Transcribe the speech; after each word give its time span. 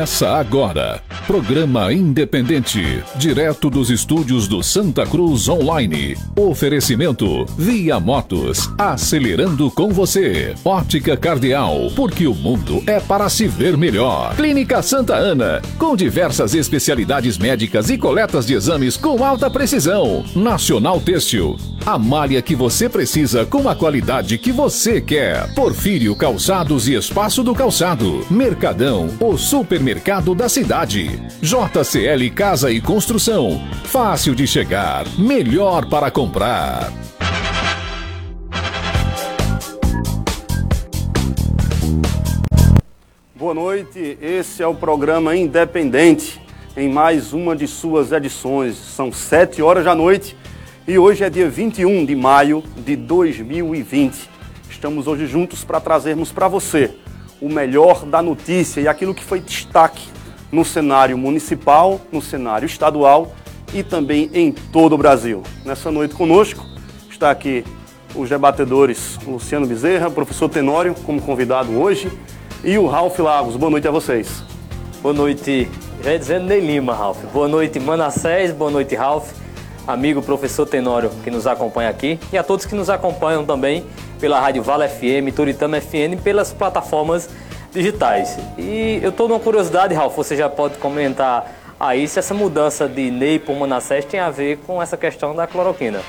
Começa 0.00 0.30
agora. 0.30 1.02
Programa 1.26 1.92
independente, 1.92 3.04
direto 3.16 3.68
dos 3.68 3.90
estúdios 3.90 4.48
do 4.48 4.62
Santa 4.62 5.04
Cruz 5.04 5.46
Online. 5.46 6.16
Oferecimento 6.34 7.44
Via 7.58 8.00
Motos, 8.00 8.70
acelerando 8.78 9.70
com 9.70 9.90
você. 9.90 10.54
Ótica 10.64 11.18
Cardeal, 11.18 11.92
porque 11.94 12.26
o 12.26 12.34
mundo 12.34 12.82
é 12.86 12.98
para 12.98 13.28
se 13.28 13.46
ver 13.46 13.76
melhor. 13.76 14.34
Clínica 14.36 14.80
Santa 14.80 15.16
Ana, 15.16 15.60
com 15.76 15.94
diversas 15.94 16.54
especialidades 16.54 17.36
médicas 17.36 17.90
e 17.90 17.98
coletas 17.98 18.46
de 18.46 18.54
exames 18.54 18.96
com 18.96 19.22
alta 19.22 19.50
precisão. 19.50 20.24
Nacional 20.34 20.98
Têxtil, 20.98 21.58
a 21.90 21.98
malha 21.98 22.40
que 22.40 22.54
você 22.54 22.88
precisa 22.88 23.44
com 23.44 23.68
a 23.68 23.74
qualidade 23.74 24.38
que 24.38 24.52
você 24.52 25.00
quer. 25.00 25.52
Porfírio 25.56 26.14
Calçados 26.14 26.86
e 26.86 26.94
Espaço 26.94 27.42
do 27.42 27.52
Calçado. 27.52 28.24
Mercadão, 28.30 29.08
o 29.18 29.36
supermercado 29.36 30.32
da 30.32 30.48
cidade. 30.48 31.20
JCL 31.42 32.30
Casa 32.32 32.70
e 32.70 32.80
Construção. 32.80 33.60
Fácil 33.82 34.36
de 34.36 34.46
chegar, 34.46 35.04
melhor 35.18 35.84
para 35.86 36.12
comprar. 36.12 36.92
Boa 43.34 43.54
noite, 43.54 44.16
esse 44.22 44.62
é 44.62 44.66
o 44.66 44.76
programa 44.76 45.34
Independente, 45.34 46.40
em 46.76 46.88
mais 46.88 47.32
uma 47.32 47.56
de 47.56 47.66
suas 47.66 48.12
edições. 48.12 48.76
São 48.76 49.10
sete 49.10 49.60
horas 49.60 49.84
da 49.84 49.94
noite 49.96 50.36
e 50.86 50.98
hoje 50.98 51.24
é 51.24 51.30
dia 51.30 51.48
21 51.48 52.04
de 52.04 52.16
maio 52.16 52.64
de 52.76 52.96
2020. 52.96 54.28
Estamos 54.70 55.06
hoje 55.06 55.26
juntos 55.26 55.62
para 55.64 55.80
trazermos 55.80 56.32
para 56.32 56.48
você 56.48 56.94
o 57.40 57.48
melhor 57.48 58.04
da 58.04 58.22
notícia 58.22 58.80
e 58.80 58.88
aquilo 58.88 59.14
que 59.14 59.24
foi 59.24 59.40
destaque 59.40 60.08
no 60.50 60.64
cenário 60.64 61.16
municipal, 61.16 62.00
no 62.10 62.20
cenário 62.20 62.66
estadual 62.66 63.32
e 63.72 63.82
também 63.82 64.30
em 64.32 64.52
todo 64.52 64.94
o 64.94 64.98
Brasil. 64.98 65.42
Nessa 65.64 65.90
noite 65.90 66.14
conosco 66.14 66.64
está 67.10 67.30
aqui 67.30 67.64
os 68.14 68.28
debatedores 68.28 69.18
Luciano 69.24 69.66
Bezerra, 69.66 70.10
professor 70.10 70.48
Tenório, 70.48 70.94
como 71.06 71.22
convidado 71.22 71.78
hoje, 71.78 72.10
e 72.64 72.76
o 72.76 72.86
Ralf 72.86 73.18
Lagos. 73.18 73.56
Boa 73.56 73.70
noite 73.70 73.86
a 73.86 73.90
vocês. 73.90 74.42
Boa 75.00 75.14
noite, 75.14 75.68
já 76.02 76.12
ia 76.12 76.18
dizendo 76.18 76.46
Ney 76.46 76.60
Lima, 76.60 76.94
Ralf. 76.94 77.22
Boa 77.32 77.46
noite, 77.46 77.78
Manassés. 77.78 78.52
Boa 78.52 78.70
noite, 78.70 78.94
Ralf. 78.96 79.39
Amigo 79.86 80.22
professor 80.22 80.66
Tenório 80.66 81.10
que 81.24 81.30
nos 81.30 81.46
acompanha 81.46 81.88
aqui 81.88 82.18
e 82.32 82.38
a 82.38 82.42
todos 82.42 82.66
que 82.66 82.74
nos 82.74 82.90
acompanham 82.90 83.44
também 83.44 83.84
pela 84.20 84.40
Rádio 84.40 84.62
Vala 84.62 84.88
FM, 84.88 85.34
Turitama 85.34 85.80
FM 85.80 86.14
e 86.14 86.16
pelas 86.16 86.52
plataformas 86.52 87.28
digitais. 87.72 88.36
E 88.58 89.00
eu 89.02 89.10
estou 89.10 89.28
numa 89.28 89.40
curiosidade, 89.40 89.94
Ralf, 89.94 90.14
você 90.16 90.36
já 90.36 90.48
pode 90.48 90.78
comentar 90.78 91.50
aí 91.78 92.06
se 92.06 92.18
essa 92.18 92.34
mudança 92.34 92.88
de 92.88 93.10
Ney 93.10 93.38
para 93.38 93.54
Manassés 93.54 94.04
tem 94.04 94.20
a 94.20 94.30
ver 94.30 94.58
com 94.66 94.82
essa 94.82 94.96
questão 94.96 95.34
da 95.34 95.46
cloroquina. 95.46 96.00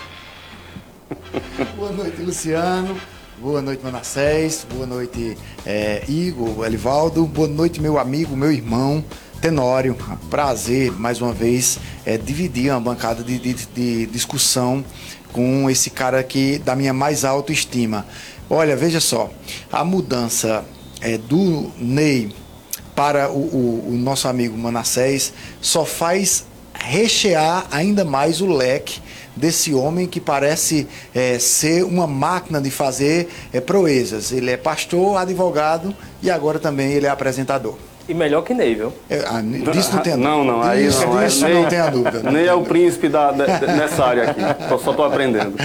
Boa 1.78 1.92
noite, 1.92 2.22
Luciano. 2.22 2.96
Boa 3.42 3.62
noite, 3.62 3.84
Manassés. 3.84 4.68
Boa 4.72 4.86
noite, 4.86 5.38
é, 5.66 6.04
Igor, 6.08 6.64
Elivaldo. 6.66 7.26
Boa 7.26 7.48
noite, 7.48 7.82
meu 7.82 7.98
amigo, 7.98 8.36
meu 8.36 8.52
irmão, 8.52 9.04
Tenório. 9.42 9.98
Prazer, 10.30 10.92
mais 10.92 11.20
uma 11.20 11.34
vez, 11.34 11.80
é, 12.06 12.16
dividir 12.16 12.72
uma 12.72 12.80
bancada 12.80 13.24
de, 13.24 13.40
de, 13.40 13.54
de 13.54 14.06
discussão 14.06 14.86
com 15.34 15.68
esse 15.68 15.90
cara 15.90 16.20
aqui 16.20 16.60
da 16.60 16.76
minha 16.76 16.94
mais 16.94 17.26
alta 17.26 17.52
estima. 17.52 18.06
Olha, 18.48 18.76
veja 18.76 19.00
só, 19.00 19.32
a 19.72 19.84
mudança 19.84 20.64
é, 21.02 21.18
do 21.18 21.72
Ney 21.80 22.32
para 22.96 23.32
o, 23.32 23.40
o, 23.40 23.90
o 23.90 23.98
nosso 23.98 24.28
amigo 24.28 24.56
Manassés 24.56 25.34
só 25.60 25.86
faz 25.86 26.46
rechear 26.74 27.66
ainda 27.72 28.06
mais 28.06 28.42
o 28.42 28.46
leque 28.46 29.02
desse 29.36 29.74
homem 29.74 30.06
que 30.06 30.20
parece 30.20 30.88
é, 31.16 31.40
ser 31.40 31.84
uma 31.84 32.06
máquina 32.06 32.62
de 32.62 32.70
fazer 32.70 33.28
é, 33.52 33.60
proezas. 33.60 34.32
Ele 34.32 34.52
é 34.52 34.58
pastor, 34.58 35.18
advogado 35.18 35.96
e 36.22 36.30
agora 36.30 36.60
também 36.60 36.92
ele 36.92 37.08
é 37.08 37.10
apresentador. 37.10 37.76
E 38.08 38.14
melhor 38.14 38.42
que 38.42 38.54
Ney, 38.54 38.76
viu? 38.76 38.94
É, 39.10 39.24
ah, 39.28 39.42
disso 39.72 39.96
não 39.96 40.02
tem 40.02 40.14
dúvida. 40.14 40.30
Não, 40.30 40.44
não, 40.44 40.62
aí 40.62 40.86
disso, 40.86 41.06
não. 41.06 41.24
Disso 41.24 41.44
Ney, 41.46 41.54
não 41.54 41.66
tenha 41.66 41.90
dúvida. 41.90 42.32
Ney 42.32 42.48
é 42.48 42.54
o 42.54 42.64
príncipe 42.64 43.08
da, 43.10 43.32
de, 43.32 43.68
nessa 43.68 44.04
área 44.06 44.32
aqui. 44.32 44.42
Só 44.70 44.92
estou 44.92 45.06
aprendendo. 45.06 45.56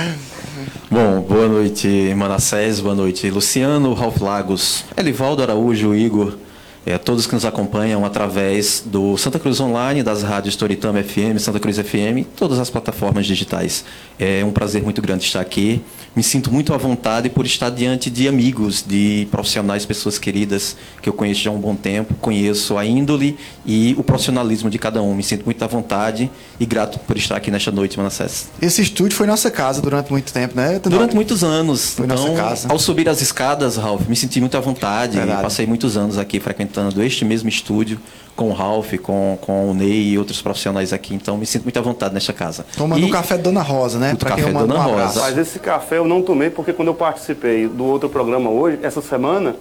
Bom, 0.90 1.20
boa 1.20 1.48
noite, 1.48 2.14
Manassés, 2.16 2.78
boa 2.80 2.94
noite, 2.94 3.28
Luciano, 3.28 3.92
Ralf 3.92 4.20
Lagos, 4.20 4.84
Elivaldo 4.96 5.42
Araújo, 5.42 5.94
Igor, 5.94 6.38
é, 6.86 6.96
todos 6.96 7.26
que 7.26 7.34
nos 7.34 7.44
acompanham 7.44 8.04
através 8.04 8.84
do 8.86 9.16
Santa 9.16 9.40
Cruz 9.40 9.58
Online, 9.58 10.04
das 10.04 10.22
rádios 10.22 10.54
Toritama 10.54 11.02
FM, 11.02 11.38
Santa 11.40 11.58
Cruz 11.58 11.76
FM, 11.76 12.24
todas 12.36 12.60
as 12.60 12.70
plataformas 12.70 13.26
digitais. 13.26 13.84
É 14.16 14.44
um 14.44 14.52
prazer 14.52 14.84
muito 14.84 15.02
grande 15.02 15.24
estar 15.24 15.40
aqui. 15.40 15.82
Me 16.16 16.22
sinto 16.22 16.50
muito 16.50 16.72
à 16.72 16.78
vontade 16.78 17.28
por 17.28 17.44
estar 17.44 17.68
diante 17.68 18.08
de 18.08 18.26
amigos, 18.26 18.82
de 18.82 19.28
profissionais, 19.30 19.84
pessoas 19.84 20.18
queridas 20.18 20.74
que 21.02 21.10
eu 21.10 21.12
conheço 21.12 21.42
já 21.42 21.50
há 21.50 21.52
um 21.52 21.58
bom 21.58 21.76
tempo, 21.76 22.14
conheço 22.14 22.78
a 22.78 22.86
índole 22.86 23.36
e 23.66 23.94
o 23.98 24.02
profissionalismo 24.02 24.70
de 24.70 24.78
cada 24.78 25.02
um. 25.02 25.14
Me 25.14 25.22
sinto 25.22 25.44
muito 25.44 25.62
à 25.62 25.66
vontade 25.66 26.30
e 26.58 26.64
grato 26.64 26.98
por 27.00 27.18
estar 27.18 27.36
aqui 27.36 27.50
nesta 27.50 27.70
noite, 27.70 27.98
Manassés. 27.98 28.48
Esse 28.62 28.80
estúdio 28.80 29.14
foi 29.14 29.26
nossa 29.26 29.50
casa 29.50 29.82
durante 29.82 30.10
muito 30.10 30.32
tempo, 30.32 30.56
né? 30.56 30.78
Tenório? 30.78 30.90
Durante 30.90 31.14
muitos 31.14 31.44
anos. 31.44 31.90
Foi 31.90 32.06
então, 32.06 32.16
nossa 32.16 32.34
casa. 32.34 32.68
Ao 32.70 32.78
subir 32.78 33.10
as 33.10 33.20
escadas, 33.20 33.76
Ralph, 33.76 34.08
me 34.08 34.16
senti 34.16 34.40
muito 34.40 34.56
à 34.56 34.60
vontade. 34.60 35.18
Verdade. 35.18 35.42
Passei 35.42 35.66
muitos 35.66 35.98
anos 35.98 36.16
aqui 36.16 36.40
frequentando 36.40 37.02
este 37.02 37.26
mesmo 37.26 37.50
estúdio 37.50 38.00
com 38.36 38.50
o 38.50 38.52
Ralph, 38.52 38.92
com, 39.02 39.38
com 39.40 39.70
o 39.70 39.74
Ney 39.74 40.10
e 40.10 40.18
outros 40.18 40.40
profissionais 40.42 40.92
aqui. 40.92 41.14
Então, 41.14 41.36
me 41.38 41.46
sinto 41.46 41.62
muito 41.64 41.78
à 41.78 41.82
vontade 41.82 42.12
nesta 42.14 42.32
casa. 42.34 42.66
Tomando 42.76 43.00
e 43.00 43.04
o 43.08 43.10
café 43.10 43.38
Dona 43.38 43.62
Rosa, 43.62 43.98
né? 43.98 44.12
O 44.12 44.16
Pra 44.18 44.32
quem 44.32 44.44
café 44.44 44.58
Dona 44.58 44.74
um 44.74 44.82
Rosa. 44.82 45.20
Mas 45.22 45.38
esse 45.38 45.58
café 45.58 45.96
eu 45.96 46.06
não 46.06 46.20
tomei 46.22 46.50
porque 46.50 46.72
quando 46.72 46.88
eu 46.88 46.94
participei 46.94 47.66
do 47.66 47.84
outro 47.86 48.08
programa 48.10 48.50
hoje, 48.50 48.78
essa 48.82 49.00
semana, 49.00 49.56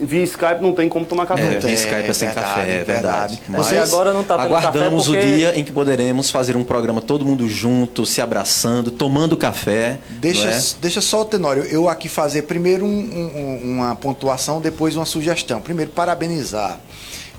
via 0.00 0.22
Skype 0.24 0.62
não 0.62 0.72
tem 0.72 0.88
como 0.88 1.04
tomar 1.04 1.26
café. 1.26 1.42
É, 1.42 1.50
tem, 1.50 1.60
via 1.60 1.74
Skype 1.74 2.08
é 2.08 2.12
sem 2.14 2.28
verdade, 2.28 2.46
café, 2.48 2.60
é 2.62 2.64
verdade. 2.84 2.86
verdade. 2.86 3.40
Mas 3.48 3.66
Você 3.66 3.76
agora 3.76 4.12
não 4.14 4.24
tá 4.24 4.36
tendo 4.38 4.46
aguardamos 4.46 5.06
café 5.06 5.18
porque- 5.18 5.32
o 5.34 5.36
dia 5.36 5.58
em 5.58 5.64
que 5.64 5.70
poderemos 5.72 6.30
fazer 6.30 6.56
um 6.56 6.64
programa 6.64 7.02
todo 7.02 7.24
mundo 7.24 7.46
junto, 7.48 8.06
se 8.06 8.20
abraçando, 8.22 8.90
tomando 8.90 9.36
café. 9.36 9.98
Deixa, 10.08 10.48
é? 10.48 10.60
deixa 10.80 11.00
só 11.02 11.20
o 11.20 11.24
Tenório, 11.26 11.64
eu 11.64 11.86
aqui 11.88 12.08
fazer 12.08 12.42
primeiro 12.42 12.84
um- 12.86 12.88
um- 12.88 13.60
uma 13.74 13.94
pontuação, 13.94 14.58
depois 14.60 14.96
uma 14.96 15.04
sugestão. 15.04 15.60
Primeiro, 15.60 15.90
parabenizar 15.92 16.80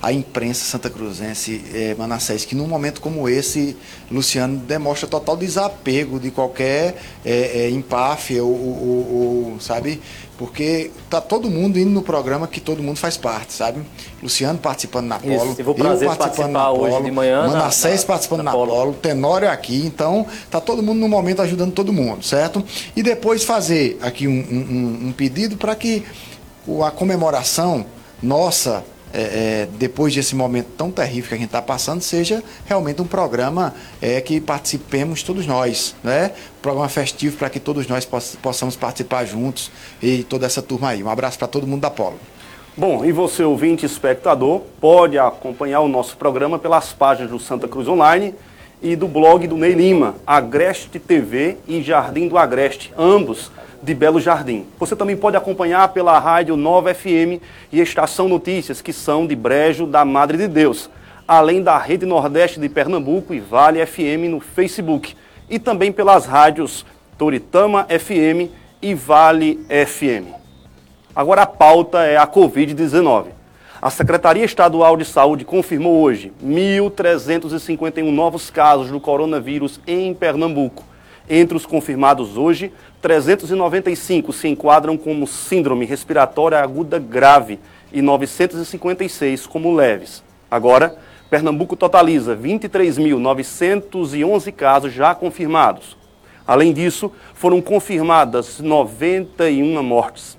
a 0.01 0.13
imprensa 0.13 0.63
santa 0.63 0.89
cruzense, 0.89 1.61
eh, 1.73 1.95
Manassés, 1.97 2.45
que 2.45 2.55
num 2.55 2.67
momento 2.67 3.01
como 3.01 3.27
esse, 3.27 3.75
Luciano 4.09 4.57
demonstra 4.57 5.07
total 5.09 5.35
desapego 5.35 6.19
de 6.19 6.31
qualquer 6.31 6.95
eh, 7.25 7.51
eh, 7.65 7.69
empáfia 7.69 8.43
ou, 8.43 8.49
ou- 8.51 9.51
ou, 9.53 9.59
sabe? 9.59 10.01
Porque 10.37 10.89
tá 11.09 11.19
todo 11.19 11.49
mundo 11.49 11.77
indo 11.77 11.89
no 11.89 12.01
programa 12.01 12.47
que 12.47 12.61
todo 12.61 12.81
mundo 12.81 12.95
faz 12.95 13.17
parte, 13.17 13.51
sabe? 13.51 13.81
Luciano 14.23 14.57
participando 14.57 15.07
na 15.07 15.17
Isso, 15.17 15.27
Polo, 15.37 15.55
tive 15.55 15.69
o 15.69 15.75
prazer 15.75 16.09
de 16.09 16.15
participar 16.17 16.71
hoje 16.71 17.03
de 17.03 17.11
manhã 17.11 17.41
na- 17.41 17.47
Manassés 17.49 17.99
na- 18.01 18.07
participando 18.07 18.37
na 18.39 18.43
na 18.45 18.51
Polo. 18.53 18.71
Polo, 18.71 18.93
Tenório 18.93 19.49
aqui, 19.49 19.85
então 19.85 20.25
tá 20.49 20.61
todo 20.61 20.81
mundo 20.81 20.97
no 20.99 21.09
momento 21.09 21.41
ajudando 21.41 21.73
todo 21.73 21.91
mundo, 21.91 22.23
certo? 22.23 22.63
E 22.95 23.03
depois 23.03 23.43
fazer 23.43 23.97
aqui 24.01 24.29
um, 24.29 24.31
um- 24.31 25.07
um 25.09 25.11
pedido 25.11 25.57
para 25.57 25.75
que 25.75 26.05
a 26.85 26.91
comemoração 26.91 27.85
nossa, 28.23 28.81
é, 29.13 29.21
é, 29.21 29.67
depois 29.77 30.13
desse 30.13 30.35
momento 30.35 30.67
tão 30.77 30.91
terrível 30.91 31.29
que 31.29 31.33
a 31.35 31.37
gente 31.37 31.47
está 31.47 31.61
passando, 31.61 32.01
seja 32.01 32.43
realmente 32.65 33.01
um 33.01 33.05
programa 33.05 33.73
é, 34.01 34.21
que 34.21 34.39
participemos 34.39 35.23
todos 35.23 35.45
nós, 35.47 35.95
né? 36.03 36.31
Um 36.59 36.61
programa 36.61 36.89
festivo 36.89 37.37
para 37.37 37.49
que 37.49 37.59
todos 37.59 37.87
nós 37.87 38.05
poss- 38.05 38.37
possamos 38.41 38.75
participar 38.75 39.25
juntos 39.25 39.71
e 40.01 40.23
toda 40.23 40.45
essa 40.45 40.61
turma 40.61 40.89
aí. 40.89 41.03
Um 41.03 41.09
abraço 41.09 41.37
para 41.37 41.47
todo 41.47 41.65
mundo 41.65 41.81
da 41.81 41.89
Polo. 41.89 42.19
Bom, 42.77 43.03
e 43.03 43.11
você, 43.11 43.43
ouvinte 43.43 43.83
e 43.83 43.85
espectador, 43.87 44.61
pode 44.79 45.17
acompanhar 45.17 45.81
o 45.81 45.87
nosso 45.87 46.15
programa 46.15 46.57
pelas 46.57 46.93
páginas 46.93 47.29
do 47.31 47.39
Santa 47.39 47.67
Cruz 47.67 47.87
Online 47.87 48.33
e 48.81 48.95
do 48.95 49.07
blog 49.07 49.45
do 49.47 49.57
Ney 49.57 49.73
Lima, 49.73 50.15
Agreste 50.25 50.99
TV 50.99 51.57
e 51.67 51.81
Jardim 51.81 52.29
do 52.29 52.37
Agreste, 52.37 52.93
ambos 52.97 53.51
de 53.81 53.93
Belo 53.93 54.19
Jardim. 54.19 54.65
Você 54.77 54.95
também 54.95 55.15
pode 55.15 55.37
acompanhar 55.37 55.87
pela 55.89 56.17
rádio 56.19 56.55
Nova 56.55 56.93
FM 56.93 57.41
e 57.71 57.79
Estação 57.79 58.27
Notícias, 58.27 58.81
que 58.81 58.93
são 58.93 59.25
de 59.25 59.35
Brejo 59.35 59.85
da 59.85 60.03
Madre 60.03 60.37
de 60.37 60.47
Deus, 60.47 60.89
além 61.27 61.61
da 61.61 61.77
Rede 61.77 62.05
Nordeste 62.05 62.59
de 62.59 62.67
Pernambuco 62.67 63.33
e 63.33 63.39
Vale 63.39 63.85
FM 63.85 64.29
no 64.29 64.39
Facebook, 64.39 65.15
e 65.49 65.57
também 65.59 65.91
pelas 65.91 66.25
rádios 66.25 66.85
Toritama 67.17 67.85
FM 67.85 68.51
e 68.81 68.93
Vale 68.93 69.59
FM. 69.67 70.33
Agora 71.15 71.41
a 71.41 71.47
pauta 71.47 72.03
é 72.05 72.17
a 72.17 72.27
Covid-19. 72.27 73.25
A 73.81 73.89
Secretaria 73.89 74.43
Estadual 74.43 74.97
de 74.97 75.05
Saúde 75.05 75.45
confirmou 75.45 76.01
hoje 76.01 76.33
1.351 76.43 78.11
novos 78.11 78.49
casos 78.49 78.91
do 78.91 78.99
coronavírus 78.99 79.79
em 79.87 80.13
Pernambuco. 80.13 80.83
Entre 81.29 81.55
os 81.55 81.65
confirmados 81.65 82.37
hoje, 82.37 82.73
395 83.01 84.31
se 84.33 84.47
enquadram 84.47 84.97
como 84.97 85.25
síndrome 85.25 85.85
respiratória 85.85 86.59
aguda 86.59 86.99
grave 86.99 87.59
e 87.91 87.99
956 88.01 89.47
como 89.47 89.73
leves. 89.73 90.21
Agora, 90.51 90.95
Pernambuco 91.29 91.75
totaliza 91.75 92.35
23.911 92.35 94.51
casos 94.51 94.91
já 94.91 95.15
confirmados. 95.15 95.97
Além 96.45 96.73
disso, 96.73 97.09
foram 97.35 97.61
confirmadas 97.61 98.59
91 98.59 99.81
mortes. 99.83 100.37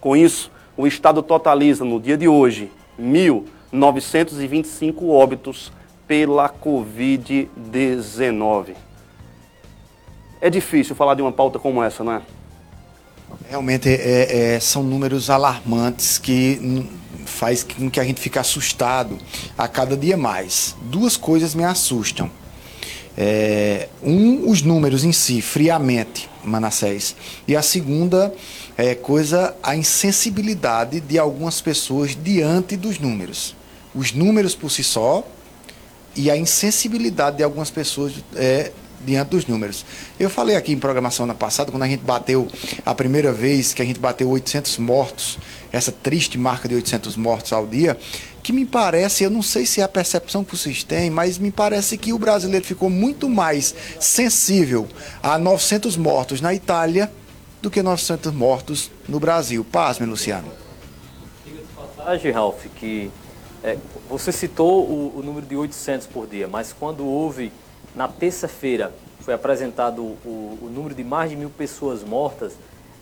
Com 0.00 0.16
isso, 0.16 0.52
o 0.76 0.86
estado 0.86 1.20
totaliza 1.22 1.84
no 1.84 1.98
dia 1.98 2.16
de 2.16 2.28
hoje 2.28 2.70
1.925 3.00 5.08
óbitos 5.08 5.72
pela 6.06 6.48
Covid-19. 6.50 8.74
É 10.42 10.50
difícil 10.50 10.96
falar 10.96 11.14
de 11.14 11.22
uma 11.22 11.30
pauta 11.30 11.56
como 11.60 11.80
essa, 11.80 12.02
não 12.02 12.14
é? 12.14 12.22
Realmente 13.48 13.88
é, 13.88 14.54
é, 14.56 14.60
são 14.60 14.82
números 14.82 15.30
alarmantes 15.30 16.18
que 16.18 16.84
faz 17.24 17.62
com 17.62 17.88
que 17.88 18.00
a 18.00 18.04
gente 18.04 18.20
fique 18.20 18.40
assustado 18.40 19.16
a 19.56 19.68
cada 19.68 19.96
dia 19.96 20.16
mais. 20.16 20.74
Duas 20.82 21.16
coisas 21.16 21.54
me 21.54 21.62
assustam. 21.62 22.28
É, 23.16 23.88
um, 24.02 24.50
os 24.50 24.62
números 24.62 25.04
em 25.04 25.12
si, 25.12 25.40
friamente, 25.40 26.28
Manassés. 26.42 27.14
E 27.46 27.54
a 27.54 27.62
segunda 27.62 28.34
é 28.76 28.96
coisa, 28.96 29.54
a 29.62 29.76
insensibilidade 29.76 30.98
de 30.98 31.20
algumas 31.20 31.60
pessoas 31.60 32.18
diante 32.20 32.76
dos 32.76 32.98
números. 32.98 33.54
Os 33.94 34.12
números 34.12 34.56
por 34.56 34.72
si 34.72 34.82
só 34.82 35.24
e 36.16 36.28
a 36.32 36.36
insensibilidade 36.36 37.36
de 37.36 37.44
algumas 37.44 37.70
pessoas 37.70 38.14
é, 38.34 38.72
diante 39.04 39.28
dos 39.30 39.46
números. 39.46 39.84
Eu 40.18 40.30
falei 40.30 40.56
aqui 40.56 40.72
em 40.72 40.78
programação 40.78 41.26
na 41.26 41.34
passada, 41.34 41.70
quando 41.70 41.82
a 41.82 41.88
gente 41.88 42.02
bateu 42.02 42.48
a 42.84 42.94
primeira 42.94 43.32
vez 43.32 43.74
que 43.74 43.82
a 43.82 43.84
gente 43.84 44.00
bateu 44.00 44.28
800 44.28 44.78
mortos, 44.78 45.38
essa 45.72 45.92
triste 45.92 46.38
marca 46.38 46.68
de 46.68 46.74
800 46.74 47.16
mortos 47.16 47.52
ao 47.52 47.66
dia, 47.66 47.98
que 48.42 48.52
me 48.52 48.66
parece, 48.66 49.22
eu 49.24 49.30
não 49.30 49.42
sei 49.42 49.64
se 49.64 49.80
é 49.80 49.84
a 49.84 49.88
percepção 49.88 50.42
que 50.42 50.56
vocês 50.56 50.82
têm, 50.82 51.10
mas 51.10 51.38
me 51.38 51.50
parece 51.50 51.96
que 51.96 52.12
o 52.12 52.18
brasileiro 52.18 52.64
ficou 52.64 52.90
muito 52.90 53.28
mais 53.28 53.74
sensível 54.00 54.88
a 55.22 55.38
900 55.38 55.96
mortos 55.96 56.40
na 56.40 56.52
Itália 56.52 57.10
do 57.60 57.70
que 57.70 57.82
900 57.82 58.32
mortos 58.32 58.90
no 59.08 59.20
Brasil. 59.20 59.64
Pasme, 59.64 60.04
Luciano. 60.04 60.50
Diga 61.46 61.60
de 61.60 61.66
passagem, 61.68 62.32
Ralf, 62.32 62.66
que 62.76 63.10
é, 63.62 63.78
você 64.10 64.32
citou 64.32 64.84
o, 64.84 65.18
o 65.18 65.22
número 65.22 65.46
de 65.46 65.54
800 65.54 66.08
por 66.08 66.26
dia, 66.26 66.48
mas 66.48 66.74
quando 66.76 67.06
houve 67.06 67.52
na 67.94 68.08
terça-feira 68.08 68.92
foi 69.20 69.34
apresentado 69.34 70.02
o, 70.02 70.58
o, 70.62 70.70
número 70.74 70.94
de 70.94 71.04
mais 71.04 71.30
de 71.30 71.36
mil 71.36 71.50
pessoas 71.50 72.02
mortas, 72.02 72.54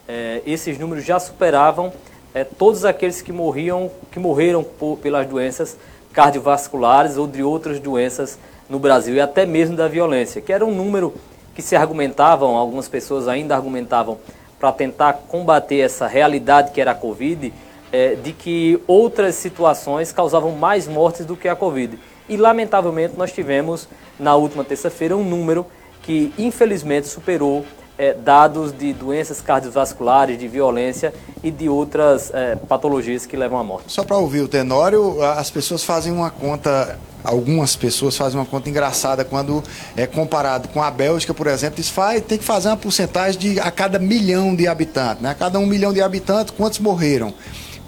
é, 0.07 0.43
esses 0.45 0.79
números 0.79 1.05
já 1.05 1.19
superavam 1.19 1.93
é, 2.35 2.45
todos 2.45 2.85
aqueles 2.85 3.23
que 3.23 3.33
morriam, 3.33 3.91
que 4.11 4.19
morreram 4.19 4.63
por, 4.63 4.99
pelas 4.99 5.27
doenças 5.27 5.77
cardiovasculares 6.13 7.17
ou 7.17 7.27
de 7.27 7.43
outras 7.43 7.81
doenças 7.81 8.39
no 8.69 8.79
Brasil 8.79 9.15
e 9.15 9.21
até 9.21 9.47
mesmo 9.47 9.77
da 9.77 9.89
violência, 9.89 10.41
que 10.41 10.53
era 10.53 10.65
um 10.65 10.75
número 10.75 11.15
que 11.55 11.63
se 11.63 11.75
argumentavam, 11.75 12.57
algumas 12.57 12.89
pessoas 12.89 13.27
ainda 13.27 13.55
argumentavam 13.55 14.19
para 14.59 14.73
tentar 14.73 15.15
combater 15.29 15.79
essa 15.79 16.07
realidade 16.07 16.71
que 16.73 16.81
era 16.81 16.91
a 16.91 16.95
Covid, 16.95 17.53
é, 17.93 18.15
de 18.15 18.33
que 18.33 18.81
outras 18.87 19.35
situações 19.35 20.13
causavam 20.13 20.53
mais 20.53 20.87
mortes 20.87 21.25
do 21.25 21.37
que 21.37 21.49
a 21.49 21.57
Covid. 21.57 21.99
E, 22.31 22.37
lamentavelmente, 22.37 23.15
nós 23.19 23.33
tivemos, 23.33 23.89
na 24.17 24.37
última 24.37 24.63
terça-feira, 24.63 25.17
um 25.17 25.25
número 25.25 25.67
que, 26.01 26.33
infelizmente, 26.39 27.09
superou 27.09 27.67
é, 27.99 28.15
dados 28.15 28.73
de 28.73 28.93
doenças 28.93 29.41
cardiovasculares, 29.41 30.39
de 30.39 30.47
violência 30.47 31.13
e 31.43 31.51
de 31.51 31.69
outras 31.69 32.31
é, 32.33 32.55
patologias 32.55 33.27
que 33.27 33.37
levam 33.37 33.59
à 33.59 33.65
morte. 33.65 33.93
Só 33.93 34.05
para 34.05 34.17
ouvir 34.17 34.43
o 34.43 34.49
Tenório, 34.49 35.21
as 35.25 35.51
pessoas 35.51 35.83
fazem 35.83 36.13
uma 36.13 36.31
conta, 36.31 36.97
algumas 37.25 37.75
pessoas 37.75 38.17
fazem 38.17 38.39
uma 38.39 38.47
conta 38.47 38.71
engraçada 38.71 39.25
quando 39.25 39.61
é 39.97 40.07
comparado 40.07 40.69
com 40.69 40.81
a 40.81 40.89
Bélgica, 40.89 41.35
por 41.35 41.49
exemplo, 41.49 41.79
diz, 41.79 41.89
faz, 41.89 42.23
tem 42.23 42.39
que 42.39 42.45
fazer 42.45 42.69
uma 42.69 42.77
porcentagem 42.77 43.41
de 43.41 43.59
a 43.59 43.73
cada 43.73 43.99
milhão 43.99 44.55
de 44.55 44.69
habitantes. 44.69 45.21
Né? 45.21 45.31
A 45.31 45.35
cada 45.35 45.59
um 45.59 45.67
milhão 45.67 45.93
de 45.93 46.01
habitantes, 46.01 46.55
quantos 46.57 46.79
morreram? 46.79 47.35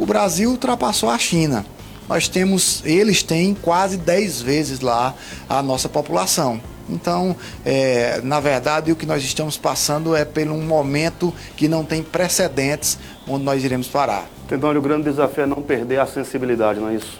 O 0.00 0.04
Brasil 0.04 0.50
ultrapassou 0.50 1.08
a 1.08 1.16
China 1.16 1.64
nós 2.12 2.28
temos, 2.28 2.82
eles 2.84 3.22
têm 3.22 3.54
quase 3.54 3.96
10 3.96 4.42
vezes 4.42 4.80
lá 4.80 5.14
a 5.48 5.62
nossa 5.62 5.88
população. 5.88 6.60
Então, 6.86 7.34
é, 7.64 8.20
na 8.22 8.38
verdade, 8.38 8.92
o 8.92 8.96
que 8.96 9.06
nós 9.06 9.24
estamos 9.24 9.56
passando 9.56 10.14
é 10.14 10.22
por 10.22 10.46
um 10.46 10.60
momento 10.60 11.32
que 11.56 11.68
não 11.68 11.82
tem 11.82 12.02
precedentes 12.02 12.98
onde 13.26 13.44
nós 13.44 13.64
iremos 13.64 13.88
parar. 13.88 14.28
Então, 14.50 14.76
o 14.76 14.82
grande 14.82 15.04
desafio 15.04 15.44
é 15.44 15.46
não 15.46 15.62
perder 15.62 16.00
a 16.00 16.06
sensibilidade, 16.06 16.80
não 16.80 16.90
é 16.90 16.96
isso? 16.96 17.18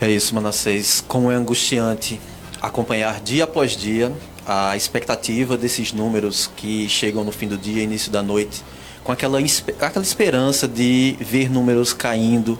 É 0.00 0.08
isso, 0.08 0.34
Manassés. 0.34 1.04
Como 1.06 1.30
é 1.30 1.34
angustiante 1.34 2.18
acompanhar 2.62 3.20
dia 3.20 3.44
após 3.44 3.72
dia 3.72 4.10
a 4.46 4.74
expectativa 4.74 5.54
desses 5.58 5.92
números 5.92 6.50
que 6.56 6.88
chegam 6.88 7.24
no 7.24 7.32
fim 7.32 7.46
do 7.46 7.58
dia, 7.58 7.82
início 7.82 8.10
da 8.10 8.22
noite, 8.22 8.64
com 9.02 9.12
aquela, 9.12 9.38
aquela 9.38 10.02
esperança 10.02 10.66
de 10.66 11.14
ver 11.20 11.50
números 11.50 11.92
caindo 11.92 12.58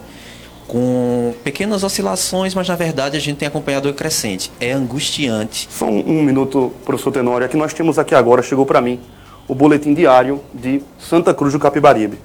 com 0.67 1.35
pequenas 1.43 1.85
oscilações, 1.85 2.55
mas 2.55 2.69
na 2.69 2.77
verdade 2.77 3.17
a 3.17 3.21
gente 3.21 3.39
tem 3.39 3.49
acompanhado 3.49 3.89
o 3.89 3.95
crescente. 3.95 4.51
É 4.61 4.73
angustiante. 4.73 5.69
Só 5.71 5.87
um, 5.87 6.19
um 6.19 6.23
minuto, 6.23 6.73
professor 6.85 7.13
Tenório. 7.13 7.45
É 7.45 7.49
que 7.49 7.57
nós 7.57 7.73
temos 7.73 7.99
aqui 7.99 8.15
agora, 8.15 8.43
chegou 8.43 8.65
para 8.65 8.81
mim, 8.81 9.01
o 9.47 9.55
boletim 9.55 9.93
diário 9.95 10.41
de 10.53 10.83
Santa 10.99 11.35
Cruz 11.35 11.53
do 11.53 11.59
Capibaribe. 11.59 12.19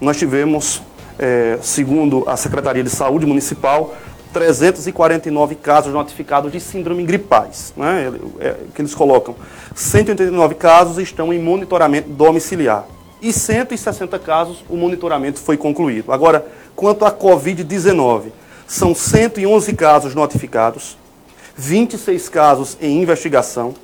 Nós 0.00 0.16
tivemos, 0.18 0.82
é, 1.18 1.58
segundo 1.62 2.24
a 2.28 2.36
Secretaria 2.36 2.84
de 2.84 2.90
Saúde 2.90 3.24
Municipal, 3.24 3.94
349 4.32 5.54
casos 5.54 5.92
notificados 5.94 6.52
de 6.52 6.60
síndrome 6.60 7.02
gripais, 7.04 7.72
né? 7.74 8.12
É, 8.38 8.48
é, 8.48 8.56
que 8.74 8.82
eles 8.82 8.94
colocam. 8.94 9.34
189 9.74 10.54
casos 10.56 10.98
estão 10.98 11.32
em 11.32 11.38
monitoramento 11.38 12.10
domiciliar. 12.10 12.86
E 13.26 13.32
160 13.32 14.18
casos 14.18 14.64
o 14.68 14.76
monitoramento 14.76 15.40
foi 15.40 15.56
concluído. 15.56 16.12
Agora, 16.12 16.46
Quanto 16.76 17.06
à 17.06 17.10
Covid-19, 17.10 18.32
são 18.66 18.94
111 18.94 19.72
casos 19.72 20.14
notificados, 20.14 20.98
26 21.56 22.28
casos 22.28 22.76
em 22.82 23.00
investigação, 23.00 23.74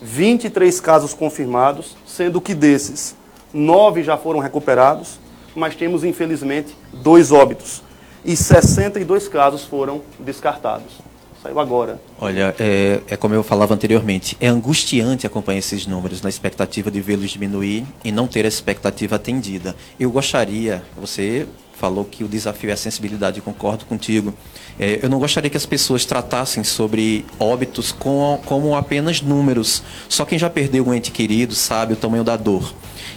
23 0.00 0.78
casos 0.80 1.12
confirmados, 1.12 1.96
sendo 2.06 2.40
que 2.40 2.54
desses, 2.54 3.16
nove 3.52 4.04
já 4.04 4.16
foram 4.16 4.38
recuperados, 4.38 5.18
mas 5.56 5.74
temos, 5.74 6.04
infelizmente, 6.04 6.76
dois 6.92 7.32
óbitos. 7.32 7.82
E 8.24 8.36
62 8.36 9.26
casos 9.26 9.64
foram 9.64 10.02
descartados. 10.20 11.03
Saiu 11.44 11.60
agora. 11.60 12.00
Olha, 12.18 12.56
é, 12.58 13.02
é, 13.06 13.16
como 13.18 13.34
eu 13.34 13.42
falava 13.42 13.74
anteriormente, 13.74 14.34
é 14.40 14.46
angustiante 14.48 15.26
acompanhar 15.26 15.58
esses 15.58 15.86
números 15.86 16.22
na 16.22 16.30
expectativa 16.30 16.90
de 16.90 17.02
vê-los 17.02 17.30
diminuir 17.30 17.84
e 18.02 18.10
não 18.10 18.26
ter 18.26 18.46
a 18.46 18.48
expectativa 18.48 19.16
atendida. 19.16 19.76
Eu 20.00 20.10
gostaria, 20.10 20.82
você 20.96 21.46
falou 21.74 22.02
que 22.02 22.24
o 22.24 22.28
desafio 22.28 22.70
é 22.70 22.72
a 22.72 22.76
sensibilidade, 22.78 23.42
concordo 23.42 23.84
contigo. 23.84 24.32
É, 24.80 25.00
eu 25.02 25.10
não 25.10 25.18
gostaria 25.18 25.50
que 25.50 25.56
as 25.58 25.66
pessoas 25.66 26.06
tratassem 26.06 26.64
sobre 26.64 27.26
óbitos 27.38 27.92
com, 27.92 28.40
como 28.46 28.74
apenas 28.74 29.20
números. 29.20 29.82
Só 30.08 30.24
quem 30.24 30.38
já 30.38 30.48
perdeu 30.48 30.88
um 30.88 30.94
ente 30.94 31.10
querido 31.10 31.54
sabe 31.54 31.92
o 31.92 31.96
tamanho 31.96 32.24
da 32.24 32.38
dor. 32.38 32.72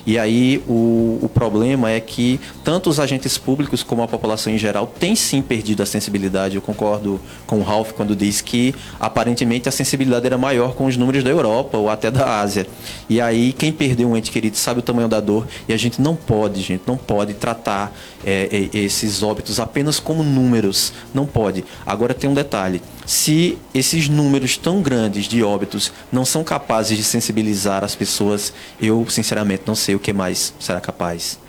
E 0.07 0.17
aí 0.17 0.63
o, 0.65 1.19
o 1.21 1.29
problema 1.33 1.91
é 1.91 1.99
que 1.99 2.39
tanto 2.63 2.89
os 2.89 2.97
agentes 2.97 3.37
públicos 3.37 3.83
como 3.83 4.01
a 4.01 4.07
população 4.07 4.53
em 4.53 4.57
geral 4.57 4.87
tem 4.87 5.17
sim 5.17 5.41
perdido 5.41 5.83
a 5.83 5.85
sensibilidade. 5.85 6.55
Eu 6.55 6.61
concordo 6.61 7.19
com 7.45 7.59
o 7.59 7.61
Ralph 7.61 7.91
quando 7.91 8.15
diz 8.15 8.39
que 8.39 8.73
aparentemente 9.01 9.67
a 9.67 9.71
sensibilidade 9.71 10.25
era 10.25 10.37
maior 10.37 10.75
com 10.75 10.85
os 10.85 10.95
números 10.95 11.25
da 11.25 11.29
Europa 11.29 11.77
ou 11.77 11.89
até 11.89 12.09
da 12.09 12.39
Ásia. 12.39 12.65
E 13.09 13.19
aí 13.19 13.51
quem 13.51 13.73
perdeu 13.73 14.09
um 14.09 14.15
ente 14.15 14.31
querido 14.31 14.55
sabe 14.55 14.79
o 14.79 14.81
tamanho 14.81 15.09
da 15.09 15.19
dor 15.19 15.45
e 15.67 15.73
a 15.73 15.77
gente 15.77 16.01
não 16.01 16.15
pode, 16.15 16.61
gente, 16.61 16.83
não 16.87 16.95
pode 16.95 17.33
tratar 17.33 17.93
é, 18.25 18.69
é 18.73 18.77
esses 18.77 19.21
óbitos 19.21 19.59
apenas 19.59 19.99
como 19.99 20.23
números. 20.23 20.93
Não 21.13 21.25
pode. 21.25 21.65
Agora 21.85 22.13
tem 22.13 22.29
um 22.29 22.33
detalhe 22.33 22.81
se 23.07 23.57
esses 23.73 24.09
números 24.09 24.57
tão 24.57 24.81
grandes 24.81 25.27
de 25.27 25.41
óbitos 25.41 25.93
não 26.11 26.25
são 26.25 26.43
capazes 26.43 26.97
de 26.97 27.05
sensibilizar 27.05 27.81
as 27.81 27.95
pessoas, 27.95 28.51
eu 28.81 29.05
sinceramente 29.09 29.63
não 29.65 29.75
sei 29.75 29.95
o 29.97 29.99
que 29.99 30.13
mais 30.13 30.53
será 30.59 30.79
capaz. 30.79 31.39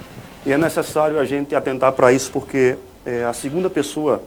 E 0.44 0.52
é 0.52 0.58
necessário 0.58 1.18
a 1.18 1.24
gente 1.24 1.54
atentar 1.54 1.92
para 1.92 2.12
isso, 2.12 2.30
porque 2.32 2.76
é, 3.04 3.24
a 3.24 3.32
segunda 3.32 3.70
pessoa 3.70 4.22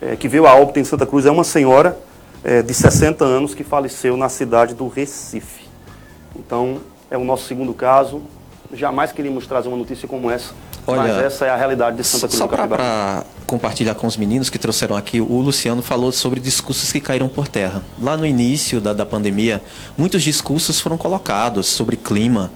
é, 0.00 0.16
que 0.16 0.28
veio 0.28 0.46
a 0.46 0.54
óbito 0.54 0.78
em 0.78 0.84
Santa 0.84 1.06
Cruz 1.06 1.26
é 1.26 1.30
uma 1.30 1.44
senhora 1.44 1.98
é, 2.42 2.62
de 2.62 2.74
60 2.74 3.24
anos 3.24 3.54
que 3.54 3.64
faleceu 3.64 4.16
na 4.16 4.28
cidade 4.28 4.74
do 4.74 4.88
Recife. 4.88 5.64
Então, 6.36 6.80
é 7.10 7.16
o 7.16 7.24
nosso 7.24 7.46
segundo 7.46 7.72
caso. 7.72 8.22
Jamais 8.72 9.12
queríamos 9.12 9.46
trazer 9.46 9.68
uma 9.68 9.76
notícia 9.76 10.08
como 10.08 10.30
essa, 10.30 10.52
Olha, 10.86 11.02
mas 11.02 11.24
essa 11.24 11.46
é 11.46 11.50
a 11.50 11.56
realidade 11.56 11.96
de 11.96 12.04
Santa 12.04 12.28
Cruz 12.28 12.38
Só 12.38 12.46
para 12.46 13.24
compartilhar 13.46 13.94
com 13.94 14.06
os 14.06 14.16
meninos 14.16 14.50
que 14.50 14.58
trouxeram 14.58 14.96
aqui, 14.96 15.20
o 15.20 15.40
Luciano 15.40 15.82
falou 15.82 16.10
sobre 16.10 16.40
discursos 16.40 16.90
que 16.90 17.00
caíram 17.00 17.28
por 17.28 17.46
terra. 17.46 17.82
Lá 18.00 18.16
no 18.16 18.26
início 18.26 18.80
da, 18.80 18.92
da 18.92 19.06
pandemia, 19.06 19.62
muitos 19.96 20.22
discursos 20.22 20.80
foram 20.80 20.96
colocados 20.96 21.66
sobre 21.66 21.96
clima, 21.96 22.50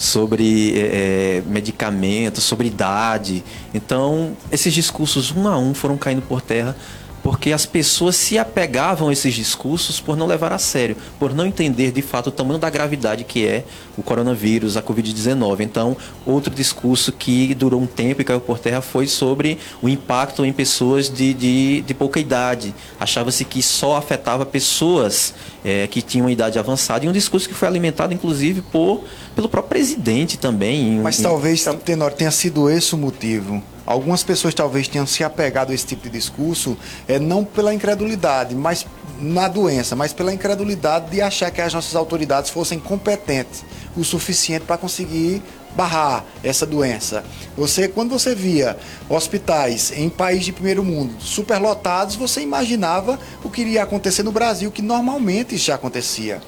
sobre 0.00 0.72
é, 0.78 1.42
medicamentos, 1.46 2.42
sobre 2.42 2.68
idade. 2.68 3.44
Então, 3.74 4.34
esses 4.50 4.72
discursos 4.72 5.30
um 5.30 5.46
a 5.46 5.58
um 5.58 5.74
foram 5.74 5.98
caindo 5.98 6.22
por 6.22 6.40
terra 6.40 6.74
porque 7.22 7.52
as 7.52 7.66
pessoas 7.66 8.16
se 8.16 8.38
apegavam 8.38 9.08
a 9.08 9.12
esses 9.12 9.34
discursos 9.34 10.00
por 10.00 10.16
não 10.16 10.26
levar 10.26 10.52
a 10.52 10.58
sério, 10.58 10.96
por 11.18 11.34
não 11.34 11.46
entender 11.46 11.92
de 11.92 12.02
fato 12.02 12.28
o 12.28 12.30
tamanho 12.30 12.58
da 12.58 12.70
gravidade 12.70 13.24
que 13.24 13.46
é 13.46 13.64
o 13.96 14.02
coronavírus, 14.02 14.76
a 14.76 14.82
Covid-19. 14.82 15.60
Então, 15.60 15.96
outro 16.24 16.54
discurso 16.54 17.12
que 17.12 17.54
durou 17.54 17.80
um 17.80 17.86
tempo 17.86 18.22
e 18.22 18.24
caiu 18.24 18.40
por 18.40 18.58
terra 18.58 18.80
foi 18.80 19.06
sobre 19.06 19.58
o 19.82 19.88
impacto 19.88 20.44
em 20.44 20.52
pessoas 20.52 21.10
de, 21.10 21.34
de, 21.34 21.82
de 21.82 21.94
pouca 21.94 22.18
idade. 22.18 22.74
Achava-se 22.98 23.44
que 23.44 23.62
só 23.62 23.96
afetava 23.96 24.46
pessoas 24.46 25.34
é, 25.64 25.86
que 25.86 26.02
tinham 26.02 26.26
uma 26.26 26.32
idade 26.32 26.58
avançada, 26.58 27.04
e 27.04 27.08
um 27.08 27.12
discurso 27.12 27.48
que 27.48 27.54
foi 27.54 27.68
alimentado, 27.68 28.12
inclusive, 28.12 28.62
por, 28.62 29.04
pelo 29.34 29.48
próprio 29.48 29.68
presidente 29.70 30.38
também. 30.38 31.00
Mas 31.00 31.18
em, 31.18 31.22
talvez, 31.22 31.66
em... 31.66 31.76
Tenor, 31.78 32.12
tenha 32.12 32.30
sido 32.30 32.68
esse 32.68 32.94
o 32.94 32.98
motivo 32.98 33.62
Algumas 33.90 34.22
pessoas 34.22 34.54
talvez 34.54 34.86
tenham 34.86 35.04
se 35.04 35.24
apegado 35.24 35.72
a 35.72 35.74
esse 35.74 35.84
tipo 35.84 36.04
de 36.04 36.10
discurso, 36.10 36.76
é, 37.08 37.18
não 37.18 37.44
pela 37.44 37.74
incredulidade, 37.74 38.54
mas 38.54 38.86
na 39.18 39.48
doença, 39.48 39.96
mas 39.96 40.12
pela 40.12 40.32
incredulidade 40.32 41.10
de 41.10 41.20
achar 41.20 41.50
que 41.50 41.60
as 41.60 41.74
nossas 41.74 41.96
autoridades 41.96 42.50
fossem 42.50 42.78
competentes 42.78 43.64
o 43.96 44.04
suficiente 44.04 44.64
para 44.64 44.78
conseguir 44.78 45.42
barrar 45.76 46.24
essa 46.42 46.66
doença. 46.66 47.24
Você, 47.56 47.88
quando 47.88 48.10
você 48.10 48.34
via 48.34 48.76
hospitais 49.08 49.92
em 49.94 50.08
países 50.08 50.46
de 50.46 50.52
primeiro 50.52 50.84
mundo 50.84 51.14
superlotados, 51.20 52.16
você 52.16 52.40
imaginava 52.40 53.18
o 53.44 53.50
que 53.50 53.62
iria 53.62 53.82
acontecer 53.82 54.22
no 54.22 54.32
Brasil, 54.32 54.70
que 54.70 54.82
normalmente 54.82 55.56
já 55.56 55.74
acontecia. 55.74 56.40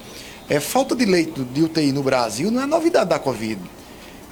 É, 0.49 0.59
falta 0.59 0.95
de 0.95 1.05
leito 1.05 1.45
de 1.45 1.63
UTI 1.63 1.91
no 1.91 2.03
Brasil 2.03 2.51
não 2.51 2.61
é 2.61 2.65
novidade 2.65 3.09
da 3.09 3.19
Covid. 3.19 3.59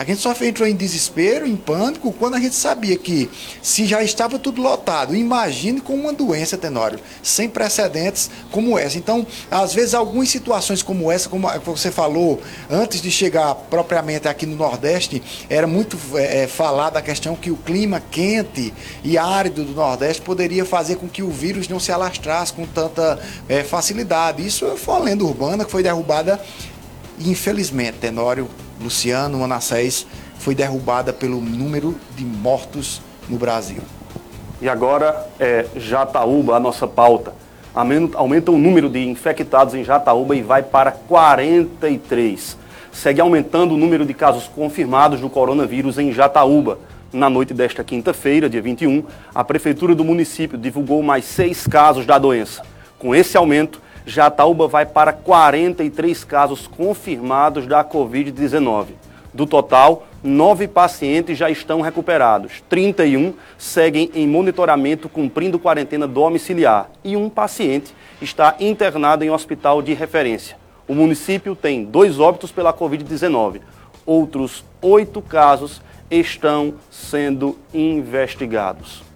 A 0.01 0.03
gente 0.03 0.19
só 0.19 0.33
entrou 0.41 0.67
em 0.67 0.75
desespero, 0.75 1.45
em 1.45 1.55
pânico, 1.55 2.11
quando 2.11 2.33
a 2.33 2.39
gente 2.39 2.55
sabia 2.55 2.97
que 2.97 3.29
se 3.61 3.85
já 3.85 4.01
estava 4.01 4.39
tudo 4.39 4.59
lotado, 4.59 5.15
imagine 5.15 5.79
com 5.79 5.93
uma 5.93 6.11
doença, 6.11 6.57
Tenório, 6.57 6.99
sem 7.21 7.47
precedentes 7.47 8.31
como 8.49 8.79
essa. 8.79 8.97
Então, 8.97 9.27
às 9.51 9.75
vezes, 9.75 9.93
algumas 9.93 10.27
situações 10.29 10.81
como 10.81 11.11
essa, 11.11 11.29
como 11.29 11.47
você 11.63 11.91
falou, 11.91 12.41
antes 12.67 12.99
de 12.99 13.11
chegar 13.11 13.53
propriamente 13.53 14.27
aqui 14.27 14.47
no 14.47 14.55
Nordeste, 14.55 15.21
era 15.47 15.67
muito 15.67 15.95
é, 16.15 16.45
é 16.45 16.47
falada 16.47 16.97
a 16.97 17.01
questão 17.03 17.35
que 17.35 17.51
o 17.51 17.55
clima 17.57 18.01
quente 18.09 18.73
e 19.03 19.19
árido 19.19 19.63
do 19.63 19.73
Nordeste 19.73 20.23
poderia 20.23 20.65
fazer 20.65 20.95
com 20.95 21.07
que 21.07 21.21
o 21.21 21.29
vírus 21.29 21.67
não 21.67 21.79
se 21.79 21.91
alastrasse 21.91 22.53
com 22.53 22.65
tanta 22.65 23.19
é, 23.47 23.63
facilidade. 23.63 24.43
Isso 24.43 24.65
foi 24.77 24.95
uma 24.95 25.03
lenda 25.03 25.23
urbana 25.23 25.63
que 25.63 25.69
foi 25.69 25.83
derrubada, 25.83 26.41
infelizmente, 27.29 27.97
Tenório 27.99 28.47
Luciano 28.81 29.39
Manassés 29.39 30.07
foi 30.39 30.55
derrubada 30.55 31.13
pelo 31.13 31.39
número 31.39 31.95
de 32.15 32.23
mortos 32.25 33.01
no 33.29 33.37
Brasil. 33.37 33.81
E 34.61 34.69
agora 34.69 35.27
é 35.39 35.65
Jataúba, 35.75 36.55
a 36.55 36.59
nossa 36.59 36.87
pauta. 36.87 37.33
Aumenta 37.73 38.51
o 38.51 38.57
número 38.57 38.89
de 38.89 38.99
infectados 39.07 39.73
em 39.73 39.83
Jataúba 39.83 40.35
e 40.35 40.41
vai 40.41 40.61
para 40.61 40.91
43. 40.91 42.57
Segue 42.91 43.21
aumentando 43.21 43.73
o 43.73 43.77
número 43.77 44.05
de 44.05 44.13
casos 44.13 44.47
confirmados 44.47 45.21
do 45.21 45.29
coronavírus 45.29 45.97
em 45.97 46.11
Jataúba. 46.11 46.79
Na 47.13 47.29
noite 47.29 47.53
desta 47.53 47.83
quinta-feira, 47.83 48.49
dia 48.49 48.61
21, 48.61 49.03
a 49.33 49.43
Prefeitura 49.43 49.95
do 49.95 50.03
município 50.03 50.57
divulgou 50.57 51.01
mais 51.01 51.25
seis 51.25 51.65
casos 51.65 52.05
da 52.05 52.17
doença. 52.17 52.61
Com 52.99 53.15
esse 53.15 53.37
aumento, 53.37 53.81
Jataúba 54.05 54.67
vai 54.67 54.85
para 54.85 55.13
43 55.13 56.23
casos 56.23 56.67
confirmados 56.67 57.67
da 57.67 57.83
Covid-19. 57.83 58.87
Do 59.33 59.45
total, 59.45 60.07
nove 60.21 60.67
pacientes 60.67 61.37
já 61.37 61.49
estão 61.49 61.79
recuperados, 61.79 62.61
31 62.67 63.33
seguem 63.57 64.11
em 64.13 64.27
monitoramento 64.27 65.07
cumprindo 65.07 65.57
quarentena 65.57 66.07
domiciliar 66.07 66.89
e 67.03 67.15
um 67.15 67.29
paciente 67.29 67.95
está 68.21 68.55
internado 68.59 69.23
em 69.23 69.29
hospital 69.29 69.81
de 69.81 69.93
referência. 69.93 70.57
O 70.87 70.93
município 70.93 71.55
tem 71.55 71.85
dois 71.85 72.19
óbitos 72.19 72.51
pela 72.51 72.73
Covid-19. 72.73 73.61
Outros 74.05 74.65
oito 74.81 75.21
casos 75.21 75.81
estão 76.09 76.73
sendo 76.89 77.57
investigados. 77.73 79.10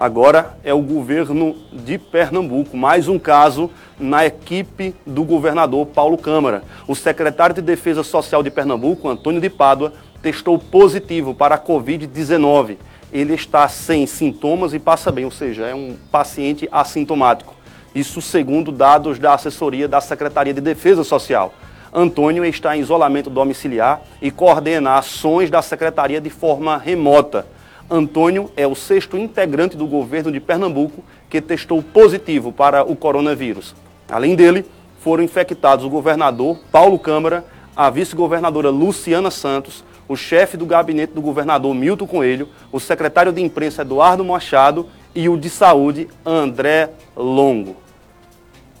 Agora 0.00 0.56
é 0.64 0.72
o 0.72 0.80
governo 0.80 1.54
de 1.70 1.98
Pernambuco. 1.98 2.74
Mais 2.74 3.06
um 3.06 3.18
caso 3.18 3.70
na 3.98 4.24
equipe 4.24 4.94
do 5.04 5.22
governador 5.24 5.84
Paulo 5.88 6.16
Câmara. 6.16 6.62
O 6.88 6.96
secretário 6.96 7.54
de 7.54 7.60
Defesa 7.60 8.02
Social 8.02 8.42
de 8.42 8.50
Pernambuco, 8.50 9.10
Antônio 9.10 9.42
de 9.42 9.50
Pádua, 9.50 9.92
testou 10.22 10.58
positivo 10.58 11.34
para 11.34 11.56
a 11.56 11.58
Covid-19. 11.58 12.78
Ele 13.12 13.34
está 13.34 13.68
sem 13.68 14.06
sintomas 14.06 14.72
e 14.72 14.78
passa 14.78 15.12
bem, 15.12 15.26
ou 15.26 15.30
seja, 15.30 15.66
é 15.66 15.74
um 15.74 15.94
paciente 16.10 16.66
assintomático. 16.72 17.54
Isso 17.94 18.22
segundo 18.22 18.72
dados 18.72 19.18
da 19.18 19.34
assessoria 19.34 19.86
da 19.86 20.00
Secretaria 20.00 20.54
de 20.54 20.62
Defesa 20.62 21.04
Social. 21.04 21.52
Antônio 21.92 22.42
está 22.46 22.74
em 22.74 22.80
isolamento 22.80 23.28
domiciliar 23.28 24.00
e 24.22 24.30
coordena 24.30 24.94
ações 24.94 25.50
da 25.50 25.60
secretaria 25.60 26.22
de 26.22 26.30
forma 26.30 26.78
remota. 26.78 27.44
Antônio 27.90 28.52
é 28.56 28.66
o 28.66 28.74
sexto 28.74 29.18
integrante 29.18 29.76
do 29.76 29.86
governo 29.86 30.30
de 30.30 30.38
Pernambuco 30.38 31.02
que 31.28 31.40
testou 31.40 31.82
positivo 31.82 32.52
para 32.52 32.84
o 32.84 32.94
coronavírus. 32.94 33.74
Além 34.08 34.36
dele, 34.36 34.64
foram 35.00 35.24
infectados 35.24 35.84
o 35.84 35.90
governador 35.90 36.60
Paulo 36.70 36.98
Câmara, 36.98 37.44
a 37.74 37.90
vice-governadora 37.90 38.70
Luciana 38.70 39.30
Santos, 39.30 39.82
o 40.06 40.14
chefe 40.14 40.56
do 40.56 40.66
gabinete 40.66 41.12
do 41.12 41.20
governador 41.20 41.74
Milton 41.74 42.06
Coelho, 42.06 42.48
o 42.70 42.78
secretário 42.78 43.32
de 43.32 43.42
imprensa 43.42 43.82
Eduardo 43.82 44.24
Machado 44.24 44.86
e 45.14 45.28
o 45.28 45.36
de 45.36 45.50
saúde 45.50 46.08
André 46.24 46.90
Longo. 47.16 47.76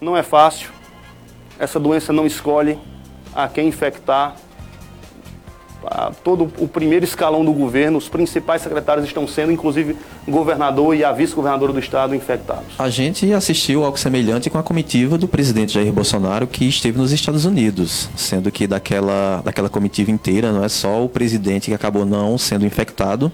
Não 0.00 0.16
é 0.16 0.22
fácil, 0.22 0.70
essa 1.58 1.80
doença 1.80 2.12
não 2.12 2.26
escolhe 2.26 2.78
a 3.34 3.48
quem 3.48 3.68
infectar, 3.68 4.36
todo 6.22 6.50
o 6.58 6.68
primeiro 6.68 7.04
escalão 7.04 7.44
do 7.44 7.52
governo, 7.52 7.98
os 7.98 8.08
principais 8.08 8.62
secretários 8.62 9.06
estão 9.06 9.26
sendo, 9.26 9.52
inclusive, 9.52 9.96
governador 10.28 10.94
e 10.94 11.04
a 11.04 11.12
vice-governadora 11.12 11.72
do 11.72 11.78
estado 11.78 12.14
infectados. 12.14 12.66
A 12.78 12.88
gente 12.88 13.32
assistiu 13.32 13.84
algo 13.84 13.98
semelhante 13.98 14.50
com 14.50 14.58
a 14.58 14.62
comitiva 14.62 15.16
do 15.16 15.28
presidente 15.28 15.74
Jair 15.74 15.92
Bolsonaro 15.92 16.46
que 16.46 16.64
esteve 16.66 16.98
nos 16.98 17.12
Estados 17.12 17.44
Unidos, 17.44 18.08
sendo 18.16 18.50
que 18.50 18.66
daquela, 18.66 19.42
daquela 19.44 19.68
comitiva 19.68 20.10
inteira 20.10 20.52
não 20.52 20.64
é 20.64 20.68
só 20.68 21.04
o 21.04 21.08
presidente 21.08 21.66
que 21.66 21.74
acabou 21.74 22.04
não 22.04 22.36
sendo 22.38 22.66
infectado, 22.66 23.32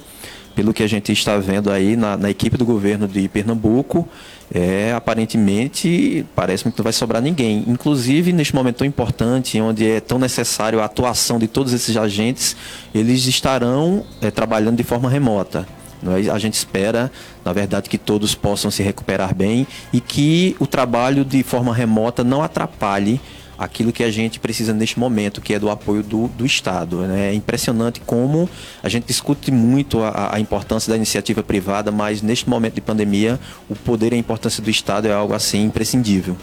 pelo 0.54 0.72
que 0.72 0.82
a 0.82 0.88
gente 0.88 1.12
está 1.12 1.36
vendo 1.36 1.70
aí 1.70 1.96
na, 1.96 2.16
na 2.16 2.30
equipe 2.30 2.56
do 2.56 2.64
governo 2.64 3.06
de 3.06 3.28
Pernambuco, 3.28 4.08
é, 4.52 4.92
aparentemente 4.92 6.24
parece-me 6.34 6.72
que 6.72 6.78
não 6.78 6.84
vai 6.84 6.92
sobrar 6.92 7.20
ninguém. 7.20 7.64
Inclusive, 7.66 8.32
neste 8.32 8.54
momento 8.54 8.76
tão 8.76 8.86
importante, 8.86 9.60
onde 9.60 9.88
é 9.88 10.00
tão 10.00 10.18
necessário 10.18 10.80
a 10.80 10.84
atuação 10.84 11.38
de 11.38 11.48
todos 11.48 11.72
esses 11.72 11.96
agentes, 11.96 12.56
eles 12.94 13.26
estarão 13.26 14.04
é, 14.20 14.30
trabalhando 14.30 14.76
de 14.76 14.84
forma 14.84 15.10
remota. 15.10 15.66
É? 16.04 16.30
A 16.30 16.38
gente 16.38 16.54
espera, 16.54 17.10
na 17.44 17.52
verdade, 17.52 17.88
que 17.88 17.98
todos 17.98 18.34
possam 18.34 18.70
se 18.70 18.82
recuperar 18.82 19.34
bem 19.34 19.66
e 19.92 20.00
que 20.00 20.56
o 20.60 20.66
trabalho 20.66 21.24
de 21.24 21.42
forma 21.42 21.74
remota 21.74 22.22
não 22.22 22.42
atrapalhe 22.42 23.20
aquilo 23.58 23.92
que 23.92 24.04
a 24.04 24.10
gente 24.10 24.38
precisa 24.38 24.72
neste 24.72 24.98
momento, 24.98 25.40
que 25.40 25.54
é 25.54 25.58
do 25.58 25.70
apoio 25.70 26.02
do, 26.02 26.28
do 26.28 26.44
Estado. 26.44 26.98
Né? 27.02 27.30
É 27.30 27.34
impressionante 27.34 28.00
como 28.00 28.48
a 28.82 28.88
gente 28.88 29.06
discute 29.06 29.50
muito 29.50 30.02
a, 30.02 30.34
a, 30.34 30.40
importância 30.40 30.90
da 30.90 30.96
iniciativa 30.96 31.42
privada, 31.42 31.90
mas 31.90 32.22
neste 32.22 32.48
momento 32.48 32.74
de 32.74 32.80
pandemia, 32.80 33.38
o 33.68 33.74
poder 33.74 34.12
e 34.12 34.16
a 34.16 34.18
importância 34.18 34.62
do 34.62 34.70
Estado 34.70 35.08
é 35.08 35.12
algo 35.12 35.34
assim 35.34 35.64
imprescindível. 35.64 36.36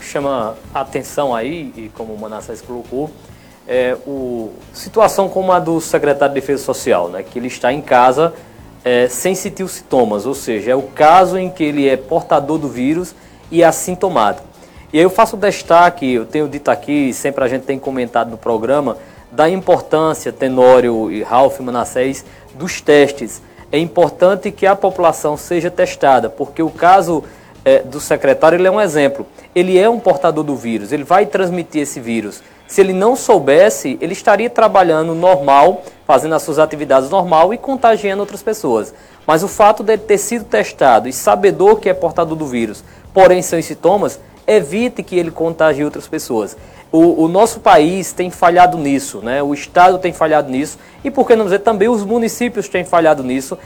Chama 0.00 0.56
a 0.72 0.80
atenção 0.80 1.34
aí, 1.34 1.72
e 1.76 1.90
como 1.94 2.14
o 2.14 2.20
Manassés 2.20 2.62
colocou, 2.62 3.10
é 3.66 3.96
o 4.06 4.52
situação 4.72 5.28
como 5.28 5.52
a 5.52 5.58
do 5.58 5.80
secretário 5.80 6.34
de 6.34 6.40
Defesa 6.40 6.64
Social, 6.64 7.08
né? 7.10 7.22
que 7.22 7.38
ele 7.38 7.48
está 7.48 7.72
em 7.72 7.82
casa 7.82 8.32
é, 8.84 9.06
sem 9.08 9.34
sentir 9.34 9.62
os 9.62 9.72
sintomas, 9.72 10.24
ou 10.24 10.34
seja, 10.34 10.70
é 10.70 10.74
o 10.74 10.82
caso 10.82 11.36
em 11.36 11.50
que 11.50 11.62
ele 11.62 11.86
é 11.86 11.96
portador 11.96 12.58
do 12.58 12.68
vírus 12.68 13.14
e 13.50 13.62
assintomático. 13.62 14.47
E 14.90 14.96
aí 14.96 15.04
eu 15.04 15.10
faço 15.10 15.36
destaque, 15.36 16.14
eu 16.14 16.24
tenho 16.24 16.48
dito 16.48 16.70
aqui, 16.70 17.12
sempre 17.12 17.44
a 17.44 17.48
gente 17.48 17.64
tem 17.64 17.78
comentado 17.78 18.30
no 18.30 18.38
programa, 18.38 18.96
da 19.30 19.46
importância, 19.46 20.32
Tenório 20.32 21.12
e 21.12 21.22
Ralph 21.22 21.60
Manassés, 21.60 22.24
dos 22.54 22.80
testes. 22.80 23.42
É 23.70 23.78
importante 23.78 24.50
que 24.50 24.66
a 24.66 24.74
população 24.74 25.36
seja 25.36 25.70
testada, 25.70 26.30
porque 26.30 26.62
o 26.62 26.70
caso 26.70 27.22
é, 27.66 27.80
do 27.80 28.00
secretário 28.00 28.66
é 28.66 28.70
um 28.70 28.80
exemplo. 28.80 29.26
Ele 29.54 29.78
é 29.78 29.90
um 29.90 30.00
portador 30.00 30.42
do 30.42 30.56
vírus, 30.56 30.90
ele 30.90 31.04
vai 31.04 31.26
transmitir 31.26 31.82
esse 31.82 32.00
vírus. 32.00 32.42
Se 32.66 32.80
ele 32.80 32.94
não 32.94 33.14
soubesse, 33.14 33.98
ele 34.00 34.14
estaria 34.14 34.48
trabalhando 34.48 35.14
normal, 35.14 35.82
fazendo 36.06 36.34
as 36.34 36.42
suas 36.42 36.58
atividades 36.58 37.10
normal 37.10 37.52
e 37.52 37.58
contagiando 37.58 38.22
outras 38.22 38.42
pessoas. 38.42 38.94
Mas 39.26 39.42
o 39.42 39.48
fato 39.48 39.82
dele 39.82 40.02
ter 40.06 40.16
sido 40.16 40.46
testado 40.46 41.08
e 41.08 41.12
sabedor 41.12 41.78
que 41.78 41.90
é 41.90 41.94
portador 41.94 42.36
do 42.36 42.46
vírus, 42.46 42.82
porém 43.12 43.42
sem 43.42 43.60
sintomas, 43.60 44.18
evite 44.48 45.02
que 45.02 45.16
ele 45.16 45.30
contagie 45.30 45.84
outras 45.84 46.08
pessoas. 46.08 46.56
O, 46.90 47.24
o, 47.24 47.28
nosso 47.28 47.60
país 47.60 48.14
tem 48.14 48.30
falhado 48.30 48.78
nisso, 48.78 49.18
né? 49.18 49.42
o 49.42 49.52
Estado 49.52 49.98
tem 49.98 50.10
falhado 50.10 50.50
nisso 50.50 50.78
e, 51.04 51.10
por 51.10 51.26
que 51.26 51.36
não 51.36 51.44
dizer, 51.44 51.58
também 51.58 51.86
os 51.86 52.02
municípios 52.02 52.66
têm 52.66 52.82
falhado 52.82 53.22
nisso, 53.22 53.58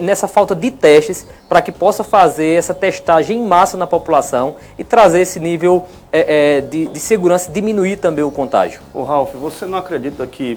nessa 0.00 0.28
falta 0.28 0.54
de 0.54 0.70
testes 0.70 1.26
para 1.48 1.60
que 1.60 1.72
possa 1.72 2.04
fazer 2.04 2.56
essa 2.56 2.72
testagem 2.72 3.36
em 3.36 3.44
massa 3.44 3.76
na 3.76 3.84
população 3.84 4.54
e 4.78 4.84
trazer 4.84 5.22
esse 5.22 5.40
nível 5.40 5.86
é, 6.12 6.58
é, 6.58 6.60
de, 6.60 6.86
de, 6.86 7.00
segurança, 7.00 7.50
diminuir 7.50 7.96
também 7.96 8.22
o 8.22 8.30
contágio. 8.30 8.80
Ô 8.94 9.02
Ralf, 9.02 9.34
você 9.34 9.66
não 9.66 9.76
acredita 9.76 10.24
que 10.24 10.56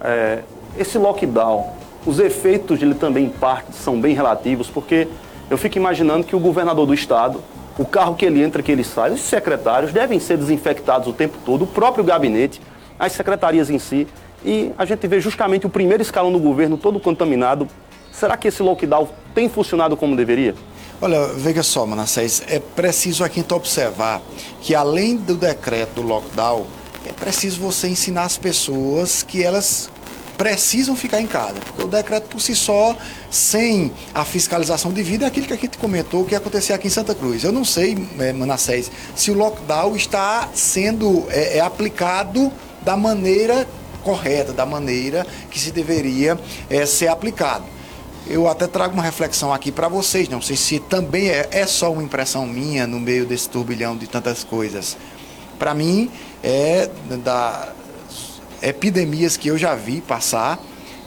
é, 0.00 0.38
esse 0.78 0.96
lockdown, 0.96 1.68
os 2.06 2.18
efeitos 2.18 2.78
dele 2.78 2.94
também 2.94 3.26
em 3.26 3.28
parte 3.28 3.76
são 3.76 4.00
bem 4.00 4.14
relativos, 4.14 4.70
porque 4.70 5.06
eu 5.50 5.58
fico 5.58 5.76
imaginando 5.76 6.24
que 6.24 6.34
o 6.34 6.40
governador 6.40 6.86
do 6.86 6.94
Estado 6.94 7.42
o 7.80 7.84
carro 7.86 8.14
que 8.14 8.26
ele 8.26 8.42
entra, 8.42 8.62
que 8.62 8.70
ele 8.70 8.84
sai, 8.84 9.10
os 9.10 9.22
secretários 9.22 9.90
devem 9.90 10.20
ser 10.20 10.36
desinfectados 10.36 11.08
o 11.08 11.14
tempo 11.14 11.38
todo, 11.46 11.62
o 11.62 11.66
próprio 11.66 12.04
gabinete, 12.04 12.60
as 12.98 13.12
secretarias 13.12 13.70
em 13.70 13.78
si. 13.78 14.06
E 14.44 14.70
a 14.76 14.84
gente 14.84 15.08
vê 15.08 15.18
justamente 15.18 15.66
o 15.66 15.70
primeiro 15.70 16.02
escalão 16.02 16.30
do 16.30 16.38
governo 16.38 16.76
todo 16.76 17.00
contaminado. 17.00 17.66
Será 18.12 18.36
que 18.36 18.48
esse 18.48 18.62
lockdown 18.62 19.08
tem 19.34 19.48
funcionado 19.48 19.96
como 19.96 20.14
deveria? 20.14 20.54
Olha, 21.00 21.28
veja 21.28 21.62
só, 21.62 21.86
Manassés, 21.86 22.42
é 22.48 22.58
preciso 22.58 23.24
aqui 23.24 23.40
então 23.40 23.56
observar 23.56 24.20
que 24.60 24.74
além 24.74 25.16
do 25.16 25.34
decreto 25.34 25.94
do 25.94 26.02
lockdown, 26.02 26.66
é 27.06 27.12
preciso 27.12 27.62
você 27.62 27.88
ensinar 27.88 28.24
as 28.24 28.36
pessoas 28.36 29.22
que 29.22 29.42
elas 29.42 29.90
precisam 30.40 30.96
ficar 30.96 31.20
em 31.20 31.26
casa. 31.26 31.56
Porque 31.60 31.82
o 31.84 31.86
decreto 31.86 32.28
por 32.28 32.40
si 32.40 32.56
só, 32.56 32.96
sem 33.30 33.92
a 34.14 34.24
fiscalização 34.24 34.90
de 34.90 35.02
vida, 35.02 35.26
é 35.26 35.28
aquilo 35.28 35.46
que 35.46 35.52
a 35.52 35.56
gente 35.56 35.76
comentou 35.76 36.24
que 36.24 36.32
ia 36.32 36.38
acontecer 36.38 36.72
aqui 36.72 36.86
em 36.86 36.90
Santa 36.90 37.14
Cruz. 37.14 37.44
Eu 37.44 37.52
não 37.52 37.62
sei, 37.62 38.08
é, 38.18 38.32
Manassés, 38.32 38.90
se 39.14 39.30
o 39.30 39.34
lockdown 39.34 39.94
está 39.94 40.48
sendo 40.54 41.26
é, 41.28 41.58
é 41.58 41.60
aplicado 41.60 42.50
da 42.80 42.96
maneira 42.96 43.68
correta, 44.02 44.50
da 44.50 44.64
maneira 44.64 45.26
que 45.50 45.60
se 45.60 45.70
deveria 45.72 46.40
é, 46.70 46.86
ser 46.86 47.08
aplicado. 47.08 47.64
Eu 48.26 48.48
até 48.48 48.66
trago 48.66 48.94
uma 48.94 49.02
reflexão 49.02 49.52
aqui 49.52 49.70
para 49.70 49.88
vocês, 49.88 50.26
não 50.26 50.40
sei 50.40 50.56
se 50.56 50.78
também 50.78 51.28
é, 51.28 51.50
é 51.50 51.66
só 51.66 51.92
uma 51.92 52.02
impressão 52.02 52.46
minha 52.46 52.86
no 52.86 52.98
meio 52.98 53.26
desse 53.26 53.46
turbilhão 53.46 53.94
de 53.94 54.06
tantas 54.06 54.42
coisas. 54.42 54.96
Para 55.58 55.74
mim, 55.74 56.10
é 56.42 56.88
da, 57.22 57.74
epidemias 58.62 59.36
que 59.36 59.48
eu 59.48 59.58
já 59.58 59.74
vi 59.74 60.00
passar, 60.00 60.58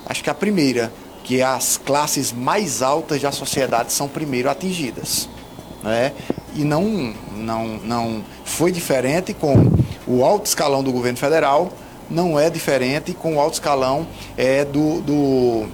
acho 0.05 0.23
que 0.23 0.29
a 0.29 0.33
primeira, 0.33 0.91
que 1.23 1.41
as 1.41 1.77
classes 1.77 2.31
mais 2.31 2.81
altas 2.81 3.21
da 3.21 3.31
sociedade 3.31 3.93
são 3.93 4.07
primeiro 4.07 4.49
atingidas. 4.49 5.29
Né? 5.81 6.13
E 6.55 6.63
não, 6.63 7.13
não, 7.35 7.67
não 7.83 8.23
foi 8.43 8.71
diferente 8.71 9.33
com 9.33 9.71
o 10.07 10.23
alto 10.23 10.45
escalão 10.45 10.83
do 10.83 10.91
governo 10.91 11.17
federal, 11.17 11.71
não 12.09 12.39
é 12.39 12.49
diferente 12.49 13.13
com 13.13 13.35
o 13.35 13.39
alto 13.39 13.53
escalão 13.53 14.07
é, 14.37 14.63
do, 14.65 15.01
do, 15.01 15.67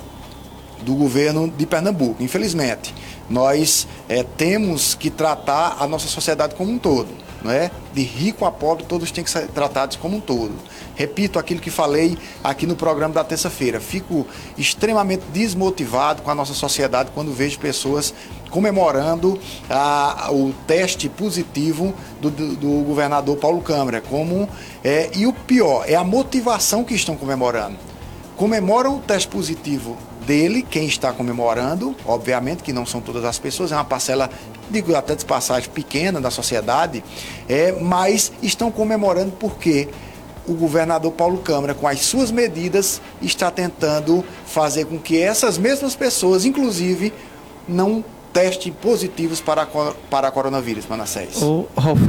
do 0.81 0.95
governo 0.95 1.49
de 1.49 1.65
Pernambuco, 1.65 2.23
infelizmente. 2.23 2.93
Nós 3.29 3.87
é, 4.07 4.23
temos 4.23 4.95
que 4.95 5.09
tratar 5.09 5.77
a 5.79 5.87
nossa 5.87 6.07
sociedade 6.07 6.55
como 6.55 6.71
um 6.71 6.79
todo. 6.79 7.09
Não 7.43 7.51
é? 7.51 7.71
De 7.93 8.01
rico 8.03 8.45
a 8.45 8.51
pobre, 8.51 8.83
todos 8.83 9.11
têm 9.11 9.23
que 9.23 9.29
ser 9.29 9.47
tratados 9.47 9.95
como 9.95 10.17
um 10.17 10.19
todo. 10.19 10.51
Repito 10.95 11.39
aquilo 11.39 11.61
que 11.61 11.69
falei 11.69 12.17
aqui 12.43 12.67
no 12.67 12.75
programa 12.75 13.13
da 13.13 13.23
terça-feira. 13.23 13.79
Fico 13.79 14.27
extremamente 14.57 15.23
desmotivado 15.31 16.21
com 16.21 16.29
a 16.29 16.35
nossa 16.35 16.53
sociedade 16.53 17.11
quando 17.13 17.33
vejo 17.33 17.57
pessoas 17.57 18.13
comemorando 18.49 19.39
ah, 19.69 20.29
o 20.31 20.53
teste 20.67 21.07
positivo 21.07 21.93
do, 22.19 22.29
do, 22.29 22.55
do, 22.55 22.83
governador 22.83 23.37
Paulo 23.37 23.61
Câmara. 23.61 24.01
Como, 24.01 24.49
é, 24.83 25.09
e 25.15 25.25
o 25.25 25.31
pior, 25.31 25.85
é 25.87 25.95
a 25.95 26.03
motivação 26.03 26.83
que 26.83 26.93
estão 26.93 27.15
comemorando. 27.15 27.77
Comemoram 28.35 28.97
o 28.97 28.99
teste 28.99 29.27
positivo 29.27 29.97
dele, 30.29 30.61
quem 30.61 30.85
está 30.85 31.11
comemorando, 31.11 31.95
obviamente 32.05 32.61
que 32.61 32.71
não 32.71 32.85
são 32.85 33.01
todas 33.01 33.25
as 33.25 33.39
pessoas, 33.39 33.71
é 33.71 33.75
uma 33.75 33.83
parcela, 33.83 34.29
digo 34.69 34.95
até 34.95 35.15
de 35.15 35.25
passagem, 35.25 35.67
pequena 35.71 36.21
da 36.21 36.29
sociedade, 36.29 37.03
é, 37.47 37.71
mas 37.71 38.31
estão 38.39 38.69
comemorando 38.69 39.31
porque 39.39 39.87
o 40.47 40.53
governador 40.53 41.11
Paulo 41.13 41.39
Câmara, 41.39 41.73
com 41.73 41.87
as 41.87 42.01
suas 42.01 42.29
medidas, 42.29 43.01
está 43.19 43.49
tentando 43.49 44.23
fazer 44.45 44.85
com 44.85 44.99
que 44.99 45.19
essas 45.19 45.57
mesmas 45.57 45.95
pessoas, 45.95 46.45
inclusive, 46.45 47.11
não 47.67 48.05
testes 48.33 48.73
positivos 48.81 49.41
para, 49.41 49.65
para 50.09 50.31
coronavírus, 50.31 50.85
Manassés. 50.87 51.41
O 51.41 51.67
Ralf, 51.77 52.01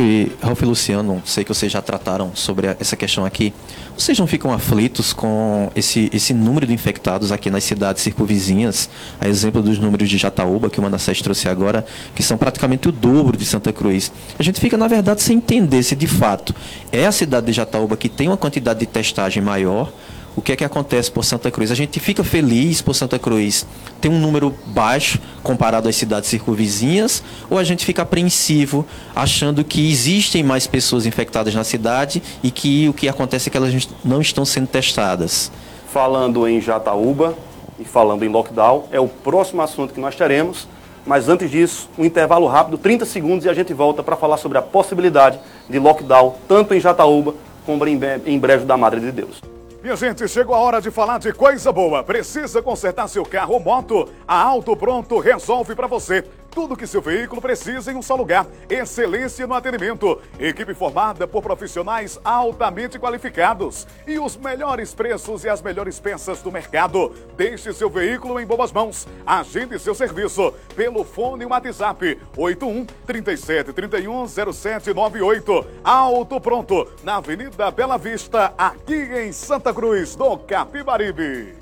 Ralf 0.42 0.62
Luciano, 0.62 1.22
sei 1.24 1.44
que 1.44 1.52
vocês 1.52 1.72
já 1.72 1.80
trataram 1.82 2.32
sobre 2.34 2.76
essa 2.78 2.96
questão 2.96 3.24
aqui. 3.24 3.52
Vocês 3.96 4.18
não 4.18 4.26
ficam 4.26 4.52
aflitos 4.52 5.12
com 5.12 5.70
esse, 5.74 6.10
esse 6.12 6.32
número 6.32 6.66
de 6.66 6.72
infectados 6.72 7.32
aqui 7.32 7.50
nas 7.50 7.64
cidades 7.64 8.02
circunvizinhas? 8.02 8.88
A 9.20 9.28
exemplo 9.28 9.62
dos 9.62 9.78
números 9.78 10.08
de 10.08 10.16
Jataúba, 10.16 10.70
que 10.70 10.78
o 10.78 10.82
Manassés 10.82 11.20
trouxe 11.20 11.48
agora, 11.48 11.84
que 12.14 12.22
são 12.22 12.38
praticamente 12.38 12.88
o 12.88 12.92
dobro 12.92 13.36
de 13.36 13.44
Santa 13.44 13.72
Cruz. 13.72 14.12
A 14.38 14.42
gente 14.42 14.60
fica, 14.60 14.76
na 14.76 14.88
verdade, 14.88 15.22
sem 15.22 15.36
entender 15.36 15.82
se 15.82 15.96
de 15.96 16.06
fato 16.06 16.54
é 16.92 17.06
a 17.06 17.12
cidade 17.12 17.46
de 17.46 17.52
Jataúba 17.52 17.96
que 17.96 18.08
tem 18.08 18.28
uma 18.28 18.36
quantidade 18.36 18.80
de 18.80 18.86
testagem 18.86 19.42
maior 19.42 19.92
o 20.36 20.42
que 20.42 20.52
é 20.52 20.56
que 20.56 20.64
acontece 20.64 21.10
por 21.10 21.24
Santa 21.24 21.50
Cruz? 21.50 21.70
A 21.70 21.74
gente 21.74 21.98
fica 21.98 22.22
feliz 22.22 22.80
por 22.80 22.94
Santa 22.94 23.18
Cruz 23.18 23.66
ter 24.00 24.08
um 24.08 24.18
número 24.18 24.54
baixo 24.66 25.18
comparado 25.42 25.88
às 25.88 25.96
cidades 25.96 26.30
circunvizinhas, 26.30 27.22
ou 27.48 27.58
a 27.58 27.64
gente 27.64 27.84
fica 27.84 28.02
apreensivo 28.02 28.86
achando 29.14 29.64
que 29.64 29.90
existem 29.90 30.42
mais 30.42 30.66
pessoas 30.66 31.06
infectadas 31.06 31.54
na 31.54 31.64
cidade 31.64 32.22
e 32.42 32.50
que 32.50 32.88
o 32.88 32.92
que 32.92 33.08
acontece 33.08 33.48
é 33.48 33.50
que 33.50 33.56
elas 33.56 33.88
não 34.04 34.20
estão 34.20 34.44
sendo 34.44 34.68
testadas? 34.68 35.50
Falando 35.92 36.46
em 36.46 36.60
Jataúba 36.60 37.34
e 37.78 37.84
falando 37.84 38.24
em 38.24 38.28
lockdown, 38.28 38.84
é 38.92 39.00
o 39.00 39.08
próximo 39.08 39.62
assunto 39.62 39.92
que 39.92 40.00
nós 40.00 40.14
teremos. 40.14 40.68
Mas 41.04 41.28
antes 41.28 41.50
disso, 41.50 41.88
um 41.98 42.04
intervalo 42.04 42.46
rápido, 42.46 42.76
30 42.76 43.06
segundos, 43.06 43.46
e 43.46 43.48
a 43.48 43.54
gente 43.54 43.72
volta 43.72 44.02
para 44.02 44.16
falar 44.16 44.36
sobre 44.36 44.58
a 44.58 44.62
possibilidade 44.62 45.40
de 45.68 45.78
lockdown, 45.78 46.36
tanto 46.46 46.74
em 46.74 46.80
Jataúba 46.80 47.34
como 47.64 47.86
em 47.86 48.38
Brejo 48.38 48.66
da 48.66 48.76
Madre 48.76 49.00
de 49.00 49.10
Deus. 49.10 49.40
Minha 49.82 49.96
gente, 49.96 50.28
chegou 50.28 50.54
a 50.54 50.58
hora 50.58 50.78
de 50.78 50.90
falar 50.90 51.18
de 51.18 51.32
coisa 51.32 51.72
boa. 51.72 52.04
Precisa 52.04 52.60
consertar 52.60 53.08
seu 53.08 53.24
carro 53.24 53.54
ou 53.54 53.60
moto? 53.60 54.10
A 54.28 54.38
Auto 54.38 54.76
Pronto 54.76 55.18
resolve 55.18 55.74
para 55.74 55.86
você. 55.86 56.22
Tudo 56.50 56.76
que 56.76 56.86
seu 56.86 57.00
veículo 57.00 57.40
precisa 57.40 57.92
em 57.92 57.96
um 57.96 58.02
só 58.02 58.16
lugar. 58.16 58.46
Excelência 58.68 59.46
no 59.46 59.54
atendimento. 59.54 60.20
Equipe 60.38 60.74
formada 60.74 61.26
por 61.26 61.42
profissionais 61.42 62.18
altamente 62.24 62.98
qualificados. 62.98 63.86
E 64.06 64.18
os 64.18 64.36
melhores 64.36 64.92
preços 64.92 65.44
e 65.44 65.48
as 65.48 65.62
melhores 65.62 66.00
peças 66.00 66.42
do 66.42 66.50
mercado. 66.50 67.14
Deixe 67.36 67.72
seu 67.72 67.88
veículo 67.88 68.40
em 68.40 68.46
boas 68.46 68.72
mãos. 68.72 69.06
Agende 69.24 69.78
seu 69.78 69.94
serviço 69.94 70.52
pelo 70.74 71.04
fone 71.04 71.46
WhatsApp 71.46 72.18
81 72.36 72.84
37 73.06 73.72
31 73.72 74.26
0798. 74.26 75.66
Auto 75.84 76.40
Pronto, 76.40 76.90
na 77.04 77.16
Avenida 77.16 77.70
Bela 77.70 77.96
Vista, 77.96 78.52
aqui 78.58 78.94
em 78.94 79.32
Santa 79.32 79.72
Cruz, 79.72 80.16
do 80.16 80.36
Capibaribe. 80.38 81.54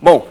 Bom, 0.00 0.26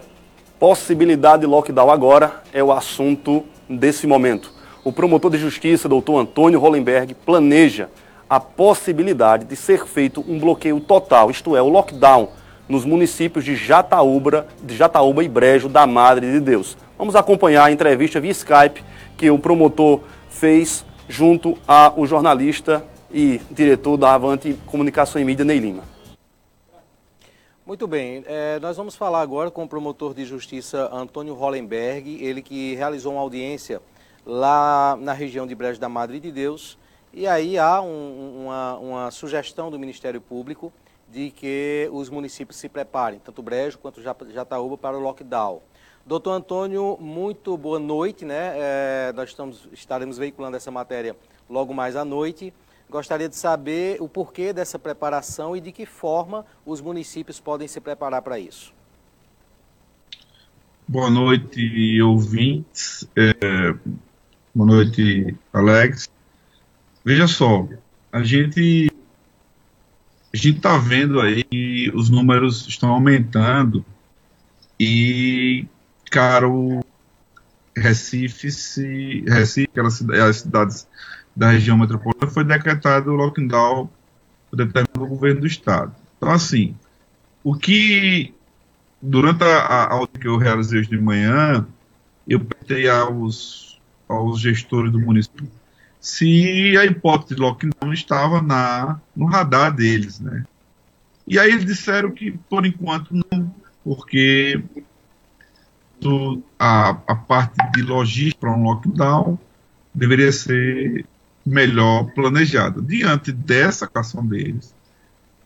Possibilidade 0.62 1.40
de 1.40 1.48
lockdown 1.48 1.90
agora 1.90 2.40
é 2.52 2.62
o 2.62 2.70
assunto 2.70 3.42
desse 3.68 4.06
momento. 4.06 4.52
O 4.84 4.92
promotor 4.92 5.28
de 5.28 5.36
justiça, 5.36 5.88
doutor 5.88 6.20
Antônio 6.20 6.60
Hollenberg, 6.60 7.14
planeja 7.14 7.88
a 8.30 8.38
possibilidade 8.38 9.44
de 9.44 9.56
ser 9.56 9.84
feito 9.88 10.24
um 10.28 10.38
bloqueio 10.38 10.78
total, 10.78 11.32
isto 11.32 11.56
é, 11.56 11.60
o 11.60 11.68
lockdown, 11.68 12.28
nos 12.68 12.84
municípios 12.84 13.44
de 13.44 13.56
Jataúba, 13.56 14.46
de 14.62 14.76
Jataúba 14.76 15.24
e 15.24 15.28
Brejo 15.28 15.68
da 15.68 15.84
Madre 15.84 16.30
de 16.30 16.38
Deus. 16.38 16.78
Vamos 16.96 17.16
acompanhar 17.16 17.64
a 17.64 17.72
entrevista 17.72 18.20
via 18.20 18.30
Skype 18.30 18.84
que 19.16 19.28
o 19.32 19.40
promotor 19.40 19.98
fez 20.30 20.84
junto 21.08 21.58
ao 21.66 22.06
jornalista 22.06 22.84
e 23.12 23.40
diretor 23.50 23.96
da 23.96 24.14
Avante 24.14 24.56
Comunicação 24.66 25.20
e 25.20 25.24
Mídia, 25.24 25.44
Ney 25.44 25.58
Lima. 25.58 25.82
Muito 27.72 27.86
bem, 27.86 28.22
é, 28.26 28.60
nós 28.60 28.76
vamos 28.76 28.94
falar 28.94 29.22
agora 29.22 29.50
com 29.50 29.64
o 29.64 29.66
promotor 29.66 30.12
de 30.12 30.26
justiça 30.26 30.90
Antônio 30.92 31.32
Hollenberg, 31.32 32.22
ele 32.22 32.42
que 32.42 32.74
realizou 32.74 33.14
uma 33.14 33.22
audiência 33.22 33.80
lá 34.26 34.94
na 35.00 35.14
região 35.14 35.46
de 35.46 35.54
Brejo 35.54 35.80
da 35.80 35.88
Madre 35.88 36.20
de 36.20 36.30
Deus, 36.30 36.76
e 37.14 37.26
aí 37.26 37.56
há 37.56 37.80
um, 37.80 38.42
uma, 38.44 38.76
uma, 38.76 39.10
sugestão 39.10 39.70
do 39.70 39.78
Ministério 39.78 40.20
Público 40.20 40.70
de 41.08 41.30
que 41.30 41.88
os 41.90 42.10
municípios 42.10 42.58
se 42.58 42.68
preparem, 42.68 43.18
tanto 43.18 43.40
Brejo 43.40 43.78
quanto 43.78 44.02
Jataúba, 44.02 44.76
para 44.76 44.94
o 44.94 45.00
lockdown. 45.00 45.62
Doutor 46.04 46.32
Antônio, 46.32 46.98
muito 47.00 47.56
boa 47.56 47.78
noite, 47.78 48.26
né? 48.26 48.52
É, 48.54 49.12
nós 49.14 49.30
estamos, 49.30 49.66
estaremos 49.72 50.18
veiculando 50.18 50.58
essa 50.58 50.70
matéria 50.70 51.16
logo 51.48 51.72
mais 51.72 51.96
à 51.96 52.04
noite. 52.04 52.52
Gostaria 52.92 53.26
de 53.26 53.34
saber 53.34 53.96
o 54.02 54.06
porquê 54.06 54.52
dessa 54.52 54.78
preparação 54.78 55.56
e 55.56 55.62
de 55.62 55.72
que 55.72 55.86
forma 55.86 56.44
os 56.66 56.78
municípios 56.78 57.40
podem 57.40 57.66
se 57.66 57.80
preparar 57.80 58.20
para 58.20 58.38
isso. 58.38 58.74
Boa 60.86 61.08
noite, 61.08 62.02
ouvintes. 62.02 63.08
É, 63.16 63.74
boa 64.54 64.66
noite, 64.66 65.34
Alex. 65.54 66.10
Veja 67.02 67.26
só, 67.26 67.66
a 68.12 68.22
gente 68.22 68.90
a 70.34 70.36
gente 70.36 70.58
está 70.58 70.76
vendo 70.76 71.18
aí 71.18 71.44
que 71.44 71.90
os 71.94 72.10
números 72.10 72.68
estão 72.68 72.90
aumentando 72.90 73.82
e, 74.78 75.66
cara, 76.10 76.46
o 76.46 76.84
Recife, 77.74 78.50
se, 78.50 79.24
Recife 79.26 79.70
aquelas 79.70 80.02
as 80.10 80.36
cidades 80.36 80.86
da 81.34 81.50
região 81.50 81.78
metropolitana, 81.78 82.30
foi 82.30 82.44
decretado 82.44 83.10
o 83.10 83.16
lockdown 83.16 83.88
por 84.50 84.56
determinado 84.56 85.06
governo 85.06 85.40
do 85.40 85.46
estado. 85.46 85.94
Então, 86.16 86.30
assim, 86.30 86.74
o 87.42 87.54
que, 87.54 88.34
durante 89.00 89.42
a 89.44 89.92
aula 89.92 90.08
que 90.08 90.28
eu 90.28 90.36
realizei 90.36 90.80
hoje 90.80 90.90
de 90.90 91.00
manhã, 91.00 91.66
eu 92.28 92.38
perguntei 92.40 92.88
aos, 92.88 93.80
aos 94.08 94.40
gestores 94.40 94.92
do 94.92 95.00
município 95.00 95.50
se 96.02 96.76
a 96.76 96.84
hipótese 96.84 97.36
de 97.36 97.40
lockdown 97.40 97.92
estava 97.92 98.42
na, 98.42 99.00
no 99.14 99.24
radar 99.24 99.72
deles, 99.72 100.18
né? 100.18 100.44
E 101.28 101.38
aí 101.38 101.52
eles 101.52 101.64
disseram 101.64 102.10
que, 102.10 102.32
por 102.50 102.66
enquanto, 102.66 103.14
não, 103.14 103.54
porque 103.84 104.60
do, 106.00 106.42
a, 106.58 106.90
a 107.06 107.14
parte 107.14 107.56
de 107.72 107.82
logística 107.82 108.40
para 108.40 108.52
um 108.52 108.64
lockdown 108.64 109.38
deveria 109.94 110.32
ser 110.32 111.06
melhor 111.44 112.04
planejada. 112.14 112.80
Diante 112.80 113.32
dessa 113.32 113.86
questão 113.86 114.24
deles, 114.26 114.74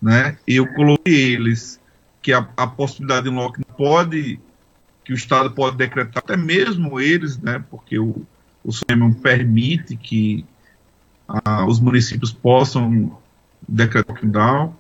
né, 0.01 0.37
eu 0.47 0.67
coloquei 0.75 1.35
eles 1.35 1.81
que 2.21 2.33
a, 2.33 2.47
a 2.57 2.67
possibilidade 2.67 3.29
de 3.29 3.35
lockdown 3.35 3.77
pode, 3.77 4.41
que 5.05 5.13
o 5.13 5.17
Estado 5.17 5.51
pode 5.53 5.77
decretar, 5.77 6.23
até 6.23 6.37
mesmo 6.37 7.01
eles, 7.01 7.39
né, 7.39 7.65
porque 7.71 7.99
o, 7.99 8.27
o 8.63 8.73
Supremo 8.73 9.15
permite 9.15 9.97
que 9.97 10.45
ah, 11.29 11.65
os 11.67 11.81
municípios 11.81 12.33
possam 12.33 13.17
decretar 13.67 14.15
lockdown 14.15 14.77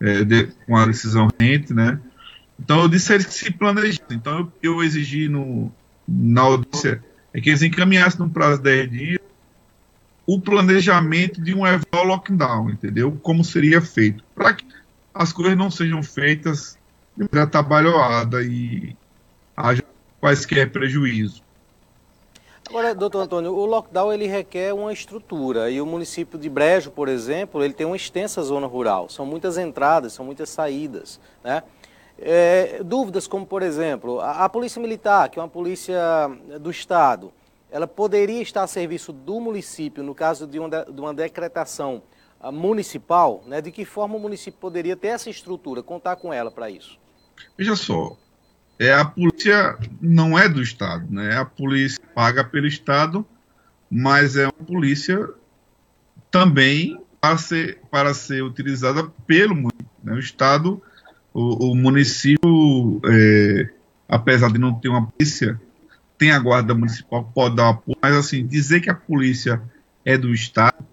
é, 0.00 0.24
de, 0.24 0.48
com 0.66 0.76
a 0.76 0.86
decisão 0.86 1.28
rente, 1.38 1.72
né? 1.72 1.98
Então 2.58 2.80
eu 2.80 2.88
disse 2.88 3.12
a 3.12 3.14
eles 3.14 3.26
que 3.26 3.34
se 3.34 3.50
planejassem. 3.50 4.04
Então 4.10 4.38
eu, 4.38 4.52
eu, 4.62 4.82
exigi 4.82 5.28
no, 5.28 5.72
na 6.06 6.42
audiência 6.42 7.02
é 7.32 7.40
que 7.40 7.48
eles 7.48 7.62
encaminhassem 7.62 8.20
no 8.20 8.28
prazo 8.28 8.58
de 8.58 8.64
10 8.64 8.90
dias 8.90 9.29
o 10.32 10.40
planejamento 10.40 11.40
de 11.40 11.52
um 11.52 11.66
eventual 11.66 12.04
lockdown, 12.04 12.70
entendeu? 12.70 13.18
Como 13.20 13.42
seria 13.42 13.80
feito, 13.80 14.22
para 14.32 14.54
que 14.54 14.64
as 15.12 15.32
coisas 15.32 15.58
não 15.58 15.72
sejam 15.72 16.04
feitas 16.04 16.78
de 17.16 17.24
maneira 17.24 17.50
trabalhada 17.50 18.40
e 18.40 18.96
haja 19.56 19.82
quaisquer 20.20 20.70
prejuízo. 20.70 21.42
Agora, 22.68 22.94
doutor 22.94 23.22
Antônio, 23.22 23.52
o 23.52 23.66
lockdown 23.66 24.12
ele 24.12 24.28
requer 24.28 24.72
uma 24.72 24.92
estrutura 24.92 25.68
e 25.68 25.80
o 25.80 25.86
município 25.86 26.38
de 26.38 26.48
Brejo, 26.48 26.92
por 26.92 27.08
exemplo, 27.08 27.64
ele 27.64 27.74
tem 27.74 27.84
uma 27.84 27.96
extensa 27.96 28.40
zona 28.40 28.68
rural. 28.68 29.08
São 29.08 29.26
muitas 29.26 29.58
entradas, 29.58 30.12
são 30.12 30.24
muitas 30.24 30.48
saídas, 30.48 31.18
né? 31.42 31.64
É, 32.20 32.82
dúvidas 32.84 33.26
como, 33.26 33.44
por 33.44 33.62
exemplo, 33.62 34.20
a, 34.20 34.44
a, 34.44 34.48
Polícia 34.48 34.80
Militar, 34.80 35.28
que 35.28 35.40
é 35.40 35.42
uma 35.42 35.48
polícia 35.48 35.98
do 36.60 36.70
Estado, 36.70 37.32
ela 37.70 37.86
poderia 37.86 38.42
estar 38.42 38.62
a 38.62 38.66
serviço 38.66 39.12
do 39.12 39.40
município 39.40 40.02
no 40.02 40.14
caso 40.14 40.46
de 40.46 40.58
uma, 40.58 40.68
de 40.68 41.00
uma 41.00 41.14
decretação 41.14 42.02
ah, 42.40 42.50
municipal, 42.50 43.44
né? 43.46 43.60
De 43.60 43.70
que 43.70 43.84
forma 43.84 44.16
o 44.16 44.20
município 44.20 44.58
poderia 44.60 44.96
ter 44.96 45.08
essa 45.08 45.30
estrutura, 45.30 45.82
contar 45.82 46.16
com 46.16 46.32
ela 46.32 46.50
para 46.50 46.70
isso? 46.70 46.98
Veja 47.56 47.76
só, 47.76 48.16
é 48.78 48.92
a 48.92 49.04
polícia 49.04 49.78
não 50.00 50.38
é 50.38 50.48
do 50.48 50.62
Estado, 50.62 51.06
né? 51.10 51.36
A 51.36 51.44
polícia 51.44 52.00
paga 52.14 52.42
pelo 52.42 52.66
Estado, 52.66 53.24
mas 53.90 54.36
é 54.36 54.44
uma 54.44 54.66
polícia 54.66 55.28
também 56.30 57.00
para 57.20 57.36
ser, 57.36 57.80
para 57.90 58.14
ser 58.14 58.42
utilizada 58.42 59.04
pelo 59.26 59.54
município. 59.54 59.86
Né? 60.02 60.14
O 60.14 60.18
Estado, 60.18 60.82
o, 61.34 61.72
o 61.72 61.76
município, 61.76 63.00
é, 63.04 63.70
apesar 64.08 64.50
de 64.50 64.58
não 64.58 64.72
ter 64.72 64.88
uma 64.88 65.06
polícia, 65.06 65.60
tem 66.20 66.32
a 66.32 66.38
guarda 66.38 66.74
municipal 66.74 67.24
que 67.24 67.32
pode 67.32 67.56
dar 67.56 67.70
apoio, 67.70 67.96
mas 68.02 68.14
assim, 68.14 68.46
dizer 68.46 68.82
que 68.82 68.90
a 68.90 68.94
polícia 68.94 69.60
é 70.04 70.18
do 70.18 70.34
Estado, 70.34 70.84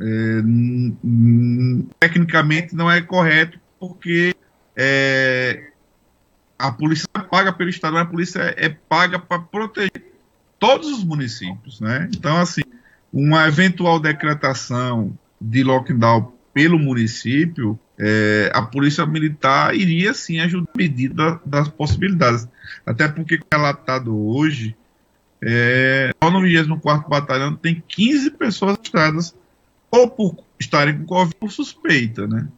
é, 0.00 0.42
tecnicamente 2.00 2.74
não 2.74 2.90
é 2.90 3.02
correto, 3.02 3.60
porque 3.78 4.34
é, 4.74 5.72
a 6.58 6.72
polícia 6.72 7.06
é 7.14 7.18
paga 7.20 7.52
pelo 7.52 7.68
Estado, 7.68 7.92
mas 7.92 8.02
a 8.02 8.06
polícia 8.10 8.40
é, 8.40 8.64
é 8.64 8.68
paga 8.70 9.18
para 9.18 9.40
proteger 9.40 10.10
todos 10.58 10.90
os 10.90 11.04
municípios, 11.04 11.78
né? 11.78 12.08
Então, 12.16 12.38
assim, 12.38 12.62
uma 13.12 13.46
eventual 13.46 14.00
decretação 14.00 15.12
de 15.38 15.62
lockdown 15.62 16.32
pelo 16.54 16.78
município, 16.78 17.78
é, 18.02 18.50
a 18.52 18.62
polícia 18.62 19.06
militar 19.06 19.74
iria 19.74 20.12
sim 20.12 20.40
ajudar 20.40 20.70
a 20.74 20.78
medida 20.78 21.40
das 21.46 21.68
possibilidades. 21.68 22.48
Até 22.84 23.06
porque, 23.06 23.38
relatado 23.52 24.16
hoje, 24.16 24.76
é, 25.40 26.10
só 26.22 26.30
no 26.30 26.40
24 26.40 27.08
Batalhão 27.08 27.54
tem 27.54 27.82
15 27.86 28.32
pessoas 28.32 28.76
registradas 28.76 29.34
ou 29.90 30.10
por 30.10 30.36
estarem 30.58 30.98
com 30.98 31.04
Covid 31.04 31.36
por 31.36 31.52
suspeita, 31.52 32.26
né? 32.26 32.48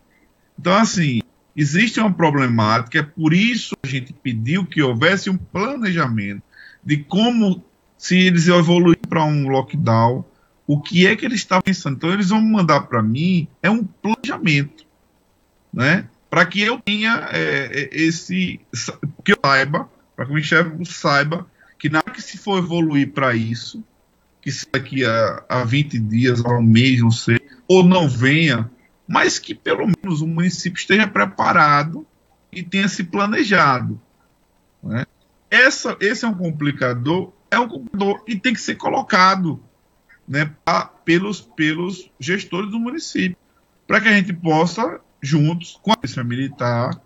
Então, 0.59 0.74
assim, 0.74 1.20
Existe 1.57 2.00
uma 2.00 2.12
problemática, 2.12 2.98
é 2.98 3.02
por 3.02 3.33
isso 3.33 3.76
a 3.83 3.87
gente 3.87 4.12
pediu 4.12 4.66
que 4.66 4.83
houvesse 4.83 5.30
um 5.30 5.37
planejamento 5.37 6.42
de 6.85 6.96
como, 6.96 7.62
se 7.96 8.18
eles 8.18 8.48
evoluírem 8.48 9.02
para 9.09 9.24
um 9.24 9.48
lockdown, 9.48 10.24
o 10.66 10.80
que 10.80 11.07
é 11.07 11.14
que 11.14 11.24
eles 11.24 11.40
estão 11.40 11.61
pensando. 11.61 11.96
Então, 11.96 12.12
eles 12.12 12.30
vão 12.30 12.40
mandar 12.40 12.80
para 12.83 13.00
mim 13.02 13.46
é 13.62 13.70
um 13.70 13.85
planejamento, 13.85 14.85
né? 15.75 16.07
Para 16.31 16.47
que 16.47 16.63
eu 16.63 16.81
tenha 16.81 17.29
é, 17.33 17.71
é 17.73 17.89
esse. 17.93 18.61
que 19.25 19.33
eu 19.33 19.39
saiba, 19.45 19.89
para 20.17 20.27
que 20.27 20.33
o 20.33 20.39
enxergo 20.39 20.85
saiba 20.87 21.47
que 21.79 21.89
na 21.89 21.99
hora 21.99 22.11
que 22.11 22.23
se 22.23 22.39
for 22.39 22.59
evoluir 22.59 23.13
para 23.13 23.35
isso, 23.35 23.85
que 24.41 24.51
se 24.51 24.67
daqui 24.73 25.05
a, 25.05 25.45
a 25.49 25.65
20 25.65 25.99
dias, 25.99 26.45
a 26.45 26.49
um 26.57 26.63
mês, 26.63 27.01
não 27.01 27.11
sei, 27.11 27.41
ou 27.69 27.85
não 27.85 28.09
venha 28.09 28.71
mas 29.07 29.39
que 29.39 29.55
pelo 29.55 29.87
menos 29.87 30.23
o 30.23 30.27
município 30.27 30.79
esteja 30.79 31.07
preparado 31.07 32.07
e 32.51 32.63
tenha 32.63 32.89
se 32.89 33.05
planejado. 33.05 34.01
Né? 34.83 35.05
Essa, 35.51 35.97
esse 36.01 36.25
é 36.25 36.29
um 36.29 36.35
complicador, 36.35 37.33
é 37.51 37.59
um 37.59 37.69
complicador 37.69 38.23
e 38.27 38.37
tem 38.37 38.55
que 38.55 38.61
ser 38.61 38.77
colocado 38.77 39.63
né, 40.27 40.51
pra, 40.65 40.87
pelos, 40.87 41.41
pelos 41.41 42.11
gestores 42.19 42.71
do 42.71 42.79
município, 42.79 43.37
para 43.87 44.01
que 44.01 44.09
a 44.09 44.13
gente 44.13 44.33
possa, 44.33 45.01
juntos 45.25 45.79
com 45.83 45.93
a 45.93 45.97
polícia 45.97 46.23
militar, 46.23 47.01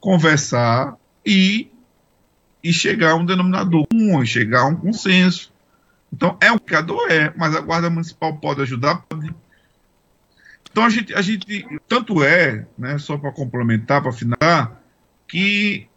conversar 0.00 0.96
e, 1.24 1.70
e 2.62 2.72
chegar 2.72 3.12
a 3.12 3.14
um 3.16 3.24
denominador 3.24 3.86
comum, 3.86 4.24
chegar 4.24 4.62
a 4.62 4.66
um 4.66 4.76
consenso. 4.76 5.52
Então, 6.12 6.38
é 6.40 6.50
um 6.50 6.58
complicador, 6.58 7.10
é, 7.10 7.32
mas 7.36 7.54
a 7.54 7.60
Guarda 7.60 7.90
Municipal 7.90 8.36
pode 8.36 8.62
ajudar, 8.62 9.02
pode 9.02 9.34
então 10.70 10.84
a 10.84 10.90
gente, 10.90 11.14
a 11.14 11.22
gente 11.22 11.66
tanto 11.88 12.22
é, 12.22 12.66
né, 12.78 12.98
só 12.98 13.16
para 13.16 13.32
complementar, 13.32 14.00
para 14.00 14.10
afinar, 14.10 14.80
que 15.26 15.88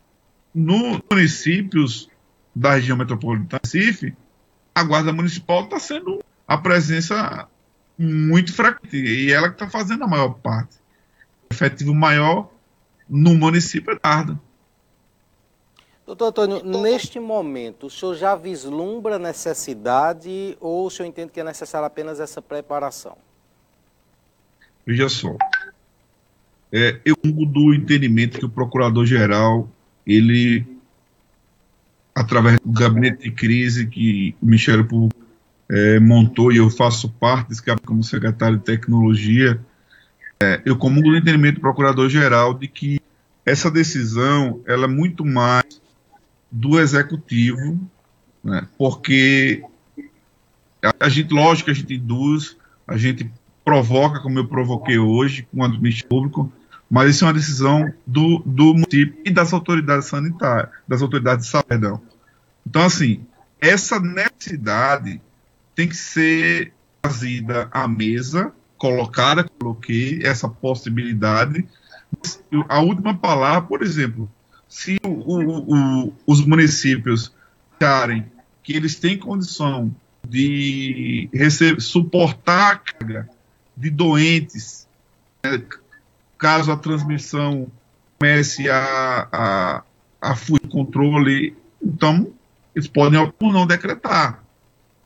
nos 0.56 1.02
municípios 1.10 2.10
da 2.56 2.74
região 2.74 2.98
metropolitana 2.98 3.62
de 3.64 3.78
Recife, 3.78 4.16
a 4.74 4.84
Guarda 4.84 5.14
Municipal 5.14 5.66
está 5.66 5.78
sendo 5.80 6.24
a 6.48 6.58
presença 6.58 7.48
muito 7.98 8.54
frequente 8.54 8.98
e 8.98 9.32
ela 9.32 9.50
que 9.50 9.56
está 9.56 9.70
fazendo 9.70 10.04
a 10.04 10.08
maior 10.08 10.30
parte. 10.30 10.81
Efetivo 11.52 11.94
maior 11.94 12.50
no 13.10 13.36
município 13.36 13.94
é 13.94 14.00
Darda. 14.02 14.40
Doutor 16.06 16.28
Antônio, 16.28 16.82
neste 16.82 17.20
momento, 17.20 17.88
o 17.88 17.90
senhor 17.90 18.16
já 18.16 18.36
vislumbra 18.36 19.20
necessidade 19.20 20.58
ou 20.60 20.88
o 20.88 20.90
senhor 20.90 21.08
entende 21.08 21.32
que 21.32 21.40
é 21.40 21.44
necessária 21.44 21.86
apenas 21.86 22.20
essa 22.20 22.42
preparação? 22.42 23.18
Veja 24.86 25.08
só. 25.08 25.38
É, 26.72 27.00
eu 27.06 27.16
do 27.24 27.74
entendimento 27.74 28.40
que 28.40 28.46
o 28.46 28.50
procurador-geral, 28.50 29.70
ele, 30.06 30.66
através 32.16 32.60
do 32.60 32.72
gabinete 32.72 33.24
de 33.24 33.32
crise 33.32 33.88
que 33.88 34.36
o 34.42 34.46
Ministério 34.46 34.86
Público 34.86 35.22
é, 35.70 36.00
montou 36.00 36.52
e 36.52 36.58
eu 36.58 36.70
faço 36.70 37.10
parte 37.10 37.50
desse 37.50 37.64
gabinete 37.64 37.88
como 37.88 38.04
secretário 38.04 38.58
de 38.58 38.64
tecnologia, 38.64 39.62
é, 40.42 40.60
eu 40.66 40.76
comungo 40.76 41.12
do 41.12 41.16
entendimento 41.16 41.56
do 41.56 41.62
procurador-geral 41.62 42.56
de 42.56 42.68
que 42.68 43.00
essa 43.46 43.70
decisão 43.70 44.60
ela 44.66 44.86
é 44.86 44.88
muito 44.88 45.24
mais 45.24 45.80
do 46.52 46.80
executivo, 46.80 47.80
né, 48.44 48.68
porque 48.76 49.64
a, 51.00 51.08
gente, 51.08 51.32
lógico 51.32 51.70
a 51.70 51.74
gente 51.74 51.94
induz, 51.94 52.58
a 52.88 52.98
gente 52.98 53.32
provoca, 53.64 54.20
como 54.20 54.40
eu 54.40 54.48
provoquei 54.48 54.98
hoje, 54.98 55.48
com 55.52 55.64
o 55.64 55.70
Ministério 55.70 56.10
Público, 56.10 56.52
mas 56.90 57.12
isso 57.12 57.24
é 57.24 57.28
uma 57.28 57.34
decisão 57.36 57.94
do, 58.06 58.40
do 58.40 58.74
município 58.74 59.16
e 59.24 59.30
das 59.30 59.54
autoridades 59.54 60.08
sanitárias, 60.08 60.72
das 60.88 61.04
autoridades 61.04 61.46
de 61.46 61.52
saúde, 61.52 61.68
perdão. 61.68 62.02
Então, 62.66 62.84
assim, 62.84 63.24
essa 63.60 64.00
necessidade 64.00 65.22
tem 65.76 65.88
que 65.88 65.96
ser 65.96 66.74
trazida 67.00 67.70
à 67.72 67.88
mesa, 67.88 68.52
colocada, 68.82 69.44
coloquei 69.44 70.22
essa 70.24 70.50
possibilidade. 70.50 71.64
A 72.68 72.80
última 72.80 73.16
palavra, 73.16 73.62
por 73.62 73.84
exemplo, 73.84 74.28
se 74.68 74.98
o, 75.06 75.08
o, 75.08 76.06
o, 76.08 76.14
os 76.26 76.44
municípios 76.44 77.32
acharem 77.80 78.26
que 78.64 78.74
eles 78.74 78.96
têm 78.96 79.20
condição 79.20 79.96
de 80.28 81.30
receber, 81.32 81.80
suportar 81.80 82.72
a 82.72 82.76
carga 82.78 83.30
de 83.78 83.92
doentes, 83.92 84.88
né, 85.44 85.62
caso 86.36 86.72
a 86.72 86.78
transmissão 86.78 87.68
comece 88.18 88.68
a, 88.68 89.28
a, 89.32 89.84
a 90.20 90.36
fugir 90.36 90.68
controle, 90.70 91.56
então 91.80 92.34
eles 92.76 92.88
podem 92.88 93.20
ou 93.20 93.54
não 93.54 93.68
decretar 93.68 94.44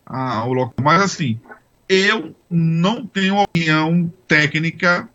a, 0.05 0.45
o 0.45 0.53
local. 0.53 0.75
Mas 0.81 1.01
assim, 1.01 1.41
eu 1.87 2.35
não 2.49 3.05
tenho 3.05 3.37
opinião 3.37 4.11
técnica 4.27 5.07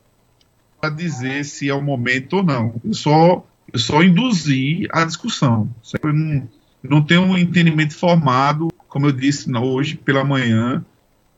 para 0.80 0.90
dizer 0.90 1.44
se 1.44 1.68
é 1.68 1.74
o 1.74 1.82
momento 1.82 2.38
ou 2.38 2.42
não. 2.42 2.80
Eu 2.84 2.94
só, 2.94 3.46
eu 3.72 3.78
só 3.78 4.02
induzi 4.02 4.86
a 4.90 5.04
discussão. 5.04 5.68
Eu 6.02 6.12
não, 6.12 6.48
não 6.82 7.02
tenho 7.02 7.22
um 7.22 7.36
entendimento 7.36 7.94
formado, 7.94 8.68
como 8.88 9.06
eu 9.06 9.12
disse 9.12 9.50
hoje 9.54 9.96
pela 9.96 10.24
manhã, 10.24 10.84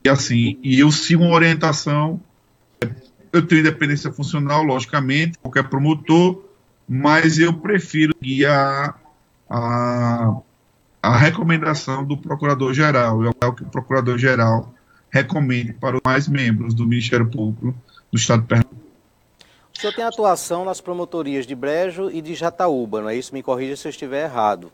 e 0.05 0.09
assim, 0.09 0.59
e 0.63 0.79
eu 0.79 0.91
sigo 0.91 1.25
uma 1.25 1.35
orientação. 1.35 2.21
Eu 3.33 3.47
tenho 3.47 3.61
independência 3.61 4.13
funcional, 4.13 4.63
logicamente, 4.63 5.39
qualquer 5.39 5.69
promotor, 5.69 6.45
mas 6.89 7.39
eu 7.39 7.55
prefiro 7.55 8.15
guiar 8.21 9.01
a, 9.49 10.37
a 11.03 11.17
recomendação 11.17 12.05
do 12.05 12.17
procurador-geral. 12.17 13.25
É 13.25 13.47
o 13.47 13.53
que 13.53 13.63
o 13.63 13.67
procurador-geral 13.67 14.75
recomende 15.13 15.75
para 15.75 15.97
os 15.97 16.03
mais 16.05 16.27
membros 16.27 16.73
do 16.73 16.87
Ministério 16.87 17.31
Público 17.31 17.75
do 18.11 18.19
Estado 18.19 18.43
de 18.43 18.49
Pernambuco. 18.49 18.83
O 19.77 19.81
senhor 19.81 19.93
tem 19.95 20.05
atuação 20.05 20.65
nas 20.65 20.81
promotorias 20.81 21.47
de 21.47 21.55
Brejo 21.55 22.11
e 22.11 22.23
de 22.23 22.35
Jataúba, 22.35 23.03
não 23.03 23.09
é 23.11 23.17
isso? 23.17 23.35
Me 23.35 23.43
corrija 23.43 23.77
se 23.77 23.87
eu 23.87 23.91
estiver 23.91 24.25
errado. 24.25 24.73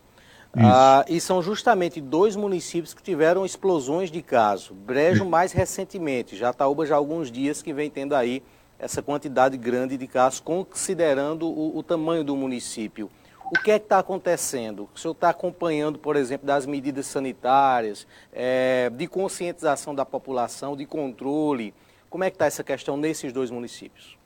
Ah, 0.54 1.04
e 1.08 1.20
são 1.20 1.42
justamente 1.42 2.00
dois 2.00 2.34
municípios 2.34 2.94
que 2.94 3.02
tiveram 3.02 3.44
explosões 3.44 4.10
de 4.10 4.22
caso. 4.22 4.74
Brejo 4.74 5.24
mais 5.24 5.52
recentemente, 5.52 6.36
Jataúba 6.36 6.86
já 6.86 6.94
há 6.94 6.98
alguns 6.98 7.30
dias 7.30 7.62
que 7.62 7.72
vem 7.72 7.90
tendo 7.90 8.14
aí 8.14 8.42
essa 8.78 9.02
quantidade 9.02 9.56
grande 9.56 9.96
de 9.96 10.06
casos, 10.06 10.40
considerando 10.40 11.46
o, 11.46 11.76
o 11.76 11.82
tamanho 11.82 12.24
do 12.24 12.36
município. 12.36 13.10
O 13.50 13.58
que 13.62 13.70
é 13.70 13.78
que 13.78 13.86
está 13.86 13.98
acontecendo? 13.98 14.88
O 14.94 14.98
senhor 14.98 15.12
está 15.12 15.30
acompanhando, 15.30 15.98
por 15.98 16.16
exemplo, 16.16 16.46
das 16.46 16.66
medidas 16.66 17.06
sanitárias, 17.06 18.06
é, 18.32 18.90
de 18.90 19.06
conscientização 19.06 19.94
da 19.94 20.04
população, 20.04 20.76
de 20.76 20.84
controle. 20.84 21.72
Como 22.10 22.24
é 22.24 22.30
que 22.30 22.36
está 22.36 22.44
essa 22.46 22.62
questão 22.62 22.96
nesses 22.96 23.32
dois 23.32 23.50
municípios? 23.50 24.18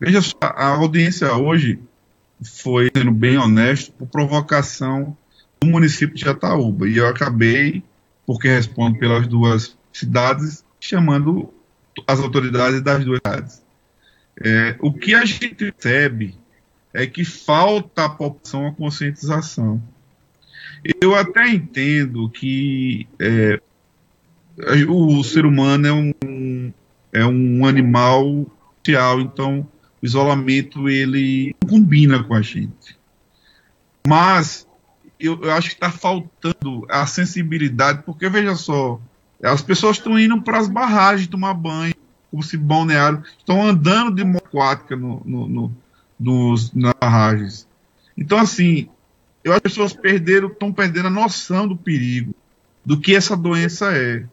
Veja 0.00 0.22
só, 0.22 0.36
a 0.40 0.68
audiência 0.68 1.32
hoje 1.34 1.78
foi, 2.42 2.90
sendo 2.96 3.12
bem 3.12 3.36
honesto, 3.36 3.92
por 3.92 4.08
provocação 4.08 5.16
do 5.60 5.68
município 5.68 6.16
de 6.16 6.24
Jataúba. 6.24 6.88
E 6.88 6.96
eu 6.96 7.06
acabei, 7.06 7.82
porque 8.26 8.48
respondo 8.48 8.98
pelas 8.98 9.26
duas 9.26 9.76
cidades, 9.92 10.64
chamando 10.80 11.52
as 12.06 12.20
autoridades 12.20 12.80
das 12.80 13.04
duas 13.04 13.18
cidades. 13.18 13.62
É, 14.42 14.76
o 14.80 14.92
que 14.92 15.14
a 15.14 15.24
gente 15.26 15.54
percebe 15.54 16.34
é 16.92 17.06
que 17.06 17.24
falta 17.24 18.04
à 18.04 18.08
população 18.08 18.66
a 18.66 18.72
conscientização. 18.72 19.82
Eu 21.00 21.14
até 21.14 21.48
entendo 21.48 22.28
que 22.28 23.06
é, 23.18 23.60
o 24.88 25.22
ser 25.22 25.46
humano 25.46 25.86
é 25.86 25.92
um, 25.92 26.72
é 27.12 27.24
um 27.24 27.64
animal 27.64 28.46
social, 28.78 29.20
então 29.20 29.60
o 30.02 30.06
isolamento 30.06 30.88
ele 30.88 31.54
combina 31.68 32.22
com 32.24 32.34
a 32.34 32.42
gente. 32.42 32.98
Mas 34.06 34.66
eu, 35.18 35.40
eu 35.42 35.52
acho 35.52 35.68
que 35.68 35.74
está 35.74 35.90
faltando 35.90 36.84
a 36.90 37.06
sensibilidade, 37.06 38.02
porque 38.04 38.28
veja 38.28 38.56
só, 38.56 39.00
as 39.42 39.62
pessoas 39.62 39.96
estão 39.96 40.18
indo 40.18 40.42
para 40.42 40.58
as 40.58 40.68
barragens 40.68 41.28
tomar 41.28 41.54
banho, 41.54 41.94
como 42.30 42.42
se 42.42 42.56
balneário, 42.56 43.22
estão 43.38 43.62
andando 43.64 44.16
de 44.16 44.24
moto 44.24 44.46
aquática 44.46 44.96
no, 44.96 45.22
no, 45.24 45.48
no, 45.48 45.76
nos, 46.22 46.72
nas 46.72 46.94
barragens. 47.00 47.68
Então, 48.16 48.38
assim, 48.38 48.88
eu, 49.42 49.52
as 49.52 49.60
pessoas 49.60 49.92
perderam, 49.92 50.48
estão 50.48 50.72
perdendo 50.72 51.08
a 51.08 51.10
noção 51.10 51.66
do 51.66 51.76
perigo, 51.76 52.34
do 52.84 53.00
que 53.00 53.14
essa 53.14 53.36
doença 53.36 53.96
é. 53.96 54.24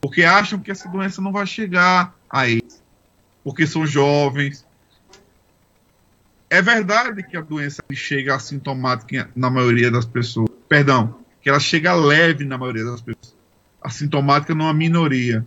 Porque 0.00 0.24
acham 0.24 0.58
que 0.58 0.70
essa 0.70 0.88
doença 0.88 1.20
não 1.20 1.30
vai 1.30 1.46
chegar 1.46 2.14
a 2.28 2.48
eles, 2.48 2.82
porque 3.44 3.66
são 3.66 3.86
jovens, 3.86 4.66
é 6.48 6.60
verdade 6.60 7.22
que 7.22 7.36
a 7.36 7.40
doença 7.40 7.80
chega 7.92 8.34
assintomática 8.34 9.30
na 9.36 9.48
maioria 9.48 9.88
das 9.88 10.04
pessoas. 10.04 10.50
Perdão, 10.68 11.20
que 11.40 11.48
ela 11.48 11.60
chega 11.60 11.94
leve 11.94 12.44
na 12.44 12.58
maioria 12.58 12.84
das 12.84 13.00
pessoas. 13.00 13.36
Assintomática 13.80 14.52
numa 14.52 14.74
minoria. 14.74 15.46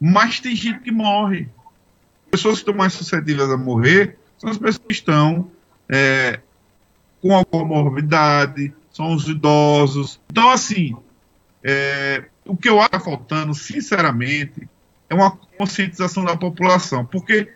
Mas 0.00 0.40
tem 0.40 0.56
gente 0.56 0.80
que 0.80 0.90
morre. 0.90 1.46
Pessoas 2.30 2.54
que 2.54 2.60
estão 2.60 2.74
mais 2.74 2.94
suscetíveis 2.94 3.50
a 3.50 3.56
morrer 3.56 4.19
são 4.40 4.50
as 4.50 4.56
pessoas 4.56 4.78
que 4.78 4.92
estão 4.92 5.50
é, 5.86 6.40
com 7.20 7.34
alguma 7.34 7.64
morbidade, 7.64 8.72
são 8.90 9.12
os 9.12 9.28
idosos. 9.28 10.18
Então, 10.30 10.48
assim, 10.48 10.96
é, 11.62 12.24
o 12.46 12.56
que 12.56 12.68
eu 12.68 12.80
acho 12.80 12.90
tá 12.90 13.00
faltando, 13.00 13.52
sinceramente, 13.54 14.66
é 15.10 15.14
uma 15.14 15.30
conscientização 15.30 16.24
da 16.24 16.36
população. 16.36 17.04
Porque 17.04 17.52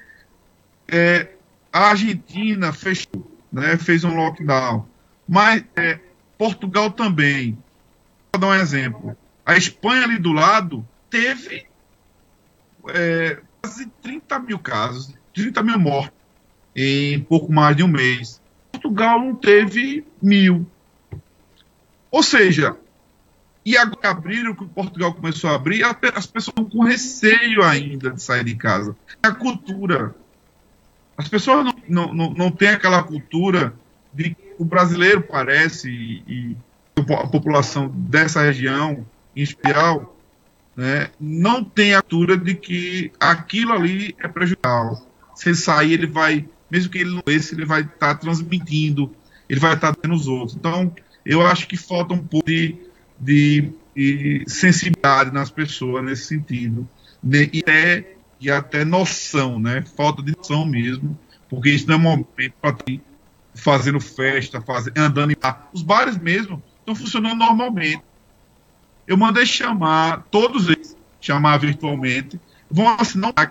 é, 0.87 1.31
a 1.73 1.88
Argentina 1.88 2.70
fechou, 2.70 3.33
né, 3.51 3.79
fez 3.79 4.05
um 4.05 4.14
lockdown. 4.14 4.87
Mas 5.27 5.64
é, 5.75 5.99
Portugal 6.37 6.90
também. 6.90 7.57
Vou 8.31 8.40
dar 8.40 8.49
um 8.49 8.55
exemplo. 8.55 9.16
A 9.47 9.57
Espanha 9.57 10.05
ali 10.05 10.18
do 10.18 10.33
lado 10.33 10.87
teve 11.09 11.66
é, 12.88 13.38
quase 13.62 13.87
30 14.03 14.38
mil 14.40 14.59
casos, 14.59 15.14
30 15.33 15.62
mil 15.62 15.79
mortes 15.79 16.24
em 16.75 17.21
pouco 17.21 17.53
mais 17.53 17.77
de 17.77 17.83
um 17.83 17.89
mês. 17.89 18.41
Portugal 18.73 19.21
não 19.21 19.35
teve 19.35 20.05
mil. 20.21 20.67
Ou 22.11 22.23
seja, 22.23 22.77
e 23.65 23.77
agora 23.77 24.11
abriram, 24.11 24.55
que 24.55 24.67
Portugal 24.67 25.15
começou 25.15 25.51
a 25.51 25.55
abrir, 25.55 25.83
as 25.85 26.27
pessoas 26.27 26.49
estão 26.49 26.65
com 26.65 26.85
receio 26.85 27.63
ainda 27.63 28.11
de 28.11 28.23
sair 28.23 28.45
de 28.45 28.55
casa. 28.55 28.95
É 29.23 29.29
a 29.29 29.35
cultura. 29.35 30.15
As 31.17 31.29
pessoas 31.29 31.65
não, 31.65 31.75
não, 31.89 32.15
não, 32.15 32.31
não 32.35 32.51
têm 32.51 32.69
aquela 32.69 33.03
cultura 33.03 33.75
de 34.13 34.37
o 34.59 34.65
brasileiro 34.65 35.23
parece 35.23 35.89
e, 35.89 36.23
e 36.29 36.57
a 36.97 37.27
população 37.27 37.89
dessa 37.89 38.43
região 38.43 39.05
em 39.35 39.43
especial 39.43 40.17
né, 40.77 41.11
não 41.19 41.65
tem 41.65 41.95
a 41.95 42.03
cultura 42.03 42.37
de 42.37 42.55
que 42.55 43.13
aquilo 43.19 43.73
ali 43.73 44.15
é 44.19 44.29
prejudicial. 44.29 45.05
Se 45.35 45.49
ele 45.49 45.57
sair, 45.57 45.93
ele 45.95 46.07
vai, 46.07 46.49
mesmo 46.75 46.91
que 46.91 46.99
ele 46.99 47.11
não 47.11 47.23
esse, 47.29 47.55
ele 47.55 47.65
vai 47.65 47.83
estar 47.83 47.97
tá 47.97 48.15
transmitindo, 48.17 49.15
ele 49.49 49.61
vai 49.61 49.75
estar 49.75 49.95
tá 49.95 50.01
dando 50.03 50.17
os 50.17 50.27
outros. 50.27 50.57
Então, 50.57 50.93
eu 51.25 51.47
acho 51.47 51.69
que 51.69 51.77
falta 51.77 52.15
um 52.15 52.19
pouco 52.19 52.45
de, 52.47 52.77
de, 53.17 53.71
de 53.95 54.45
sensibilidade 54.49 55.33
nas 55.33 55.51
pessoas 55.51 56.05
nesse 56.05 56.25
sentido. 56.25 56.89
Né, 57.23 57.49
e 57.53 57.63
é 57.65 58.15
e 58.41 58.51
até 58.51 58.85
noção, 58.85 59.61
né? 59.61 59.83
Falta 59.97 60.21
de 60.21 60.37
noção 60.37 60.67
mesmo, 60.67 61.17
porque 61.49 61.71
isso 61.71 61.87
não 61.87 61.95
é 61.95 61.99
momento 61.99 62.55
para 62.61 62.77
ir 62.89 63.01
fazendo 63.55 64.01
festa, 64.01 64.61
fazendo, 64.61 64.99
andando 64.99 65.31
em 65.31 65.37
bar. 65.41 65.69
Os 65.73 65.81
bares 65.81 66.19
mesmo 66.19 66.61
estão 66.81 66.95
funcionando 66.95 67.39
normalmente. 67.39 68.03
Eu 69.07 69.17
mandei 69.17 69.47
chamar, 69.47 70.25
todos 70.31 70.69
eles, 70.69 70.97
chamar 71.21 71.59
virtualmente, 71.59 72.39
vão 72.69 72.89
assinar 72.99 73.31
um 73.31 73.47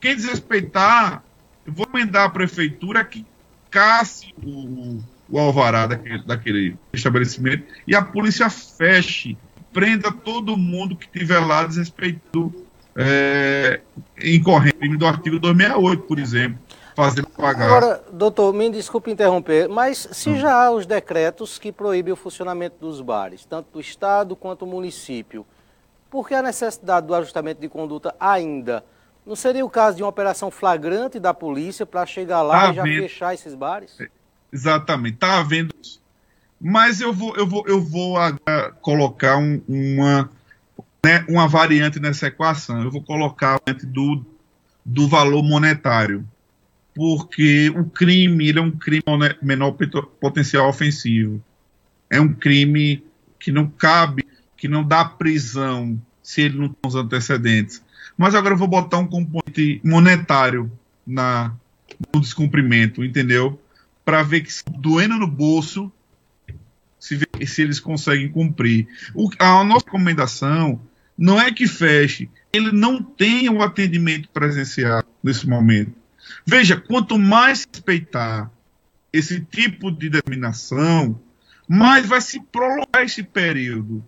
Quem 0.00 0.16
desrespeitar, 0.16 1.22
eu 1.66 1.72
vou 1.72 1.86
mandar 1.92 2.24
a 2.24 2.28
prefeitura 2.28 3.04
que 3.04 3.24
casse 3.70 4.34
o, 4.42 5.00
o 5.28 5.38
alvará 5.38 5.86
daquele, 5.86 6.22
daquele 6.22 6.76
estabelecimento 6.92 7.64
e 7.86 7.94
a 7.94 8.02
polícia 8.02 8.48
feche, 8.48 9.36
prenda 9.72 10.12
todo 10.12 10.56
mundo 10.56 10.96
que 10.96 11.06
estiver 11.06 11.40
lá 11.40 11.66
desrespeitando 11.66 12.54
é, 12.96 13.80
incorrente 14.22 14.96
do 14.96 15.06
artigo 15.06 15.38
268, 15.38 16.02
por 16.02 16.18
exemplo, 16.18 16.58
fazendo 16.94 17.28
pagar. 17.28 17.66
Agora, 17.66 18.04
doutor, 18.12 18.52
me 18.52 18.70
desculpe 18.70 19.10
interromper, 19.10 19.68
mas 19.68 20.08
se 20.12 20.30
hum. 20.30 20.38
já 20.38 20.52
há 20.52 20.70
os 20.70 20.86
decretos 20.86 21.58
que 21.58 21.72
proíbem 21.72 22.12
o 22.12 22.16
funcionamento 22.16 22.76
dos 22.78 23.00
bares, 23.00 23.44
tanto 23.44 23.72
do 23.72 23.80
Estado 23.80 24.36
quanto 24.36 24.64
do 24.64 24.70
município, 24.70 25.44
por 26.08 26.28
que 26.28 26.34
a 26.34 26.42
necessidade 26.42 27.06
do 27.06 27.14
ajustamento 27.14 27.60
de 27.60 27.68
conduta 27.68 28.14
ainda? 28.20 28.84
Não 29.26 29.34
seria 29.34 29.64
o 29.64 29.70
caso 29.70 29.96
de 29.96 30.02
uma 30.02 30.08
operação 30.08 30.50
flagrante 30.50 31.18
da 31.18 31.32
polícia 31.32 31.86
para 31.86 32.04
chegar 32.04 32.42
lá 32.42 32.66
tá 32.66 32.72
e 32.72 32.74
já 32.74 32.82
fechar 32.82 33.34
esses 33.34 33.54
bares? 33.54 33.98
É, 33.98 34.08
exatamente, 34.52 35.14
está 35.14 35.38
havendo 35.38 35.74
isso. 35.82 36.02
Mas 36.60 37.00
eu 37.00 37.12
vou, 37.12 37.36
eu 37.36 37.46
vou, 37.46 37.64
eu 37.66 37.80
vou 37.80 38.16
colocar 38.80 39.36
um, 39.36 39.60
uma, 39.68 40.30
né, 41.04 41.24
uma 41.28 41.46
variante 41.46 42.00
nessa 42.00 42.28
equação. 42.28 42.82
Eu 42.82 42.90
vou 42.90 43.02
colocar 43.02 43.60
do, 43.84 44.24
do 44.84 45.08
valor 45.08 45.42
monetário. 45.42 46.26
Porque 46.94 47.70
o 47.70 47.84
crime 47.84 48.48
ele 48.48 48.58
é 48.58 48.62
um 48.62 48.70
crime 48.70 49.02
menor 49.42 49.72
potencial 50.20 50.68
ofensivo. 50.68 51.42
É 52.08 52.20
um 52.20 52.32
crime 52.32 53.04
que 53.38 53.50
não 53.50 53.66
cabe, 53.66 54.24
que 54.56 54.68
não 54.68 54.82
dá 54.82 55.04
prisão 55.04 56.00
se 56.22 56.42
ele 56.42 56.56
não 56.56 56.68
tem 56.68 56.78
os 56.86 56.94
antecedentes. 56.94 57.82
Mas 58.16 58.34
agora 58.34 58.54
eu 58.54 58.58
vou 58.58 58.68
botar 58.68 58.98
um 58.98 59.06
componente 59.06 59.80
monetário 59.84 60.70
na, 61.06 61.52
no 62.12 62.20
descumprimento, 62.20 63.04
entendeu? 63.04 63.60
Para 64.04 64.22
ver 64.22 64.42
que 64.42 64.52
doendo 64.78 65.16
no 65.16 65.26
bolso, 65.26 65.92
se, 66.98 67.18
se 67.46 67.62
eles 67.62 67.80
conseguem 67.80 68.28
cumprir. 68.28 68.86
O, 69.14 69.28
a 69.38 69.64
nossa 69.64 69.84
recomendação 69.84 70.80
não 71.16 71.40
é 71.40 71.52
que 71.52 71.66
feche, 71.66 72.30
ele 72.52 72.72
não 72.72 73.02
tem 73.02 73.48
o 73.48 73.62
atendimento 73.62 74.28
presencial 74.28 75.02
nesse 75.22 75.46
momento. 75.48 75.92
Veja, 76.46 76.76
quanto 76.76 77.18
mais 77.18 77.66
respeitar 77.70 78.50
esse 79.12 79.40
tipo 79.40 79.90
de 79.90 80.08
determinação, 80.08 81.20
mais 81.68 82.06
vai 82.06 82.20
se 82.20 82.40
prolongar 82.40 83.02
esse 83.04 83.22
período. 83.22 84.04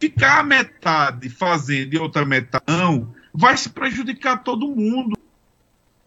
Ficar 0.00 0.40
a 0.40 0.42
metade 0.44 1.28
fazendo 1.28 1.94
e 1.94 1.98
outra 1.98 2.24
metade 2.24 2.64
não, 2.68 3.14
vai 3.34 3.56
se 3.56 3.68
prejudicar 3.68 4.42
todo 4.44 4.74
mundo. 4.74 5.18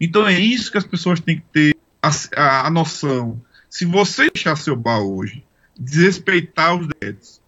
Então 0.00 0.26
é 0.26 0.38
isso 0.38 0.70
que 0.70 0.78
as 0.78 0.86
pessoas 0.86 1.20
têm 1.20 1.36
que 1.36 1.46
ter 1.52 1.76
a, 2.02 2.10
a, 2.36 2.66
a 2.66 2.70
noção. 2.70 3.40
Se 3.68 3.84
você 3.84 4.30
fechar 4.30 4.56
seu 4.56 4.76
bar 4.76 5.00
hoje, 5.00 5.44
desrespeitar 5.78 6.74
os 6.74 6.88
direitos, 6.88 7.42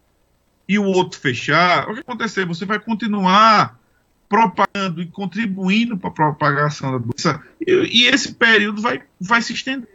e 0.67 0.79
o 0.79 0.83
outro 0.83 1.19
fechar, 1.19 1.89
o 1.89 1.93
que 1.93 1.99
acontecer? 1.99 2.45
Você 2.45 2.65
vai 2.65 2.79
continuar 2.79 3.79
propagando 4.27 5.01
e 5.01 5.05
contribuindo 5.05 5.97
para 5.97 6.09
a 6.09 6.13
propagação 6.13 6.93
da 6.93 6.97
doença, 6.97 7.41
e, 7.61 7.71
e, 7.71 8.07
esse 8.07 8.33
período 8.33 8.81
vai, 8.81 9.03
vai 9.19 9.41
se 9.41 9.53
estender. 9.53 9.87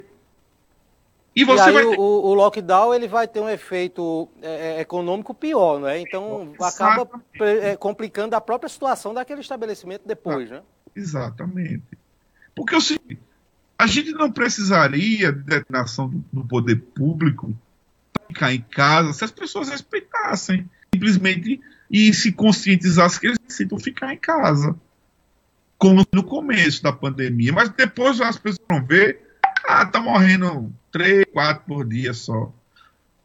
E, 1.35 1.45
você 1.45 1.69
e 1.69 1.73
vai 1.73 1.87
ter... 1.87 1.99
o, 1.99 2.03
o, 2.03 2.35
lockdown 2.35 2.93
ele 2.93 3.07
vai 3.07 3.29
ter 3.29 3.41
um 3.41 3.49
efeito 3.49 4.29
é, 4.43 4.79
é 4.79 4.81
econômico 4.81 5.33
pior, 5.33 5.79
não 5.79 5.89
é? 5.89 6.01
Então 6.01 6.53
acaba 6.61 7.09
é, 7.41 7.77
complicando 7.77 8.35
a 8.35 8.41
própria 8.41 8.69
situação 8.69 9.15
daquele 9.15 9.41
estabelecimento 9.41 10.03
depois, 10.05 10.51
ah, 10.51 10.57
né? 10.57 10.63
Exatamente. 10.95 11.99
Porque 12.55 12.75
eu, 12.75 12.81
a 13.79 13.87
gente 13.87 14.11
não 14.13 14.31
precisaria 14.31 15.33
de 15.33 15.43
determinação 15.43 16.09
do, 16.09 16.25
do 16.33 16.45
poder 16.45 16.77
público 16.77 17.55
ficar 18.27 18.53
em 18.53 18.61
casa 18.61 19.13
se 19.13 19.25
as 19.25 19.31
pessoas 19.31 19.69
respeitassem 19.69 20.69
simplesmente 20.93 21.61
e 21.91 22.13
se 22.13 22.33
conscientizassem 22.33 23.21
que 23.21 23.27
eles 23.29 23.39
necessitam 23.43 23.79
ficar 23.79 24.13
em 24.13 24.19
casa. 24.19 24.77
Como 25.79 26.05
no 26.13 26.23
começo 26.23 26.83
da 26.83 26.93
pandemia. 26.93 27.53
Mas 27.53 27.71
depois 27.71 28.21
as 28.21 28.37
pessoas 28.37 28.67
vão 28.69 28.85
ver, 28.85 29.21
ah, 29.67 29.87
tá 29.87 30.01
morrendo 30.01 30.73
três, 30.91 31.25
quatro 31.33 31.65
por 31.67 31.87
dia 31.87 32.13
só. 32.13 32.53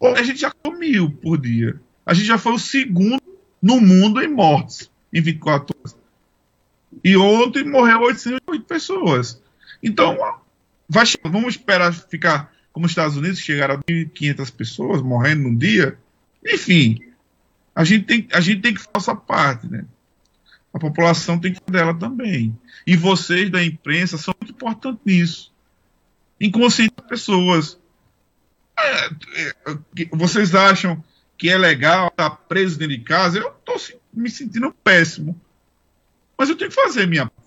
A 0.01 0.23
gente 0.23 0.39
já 0.39 0.49
ficou 0.49 0.77
mil 0.77 1.11
por 1.11 1.37
dia. 1.37 1.79
A 2.05 2.13
gente 2.13 2.27
já 2.27 2.37
foi 2.37 2.53
o 2.53 2.59
segundo 2.59 3.21
no 3.61 3.81
mundo 3.81 4.21
em 4.21 4.27
mortes 4.27 4.91
em 5.11 5.21
24 5.21 5.75
horas. 5.77 5.97
E 7.03 7.17
ontem 7.17 7.63
morreu 7.63 8.01
808 8.01 8.65
pessoas. 8.65 9.41
Então, 9.81 10.17
vai, 10.87 11.05
vamos 11.23 11.55
esperar 11.55 11.93
ficar 11.93 12.53
como 12.75 12.87
os 12.87 12.91
Estados 12.91 13.15
Unidos, 13.15 13.39
chegaram 13.39 13.75
a 13.75 13.77
1.500 13.77 14.53
pessoas 14.53 15.01
morrendo 15.01 15.43
num 15.43 15.55
dia. 15.55 15.97
Enfim, 16.45 16.99
a 17.73 17.85
gente 17.85 18.03
tem, 18.03 18.27
a 18.33 18.41
gente 18.41 18.61
tem 18.61 18.73
que 18.73 18.81
fazer 18.81 18.97
essa 18.97 19.15
parte, 19.15 19.65
né? 19.71 19.85
A 20.73 20.77
população 20.77 21.39
tem 21.39 21.53
que 21.53 21.61
fazer 21.65 21.79
dela 21.79 21.93
também. 21.93 22.53
E 22.85 22.97
vocês 22.97 23.49
da 23.49 23.63
imprensa 23.63 24.17
são 24.17 24.35
muito 24.41 24.51
importantes 24.51 24.99
nisso. 25.05 25.53
Inconscientes 26.45 27.05
pessoas. 27.07 27.79
É, 28.77 29.05
é, 29.07 30.05
vocês 30.11 30.53
acham 30.53 31.03
que 31.37 31.49
é 31.49 31.57
legal 31.57 32.07
estar 32.07 32.29
preso 32.29 32.77
dentro 32.77 32.97
de 32.97 33.03
casa? 33.03 33.39
Eu 33.39 33.49
estou 33.49 33.97
me 34.13 34.29
sentindo 34.29 34.73
péssimo. 34.83 35.39
Mas 36.37 36.49
eu 36.49 36.57
tenho 36.57 36.69
que 36.69 36.75
fazer 36.75 37.07
minha 37.07 37.25
parte. 37.25 37.45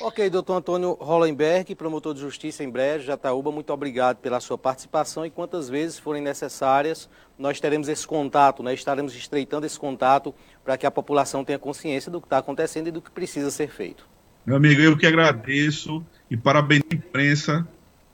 Ok, 0.00 0.30
doutor 0.30 0.54
Antônio 0.54 0.96
Hollenberg, 1.00 1.74
promotor 1.74 2.14
de 2.14 2.20
justiça 2.20 2.62
em 2.62 2.70
Brejo, 2.70 3.04
Jataúba, 3.04 3.50
muito 3.50 3.72
obrigado 3.72 4.18
pela 4.18 4.38
sua 4.38 4.56
participação 4.56 5.26
e 5.26 5.30
quantas 5.30 5.68
vezes 5.68 5.98
forem 5.98 6.22
necessárias, 6.22 7.08
nós 7.36 7.58
teremos 7.58 7.88
esse 7.88 8.06
contato, 8.06 8.62
né? 8.62 8.72
estaremos 8.72 9.12
estreitando 9.16 9.66
esse 9.66 9.76
contato 9.76 10.32
para 10.62 10.78
que 10.78 10.86
a 10.86 10.90
população 10.90 11.44
tenha 11.44 11.58
consciência 11.58 12.12
do 12.12 12.20
que 12.20 12.26
está 12.26 12.38
acontecendo 12.38 12.86
e 12.86 12.92
do 12.92 13.02
que 13.02 13.10
precisa 13.10 13.50
ser 13.50 13.70
feito. 13.70 14.06
Meu 14.48 14.56
amigo, 14.56 14.80
eu 14.80 14.96
que 14.96 15.06
agradeço 15.06 16.02
e 16.30 16.34
parabéns 16.34 16.80
à 16.90 16.94
imprensa 16.94 17.68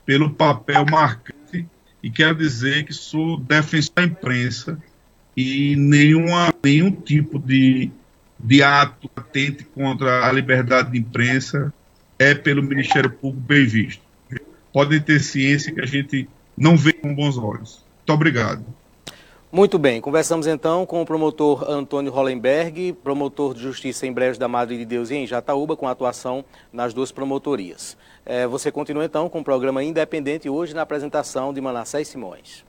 pelo 0.04 0.30
papel 0.30 0.84
marcante 0.90 1.64
e 2.02 2.10
quero 2.10 2.34
dizer 2.34 2.84
que 2.84 2.92
sou 2.92 3.38
defensor 3.38 3.94
da 3.94 4.02
imprensa 4.02 4.76
e 5.36 5.76
nenhuma, 5.76 6.52
nenhum 6.60 6.90
tipo 6.90 7.38
de 7.38 7.88
de 8.36 8.64
ato 8.64 9.08
atente 9.14 9.62
contra 9.62 10.26
a 10.26 10.32
liberdade 10.32 10.90
de 10.90 10.98
imprensa 10.98 11.72
é 12.18 12.34
pelo 12.34 12.64
Ministério 12.64 13.10
Público 13.10 13.46
bem 13.46 13.64
visto. 13.64 14.02
Podem 14.72 15.00
ter 15.00 15.20
ciência 15.20 15.72
que 15.72 15.80
a 15.80 15.86
gente 15.86 16.28
não 16.58 16.76
vê 16.76 16.94
com 16.94 17.14
bons 17.14 17.38
olhos. 17.38 17.84
Muito 17.98 18.12
obrigado. 18.12 18.64
Muito 19.54 19.78
bem, 19.78 20.00
conversamos 20.00 20.48
então 20.48 20.84
com 20.84 21.00
o 21.00 21.06
promotor 21.06 21.70
Antônio 21.70 22.10
Hollenberg, 22.10 22.92
promotor 23.04 23.54
de 23.54 23.60
justiça 23.60 24.04
em 24.04 24.12
Brejo 24.12 24.36
da 24.36 24.48
Madre 24.48 24.76
de 24.76 24.84
Deus 24.84 25.12
e 25.12 25.14
em 25.14 25.28
Jataúba, 25.28 25.76
com 25.76 25.86
atuação 25.86 26.44
nas 26.72 26.92
duas 26.92 27.12
promotorias. 27.12 27.96
É, 28.26 28.48
você 28.48 28.72
continua 28.72 29.04
então 29.04 29.28
com 29.28 29.38
o 29.38 29.44
programa 29.44 29.84
Independente 29.84 30.50
hoje 30.50 30.74
na 30.74 30.82
apresentação 30.82 31.54
de 31.54 31.60
Manassés 31.60 32.08
Simões. 32.08 32.64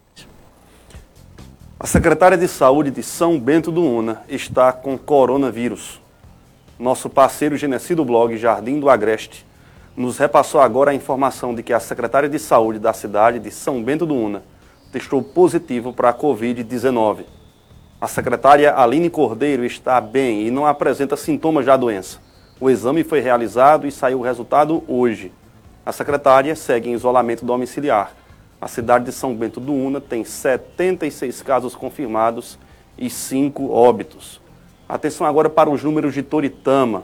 A 1.79 1.87
secretária 1.87 2.37
de 2.37 2.47
Saúde 2.47 2.91
de 2.91 3.01
São 3.01 3.39
Bento 3.39 3.71
do 3.71 3.81
Una 3.81 4.21
está 4.29 4.71
com 4.71 4.95
coronavírus. 4.95 5.99
Nosso 6.77 7.09
parceiro 7.09 7.57
Genecido 7.57 8.05
Blog 8.05 8.37
Jardim 8.37 8.79
do 8.79 8.91
Agreste 8.91 9.43
nos 9.97 10.19
repassou 10.19 10.61
agora 10.61 10.91
a 10.91 10.93
informação 10.93 11.55
de 11.55 11.63
que 11.63 11.73
a 11.73 11.79
secretária 11.79 12.29
de 12.29 12.37
Saúde 12.37 12.77
da 12.77 12.93
cidade 12.93 13.39
de 13.39 13.49
São 13.49 13.83
Bento 13.83 14.05
do 14.05 14.13
Una 14.13 14.43
testou 14.95 15.21
positivo 15.21 15.91
para 15.91 16.11
a 16.11 16.13
Covid-19. 16.13 17.25
A 17.99 18.07
secretária 18.07 18.73
Aline 18.73 19.09
Cordeiro 19.09 19.65
está 19.65 19.99
bem 19.99 20.47
e 20.47 20.49
não 20.49 20.65
apresenta 20.65 21.17
sintomas 21.17 21.65
da 21.65 21.75
doença. 21.75 22.21
O 22.61 22.69
exame 22.69 23.03
foi 23.03 23.19
realizado 23.19 23.85
e 23.85 23.91
saiu 23.91 24.19
o 24.19 24.21
resultado 24.21 24.81
hoje. 24.87 25.33
A 25.85 25.91
secretária 25.91 26.55
segue 26.55 26.89
em 26.89 26.93
isolamento 26.93 27.45
domiciliar. 27.45 28.13
A 28.61 28.69
cidade 28.69 29.03
de 29.03 29.11
São 29.11 29.35
Bento 29.35 29.59
do 29.59 29.73
Una 29.73 29.99
tem 29.99 30.23
76 30.23 31.41
casos 31.41 31.75
confirmados 31.75 32.57
e 32.97 33.09
5 33.09 33.69
óbitos. 33.69 34.39
Atenção 34.87 35.27
agora 35.27 35.49
para 35.49 35.69
os 35.69 35.83
números 35.83 36.13
de 36.13 36.23
Toritama. 36.23 37.03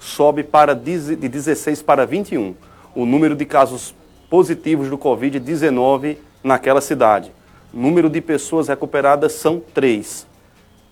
Sobe 0.00 0.42
para 0.42 0.74
de 0.74 1.16
16 1.16 1.82
para 1.82 2.06
21 2.06 2.54
o 2.94 3.04
número 3.04 3.36
de 3.36 3.44
casos 3.44 3.94
positivos 4.30 4.88
do 4.88 4.96
Covid-19 4.96 6.16
naquela 6.42 6.80
cidade. 6.80 7.32
Número 7.72 8.08
de 8.08 8.20
pessoas 8.20 8.68
recuperadas 8.68 9.32
são 9.32 9.60
3. 9.74 10.26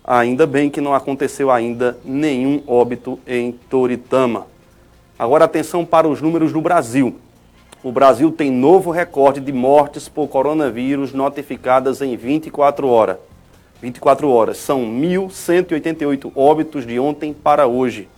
Ainda 0.05 0.47
bem 0.47 0.69
que 0.69 0.81
não 0.81 0.95
aconteceu 0.95 1.51
ainda 1.51 1.97
nenhum 2.05 2.63
óbito 2.67 3.19
em 3.27 3.53
Toritama. 3.53 4.47
Agora 5.19 5.45
atenção 5.45 5.85
para 5.85 6.09
os 6.09 6.21
números 6.21 6.53
do 6.53 6.61
Brasil 6.61 7.17
o 7.85 7.93
Brasil 7.93 8.33
tem 8.33 8.51
novo 8.51 8.91
recorde 8.91 9.39
de 9.41 9.53
mortes 9.53 10.09
por 10.09 10.27
coronavírus 10.27 11.13
notificadas 11.13 12.01
em 12.01 12.17
24 12.17 12.89
horas. 12.89 13.19
24 13.83 14.31
horas. 14.31 14.57
São 14.57 14.87
1.188 14.87 16.33
óbitos 16.35 16.87
de 16.87 16.99
ontem 16.99 17.35
para 17.35 17.67
hoje. 17.67 18.09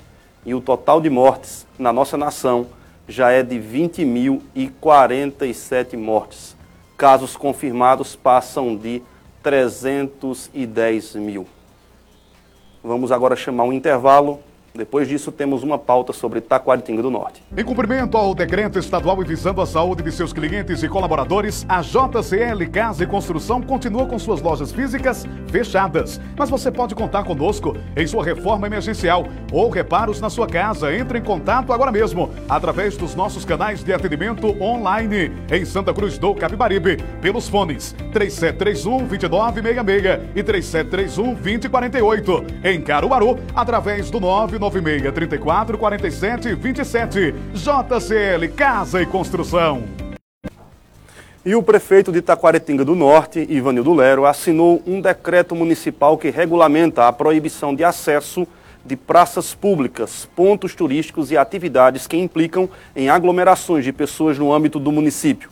E 0.45 0.55
o 0.55 0.61
total 0.61 1.01
de 1.01 1.11
mortes 1.11 1.67
na 1.77 1.93
nossa 1.93 2.17
nação 2.17 2.69
já 3.09 3.33
é 3.33 3.43
de 3.43 3.57
20.047 3.57 5.99
mortes. 5.99 6.56
Casos 6.97 7.37
confirmados 7.37 8.17
passam 8.17 8.75
de 8.75 9.03
310 9.43 11.17
mil. 11.17 11.47
Vamos 12.83 13.13
agora 13.13 13.37
chamar 13.37 13.65
um 13.65 13.73
intervalo 13.73 14.41
Depois 14.77 15.09
disso, 15.09 15.33
temos 15.33 15.63
uma 15.63 15.79
pauta 15.79 16.13
sobre 16.13 16.41
Taquaritinga 16.41 17.03
do 17.03 17.11
Norte. 17.11 17.43
Em 17.57 17.65
cumprimento 17.65 18.17
ao 18.17 18.35
decreto 18.35 18.79
estadual 18.79 19.23
e 19.23 19.27
visando 19.27 19.61
a 19.61 19.67
saúde 19.67 20.03
de 20.03 20.13
seus 20.13 20.33
clientes 20.33 20.83
e 20.83 20.89
colaboradores, 20.89 21.65
a 21.69 21.81
JCL 21.81 22.71
Casa 22.71 23.05
e 23.05 23.07
Construção 23.07 23.63
continua 23.63 24.07
com 24.07 24.19
suas 24.19 24.43
lojas 24.43 24.71
físicas 24.73 25.25
fechadas. 25.49 26.21
Mas 26.37 26.51
você 26.51 26.71
pode 26.71 26.95
contar 26.95 27.25
conosco 27.25 27.75
em 27.97 28.07
sua 28.07 28.25
reforma 28.25 28.67
emergencial 28.67 29.27
ou 29.51 29.71
reparos 29.71 30.21
na 30.21 30.29
sua 30.29 30.47
casa. 30.47 30.95
Entre 30.95 31.19
em 31.19 31.23
contato 31.23 31.73
agora 31.73 31.91
mesmo 31.91 32.31
através 32.49 32.97
dos 32.97 33.15
nossos 33.15 33.45
canais 33.45 33.83
de 33.83 33.93
atendimento 33.93 34.61
online 34.63 35.33
em 35.51 35.65
Santa 35.65 35.95
Cruz 35.95 36.19
do 36.19 36.35
Capibaribe 36.35 36.99
pelos 37.23 37.49
fones 37.49 37.95
3731 38.13 39.07
2966 39.07 40.21
e 40.35 40.43
3731 40.43 41.35
2048. 41.35 42.45
Em 42.65 42.81
Caruaru, 42.81 43.39
através 43.55 44.11
do 44.11 44.21
999 44.21 44.66
96 44.71 45.13
34 45.13 45.79
47 45.79 46.55
27. 46.55 47.35
JCL 47.55 48.49
Casa 48.57 49.01
e 49.01 49.07
Construção. 49.07 49.85
E 51.45 51.55
o 51.55 51.63
prefeito 51.63 52.11
de 52.11 52.21
Taquaritinga 52.21 52.85
do 52.85 52.97
Norte, 52.97 53.47
Ivanildo 53.49 53.95
Lero, 53.95 54.27
assinou 54.27 54.83
um 54.85 55.01
decreto 55.01 55.55
municipal 55.55 56.19
que 56.19 56.31
regulamenta 56.31 57.07
a 57.07 57.13
proibição 57.13 57.73
de 57.73 57.85
acesso 57.85 58.47
de 58.85 58.97
praças 58.97 59.55
públicas, 59.55 60.29
pontos 60.35 60.75
turísticos 60.75 61.31
e 61.31 61.37
atividades 61.37 62.07
que 62.09 62.17
implicam 62.17 62.69
em 62.97 63.09
aglomerações 63.09 63.85
de 63.85 63.93
pessoas 63.93 64.39
no 64.39 64.53
âmbito 64.53 64.81
do 64.81 64.91
município. 64.91 65.49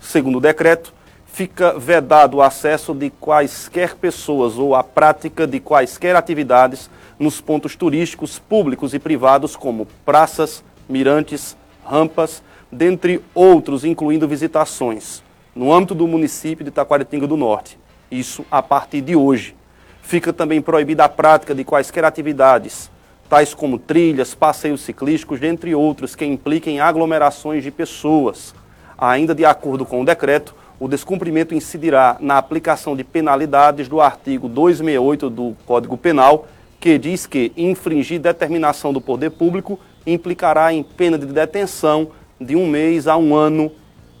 Segundo 0.00 0.36
o 0.36 0.40
decreto, 0.40 0.92
fica 1.26 1.78
vedado 1.78 2.38
o 2.38 2.42
acesso 2.42 2.94
de 2.94 3.10
quaisquer 3.10 3.94
pessoas 3.94 4.58
ou 4.58 4.74
a 4.74 4.82
prática 4.82 5.46
de 5.46 5.60
quaisquer 5.60 6.14
atividades 6.16 6.90
nos 7.18 7.40
pontos 7.40 7.74
turísticos 7.74 8.38
públicos 8.38 8.94
e 8.94 8.98
privados, 8.98 9.56
como 9.56 9.86
praças, 10.04 10.62
mirantes, 10.88 11.56
rampas, 11.84 12.42
dentre 12.70 13.20
outros, 13.34 13.84
incluindo 13.84 14.28
visitações, 14.28 15.22
no 15.54 15.72
âmbito 15.72 15.94
do 15.94 16.06
município 16.06 16.64
de 16.64 16.70
Taquaritinga 16.70 17.26
do 17.26 17.36
Norte. 17.36 17.78
Isso 18.10 18.44
a 18.50 18.62
partir 18.62 19.00
de 19.00 19.16
hoje. 19.16 19.56
Fica 20.02 20.32
também 20.32 20.62
proibida 20.62 21.04
a 21.04 21.08
prática 21.08 21.54
de 21.54 21.64
quaisquer 21.64 22.04
atividades, 22.04 22.90
tais 23.28 23.52
como 23.52 23.78
trilhas, 23.78 24.34
passeios 24.34 24.80
ciclísticos, 24.80 25.40
dentre 25.40 25.74
outros, 25.74 26.14
que 26.14 26.24
impliquem 26.24 26.80
aglomerações 26.80 27.62
de 27.62 27.70
pessoas. 27.70 28.54
Ainda 28.96 29.34
de 29.34 29.44
acordo 29.44 29.84
com 29.84 30.00
o 30.00 30.04
decreto, 30.04 30.54
o 30.80 30.88
descumprimento 30.88 31.54
incidirá 31.54 32.16
na 32.20 32.38
aplicação 32.38 32.96
de 32.96 33.02
penalidades 33.04 33.88
do 33.88 34.00
artigo 34.00 34.48
268 34.48 35.28
do 35.28 35.56
Código 35.66 35.96
Penal 35.96 36.46
que 36.80 36.98
diz 36.98 37.26
que 37.26 37.52
infringir 37.56 38.20
determinação 38.20 38.92
do 38.92 39.00
poder 39.00 39.30
público 39.30 39.78
implicará 40.06 40.72
em 40.72 40.82
pena 40.82 41.18
de 41.18 41.26
detenção 41.26 42.08
de 42.40 42.54
um 42.54 42.66
mês 42.66 43.06
a 43.06 43.16
um 43.16 43.34
ano 43.34 43.70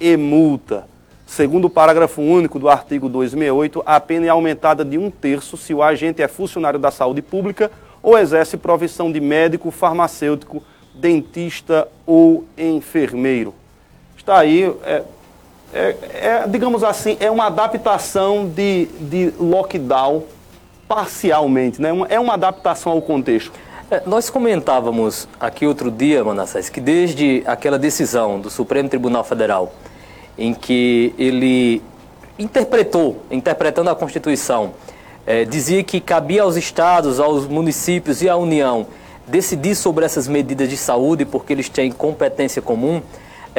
e 0.00 0.16
multa. 0.16 0.86
Segundo 1.26 1.66
o 1.66 1.70
parágrafo 1.70 2.22
único 2.22 2.58
do 2.58 2.68
artigo 2.68 3.08
268, 3.08 3.82
a 3.84 4.00
pena 4.00 4.26
é 4.26 4.28
aumentada 4.30 4.84
de 4.84 4.96
um 4.96 5.10
terço 5.10 5.56
se 5.56 5.74
o 5.74 5.82
agente 5.82 6.22
é 6.22 6.28
funcionário 6.28 6.78
da 6.78 6.90
saúde 6.90 7.22
pública 7.22 7.70
ou 8.02 8.18
exerce 8.18 8.56
profissão 8.56 9.12
de 9.12 9.20
médico, 9.20 9.70
farmacêutico, 9.70 10.62
dentista 10.94 11.86
ou 12.06 12.44
enfermeiro. 12.56 13.54
Está 14.16 14.38
aí, 14.38 14.74
é, 14.84 15.02
é, 15.72 15.96
é, 16.12 16.44
digamos 16.48 16.82
assim, 16.82 17.16
é 17.20 17.30
uma 17.30 17.46
adaptação 17.46 18.48
de, 18.48 18.86
de 19.00 19.32
lockdown 19.38 20.24
parcialmente, 20.88 21.80
né? 21.80 21.90
é 22.08 22.18
uma 22.18 22.34
adaptação 22.34 22.92
ao 22.92 23.02
contexto. 23.02 23.52
É, 23.90 24.02
nós 24.06 24.28
comentávamos 24.30 25.28
aqui 25.38 25.66
outro 25.66 25.90
dia, 25.90 26.24
Manassés, 26.24 26.68
que 26.68 26.80
desde 26.80 27.42
aquela 27.46 27.78
decisão 27.78 28.40
do 28.40 28.50
Supremo 28.50 28.88
Tribunal 28.88 29.22
Federal, 29.22 29.72
em 30.36 30.54
que 30.54 31.14
ele 31.18 31.82
interpretou, 32.38 33.22
interpretando 33.30 33.90
a 33.90 33.94
Constituição, 33.94 34.72
é, 35.26 35.44
dizia 35.44 35.84
que 35.84 36.00
cabia 36.00 36.42
aos 36.42 36.56
estados, 36.56 37.20
aos 37.20 37.46
municípios 37.46 38.22
e 38.22 38.28
à 38.28 38.36
União 38.36 38.86
decidir 39.26 39.74
sobre 39.74 40.04
essas 40.04 40.26
medidas 40.26 40.68
de 40.68 40.76
saúde 40.76 41.24
porque 41.24 41.52
eles 41.52 41.68
têm 41.68 41.92
competência 41.92 42.62
comum. 42.62 43.02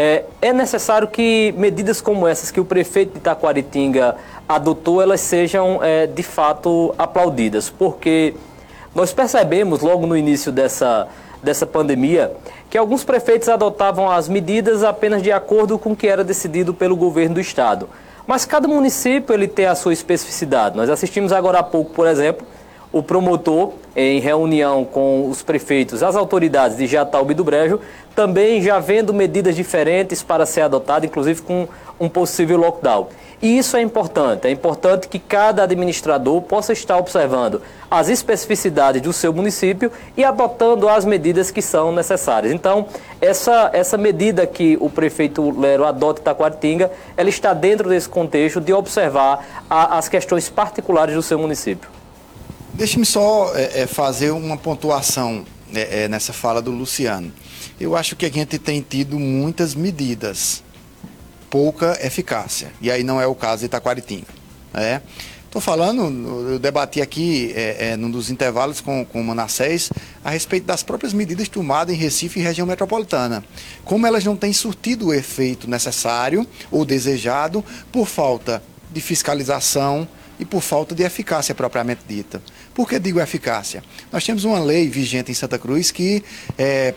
É, 0.02 0.24
é 0.42 0.54
necessário 0.54 1.10
que 1.10 1.54
medidas 1.58 2.00
como 2.00 2.26
essas 2.26 2.50
que 2.50 2.60
o 2.62 2.64
prefeito 2.64 3.12
de 3.12 3.18
Itaquaritinga 3.18 4.16
adotou, 4.48 5.02
elas 5.02 5.20
sejam 5.20 5.84
é, 5.84 6.08
de 6.08 6.24
fato 6.24 6.96
aplaudidas, 6.98 7.70
porque 7.70 8.34
nós 8.96 9.12
percebemos 9.12 9.82
logo 9.82 10.08
no 10.08 10.16
início 10.16 10.54
dessa, 10.54 11.06
dessa 11.44 11.66
pandemia 11.66 12.32
que 12.70 12.78
alguns 12.78 13.04
prefeitos 13.04 13.50
adotavam 13.50 14.10
as 14.10 14.30
medidas 14.30 14.86
apenas 14.86 15.22
de 15.22 15.34
acordo 15.34 15.78
com 15.78 15.92
o 15.92 15.96
que 15.98 16.08
era 16.08 16.24
decidido 16.24 16.74
pelo 16.74 16.96
governo 16.96 17.36
do 17.36 17.42
estado. 17.42 17.90
Mas 18.26 18.46
cada 18.46 18.70
município 18.70 19.34
ele 19.34 19.50
tem 19.50 19.66
a 19.66 19.76
sua 19.76 19.92
especificidade. 19.92 20.78
Nós 20.78 20.90
assistimos 20.90 21.34
agora 21.34 21.60
há 21.60 21.64
pouco, 21.64 21.92
por 21.92 22.08
exemplo, 22.08 22.48
o 22.92 23.04
promotor, 23.04 23.74
em 23.96 24.20
reunião 24.20 24.84
com 24.84 25.30
os 25.30 25.44
prefeitos, 25.44 26.02
as 26.02 26.16
autoridades 26.16 26.78
de 26.78 26.88
Jataúba 26.88 27.32
e 27.32 27.36
do 27.36 27.44
Brejo, 27.44 27.80
também 28.16 28.62
já 28.62 28.80
vendo 28.80 29.14
medidas 29.14 29.56
diferentes 29.56 30.24
para 30.24 30.46
ser 30.46 30.62
adotadas, 30.62 31.10
inclusive 31.10 31.42
com 31.42 31.68
um 32.00 32.10
possível 32.10 32.58
lockdown. 32.58 33.08
E 33.42 33.58
isso 33.58 33.78
é 33.78 33.82
importante. 33.82 34.48
É 34.48 34.52
importante 34.52 35.08
que 35.08 35.18
cada 35.18 35.64
administrador 35.64 36.42
possa 36.42 36.74
estar 36.74 36.98
observando 36.98 37.62
as 37.90 38.10
especificidades 38.10 39.02
do 39.02 39.14
seu 39.14 39.32
município 39.32 39.92
e 40.18 40.24
adotando 40.26 40.90
as 40.90 41.06
medidas 41.06 41.50
que 41.50 41.62
são 41.62 41.92
necessárias. 41.92 42.52
Então, 42.52 42.88
essa, 43.22 43.70
essa 43.72 43.98
medida 43.98 44.46
que 44.46 44.78
o 44.82 44.90
prefeito 44.90 45.58
Lero 45.58 45.86
adota 45.86 46.20
em 46.20 46.24
Taquaritinga, 46.24 46.92
ela 47.16 47.30
está 47.30 47.54
dentro 47.54 47.88
desse 47.88 48.10
contexto 48.10 48.60
de 48.60 48.74
observar 48.74 49.46
a, 49.70 49.98
as 49.98 50.10
questões 50.10 50.50
particulares 50.50 51.16
do 51.16 51.22
seu 51.22 51.40
município. 51.40 51.99
Deixe-me 52.80 53.06
só 53.06 53.54
é, 53.58 53.82
é, 53.82 53.88
fazer 53.88 54.32
uma 54.32 54.56
pontuação 54.56 55.44
é, 55.74 56.04
é, 56.04 56.08
nessa 56.08 56.32
fala 56.32 56.62
do 56.62 56.72
Luciano. 56.72 57.30
Eu 57.78 57.94
acho 57.94 58.16
que 58.16 58.26
a 58.26 58.32
gente 58.32 58.58
tem 58.58 58.80
tido 58.80 59.20
muitas 59.20 59.76
medidas 59.76 60.64
pouca 61.50 62.00
eficácia. 62.02 62.72
E 62.80 62.90
aí 62.90 63.04
não 63.04 63.20
é 63.20 63.28
o 63.28 63.36
caso 63.36 63.60
de 63.60 63.66
Itaquaritinga. 63.66 64.28
Né? 64.74 65.02
Estou 65.46 65.62
falando, 65.62 66.52
eu 66.52 66.58
debati 66.58 67.02
aqui 67.02 67.52
é, 67.54 67.90
é, 67.90 67.98
num 67.98 68.10
dos 68.10 68.30
intervalos 68.30 68.80
com, 68.80 69.04
com 69.04 69.20
o 69.20 69.24
Manassés 69.26 69.90
a 70.24 70.30
respeito 70.30 70.66
das 70.66 70.82
próprias 70.82 71.12
medidas 71.12 71.50
tomadas 71.50 71.94
em 71.94 71.98
Recife 71.98 72.40
e 72.40 72.44
região 72.44 72.66
metropolitana. 72.66 73.44
Como 73.84 74.08
elas 74.08 74.24
não 74.24 74.38
têm 74.38 74.54
surtido 74.54 75.08
o 75.08 75.14
efeito 75.14 75.70
necessário 75.70 76.48
ou 76.72 76.86
desejado 76.86 77.62
por 77.92 78.08
falta 78.08 78.64
de 78.90 79.02
fiscalização, 79.02 80.08
e 80.40 80.46
por 80.46 80.62
falta 80.62 80.96
de 80.96 81.04
eficácia 81.04 81.54
propriamente 81.54 82.02
dita. 82.08 82.42
Por 82.74 82.88
que 82.88 82.98
digo 82.98 83.20
eficácia? 83.20 83.84
Nós 84.12 84.24
temos 84.24 84.46
uma 84.46 84.60
lei 84.60 84.88
vigente 84.88 85.32
em 85.32 85.36
Santa 85.36 85.60
Cruz 85.60 85.92
que 85.92 86.24
é, 86.58 86.94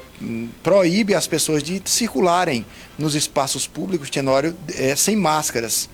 proíbe 0.62 1.14
as 1.14 1.26
pessoas 1.26 1.62
de 1.62 1.82
circularem 1.84 2.64
nos 2.97 3.16
espaços 3.16 3.66
públicos, 3.66 4.09
Tenório, 4.09 4.57
é, 4.76 4.95
sem 4.95 5.16
máscaras. 5.16 5.88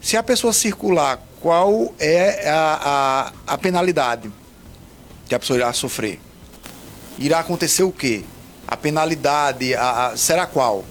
Se 0.00 0.16
a 0.16 0.22
pessoa 0.22 0.52
circular, 0.52 1.22
qual 1.40 1.94
é 1.98 2.48
a, 2.48 3.32
a, 3.46 3.54
a 3.54 3.58
penalidade 3.58 4.32
que 5.28 5.34
a 5.34 5.38
pessoa 5.38 5.58
irá 5.58 5.72
sofrer? 5.72 6.18
Irá 7.18 7.40
acontecer 7.40 7.82
o 7.82 7.92
quê? 7.92 8.24
A 8.66 8.76
penalidade 8.76 9.74
a, 9.74 10.14
será 10.16 10.46
qual? 10.46 10.84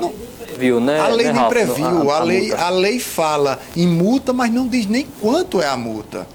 Não, 0.00 0.12
previu, 0.58 0.80
né? 0.80 0.98
A 0.98 1.08
lei 1.08 1.26
né, 1.26 1.32
nem 1.32 1.48
previu. 1.48 2.10
A, 2.10 2.14
a, 2.14 2.20
a, 2.20 2.24
lei, 2.24 2.52
a 2.52 2.70
lei 2.70 2.98
fala 2.98 3.60
em 3.76 3.86
multa, 3.86 4.32
mas 4.32 4.52
não 4.52 4.66
diz 4.66 4.86
nem 4.86 5.06
quanto 5.20 5.62
é 5.62 5.66
a 5.66 5.76
multa. 5.76 6.26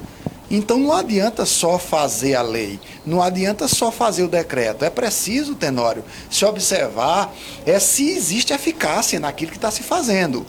Então 0.49 0.77
não 0.77 0.93
adianta 0.93 1.45
só 1.45 1.79
fazer 1.79 2.35
a 2.35 2.43
lei, 2.43 2.79
não 3.03 3.23
adianta 3.23 3.67
só 3.67 3.91
fazer 3.91 4.23
o 4.23 4.27
decreto. 4.27 4.85
É 4.85 4.89
preciso, 4.89 5.55
Tenório, 5.55 6.03
se 6.29 6.45
observar 6.45 7.33
é 7.65 7.79
se 7.79 8.11
existe 8.11 8.53
eficácia 8.53 9.19
naquilo 9.19 9.51
que 9.51 9.57
está 9.57 9.71
se 9.71 9.81
fazendo. 9.81 10.45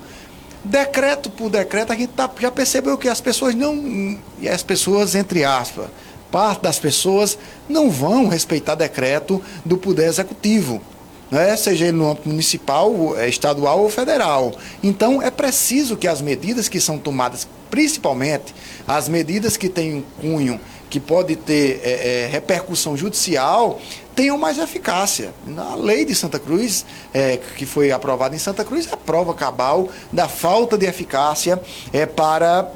Decreto 0.63 1.31
por 1.31 1.51
decreto, 1.51 1.93
a 1.93 1.97
gente 1.97 2.09
tá, 2.09 2.31
já 2.39 2.51
percebeu 2.51 2.99
que 2.99 3.09
as 3.09 3.21
pessoas 3.21 3.55
não. 3.55 4.19
E 4.41 4.49
as 4.49 4.63
pessoas, 4.63 5.15
entre 5.15 5.43
aspas, 5.43 5.87
parte 6.31 6.63
das 6.63 6.79
pessoas 6.79 7.39
não 7.67 7.91
vão 7.91 8.29
respeitar 8.29 8.75
decreto 8.75 9.43
do 9.65 9.79
Poder 9.79 10.07
Executivo 10.07 10.83
né? 11.31 11.57
seja 11.57 11.87
ele 11.87 11.97
no 11.97 12.11
âmbito 12.11 12.29
municipal, 12.29 13.17
é, 13.17 13.29
estadual 13.29 13.81
ou 13.81 13.89
federal. 13.89 14.53
Então, 14.83 15.23
é 15.23 15.31
preciso 15.31 15.97
que 15.97 16.09
as 16.09 16.21
medidas 16.21 16.69
que 16.69 16.81
são 16.81 16.99
tomadas, 16.99 17.47
principalmente 17.71 18.55
as 18.87 19.09
medidas 19.09 19.57
que 19.57 19.69
têm 19.69 19.95
um 19.95 20.03
cunho 20.21 20.61
que 20.91 21.01
pode 21.01 21.35
ter 21.35 21.81
é, 21.83 22.25
é, 22.25 22.29
repercussão 22.29 22.97
judicial, 22.97 23.81
tenham 24.15 24.39
mais 24.39 24.59
eficácia. 24.59 25.35
A 25.57 25.75
lei 25.75 26.05
de 26.05 26.15
Santa 26.15 26.39
Cruz, 26.39 26.87
é, 27.13 27.39
que 27.57 27.67
foi 27.67 27.91
aprovada 27.91 28.37
em 28.37 28.39
Santa 28.39 28.65
Cruz, 28.65 28.87
é 28.87 28.95
a 28.95 28.97
prova 28.97 29.35
cabal 29.35 29.89
da 30.13 30.29
falta 30.29 30.79
de 30.79 30.87
eficácia 30.87 31.61
é, 31.93 32.07
para 32.07 32.71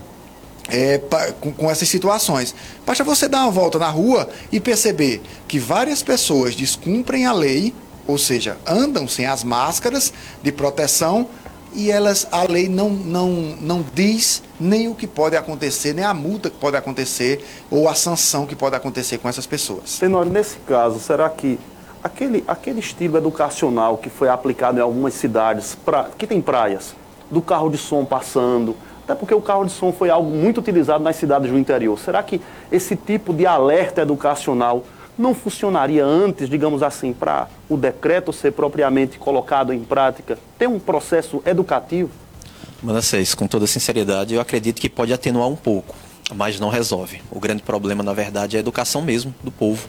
é, 0.68 1.00
com, 1.40 1.52
com, 1.52 1.70
essas 1.70 1.88
situações. 1.88 2.54
Basta 2.84 3.02
você 3.04 3.28
dar 3.28 3.42
uma 3.42 3.50
volta 3.50 3.78
na 3.78 3.88
rua 3.88 4.28
e 4.52 4.60
perceber 4.60 5.22
que 5.46 5.58
várias 5.58 6.02
pessoas 6.02 6.54
descumprem 6.54 7.24
a 7.24 7.32
lei, 7.32 7.72
ou 8.08 8.16
seja, 8.16 8.56
andam 8.66 9.06
sem 9.06 9.26
as 9.26 9.44
máscaras 9.44 10.12
de 10.42 10.50
proteção 10.50 11.28
e 11.74 11.90
elas 11.90 12.26
a 12.32 12.42
lei 12.44 12.66
não, 12.66 12.88
não, 12.88 13.30
não 13.60 13.84
diz 13.94 14.42
nem 14.58 14.88
o 14.88 14.94
que 14.94 15.06
pode 15.06 15.36
acontecer, 15.36 15.92
nem 15.92 16.04
a 16.04 16.14
multa 16.14 16.48
que 16.48 16.56
pode 16.56 16.76
acontecer 16.76 17.44
ou 17.70 17.86
a 17.86 17.94
sanção 17.94 18.46
que 18.46 18.56
pode 18.56 18.74
acontecer 18.74 19.18
com 19.18 19.28
essas 19.28 19.46
pessoas. 19.46 19.98
Tenório, 19.98 20.32
nesse 20.32 20.56
caso, 20.60 20.98
será 20.98 21.28
que 21.28 21.58
aquele, 22.02 22.42
aquele 22.48 22.80
estilo 22.80 23.18
educacional 23.18 23.98
que 23.98 24.08
foi 24.08 24.30
aplicado 24.30 24.78
em 24.78 24.80
algumas 24.80 25.12
cidades, 25.12 25.76
pra, 25.84 26.08
que 26.16 26.26
tem 26.26 26.40
praias, 26.40 26.94
do 27.30 27.42
carro 27.42 27.68
de 27.68 27.76
som 27.76 28.06
passando, 28.06 28.74
até 29.04 29.14
porque 29.14 29.34
o 29.34 29.40
carro 29.42 29.66
de 29.66 29.72
som 29.72 29.92
foi 29.92 30.08
algo 30.08 30.30
muito 30.30 30.60
utilizado 30.60 31.04
nas 31.04 31.16
cidades 31.16 31.50
do 31.50 31.58
interior. 31.58 31.98
Será 31.98 32.22
que 32.22 32.40
esse 32.72 32.96
tipo 32.96 33.34
de 33.34 33.44
alerta 33.44 34.00
educacional 34.00 34.82
não 35.18 35.34
funcionaria 35.34 36.04
antes, 36.04 36.48
digamos 36.48 36.82
assim, 36.82 37.12
para 37.12 37.48
o 37.68 37.76
decreto 37.76 38.32
ser 38.32 38.52
propriamente 38.52 39.18
colocado 39.18 39.72
em 39.72 39.80
prática, 39.80 40.38
ter 40.58 40.68
um 40.68 40.78
processo 40.78 41.42
educativo? 41.44 42.10
Manassés, 42.82 43.34
com 43.34 43.46
toda 43.46 43.66
sinceridade, 43.66 44.34
eu 44.34 44.40
acredito 44.40 44.80
que 44.80 44.88
pode 44.88 45.12
atenuar 45.12 45.48
um 45.48 45.56
pouco, 45.56 45.96
mas 46.34 46.60
não 46.60 46.68
resolve. 46.68 47.20
O 47.30 47.40
grande 47.40 47.62
problema, 47.62 48.02
na 48.02 48.12
verdade, 48.12 48.56
é 48.56 48.58
a 48.58 48.60
educação 48.60 49.02
mesmo 49.02 49.34
do 49.42 49.50
povo. 49.50 49.88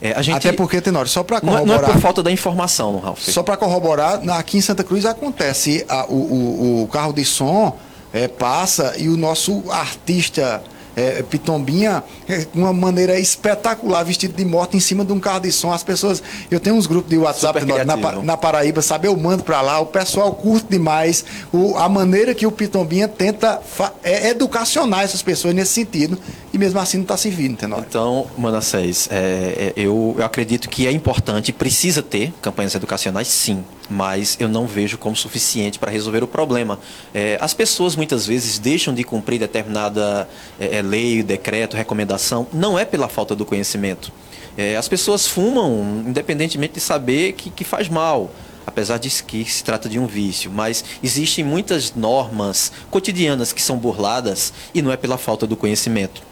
É, 0.00 0.22
gente, 0.22 0.36
Até 0.36 0.52
porque, 0.52 0.80
Tenório, 0.80 1.10
só 1.10 1.24
para 1.24 1.40
corroborar... 1.40 1.66
Não 1.66 1.74
é, 1.74 1.78
não 1.78 1.88
é 1.88 1.92
por 1.92 2.00
falta 2.00 2.22
da 2.22 2.30
informação, 2.30 2.98
Ralf. 2.98 3.20
Só 3.20 3.42
para 3.42 3.56
corroborar, 3.56 4.20
aqui 4.30 4.58
em 4.58 4.60
Santa 4.60 4.84
Cruz 4.84 5.04
acontece 5.04 5.84
a, 5.88 6.06
o, 6.06 6.14
o, 6.14 6.82
o 6.84 6.88
carro 6.88 7.12
de 7.12 7.24
som 7.24 7.76
é, 8.12 8.28
passa 8.28 8.94
e 8.96 9.08
o 9.08 9.16
nosso 9.16 9.64
artista 9.70 10.62
é, 10.98 11.22
Pitombinha 11.22 12.02
é, 12.28 12.46
uma 12.54 12.72
maneira 12.72 13.18
espetacular, 13.18 14.02
vestido 14.04 14.34
de 14.34 14.44
moto 14.44 14.76
em 14.76 14.80
cima 14.80 15.04
de 15.04 15.12
um 15.12 15.20
carro 15.20 15.40
de 15.40 15.52
som. 15.52 15.72
As 15.72 15.82
pessoas. 15.82 16.22
Eu 16.50 16.58
tenho 16.58 16.76
uns 16.76 16.86
grupos 16.86 17.10
de 17.10 17.18
WhatsApp 17.18 17.64
na, 17.64 17.84
na, 17.84 18.22
na, 18.22 18.36
Paraíba, 18.36 18.82
sabe? 18.82 19.08
Eu 19.08 19.16
mando 19.16 19.44
para 19.44 19.60
lá, 19.60 19.80
o 19.80 19.86
pessoal 19.86 20.32
curte 20.32 20.66
demais 20.70 21.24
o, 21.52 21.76
a 21.76 21.88
maneira 21.88 22.34
que 22.34 22.46
o 22.46 22.52
Pitombinha 22.52 23.08
tenta 23.08 23.60
é, 24.02 24.30
educacionar 24.30 25.02
essas 25.02 25.22
pessoas 25.22 25.54
nesse 25.54 25.72
sentido 25.72 26.18
e 26.52 26.58
mesmo 26.58 26.80
assim 26.80 26.98
não 26.98 27.04
está 27.04 27.16
servindo, 27.16 27.52
entendeu? 27.52 27.84
Então, 27.86 28.26
Manassés, 28.36 29.08
é, 29.10 29.72
é, 29.76 29.80
eu, 29.80 30.14
eu 30.18 30.24
acredito 30.24 30.68
que 30.68 30.86
é 30.86 30.92
importante, 30.92 31.52
precisa 31.52 32.02
ter 32.02 32.32
campanhas 32.40 32.74
educacionais, 32.74 33.28
sim 33.28 33.64
mas 33.88 34.36
eu 34.38 34.48
não 34.48 34.66
vejo 34.66 34.98
como 34.98 35.16
suficiente 35.16 35.78
para 35.78 35.90
resolver 35.90 36.22
o 36.22 36.26
problema. 36.26 36.78
É, 37.14 37.38
as 37.40 37.54
pessoas 37.54 37.96
muitas 37.96 38.26
vezes 38.26 38.58
deixam 38.58 38.92
de 38.94 39.04
cumprir 39.04 39.38
determinada 39.38 40.28
é, 40.58 40.76
é, 40.76 40.82
lei, 40.82 41.22
decreto, 41.22 41.76
recomendação, 41.76 42.46
não 42.52 42.78
é 42.78 42.84
pela 42.84 43.08
falta 43.08 43.34
do 43.34 43.44
conhecimento. 43.44 44.12
É, 44.56 44.76
as 44.76 44.88
pessoas 44.88 45.26
fumam 45.26 46.02
independentemente 46.06 46.74
de 46.74 46.80
saber 46.80 47.32
que, 47.32 47.50
que 47.50 47.64
faz 47.64 47.88
mal 47.88 48.30
apesar 48.66 48.98
de 48.98 49.08
que 49.22 49.50
se 49.50 49.64
trata 49.64 49.88
de 49.88 49.98
um 49.98 50.06
vício, 50.06 50.50
mas 50.50 50.84
existem 51.02 51.42
muitas 51.42 51.94
normas 51.94 52.70
cotidianas 52.90 53.50
que 53.50 53.62
são 53.62 53.78
burladas 53.78 54.52
e 54.74 54.82
não 54.82 54.92
é 54.92 54.96
pela 54.96 55.16
falta 55.16 55.46
do 55.46 55.56
conhecimento 55.56 56.22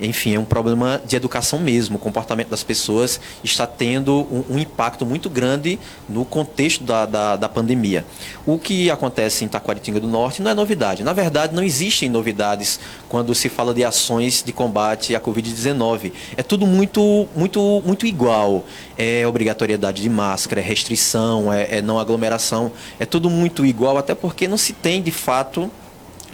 enfim, 0.00 0.34
é 0.34 0.38
um 0.38 0.44
problema 0.44 1.00
de 1.04 1.16
educação 1.16 1.58
mesmo. 1.58 1.96
O 1.96 1.98
comportamento 1.98 2.48
das 2.48 2.62
pessoas 2.62 3.20
está 3.42 3.66
tendo 3.66 4.26
um, 4.30 4.54
um 4.54 4.58
impacto 4.58 5.06
muito 5.06 5.30
grande 5.30 5.78
no 6.08 6.24
contexto 6.24 6.84
da, 6.84 7.06
da, 7.06 7.36
da, 7.36 7.48
pandemia. 7.48 8.04
O 8.46 8.58
que 8.58 8.90
acontece 8.90 9.44
em 9.44 9.48
Taquaritinga 9.48 10.00
do 10.00 10.08
Norte 10.08 10.42
não 10.42 10.50
é 10.50 10.54
novidade. 10.54 11.04
Na 11.04 11.12
verdade, 11.12 11.54
não 11.54 11.62
existem 11.62 12.08
novidades 12.08 12.80
quando 13.08 13.34
se 13.34 13.48
fala 13.48 13.72
de 13.72 13.84
ações 13.84 14.42
de 14.42 14.52
combate 14.52 15.14
à 15.14 15.20
Covid-19. 15.20 16.12
É 16.36 16.42
tudo 16.42 16.66
muito, 16.66 17.28
muito, 17.36 17.82
muito 17.84 18.06
igual. 18.06 18.64
É 18.96 19.26
obrigatoriedade 19.26 20.02
de 20.02 20.08
máscara, 20.08 20.60
é 20.60 20.64
restrição, 20.64 21.52
é, 21.52 21.78
é 21.78 21.82
não 21.82 21.98
aglomeração. 21.98 22.72
É 22.98 23.06
tudo 23.06 23.30
muito 23.30 23.64
igual, 23.64 23.96
até 23.98 24.14
porque 24.14 24.48
não 24.48 24.56
se 24.56 24.72
tem 24.72 25.02
de 25.02 25.10
fato 25.10 25.70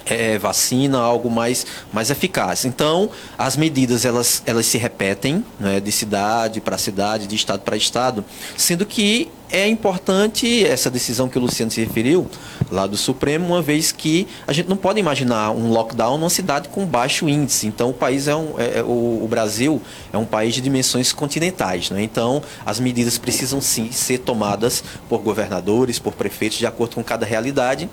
é, 0.09 0.39
vacina, 0.39 0.99
algo 0.99 1.31
mais, 1.31 1.67
mais 1.93 2.11
eficaz. 2.11 2.65
Então, 2.65 3.11
as 3.37 3.57
medidas 3.57 4.05
elas, 4.05 4.43
elas 4.47 4.67
se 4.67 4.79
repetem 4.79 5.45
né, 5.59 5.81
de 5.81 5.93
cidade 5.93 6.61
para 6.61 6.79
cidade, 6.79 7.27
de 7.27 7.37
estado 7.37 7.61
para 7.61 7.77
estado, 7.77 8.25
sendo 8.57 8.85
que 8.87 9.31
é 9.51 9.67
importante 9.67 10.65
essa 10.65 10.91
decisão 10.91 11.29
que 11.29 11.39
o 11.39 11.41
Luciano 11.41 11.71
se 11.71 11.81
referiu, 11.81 12.27
lá 12.71 12.87
do 12.87 12.97
Supremo, 12.97 13.47
uma 13.47 13.63
vez 13.63 13.93
que 13.93 14.29
a 14.47 14.53
gente 14.53 14.69
não 14.69 14.77
pode 14.77 15.01
imaginar 15.01 15.51
um 15.53 15.71
lockdown 15.71 16.19
numa 16.19 16.31
cidade 16.31 16.69
com 16.69 16.85
baixo 16.85 17.29
índice. 17.29 17.67
Então, 17.67 17.91
o 17.91 17.95
país 17.95 18.29
é 18.29 18.37
um. 18.37 18.55
É, 18.59 18.79
é 18.79 18.83
o, 18.83 19.21
o, 19.23 19.27
Brasil 19.29 19.81
é 20.13 20.19
um 20.19 20.25
país 20.25 20.55
de 20.55 20.61
dimensões 20.61 21.13
continentais. 21.13 21.91
Né? 21.91 22.03
Então, 22.03 22.43
as 22.65 22.79
medidas 22.79 23.17
precisam 23.17 23.61
sim 23.61 23.91
ser 23.91 24.19
tomadas 24.19 24.85
por 25.09 25.21
governadores, 25.21 25.99
por 25.99 26.13
prefeitos, 26.13 26.59
de 26.59 26.67
acordo 26.67 26.97
com 26.97 27.03
cada 27.03 27.25
realidade. 27.25 27.89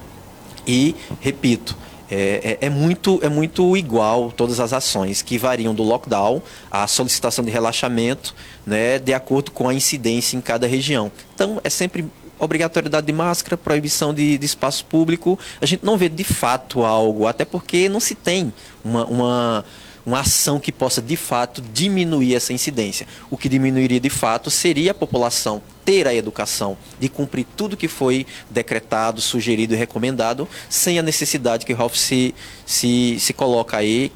E, 0.68 0.96
repito, 1.22 1.78
é, 2.10 2.58
é, 2.62 2.68
é, 2.68 2.70
muito, 2.70 3.20
é 3.24 3.30
muito 3.30 3.76
igual 3.76 4.32
todas 4.32 4.60
as 4.60 4.74
ações 4.74 5.22
que 5.22 5.38
variam 5.38 5.74
do 5.74 5.84
lockdown 5.84 6.42
à 6.70 6.88
solicitação 6.88 7.44
de 7.44 7.52
relaxamento, 7.52 8.36
né, 8.66 9.00
de 9.00 9.14
acordo 9.14 9.52
com 9.52 9.68
a 9.68 9.74
incidência 9.74 10.38
em 10.38 10.42
cada 10.42 10.68
região. 10.68 11.12
Então, 11.34 11.60
é 11.64 11.70
sempre 11.70 12.06
obrigatoriedade 12.38 13.08
de 13.08 13.14
máscara, 13.14 13.58
proibição 13.58 14.14
de, 14.14 14.38
de 14.38 14.46
espaço 14.46 14.86
público. 14.86 15.40
A 15.62 15.66
gente 15.66 15.86
não 15.86 15.98
vê 15.98 16.10
de 16.10 16.24
fato 16.24 16.84
algo, 16.84 17.28
até 17.28 17.46
porque 17.46 17.88
não 17.90 18.00
se 18.00 18.14
tem 18.14 18.54
uma, 18.84 19.06
uma 19.06 19.66
uma 20.06 20.20
ação 20.20 20.60
que 20.60 20.72
possa 20.72 21.02
de 21.02 21.18
fato 21.18 21.64
diminuir 21.74 22.36
essa 22.36 22.54
incidência. 22.54 23.08
O 23.30 23.36
que 23.36 23.50
diminuiria 23.50 24.00
de 24.00 24.10
fato 24.10 24.52
seria 24.52 24.92
a 24.92 24.94
população 24.94 25.64
ter 25.86 26.08
a 26.08 26.14
educação 26.14 26.76
de 27.00 27.08
cumprir 27.08 27.46
tudo 27.56 27.78
que 27.78 27.88
foi 27.88 28.26
decretado, 28.50 29.22
sugerido 29.22 29.76
e 29.76 29.78
recomendado, 29.78 30.48
sem 30.68 30.98
a 30.98 31.04
necessidade 31.04 31.66
que 31.66 31.72
o 31.72 31.76
Ralph 31.76 31.96
se, 31.96 32.34
se, 32.66 33.18
se 33.20 33.32
coloca 33.32 33.78
aí 33.78 34.12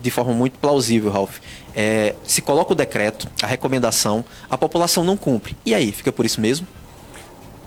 de 0.00 0.10
forma 0.10 0.32
muito 0.32 0.58
plausível, 0.58 1.10
Ralph. 1.10 1.38
É, 1.76 2.14
se 2.24 2.40
coloca 2.40 2.72
o 2.72 2.74
decreto, 2.74 3.28
a 3.42 3.46
recomendação, 3.46 4.24
a 4.48 4.56
população 4.56 5.04
não 5.04 5.16
cumpre. 5.16 5.56
E 5.64 5.74
aí, 5.74 5.92
fica 5.92 6.10
por 6.10 6.24
isso 6.24 6.40
mesmo? 6.40 6.66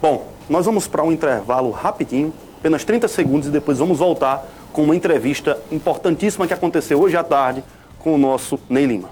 Bom, 0.01 0.27
nós 0.49 0.65
vamos 0.65 0.87
para 0.87 1.03
um 1.03 1.11
intervalo 1.11 1.71
rapidinho, 1.71 2.33
apenas 2.59 2.83
30 2.83 3.07
segundos, 3.07 3.47
e 3.47 3.51
depois 3.51 3.77
vamos 3.77 3.97
voltar 3.97 4.45
com 4.73 4.83
uma 4.83 4.95
entrevista 4.95 5.59
importantíssima 5.71 6.45
que 6.45 6.53
aconteceu 6.53 6.99
hoje 6.99 7.15
à 7.15 7.23
tarde 7.23 7.63
com 8.05 8.13
o 8.13 8.17
nosso 8.19 8.59
Ney 8.69 8.85
Lima. 8.85 9.09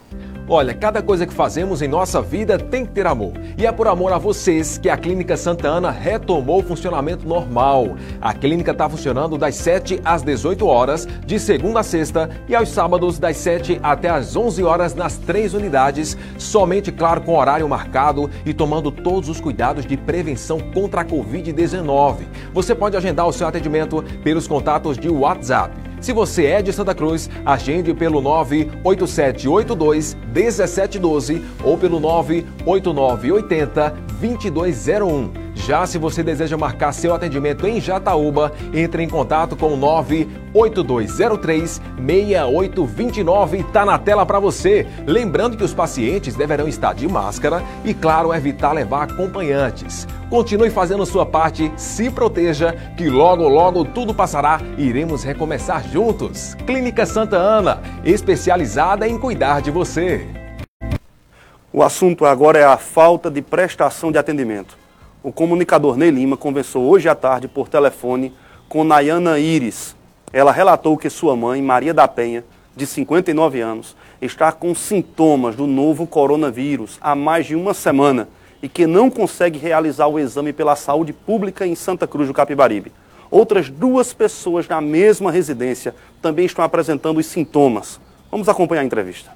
Olha, 0.48 0.74
cada 0.74 1.02
coisa 1.02 1.26
que 1.26 1.34
fazemos 1.34 1.82
em 1.82 1.88
nossa 1.88 2.22
vida 2.22 2.60
tem 2.60 2.86
que 2.86 2.92
ter 2.92 3.08
amor. 3.08 3.32
E 3.58 3.66
é 3.66 3.72
por 3.72 3.88
amor 3.88 4.14
a 4.14 4.20
vocês 4.20 4.78
que 4.78 4.88
a 4.88 4.96
Clínica 4.96 5.36
Santa 5.36 5.68
Ana 5.68 5.90
retomou 5.90 6.60
o 6.60 6.64
funcionamento 6.64 7.28
normal. 7.28 7.96
A 8.22 8.34
clínica 8.34 8.72
está 8.72 8.88
funcionando 8.88 9.36
das 9.38 9.56
7 9.56 10.00
às 10.06 10.22
18 10.22 10.68
horas, 10.68 11.08
de 11.26 11.40
segunda 11.40 11.80
a 11.80 11.84
sexta, 11.84 12.30
e 12.48 12.54
aos 12.54 12.70
sábados 12.70 13.18
das 13.18 13.38
7 13.38 13.80
até 13.82 14.10
às 14.10 14.36
11 14.36 14.64
horas 14.64 14.94
nas 14.94 15.18
três 15.18 15.56
unidades, 15.56 16.16
somente, 16.38 16.92
claro, 16.92 17.22
com 17.22 17.36
horário 17.36 17.68
marcado 17.68 18.30
e 18.46 18.54
tomando 18.54 18.92
todos 18.92 19.28
os 19.28 19.42
cuidados 19.42 19.88
de 19.88 19.98
prevenção 19.98 20.60
contra 20.60 21.02
a 21.02 21.06
Covid-19. 21.06 22.18
Você 22.54 22.76
pode 22.76 22.96
agendar 22.96 23.28
o 23.28 23.34
seu 23.34 23.48
atendimento 23.48 24.04
pelos 24.24 24.46
contatos 24.46 25.00
de 25.00 25.10
WhatsApp 25.10 25.93
se 26.04 26.12
você 26.12 26.48
é 26.48 26.62
de 26.62 26.74
Santa 26.74 26.94
Cruz, 26.94 27.30
agende 27.46 27.94
pelo 27.94 28.20
98782 28.20 30.18
1712 30.36 31.42
ou 31.64 31.78
pelo 31.78 31.98
98980 31.98 33.90
2201. 34.20 35.53
Já 35.56 35.86
se 35.86 35.98
você 35.98 36.24
deseja 36.24 36.58
marcar 36.58 36.92
seu 36.92 37.14
atendimento 37.14 37.68
em 37.68 37.80
Jataúba, 37.80 38.52
entre 38.74 39.04
em 39.04 39.08
contato 39.08 39.56
com 39.56 39.74
o 39.74 39.78
98203 39.78 41.82
6829 42.06 43.58
está 43.60 43.86
na 43.86 43.98
tela 43.98 44.26
para 44.26 44.40
você. 44.40 44.86
Lembrando 45.06 45.56
que 45.56 45.64
os 45.64 45.74
pacientes 45.74 46.36
deverão 46.36 46.68
estar 46.68 46.94
de 46.94 47.08
máscara 47.08 47.64
e, 47.86 47.94
claro, 47.94 48.34
evitar 48.34 48.74
levar 48.74 49.04
acompanhantes. 49.04 50.08
Continue 50.30 50.70
fazendo 50.70 51.06
sua 51.06 51.26
parte, 51.26 51.72
se 51.78 52.10
proteja, 52.10 52.74
que 52.98 53.08
logo, 53.08 53.48
logo 53.48 53.86
tudo 53.86 54.14
passará 54.14 54.60
e 54.78 54.84
iremos 54.84 55.24
recomeçar 55.24 55.88
juntos. 55.88 56.56
Clínica 56.66 57.06
Santa 57.06 57.38
Ana, 57.38 57.82
especializada 58.04 59.08
em 59.08 59.18
cuidar 59.18 59.62
de 59.62 59.70
você. 59.70 60.28
O 61.72 61.82
assunto 61.82 62.26
agora 62.26 62.60
é 62.60 62.66
a 62.66 62.78
falta 62.78 63.32
de 63.32 63.42
prestação 63.42 64.12
de 64.12 64.18
atendimento 64.18 64.83
o 65.24 65.32
comunicador 65.32 65.96
Ney 65.96 66.12
Lima 66.12 66.36
conversou 66.36 66.84
hoje 66.84 67.08
à 67.08 67.16
tarde 67.16 67.48
por 67.48 67.70
telefone 67.70 68.34
com 68.68 68.84
Nayana 68.84 69.40
Iris. 69.40 69.96
Ela 70.34 70.52
relatou 70.52 70.98
que 70.98 71.10
sua 71.10 71.34
mãe, 71.34 71.62
Maria 71.62 71.94
da 71.94 72.06
Penha, 72.10 72.44
de 72.76 72.86
59 72.86 73.62
anos, 73.62 73.96
está 74.22 74.52
com 74.52 74.76
sintomas 74.76 75.56
do 75.56 75.66
novo 75.66 76.06
coronavírus 76.06 76.98
há 77.00 77.16
mais 77.16 77.46
de 77.46 77.56
uma 77.56 77.74
semana 77.74 78.28
e 78.62 78.68
que 78.68 78.86
não 78.86 79.10
consegue 79.10 79.58
realizar 79.58 80.08
o 80.08 80.20
exame 80.20 80.52
pela 80.52 80.76
saúde 80.76 81.14
pública 81.14 81.66
em 81.66 81.76
Santa 81.76 82.06
Cruz 82.06 82.28
do 82.28 82.34
Capibaribe. 82.34 82.92
outras 83.32 83.70
duas 83.70 84.14
pessoas 84.14 84.68
na 84.68 84.82
mesma 84.82 85.32
residência 85.32 85.96
também 86.22 86.46
estão 86.46 86.66
apresentando 86.66 87.18
os 87.18 87.26
sintomas. 87.26 88.00
Vamos 88.30 88.50
acompanhar 88.50 88.82
a 88.82 88.86
entrevista. 88.86 89.32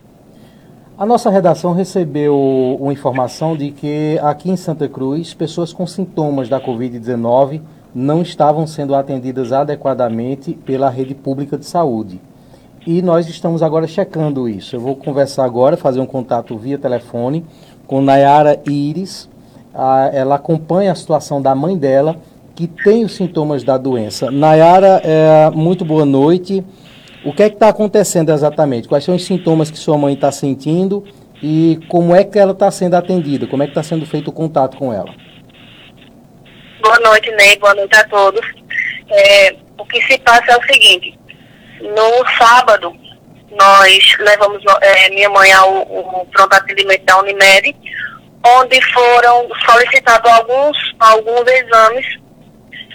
A 0.98 1.06
nossa 1.06 1.30
redação 1.30 1.74
recebeu 1.74 2.36
uma 2.80 2.92
informação 2.92 3.56
de 3.56 3.70
que 3.70 4.18
aqui 4.20 4.50
em 4.50 4.58
Santa 4.58 4.90
Cruz, 4.90 5.32
pessoas 5.32 5.72
com 5.72 5.86
sintomas 5.86 6.50
da 6.50 6.60
Covid-19 6.60 7.62
não 7.94 8.24
estavam 8.24 8.66
sendo 8.66 8.96
atendidas 8.96 9.52
adequadamente 9.52 10.54
pela 10.54 10.90
rede 10.90 11.14
pública 11.14 11.56
de 11.56 11.68
saúde. 11.68 12.20
E 12.84 13.00
nós 13.04 13.30
estamos 13.30 13.62
agora 13.62 13.86
checando 13.86 14.50
isso. 14.50 14.76
Eu 14.76 14.80
vou 14.80 14.96
conversar 14.96 15.46
agora, 15.46 15.78
fazer 15.78 16.00
um 16.00 16.06
contato 16.08 16.58
via 16.58 16.80
telefone 16.80 17.46
com 17.86 18.02
Nayara 18.02 18.60
Iris. 18.66 19.30
ela 20.12 20.34
acompanha 20.34 20.92
a 20.92 20.96
situação 20.96 21.40
da 21.40 21.54
mãe 21.54 21.78
dela, 21.78 22.16
que 22.56 22.66
tem 22.66 23.06
os 23.06 23.14
sintomas 23.14 23.64
da 23.64 23.78
doença. 23.78 24.32
Nayara, 24.32 25.00
é, 25.04 25.52
muito 25.52 25.86
boa 25.86 26.08
noite. 26.08 26.66
O 27.26 27.34
que 27.34 27.44
é 27.44 27.50
que 27.50 27.56
está 27.56 27.70
acontecendo 27.70 28.32
exatamente? 28.32 28.88
Quais 28.88 29.04
são 29.04 29.16
os 29.16 29.26
sintomas 29.26 29.72
que 29.72 29.78
sua 29.78 29.98
mãe 29.98 30.14
está 30.14 30.32
sentindo 30.32 31.04
e 31.42 31.80
como 31.90 32.16
é 32.16 32.24
que 32.24 32.38
ela 32.38 32.52
está 32.52 32.70
sendo 32.72 32.96
atendida? 32.96 33.48
Como 33.48 33.64
é 33.64 33.66
que 33.66 33.72
está 33.72 33.84
sendo 33.84 34.06
feito 34.06 34.30
o 34.30 34.34
contato 34.34 34.78
com 34.78 34.94
ela? 34.94 35.14
Boa 36.82 37.00
noite, 37.00 37.30
Ney. 37.32 37.58
Boa 37.58 37.74
noite 37.74 37.96
a 37.96 38.08
todos. 38.08 38.42
É, 39.10 39.56
o 39.78 39.86
que 39.86 40.02
se 40.04 40.18
passa 40.20 40.52
é 40.52 40.58
o 40.58 40.64
seguinte. 40.64 41.18
No 41.82 42.26
sábado, 42.38 42.96
nós 43.52 44.16
levamos 44.20 44.64
é, 44.82 45.10
minha 45.10 45.30
mãe 45.30 45.52
ao, 45.54 45.70
ao 45.80 46.26
pronto 46.28 46.54
atendimento 46.54 47.04
da 47.04 47.20
Unimed, 47.20 47.76
onde 48.46 48.82
foram 48.94 49.48
solicitados 49.70 50.32
alguns, 50.32 50.78
alguns 51.00 51.48
exames, 51.48 52.06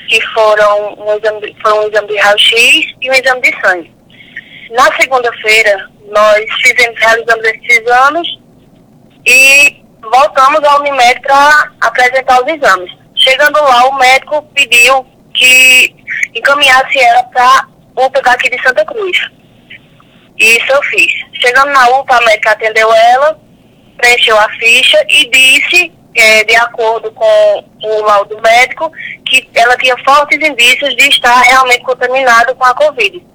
que 0.09 0.21
foram 0.29 0.95
um 0.99 1.17
exame, 1.17 1.57
foram 1.63 1.81
um 1.85 1.89
exame 1.89 2.09
de 2.09 2.17
raio-x 2.19 2.95
e 3.01 3.11
um 3.11 3.15
exame 3.15 3.41
de 3.41 3.61
sangue. 3.61 3.93
Na 4.73 4.91
segunda-feira, 4.97 5.87
nós 6.09 6.45
fizemos, 6.63 6.99
realizamos 6.99 7.45
esses 7.45 7.79
exames 7.79 8.29
e 9.27 9.85
voltamos 10.01 10.65
ao 10.65 10.81
Unimed 10.81 11.21
para 11.21 11.73
apresentar 11.83 12.43
os 12.43 12.49
exames. 12.49 12.91
Chegando 13.15 13.63
lá, 13.63 13.85
o 13.89 13.99
médico 13.99 14.41
pediu 14.55 15.07
que 15.35 15.95
encaminhasse 16.35 16.99
ela 16.99 17.23
para 17.25 17.69
UPA 17.97 18.23
daqui 18.23 18.49
de 18.49 18.63
Santa 18.63 18.83
Cruz. 18.87 19.19
E 20.39 20.57
isso 20.57 20.73
eu 20.73 20.83
fiz. 20.85 21.13
Chegando 21.35 21.71
na 21.71 21.89
UPA, 22.01 22.17
a 22.17 22.23
médica 22.23 22.53
atendeu 22.53 22.91
ela, 22.95 23.39
preencheu 23.99 24.39
a 24.39 24.49
ficha 24.59 25.05
e 25.07 25.29
disse, 25.29 25.93
é, 26.17 26.45
de 26.45 26.57
acordo 26.57 27.13
com 27.13 27.65
o 27.83 28.03
laudo 28.07 28.41
médico, 28.41 28.91
que 29.27 29.47
ela 29.55 29.77
tinha 29.77 29.99
fortes 29.99 30.39
indícios 30.39 30.97
de 30.97 31.09
estar 31.11 31.43
realmente 31.43 31.83
contaminada 31.83 32.55
com 32.55 32.65
a 32.65 32.75
Covid 32.75 33.32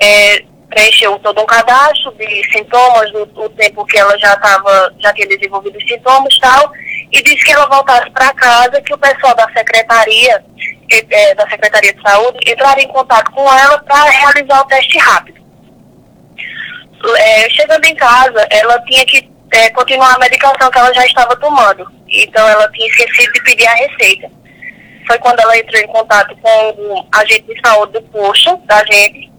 é, 0.00 0.44
preencheu 0.72 1.18
todo 1.18 1.40
um 1.40 1.46
cadastro 1.46 2.12
de 2.12 2.50
sintomas, 2.50 3.10
do, 3.12 3.26
do 3.26 3.48
tempo 3.50 3.84
que 3.84 3.98
ela 3.98 4.18
já 4.18 4.32
estava, 4.32 4.94
já 4.98 5.12
tinha 5.12 5.28
desenvolvido 5.28 5.76
os 5.76 5.84
sintomas 5.86 6.34
e 6.34 6.40
tal, 6.40 6.72
e 7.12 7.22
disse 7.22 7.44
que 7.44 7.52
ela 7.52 7.66
voltasse 7.66 8.10
para 8.10 8.32
casa, 8.34 8.80
que 8.80 8.94
o 8.94 8.98
pessoal 8.98 9.34
da 9.34 9.46
secretaria, 9.54 10.44
é, 10.90 11.34
da 11.34 11.48
Secretaria 11.48 11.92
de 11.92 12.02
Saúde, 12.02 12.38
entraria 12.46 12.84
em 12.84 12.88
contato 12.88 13.30
com 13.32 13.42
ela 13.52 13.78
para 13.78 14.04
realizar 14.10 14.60
o 14.60 14.66
teste 14.66 14.98
rápido. 14.98 15.42
É, 17.16 17.50
chegando 17.50 17.84
em 17.84 17.96
casa, 17.96 18.46
ela 18.50 18.80
tinha 18.82 19.04
que 19.04 19.30
é, 19.52 19.70
continuar 19.70 20.14
a 20.14 20.18
medicação 20.18 20.70
que 20.70 20.78
ela 20.78 20.92
já 20.94 21.04
estava 21.04 21.36
tomando. 21.36 21.86
Então 22.08 22.48
ela 22.48 22.70
tinha 22.70 22.88
esquecido 22.88 23.32
de 23.32 23.42
pedir 23.42 23.66
a 23.66 23.74
receita. 23.74 24.30
Foi 25.06 25.18
quando 25.18 25.40
ela 25.40 25.58
entrou 25.58 25.82
em 25.82 25.88
contato 25.88 26.36
com 26.36 26.70
o 26.70 27.06
agente 27.12 27.42
de 27.42 27.60
saúde 27.60 27.92
do 27.94 28.02
posto 28.02 28.56
da 28.66 28.84
gente 28.84 29.31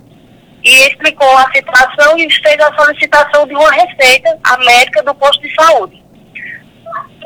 e 0.64 0.88
explicou 0.88 1.38
a 1.38 1.52
situação 1.52 2.18
e 2.18 2.32
fez 2.42 2.60
a 2.60 2.74
solicitação 2.76 3.46
de 3.46 3.54
uma 3.54 3.72
receita 3.72 4.40
à 4.44 4.58
médica 4.58 5.04
do 5.04 5.14
posto 5.16 5.42
de 5.42 5.54
saúde. 5.56 6.02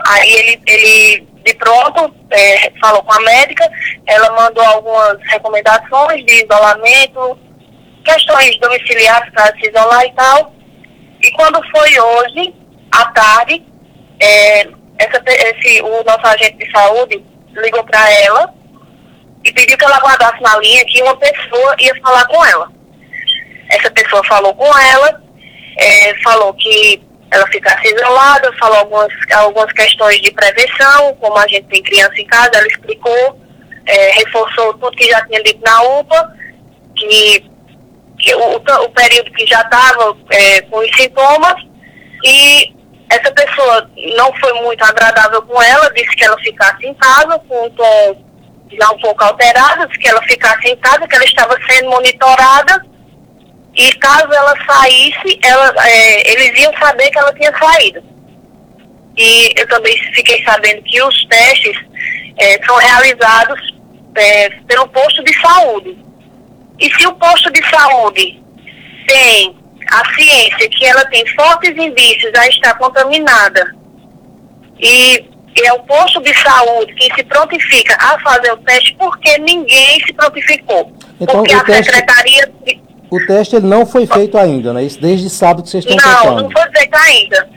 Aí 0.07 0.31
ele, 0.31 0.61
ele 0.65 1.27
de 1.45 1.53
pronto, 1.53 2.13
é, 2.31 2.71
falou 2.81 3.01
com 3.03 3.13
a 3.13 3.19
médica, 3.21 3.69
ela 4.05 4.29
mandou 4.31 4.63
algumas 4.65 5.17
recomendações 5.29 6.25
de 6.25 6.43
isolamento, 6.43 7.39
questões 8.03 8.59
domiciliares 8.59 9.31
para 9.33 9.55
se 9.57 9.69
isolar 9.69 10.03
e 10.05 10.13
tal. 10.13 10.53
E 11.21 11.31
quando 11.31 11.61
foi 11.69 11.99
hoje, 11.99 12.53
à 12.91 13.05
tarde, 13.11 13.65
é, 14.19 14.67
essa, 14.99 15.23
esse, 15.25 15.81
o 15.81 16.03
nosso 16.03 16.27
agente 16.27 16.57
de 16.57 16.71
saúde 16.71 17.23
ligou 17.55 17.83
para 17.85 18.11
ela 18.23 18.53
e 19.43 19.51
pediu 19.53 19.77
que 19.77 19.85
ela 19.85 19.99
guardasse 19.99 20.41
na 20.41 20.57
linha 20.57 20.85
que 20.85 21.01
uma 21.01 21.15
pessoa 21.15 21.75
ia 21.79 21.95
falar 22.01 22.27
com 22.27 22.45
ela. 22.45 22.76
Essa 23.69 23.91
pessoa 23.91 24.23
falou 24.25 24.53
com 24.55 24.77
ela, 24.77 25.21
é, 25.77 26.13
falou 26.23 26.53
que 26.53 27.01
ela 27.29 27.45
ficasse 27.47 27.93
isolada, 27.93 28.51
falou 28.59 28.77
algumas, 28.77 29.13
algumas 29.33 29.71
questões 29.73 30.19
de 30.21 30.31
prevenção, 30.31 31.15
como 31.15 31.37
a 31.37 31.47
gente 31.47 31.65
tem 31.67 31.83
criança 31.83 32.13
em 32.17 32.25
casa, 32.25 32.51
ela 32.53 32.67
explicou, 32.67 33.39
é, 33.85 34.11
reforçou 34.11 34.73
tudo 34.75 34.95
que 34.95 35.09
já 35.09 35.21
tinha 35.25 35.43
dito 35.43 35.61
na 35.61 35.81
UPA, 35.81 36.33
que, 36.95 37.43
que 38.19 38.35
o, 38.35 38.55
o, 38.55 38.89
período 38.89 39.31
que 39.31 39.45
já 39.45 39.61
estava 39.61 40.17
é, 40.29 40.61
com 40.61 40.79
os 40.79 40.95
sintomas, 40.95 41.55
e 42.23 42.73
essa 43.09 43.31
pessoa 43.31 43.89
não 44.15 44.33
foi 44.39 44.53
muito 44.61 44.83
agradável 44.83 45.41
com 45.41 45.61
ela, 45.61 45.91
disse 45.93 46.15
que 46.15 46.23
ela 46.23 46.37
ficasse 46.39 46.85
em 46.85 46.93
casa, 46.93 47.39
com 47.39 47.65
um 47.65 47.69
tom 47.71 48.25
já 48.79 48.89
um 48.91 48.99
pouco 48.99 49.23
alterado, 49.23 49.87
disse 49.87 49.99
que 49.99 50.07
ela 50.09 50.21
ficasse 50.23 50.67
em 50.67 50.75
casa, 50.77 51.07
que 51.07 51.15
ela 51.15 51.25
estava 51.25 51.57
sendo 51.69 51.89
monitorada, 51.89 52.85
e 53.77 53.93
caso 53.93 54.33
ela 54.33 54.55
saísse, 54.65 55.39
ela, 55.43 55.73
é, 55.85 56.31
eles 56.31 56.59
iam 56.59 56.73
saber 56.77 57.11
que 57.11 57.19
ela 57.19 57.33
tinha 57.33 57.53
saído. 57.55 58.03
E 59.15 59.53
eu 59.55 59.67
também 59.67 59.95
fiquei 60.15 60.43
sabendo 60.43 60.81
que 60.81 61.01
os 61.01 61.25
testes 61.25 61.77
é, 62.39 62.65
são 62.65 62.75
realizados 62.75 63.59
é, 64.15 64.49
pelo 64.67 64.87
posto 64.87 65.23
de 65.23 65.33
saúde. 65.39 65.95
E 66.79 66.89
se 66.91 67.05
o 67.05 67.13
posto 67.13 67.51
de 67.51 67.61
saúde 67.69 68.41
tem 69.07 69.55
a 69.91 70.15
ciência 70.15 70.69
que 70.69 70.85
ela 70.85 71.05
tem 71.05 71.25
fortes 71.35 71.71
indícios 71.77 72.33
a 72.35 72.47
estar 72.47 72.73
contaminada 72.79 73.75
e 74.79 75.23
é 75.63 75.73
o 75.73 75.79
posto 75.83 76.21
de 76.21 76.33
saúde 76.35 76.93
que 76.95 77.13
se 77.15 77.23
prontifica 77.23 77.95
a 77.99 78.19
fazer 78.19 78.51
o 78.53 78.57
teste 78.57 78.95
porque 78.95 79.37
ninguém 79.39 79.99
se 80.05 80.13
prontificou. 80.13 80.91
Então, 81.19 81.37
porque 81.37 81.53
a 81.53 81.63
teste... 81.63 81.85
secretaria 81.85 82.51
o 83.09 83.25
teste 83.25 83.55
ele 83.55 83.67
não 83.67 83.85
foi 83.85 84.05
feito 84.05 84.37
ainda, 84.37 84.73
né? 84.73 84.83
Isso 84.83 84.99
desde 84.99 85.29
sábado 85.29 85.63
que 85.63 85.69
vocês 85.69 85.85
estão 85.85 85.97
não, 85.97 86.17
tentando. 86.17 86.35
Não, 86.35 86.43
não 86.43 86.51
foi 86.51 86.71
feito 86.71 86.95
ainda. 86.95 87.49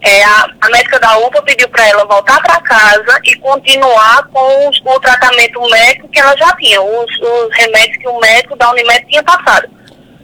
É, 0.00 0.24
a, 0.24 0.48
a 0.60 0.70
médica 0.70 0.98
da 1.00 1.18
UPA 1.18 1.42
pediu 1.42 1.68
para 1.68 1.86
ela 1.88 2.04
voltar 2.04 2.40
para 2.40 2.60
casa 2.60 3.20
e 3.24 3.34
continuar 3.36 4.28
com 4.32 4.68
os, 4.68 4.80
o 4.80 5.00
tratamento 5.00 5.60
médico 5.68 6.08
que 6.08 6.20
ela 6.20 6.36
já 6.36 6.54
tinha, 6.56 6.80
os, 6.80 7.20
os, 7.20 7.56
remédios 7.56 7.96
que 7.96 8.08
o 8.08 8.20
médico 8.20 8.56
da 8.56 8.70
Unimed 8.70 9.06
tinha 9.08 9.22
passado. 9.24 9.68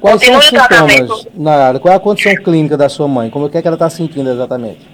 Quais 0.01 0.21
Continue 0.21 0.43
são 0.43 0.59
os 0.59 0.69
sintomas, 0.69 1.27
Nayara? 1.35 1.81
Qual 1.81 1.93
é 1.93 1.97
a 1.97 2.01
condição 2.01 2.35
clínica 2.37 2.77
da 2.77 2.89
sua 2.89 3.09
mãe? 3.09 3.31
Como 3.31 3.51
é 3.53 3.63
que 3.63 3.67
ela 3.67 3.75
está 3.75 3.91
sentindo 3.91 4.31
exatamente? 4.31 4.89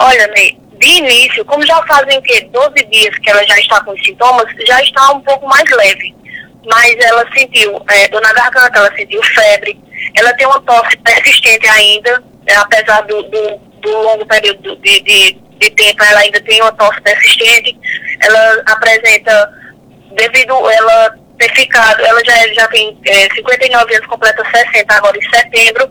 Olha, 0.00 0.26
Ney, 0.28 0.58
de 0.78 0.88
início, 0.88 1.44
como 1.44 1.66
já 1.66 1.82
fazem 1.86 2.20
que 2.22 2.44
12 2.46 2.72
dias 2.90 3.18
que 3.18 3.30
ela 3.30 3.44
já 3.46 3.58
está 3.58 3.84
com 3.84 3.92
os 3.92 4.02
sintomas, 4.02 4.46
já 4.66 4.80
está 4.82 5.12
um 5.12 5.20
pouco 5.20 5.46
mais 5.46 5.68
leve 5.70 6.15
mas 6.66 6.96
ela 7.00 7.24
sentiu 7.34 7.80
é, 7.90 8.08
dor 8.08 8.20
na 8.20 8.32
garganta, 8.32 8.78
ela 8.78 8.94
sentiu 8.96 9.22
febre, 9.22 9.78
ela 10.16 10.32
tem 10.34 10.46
uma 10.46 10.60
tosse 10.62 10.96
persistente 10.98 11.66
ainda, 11.68 12.22
é, 12.46 12.56
apesar 12.56 13.02
do, 13.02 13.22
do, 13.22 13.58
do, 13.80 13.90
longo 14.02 14.26
período 14.26 14.76
de, 14.76 15.00
de, 15.00 15.32
de, 15.32 15.70
tempo, 15.70 16.02
ela 16.02 16.20
ainda 16.20 16.40
tem 16.42 16.60
uma 16.60 16.72
tosse 16.72 17.00
persistente, 17.02 17.78
ela 18.20 18.62
apresenta, 18.66 19.52
devido 20.16 20.70
ela 20.70 21.14
ter 21.38 21.54
ficado, 21.54 22.04
ela 22.04 22.20
já, 22.24 22.34
já 22.54 22.66
tem 22.68 22.98
é, 23.06 23.28
59 23.34 23.94
anos, 23.94 24.06
completa 24.06 24.42
60 24.54 24.94
agora 24.94 25.16
em 25.16 25.30
setembro, 25.30 25.90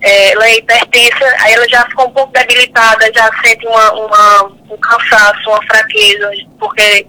é, 0.00 0.32
ela 0.32 0.46
é 0.46 0.56
hipertensa, 0.58 1.34
aí 1.40 1.54
ela 1.54 1.68
já 1.68 1.84
ficou 1.86 2.06
um 2.06 2.12
pouco 2.12 2.32
debilitada, 2.32 3.10
já 3.14 3.30
sente 3.42 3.66
uma, 3.66 3.92
uma, 3.92 4.44
um 4.70 4.76
cansaço, 4.76 5.48
uma 5.48 5.62
fraqueza, 5.66 6.30
porque 6.60 7.06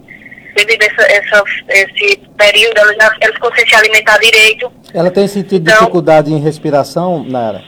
devido 0.56 0.82
a 0.82 0.86
essa, 0.86 1.01
essa, 1.03 1.43
esse 1.70 2.18
período, 2.38 2.78
ela, 2.78 2.93
já, 2.93 3.16
ela 3.22 3.34
ficou 3.34 3.53
sem 3.56 3.68
se 3.68 3.76
alimentar 3.76 4.18
direito. 4.20 4.72
Ela 4.93 5.12
tem 5.12 5.28
sentido 5.28 5.70
então, 5.70 5.80
dificuldade 5.80 6.34
em 6.34 6.39
respiração, 6.39 7.24
Nara? 7.24 7.64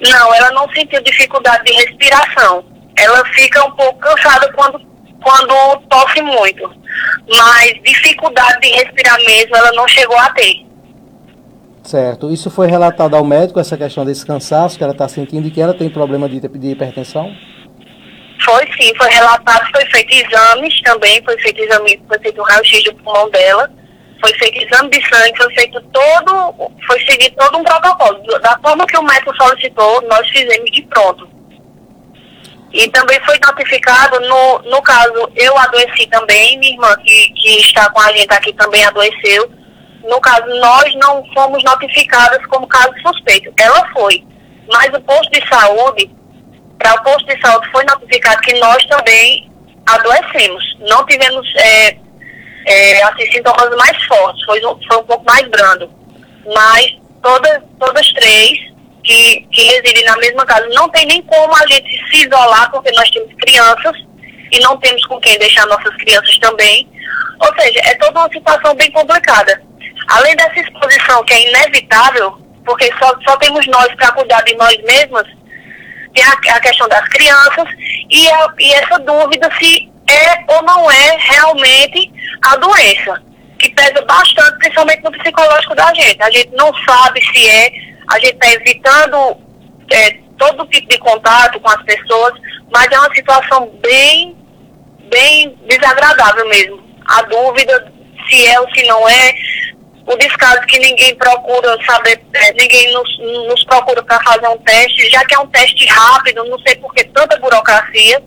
Não, 0.00 0.34
ela 0.34 0.50
não 0.50 0.68
sentiu 0.72 1.00
dificuldade 1.02 1.64
de 1.64 1.72
respiração. 1.72 2.64
Ela 2.98 3.24
fica 3.26 3.64
um 3.64 3.70
pouco 3.72 3.98
cansada 3.98 4.52
quando, 4.52 4.80
quando 5.22 5.80
tosse 5.88 6.20
muito. 6.22 6.70
Mas 7.28 7.72
dificuldade 7.84 8.60
de 8.60 8.68
respirar 8.70 9.18
mesmo, 9.24 9.56
ela 9.56 9.72
não 9.72 9.86
chegou 9.86 10.18
a 10.18 10.30
ter. 10.30 10.66
Certo. 11.82 12.30
Isso 12.30 12.50
foi 12.50 12.66
relatado 12.66 13.14
ao 13.14 13.24
médico, 13.24 13.60
essa 13.60 13.76
questão 13.76 14.04
desse 14.04 14.26
cansaço 14.26 14.76
que 14.76 14.84
ela 14.84 14.92
está 14.92 15.08
sentindo 15.08 15.46
e 15.48 15.50
que 15.50 15.60
ela 15.60 15.74
tem 15.74 15.88
problema 15.88 16.28
de, 16.28 16.40
de 16.40 16.68
hipertensão? 16.68 17.32
Foi 18.44 18.66
sim, 18.78 18.92
foi 18.96 19.08
relatado, 19.10 19.70
foi 19.70 19.84
feito 19.86 20.12
exames 20.14 20.80
também, 20.82 21.22
foi 21.24 21.38
feito 21.40 21.62
exame, 21.62 22.02
foi 22.08 22.18
feito 22.20 22.40
um 22.40 22.44
raio-x 22.44 22.84
do 22.84 22.94
pulmão 22.94 23.28
dela, 23.30 23.70
foi 24.20 24.32
feito 24.34 24.62
exame 24.62 24.90
de 24.90 25.08
sangue, 25.08 25.36
foi 25.36 25.54
feito 25.54 25.80
todo, 25.92 26.70
foi 26.86 27.00
seguido 27.04 27.36
todo 27.36 27.58
um 27.58 27.64
protocolo. 27.64 28.22
Da 28.40 28.58
forma 28.62 28.86
que 28.86 28.96
o 28.96 29.02
médico 29.02 29.34
solicitou, 29.36 30.02
nós 30.08 30.28
fizemos 30.28 30.70
de 30.70 30.82
pronto. 30.82 31.28
E 32.72 32.88
também 32.90 33.20
foi 33.24 33.38
notificado, 33.44 34.20
no, 34.20 34.58
no 34.70 34.80
caso, 34.82 35.28
eu 35.34 35.58
adoeci 35.58 36.06
também, 36.06 36.58
minha 36.58 36.72
irmã 36.72 36.94
que, 37.02 37.32
que 37.32 37.60
está 37.60 37.90
com 37.90 38.00
a 38.00 38.12
gente 38.12 38.32
aqui 38.32 38.52
também 38.52 38.84
adoeceu. 38.84 39.50
No 40.04 40.20
caso, 40.20 40.46
nós 40.60 40.94
não 40.94 41.24
fomos 41.34 41.62
notificadas 41.64 42.44
como 42.46 42.66
caso 42.68 42.92
suspeito. 43.02 43.52
Ela 43.58 43.86
foi. 43.92 44.24
Mas 44.72 44.88
o 44.94 45.00
posto 45.00 45.30
de 45.32 45.46
saúde, 45.48 46.10
para 46.80 46.94
o 46.94 47.02
posto 47.02 47.26
de 47.26 47.40
saúde 47.40 47.70
foi 47.70 47.84
notificado 47.84 48.40
que 48.40 48.58
nós 48.58 48.82
também 48.86 49.52
adoecemos. 49.86 50.64
Não 50.88 51.04
tivemos 51.04 51.46
é, 51.56 51.96
é, 52.66 53.02
assim, 53.04 53.30
sintomas 53.30 53.68
mais 53.76 54.02
fortes, 54.04 54.42
foi, 54.44 54.60
foi 54.60 54.96
um 54.96 55.04
pouco 55.04 55.24
mais 55.24 55.46
brando. 55.48 55.90
Mas 56.46 56.96
todas, 57.22 57.60
todas 57.78 58.12
três 58.14 58.58
que, 59.04 59.46
que 59.52 59.62
residem 59.62 60.04
na 60.04 60.16
mesma 60.16 60.44
casa. 60.46 60.66
Não 60.72 60.88
tem 60.88 61.06
nem 61.06 61.22
como 61.22 61.54
a 61.54 61.66
gente 61.66 61.90
se 62.10 62.26
isolar, 62.26 62.70
porque 62.70 62.90
nós 62.92 63.10
temos 63.10 63.32
crianças 63.34 63.96
e 64.50 64.58
não 64.60 64.78
temos 64.78 65.04
com 65.06 65.20
quem 65.20 65.38
deixar 65.38 65.66
nossas 65.66 65.94
crianças 65.96 66.38
também. 66.38 66.88
Ou 67.40 67.60
seja, 67.60 67.80
é 67.84 67.94
toda 67.96 68.20
uma 68.20 68.32
situação 68.32 68.74
bem 68.74 68.90
complicada. 68.90 69.62
Além 70.08 70.34
dessa 70.34 70.60
exposição 70.60 71.22
que 71.24 71.34
é 71.34 71.48
inevitável, 71.48 72.38
porque 72.64 72.90
só, 72.98 73.14
só 73.26 73.36
temos 73.36 73.66
nós 73.68 73.94
para 73.96 74.12
cuidar 74.12 74.42
de 74.42 74.54
nós 74.56 74.76
mesmas, 74.82 75.26
tem 76.14 76.24
a, 76.24 76.56
a 76.56 76.60
questão 76.60 76.88
das 76.88 77.06
crianças 77.08 77.68
e, 78.10 78.28
a, 78.30 78.54
e 78.58 78.72
essa 78.74 78.98
dúvida 78.98 79.50
se 79.58 79.90
é 80.08 80.54
ou 80.54 80.62
não 80.62 80.90
é 80.90 81.16
realmente 81.18 82.12
a 82.42 82.56
doença, 82.56 83.22
que 83.58 83.70
pesa 83.70 84.04
bastante, 84.06 84.58
principalmente 84.58 85.04
no 85.04 85.12
psicológico 85.12 85.74
da 85.74 85.92
gente. 85.94 86.22
A 86.22 86.30
gente 86.30 86.50
não 86.56 86.72
sabe 86.84 87.20
se 87.22 87.48
é 87.48 87.70
a 88.08 88.18
gente 88.18 88.32
está 88.32 88.52
evitando 88.52 89.36
é, 89.92 90.10
todo 90.36 90.66
tipo 90.66 90.88
de 90.88 90.98
contato 90.98 91.60
com 91.60 91.68
as 91.68 91.82
pessoas, 91.84 92.34
mas 92.72 92.88
é 92.90 92.98
uma 92.98 93.14
situação 93.14 93.70
bem, 93.80 94.36
bem 95.10 95.56
desagradável 95.68 96.48
mesmo. 96.48 96.82
A 97.06 97.22
dúvida 97.22 97.92
se 98.28 98.46
é 98.46 98.60
ou 98.60 98.68
se 98.74 98.84
não 98.86 99.08
é, 99.08 99.34
o 100.12 100.16
descaso 100.18 100.60
que 100.62 100.78
ninguém 100.78 101.14
procura 101.14 101.76
saber, 101.86 102.20
é, 102.34 102.52
ninguém 102.52 102.92
nos, 102.92 103.18
nos 103.48 103.64
procura 103.64 104.02
para 104.02 104.20
fazer 104.22 104.48
um 104.48 104.58
teste, 104.58 105.08
já 105.10 105.24
que 105.24 105.34
é 105.34 105.38
um 105.38 105.46
teste 105.46 105.86
rápido, 105.86 106.44
não 106.44 106.58
sei 106.60 106.76
por 106.76 106.92
que 106.94 107.04
tanta 107.04 107.38
burocracia, 107.38 108.22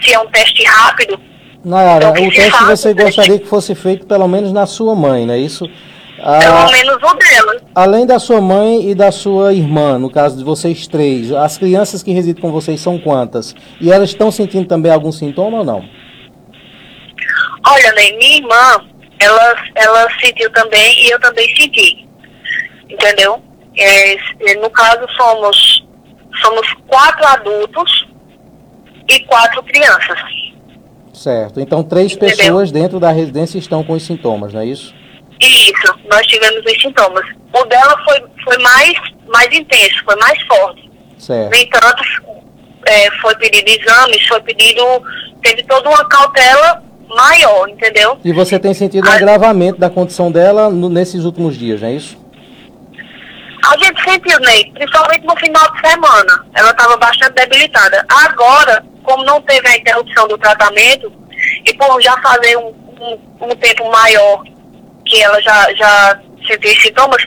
se 0.00 0.12
é 0.12 0.18
um 0.18 0.26
teste 0.28 0.64
rápido. 0.64 1.18
Nayara, 1.64 2.10
então, 2.10 2.26
o 2.26 2.30
teste 2.30 2.64
você 2.64 2.94
gostaria 2.94 3.38
que 3.38 3.46
fosse 3.46 3.74
feito 3.74 4.06
pelo 4.06 4.28
menos 4.28 4.52
na 4.52 4.66
sua 4.66 4.94
mãe, 4.94 5.26
não 5.26 5.34
é 5.34 5.38
isso? 5.38 5.68
Ah, 6.20 6.38
Pelo 6.38 6.70
menos 6.70 6.96
o 6.96 7.14
dela. 7.14 7.60
Além 7.74 8.06
da 8.06 8.18
sua 8.18 8.40
mãe 8.40 8.90
e 8.90 8.94
da 8.94 9.12
sua 9.12 9.52
irmã, 9.52 9.98
no 9.98 10.10
caso 10.10 10.36
de 10.36 10.44
vocês 10.44 10.86
três, 10.86 11.32
as 11.32 11.58
crianças 11.58 12.02
que 12.02 12.12
residem 12.12 12.40
com 12.40 12.50
vocês 12.50 12.80
são 12.80 12.98
quantas? 12.98 13.54
E 13.80 13.90
elas 13.92 14.10
estão 14.10 14.30
sentindo 14.30 14.66
também 14.66 14.92
algum 14.92 15.12
sintoma 15.12 15.58
ou 15.58 15.64
não? 15.64 15.84
Olha, 17.68 17.92
né, 17.92 18.12
minha 18.16 18.36
irmã, 18.36 18.80
ela, 19.18 19.56
ela 19.74 20.08
sentiu 20.20 20.50
também 20.52 21.06
e 21.06 21.10
eu 21.10 21.20
também 21.20 21.48
senti. 21.56 22.06
Entendeu? 22.88 23.42
É, 23.76 24.16
no 24.60 24.70
caso, 24.70 25.06
somos, 25.16 25.86
somos 26.40 26.72
quatro 26.86 27.26
adultos 27.26 28.06
e 29.08 29.20
quatro 29.20 29.62
crianças. 29.64 30.18
Certo. 31.12 31.60
Então, 31.60 31.82
três 31.82 32.12
Entendeu? 32.12 32.36
pessoas 32.36 32.70
dentro 32.70 33.00
da 33.00 33.10
residência 33.10 33.58
estão 33.58 33.82
com 33.82 33.94
os 33.94 34.04
sintomas, 34.04 34.52
não 34.52 34.60
é 34.60 34.66
isso? 34.66 34.94
Isso, 35.40 35.98
nós 36.10 36.26
tivemos 36.26 36.64
os 36.64 36.80
sintomas. 36.80 37.26
O 37.52 37.64
dela 37.64 37.96
foi, 38.04 38.22
foi 38.44 38.58
mais, 38.58 38.92
mais 39.26 39.48
intenso, 39.52 40.04
foi 40.04 40.16
mais 40.16 40.40
forte. 40.46 40.90
Certo. 41.18 41.54
No 41.54 41.62
entanto, 41.62 42.02
é, 42.86 43.10
foi 43.20 43.34
pedido 43.36 43.68
exames, 43.68 44.26
foi 44.26 44.40
pedido. 44.42 44.82
Teve 45.42 45.62
toda 45.64 45.88
uma 45.88 46.08
cautela 46.08 46.82
maior, 47.08 47.68
entendeu? 47.68 48.18
E 48.24 48.32
você 48.32 48.58
tem 48.58 48.74
sentido 48.74 49.08
um 49.08 49.12
agravamento 49.12 49.78
da 49.78 49.90
condição 49.90 50.30
dela 50.30 50.70
no, 50.70 50.88
nesses 50.88 51.24
últimos 51.24 51.56
dias, 51.56 51.80
não 51.80 51.88
é 51.88 51.92
isso? 51.92 52.18
A 53.66 53.76
gente 53.78 54.00
sentiu, 54.08 54.38
Ney, 54.40 54.70
principalmente 54.72 55.26
no 55.26 55.36
final 55.36 55.72
de 55.72 55.88
semana. 55.88 56.46
Ela 56.54 56.70
estava 56.70 56.96
bastante 56.96 57.34
debilitada. 57.34 58.04
Agora, 58.08 58.84
como 59.02 59.24
não 59.24 59.40
teve 59.42 59.66
a 59.66 59.76
interrupção 59.76 60.28
do 60.28 60.38
tratamento, 60.38 61.12
e 61.64 61.74
por 61.74 62.00
já 62.00 62.16
fazer 62.20 62.56
um, 62.58 62.68
um, 63.00 63.18
um 63.40 63.56
tempo 63.56 63.90
maior 63.90 64.42
que 65.04 65.20
ela 65.20 65.40
já, 65.40 65.72
já 65.74 66.20
sentiu 66.46 66.74
sintomas, 66.80 67.22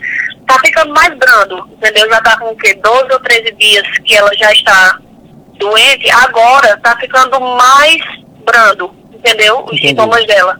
tá 0.47 0.57
ficando 0.63 0.93
mais 0.93 1.13
brando, 1.17 1.69
entendeu? 1.73 2.09
Já 2.09 2.21
tá 2.21 2.37
com 2.37 2.49
o 2.49 2.55
quê? 2.55 2.73
12 2.73 3.13
ou 3.13 3.19
13 3.19 3.51
dias 3.55 3.87
que 4.05 4.15
ela 4.15 4.31
já 4.35 4.51
está 4.51 4.97
doente, 5.57 6.09
agora 6.11 6.77
tá 6.81 6.97
ficando 6.97 7.39
mais 7.39 8.01
brando, 8.45 8.95
entendeu? 9.19 9.59
Os 9.59 9.73
Entendi. 9.73 9.87
sintomas 9.89 10.25
dela. 10.25 10.59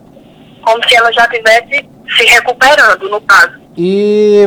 Como 0.62 0.88
se 0.88 0.96
ela 0.96 1.12
já 1.12 1.24
estivesse 1.24 1.90
se 2.18 2.26
recuperando, 2.26 3.10
no 3.10 3.22
caso. 3.22 3.60
E, 3.78 4.46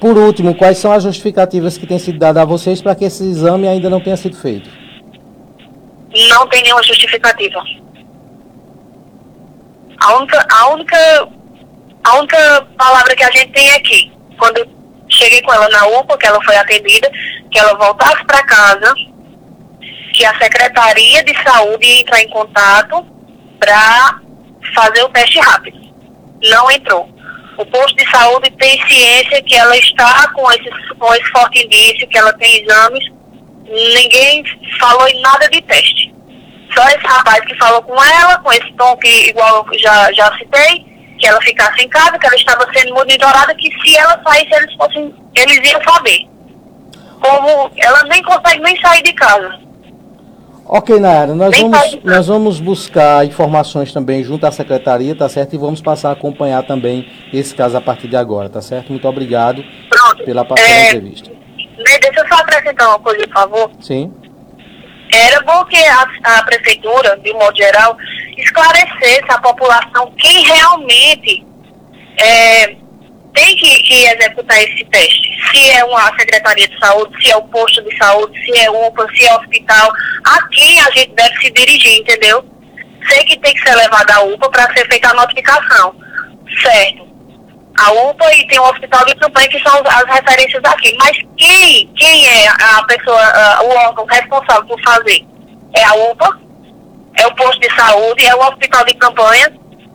por 0.00 0.16
último, 0.16 0.54
quais 0.54 0.78
são 0.78 0.92
as 0.92 1.02
justificativas 1.02 1.76
que 1.76 1.86
têm 1.86 1.98
sido 1.98 2.18
dadas 2.18 2.42
a 2.42 2.46
vocês 2.46 2.80
para 2.80 2.94
que 2.94 3.04
esse 3.04 3.22
exame 3.24 3.68
ainda 3.68 3.90
não 3.90 4.00
tenha 4.00 4.16
sido 4.16 4.36
feito? 4.36 4.70
Não 6.28 6.46
tem 6.48 6.62
nenhuma 6.62 6.82
justificativa. 6.82 7.62
A 10.02 10.16
única, 10.16 10.46
a 10.50 10.68
única 10.70 11.28
a 12.02 12.18
única 12.18 12.66
palavra 12.78 13.14
que 13.14 13.22
a 13.22 13.30
gente 13.30 13.52
tem 13.52 13.70
aqui, 13.72 14.10
quando 14.38 14.66
cheguei 15.08 15.42
com 15.42 15.52
ela 15.52 15.68
na 15.68 15.86
UPA, 15.86 16.16
que 16.16 16.26
ela 16.26 16.42
foi 16.42 16.56
atendida, 16.56 17.10
que 17.50 17.58
ela 17.58 17.74
voltasse 17.74 18.24
para 18.24 18.42
casa, 18.44 18.94
que 20.14 20.24
a 20.24 20.38
Secretaria 20.38 21.22
de 21.22 21.34
Saúde 21.42 21.86
ia 21.86 22.00
entrar 22.00 22.22
em 22.22 22.28
contato 22.30 23.06
para 23.60 24.20
fazer 24.74 25.02
o 25.04 25.08
teste 25.10 25.38
rápido. 25.38 25.78
Não 26.50 26.70
entrou. 26.70 27.08
O 27.58 27.66
posto 27.66 27.94
de 27.94 28.10
saúde 28.10 28.50
tem 28.52 28.88
ciência 28.88 29.42
que 29.42 29.54
ela 29.54 29.76
está 29.76 30.28
com 30.32 30.50
esse, 30.50 30.70
com 30.98 31.14
esse 31.14 31.30
forte 31.30 31.64
indício, 31.64 32.08
que 32.08 32.18
ela 32.18 32.32
tem 32.32 32.64
exames. 32.64 33.04
Ninguém 33.64 34.42
falou 34.80 35.06
em 35.08 35.20
nada 35.20 35.48
de 35.50 35.60
teste. 35.62 36.12
Só 36.74 36.82
esse 36.88 37.06
rapaz 37.06 37.40
que 37.40 37.54
falou 37.58 37.82
com 37.82 38.02
ela, 38.02 38.38
com 38.38 38.50
esse 38.52 38.72
tom 38.74 38.96
que 38.96 39.28
igual 39.28 39.66
eu 39.70 39.78
já, 39.78 40.10
já 40.12 40.32
citei, 40.38 40.86
que 41.18 41.26
ela 41.26 41.40
ficasse 41.42 41.84
em 41.84 41.88
casa, 41.88 42.18
que 42.18 42.26
ela 42.26 42.36
estava 42.36 42.66
sendo 42.72 42.94
monitorada, 42.94 43.54
que 43.56 43.70
se 43.80 43.96
ela 43.96 44.20
saísse, 44.26 44.54
eles, 44.54 44.74
fossem, 44.76 45.14
eles 45.34 45.70
iam 45.70 45.82
saber. 45.82 46.26
Como 47.20 47.70
ela 47.76 48.02
nem 48.04 48.22
consegue 48.22 48.62
nem 48.62 48.80
sair 48.80 49.02
de 49.02 49.12
casa. 49.12 49.60
Ok, 50.72 51.00
Nayara, 51.00 51.34
nós 51.34 51.58
vamos, 51.58 51.98
nós 52.04 52.26
vamos 52.28 52.60
buscar 52.60 53.26
informações 53.26 53.92
também 53.92 54.22
junto 54.22 54.46
à 54.46 54.52
secretaria, 54.52 55.16
tá 55.16 55.28
certo? 55.28 55.52
E 55.52 55.58
vamos 55.58 55.82
passar 55.82 56.10
a 56.10 56.12
acompanhar 56.12 56.62
também 56.62 57.10
esse 57.32 57.52
caso 57.52 57.76
a 57.76 57.80
partir 57.80 58.06
de 58.06 58.14
agora, 58.14 58.48
tá 58.48 58.62
certo? 58.62 58.90
Muito 58.90 59.08
obrigado 59.08 59.64
Pronto. 59.88 60.24
pela, 60.24 60.44
pela 60.44 60.60
é, 60.60 60.86
entrevista. 60.86 61.28
Deixa 61.76 62.20
eu 62.20 62.28
só 62.28 62.40
acrescentar 62.40 62.86
uma 62.86 63.00
coisa, 63.00 63.26
por 63.26 63.32
favor. 63.32 63.70
Sim. 63.80 64.14
Era 65.12 65.40
bom 65.42 65.64
que 65.64 65.84
a, 65.84 66.06
a 66.22 66.42
prefeitura, 66.44 67.18
de 67.18 67.32
modo 67.32 67.56
geral, 67.56 67.96
esclarecesse 68.38 69.24
à 69.28 69.38
população 69.40 70.12
quem 70.18 70.44
realmente 70.44 71.44
é, 72.16 72.76
tem 73.34 73.56
que, 73.56 73.82
que, 73.82 74.06
executar 74.06 74.62
esse 74.62 74.84
teste. 74.86 75.30
Se 75.50 75.70
é 75.70 75.84
uma 75.84 76.06
Secretaria 76.18 76.68
de 76.68 76.78
Saúde, 76.78 77.22
se 77.22 77.30
é 77.30 77.36
o 77.36 77.42
posto 77.42 77.82
de 77.82 77.96
saúde, 77.96 78.38
se 78.44 78.58
é 78.58 78.70
UPA, 78.70 79.06
se 79.14 79.24
é 79.26 79.34
hospital, 79.34 79.92
a 80.26 80.48
quem 80.48 80.80
a 80.80 80.90
gente 80.90 81.12
deve 81.14 81.36
se 81.40 81.50
dirigir, 81.50 82.00
entendeu? 82.00 82.44
Sei 83.08 83.24
que 83.24 83.38
tem 83.38 83.54
que 83.54 83.62
ser 83.62 83.74
levado 83.76 84.10
à 84.10 84.22
UPA 84.22 84.50
para 84.50 84.74
ser 84.74 84.86
feita 84.88 85.10
a 85.10 85.14
notificação. 85.14 85.94
Certo. 86.62 87.08
A 87.78 87.92
UPA 87.92 88.34
e 88.34 88.46
tem 88.48 88.58
o 88.58 88.64
hospital 88.64 89.04
de 89.06 89.14
campanha 89.14 89.48
que 89.48 89.60
são 89.60 89.80
as 89.86 90.14
referências 90.14 90.62
aqui. 90.64 90.94
Mas 90.98 91.16
quem, 91.36 91.90
quem 91.96 92.26
é 92.26 92.48
a 92.48 92.82
pessoa, 92.84 93.62
o 93.62 93.70
órgão 93.70 94.04
responsável 94.06 94.66
por 94.66 94.80
fazer? 94.82 95.24
É 95.74 95.84
a 95.84 95.94
UPA 95.94 96.50
é 97.20 97.26
o 97.26 97.34
posto 97.34 97.60
de 97.60 97.74
saúde, 97.74 98.24
é 98.24 98.34
o 98.34 98.40
hospital 98.40 98.84
de 98.84 98.94
campanha, 98.94 99.52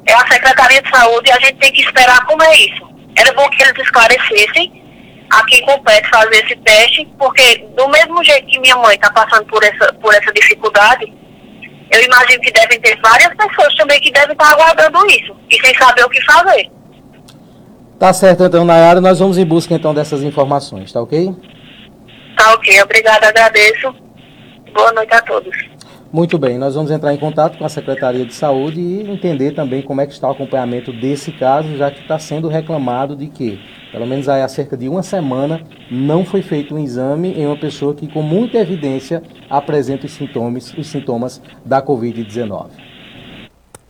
é 0.07 0.13
a 0.13 0.27
Secretaria 0.27 0.81
de 0.81 0.89
Saúde 0.89 1.29
e 1.29 1.31
a 1.31 1.39
gente 1.39 1.55
tem 1.55 1.71
que 1.71 1.81
esperar 1.81 2.23
como 2.25 2.43
é 2.43 2.55
isso. 2.57 2.84
Era 3.17 3.33
bom 3.33 3.49
que 3.49 3.63
eles 3.63 3.77
esclarecessem 3.77 4.83
a 5.31 5.45
quem 5.45 5.61
compete 5.65 6.09
fazer 6.09 6.43
esse 6.43 6.55
teste, 6.57 7.07
porque 7.17 7.65
do 7.75 7.87
mesmo 7.89 8.23
jeito 8.23 8.47
que 8.47 8.59
minha 8.59 8.75
mãe 8.77 8.95
está 8.95 9.11
passando 9.11 9.45
por 9.45 9.63
essa, 9.63 9.93
por 9.93 10.13
essa 10.13 10.31
dificuldade, 10.33 11.11
eu 11.91 12.03
imagino 12.03 12.41
que 12.41 12.51
devem 12.51 12.79
ter 12.79 12.99
várias 13.01 13.33
pessoas 13.35 13.73
também 13.75 13.99
que 14.01 14.11
devem 14.11 14.33
estar 14.33 14.51
aguardando 14.51 15.05
isso 15.07 15.35
e 15.49 15.59
sem 15.59 15.73
saber 15.75 16.03
o 16.03 16.09
que 16.09 16.21
fazer. 16.23 16.69
Tá 17.99 18.11
certo, 18.11 18.43
então, 18.43 18.65
Nayara, 18.65 18.99
nós 18.99 19.19
vamos 19.19 19.37
em 19.37 19.45
busca 19.45 19.73
então 19.73 19.93
dessas 19.93 20.21
informações, 20.21 20.91
tá 20.91 21.01
ok? 21.01 21.33
Tá 22.35 22.53
ok, 22.53 22.81
obrigada, 22.81 23.29
agradeço. 23.29 23.95
Boa 24.73 24.91
noite 24.91 25.13
a 25.13 25.21
todos. 25.21 25.55
Muito 26.15 26.37
bem, 26.37 26.57
nós 26.57 26.75
vamos 26.75 26.91
entrar 26.91 27.13
em 27.13 27.17
contato 27.17 27.57
com 27.57 27.65
a 27.65 27.67
Secretaria 27.67 28.25
de 28.25 28.33
Saúde 28.33 28.79
e 28.79 29.01
entender 29.01 29.51
também 29.51 29.81
como 29.81 29.99
é 29.99 30.07
que 30.07 30.13
está 30.13 30.29
o 30.29 30.31
acompanhamento 30.31 30.93
desse 30.93 31.29
caso, 31.33 31.75
já 31.75 31.91
que 31.91 31.99
está 31.99 32.17
sendo 32.17 32.47
reclamado 32.47 33.17
de 33.17 33.27
que, 33.27 33.59
pelo 33.91 34.07
menos 34.07 34.29
há 34.29 34.47
cerca 34.47 34.77
de 34.77 34.87
uma 34.87 35.03
semana, 35.03 35.61
não 35.91 36.23
foi 36.23 36.41
feito 36.41 36.73
um 36.73 36.79
exame 36.79 37.33
em 37.33 37.45
uma 37.45 37.57
pessoa 37.57 37.93
que 37.93 38.07
com 38.07 38.21
muita 38.21 38.57
evidência 38.59 39.21
apresenta 39.49 40.05
os 40.05 40.13
sintomas, 40.13 40.73
os 40.77 40.87
sintomas 40.87 41.41
da 41.65 41.81
Covid-19. 41.81 42.67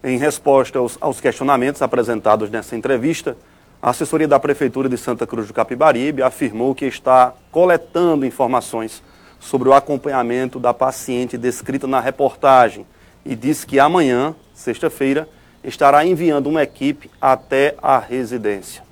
Em 0.03 0.17
resposta 0.17 0.79
aos, 0.79 0.97
aos 0.99 1.21
questionamentos 1.21 1.83
apresentados 1.83 2.49
nessa 2.49 2.75
entrevista, 2.75 3.37
a 3.79 3.91
assessoria 3.91 4.27
da 4.27 4.39
Prefeitura 4.39 4.89
de 4.89 4.97
Santa 4.97 5.27
Cruz 5.27 5.45
do 5.45 5.53
Capibaribe 5.53 6.23
afirmou 6.23 6.73
que 6.73 6.85
está 6.85 7.35
coletando 7.51 8.25
informações 8.25 9.03
sobre 9.45 9.69
o 9.69 9.73
acompanhamento 9.73 10.59
da 10.59 10.73
paciente 10.73 11.37
descrita 11.37 11.85
na 11.85 11.99
reportagem 11.99 12.85
e 13.23 13.35
disse 13.35 13.65
que 13.65 13.79
amanhã, 13.79 14.35
sexta-feira, 14.55 15.29
estará 15.63 16.03
enviando 16.03 16.47
uma 16.47 16.63
equipe 16.63 17.11
até 17.21 17.75
a 17.81 17.99
residência. 17.99 18.83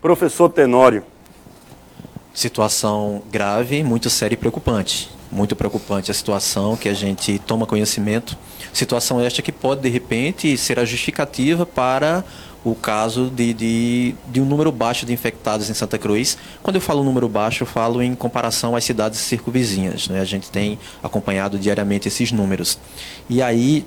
Professor 0.00 0.48
Tenório. 0.48 1.04
Situação 2.32 3.22
grave, 3.30 3.84
muito 3.84 4.08
séria 4.08 4.34
e 4.34 4.38
preocupante. 4.38 5.10
Muito 5.30 5.54
preocupante 5.54 6.10
a 6.10 6.14
situação 6.14 6.76
que 6.76 6.88
a 6.88 6.94
gente 6.94 7.38
toma 7.40 7.66
conhecimento. 7.66 8.36
Situação 8.72 9.20
esta 9.20 9.42
que 9.42 9.52
pode, 9.52 9.82
de 9.82 9.88
repente, 9.88 10.56
ser 10.56 10.78
a 10.78 10.84
justificativa 10.84 11.66
para 11.66 12.24
o 12.64 12.74
caso 12.74 13.30
de, 13.30 13.52
de, 13.52 14.14
de, 14.28 14.40
um 14.40 14.44
número 14.46 14.72
baixo 14.72 15.04
de 15.04 15.12
infectados 15.12 15.68
em 15.68 15.74
Santa 15.74 15.98
Cruz. 15.98 16.38
Quando 16.62 16.76
eu 16.76 16.80
falo 16.80 17.04
número 17.04 17.28
baixo, 17.28 17.62
eu 17.62 17.66
falo 17.66 18.02
em 18.02 18.14
comparação 18.14 18.74
às 18.74 18.84
cidades 18.84 19.20
circunvizinhas. 19.20 20.08
Né? 20.08 20.20
A 20.20 20.24
gente 20.24 20.50
tem 20.50 20.78
acompanhado 21.02 21.58
diariamente 21.58 22.08
esses 22.08 22.32
números. 22.32 22.78
E 23.28 23.42
aí 23.42 23.84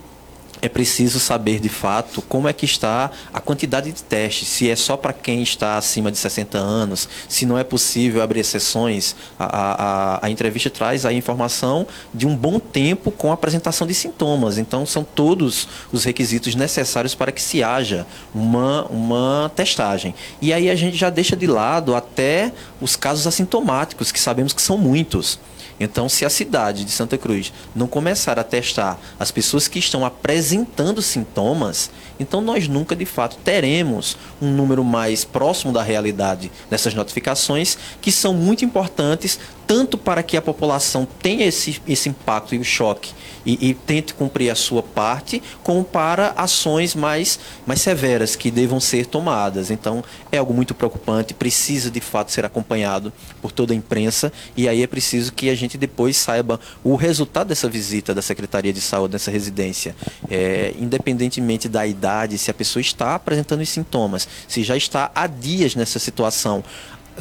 é 0.62 0.70
preciso 0.70 1.20
saber 1.20 1.60
de 1.60 1.70
fato 1.70 2.22
como 2.22 2.48
é 2.48 2.54
que 2.54 2.66
está 2.66 3.12
a 3.34 3.40
quantidade 3.40 3.92
de 3.92 4.04
testes, 4.04 4.48
se 4.48 4.70
é 4.70 4.76
só 4.76 4.98
para 4.98 5.14
quem 5.14 5.42
está 5.42 5.78
acima 5.78 6.12
de 6.12 6.18
60 6.18 6.58
anos, 6.58 7.08
se 7.28 7.46
não 7.46 7.58
é 7.58 7.64
possível 7.64 8.22
abrir 8.22 8.40
exceções. 8.40 9.16
A, 9.40 9.46
a, 9.46 10.26
a, 10.26 10.30
entrevista 10.30 10.70
traz 10.70 11.06
a 11.06 11.14
informação 11.14 11.88
de 12.14 12.26
um 12.26 12.36
bom 12.36 12.60
tempo 12.60 13.12
com 13.12 13.32
a 13.32 13.34
apresentação 13.34 13.88
de 13.88 13.94
sintomas. 13.94 14.58
Então, 14.58 14.86
são 14.86 15.04
todos 15.04 15.68
os 15.92 16.04
requisitos 16.04 16.56
necessários 16.56 17.16
para 17.16 17.32
que 17.32 17.42
se 17.42 17.64
haja 17.64 18.06
uma, 18.34 18.86
uma 18.86 19.52
testagem. 19.56 20.14
E 20.42 20.54
aí 20.54 20.70
a 20.70 20.76
gente 20.76 20.98
já 20.98 21.10
deixa 21.10 21.36
de 21.36 21.48
lado 21.48 21.96
até 21.96 22.52
os 22.82 22.96
casos 22.96 23.28
assintomáticos, 23.28 24.12
que 24.12 24.20
sabemos 24.20 24.54
que 24.54 24.62
são 24.62 24.78
muitos. 24.78 25.40
Então, 25.80 26.10
se 26.10 26.26
a 26.26 26.30
cidade 26.30 26.84
de 26.84 26.92
Santa 26.92 27.18
Cruz 27.18 27.54
não 27.76 27.88
começar 27.88 28.40
a 28.40 28.44
testar 28.44 29.00
as 29.20 29.32
pessoas 29.32 29.68
que 29.68 29.78
estão 29.78 30.04
apresentando 30.04 31.02
sintomas, 31.02 31.92
então 32.20 32.42
nós 32.42 32.68
nunca 32.68 32.96
de 32.96 33.06
fato 33.06 33.38
teremos 33.44 34.18
um 34.42 34.52
número 34.52 34.84
mais 34.84 35.24
próximo 35.24 35.72
da 35.72 35.84
realidade 35.84 36.52
dessas 36.70 36.94
notificações, 36.94 37.78
que 38.02 38.12
são 38.12 38.34
muito 38.34 38.66
importantes 38.66 39.40
tanto 39.68 39.98
para 39.98 40.24
que 40.24 40.38
a 40.38 40.42
população 40.42 41.06
tenha 41.22 41.46
esse, 41.46 41.82
esse 41.88 42.10
impacto 42.10 42.56
e 42.56 42.58
o 42.58 42.64
choque 42.64 43.12
e, 43.48 43.70
e, 43.70 43.74
tente 43.74 44.14
cumprir 44.14 44.50
a 44.50 44.56
sua 44.56 44.84
parte, 44.84 45.42
como 45.64 45.82
para 45.82 46.34
ações 46.36 46.94
mais, 46.94 47.40
mais 47.66 47.80
severas 47.80 48.36
que 48.36 48.52
devam 48.52 48.78
ser 48.78 49.06
tomadas. 49.06 49.72
Então, 49.72 50.04
é 50.30 50.38
algo 50.38 50.54
muito 50.54 50.76
preocupante, 50.76 51.34
precisa 51.34 51.90
de 51.90 52.02
fato 52.02 52.30
ser 52.34 52.44
acompanhado 52.44 53.14
por 53.42 53.54
toda 53.54 53.72
a 53.72 53.76
imprensa 53.76 54.34
e 54.56 54.68
aí 54.68 54.84
é 54.84 54.88
preciso 54.88 55.32
que 55.32 55.50
a 55.50 55.56
gente 55.56 55.78
depois 55.78 56.18
saiba 56.18 56.60
o 56.84 56.96
resultado 56.96 57.48
dessa 57.48 57.70
visita 57.70 58.14
da 58.14 58.22
Secretaria 58.22 58.74
de 58.74 58.82
Saúde 58.82 59.14
nessa 59.14 59.32
residência, 59.32 59.96
é, 60.30 60.74
independentemente 60.78 61.70
da 61.70 61.88
idade, 61.88 62.38
se 62.38 62.52
a 62.52 62.54
pessoa 62.54 62.82
está 62.82 63.16
apresentando 63.16 63.62
os 63.62 63.70
sintomas, 63.70 64.28
se 64.48 64.62
já 64.62 64.76
está 64.76 65.10
há 65.16 65.26
dias 65.26 65.74
nessa 65.74 66.00
situação 66.00 66.64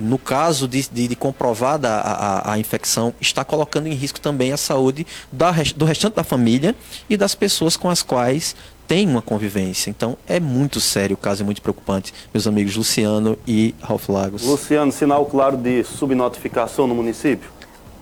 no 0.00 0.18
caso 0.18 0.68
de, 0.68 0.88
de, 0.88 1.08
de 1.08 1.16
comprovada 1.16 1.88
a, 1.88 2.12
a, 2.12 2.52
a, 2.52 2.58
infecção, 2.58 3.14
está 3.20 3.44
colocando 3.44 3.86
em 3.86 3.94
risco 3.94 4.20
também 4.20 4.52
a 4.52 4.56
saúde 4.56 5.06
da, 5.30 5.52
do 5.74 5.84
restante 5.84 6.14
da 6.14 6.24
família 6.24 6.74
e 7.08 7.16
das 7.16 7.34
pessoas 7.34 7.76
com 7.76 7.88
as 7.88 8.02
quais 8.02 8.54
tem 8.86 9.08
uma 9.08 9.22
convivência. 9.22 9.90
Então 9.90 10.16
é 10.26 10.38
muito 10.38 10.80
sério 10.80 11.14
o 11.14 11.16
caso, 11.16 11.42
é 11.42 11.44
muito 11.44 11.60
preocupante, 11.60 12.12
meus 12.32 12.46
amigos 12.46 12.76
Luciano 12.76 13.38
e 13.46 13.74
Ralf 13.82 14.08
Lagos. 14.08 14.42
Luciano, 14.44 14.92
sinal 14.92 15.26
claro 15.26 15.56
de 15.56 15.82
subnotificação 15.84 16.86
no 16.86 16.94
município? 16.94 17.50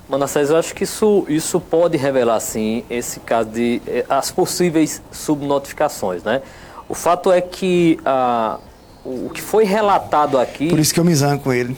Manassés, 0.08 0.50
eu 0.50 0.56
acho 0.58 0.74
que 0.74 0.84
isso, 0.84 1.24
isso 1.28 1.58
pode 1.58 1.96
revelar, 1.96 2.38
sim, 2.38 2.84
esse 2.90 3.20
caso 3.20 3.48
de 3.48 3.80
eh, 3.86 4.04
as 4.06 4.30
possíveis 4.30 5.02
subnotificações, 5.10 6.22
né? 6.22 6.42
O 6.86 6.94
fato 6.94 7.32
é 7.32 7.40
que 7.40 7.98
ah, 8.04 8.58
o 9.04 9.30
que 9.30 9.40
foi 9.40 9.64
relatado 9.64 10.38
aqui. 10.38 10.68
Por 10.68 10.78
isso 10.78 10.94
que 10.94 11.00
eu 11.00 11.04
me 11.04 11.14
zango 11.14 11.42
com 11.42 11.52
ele. 11.52 11.76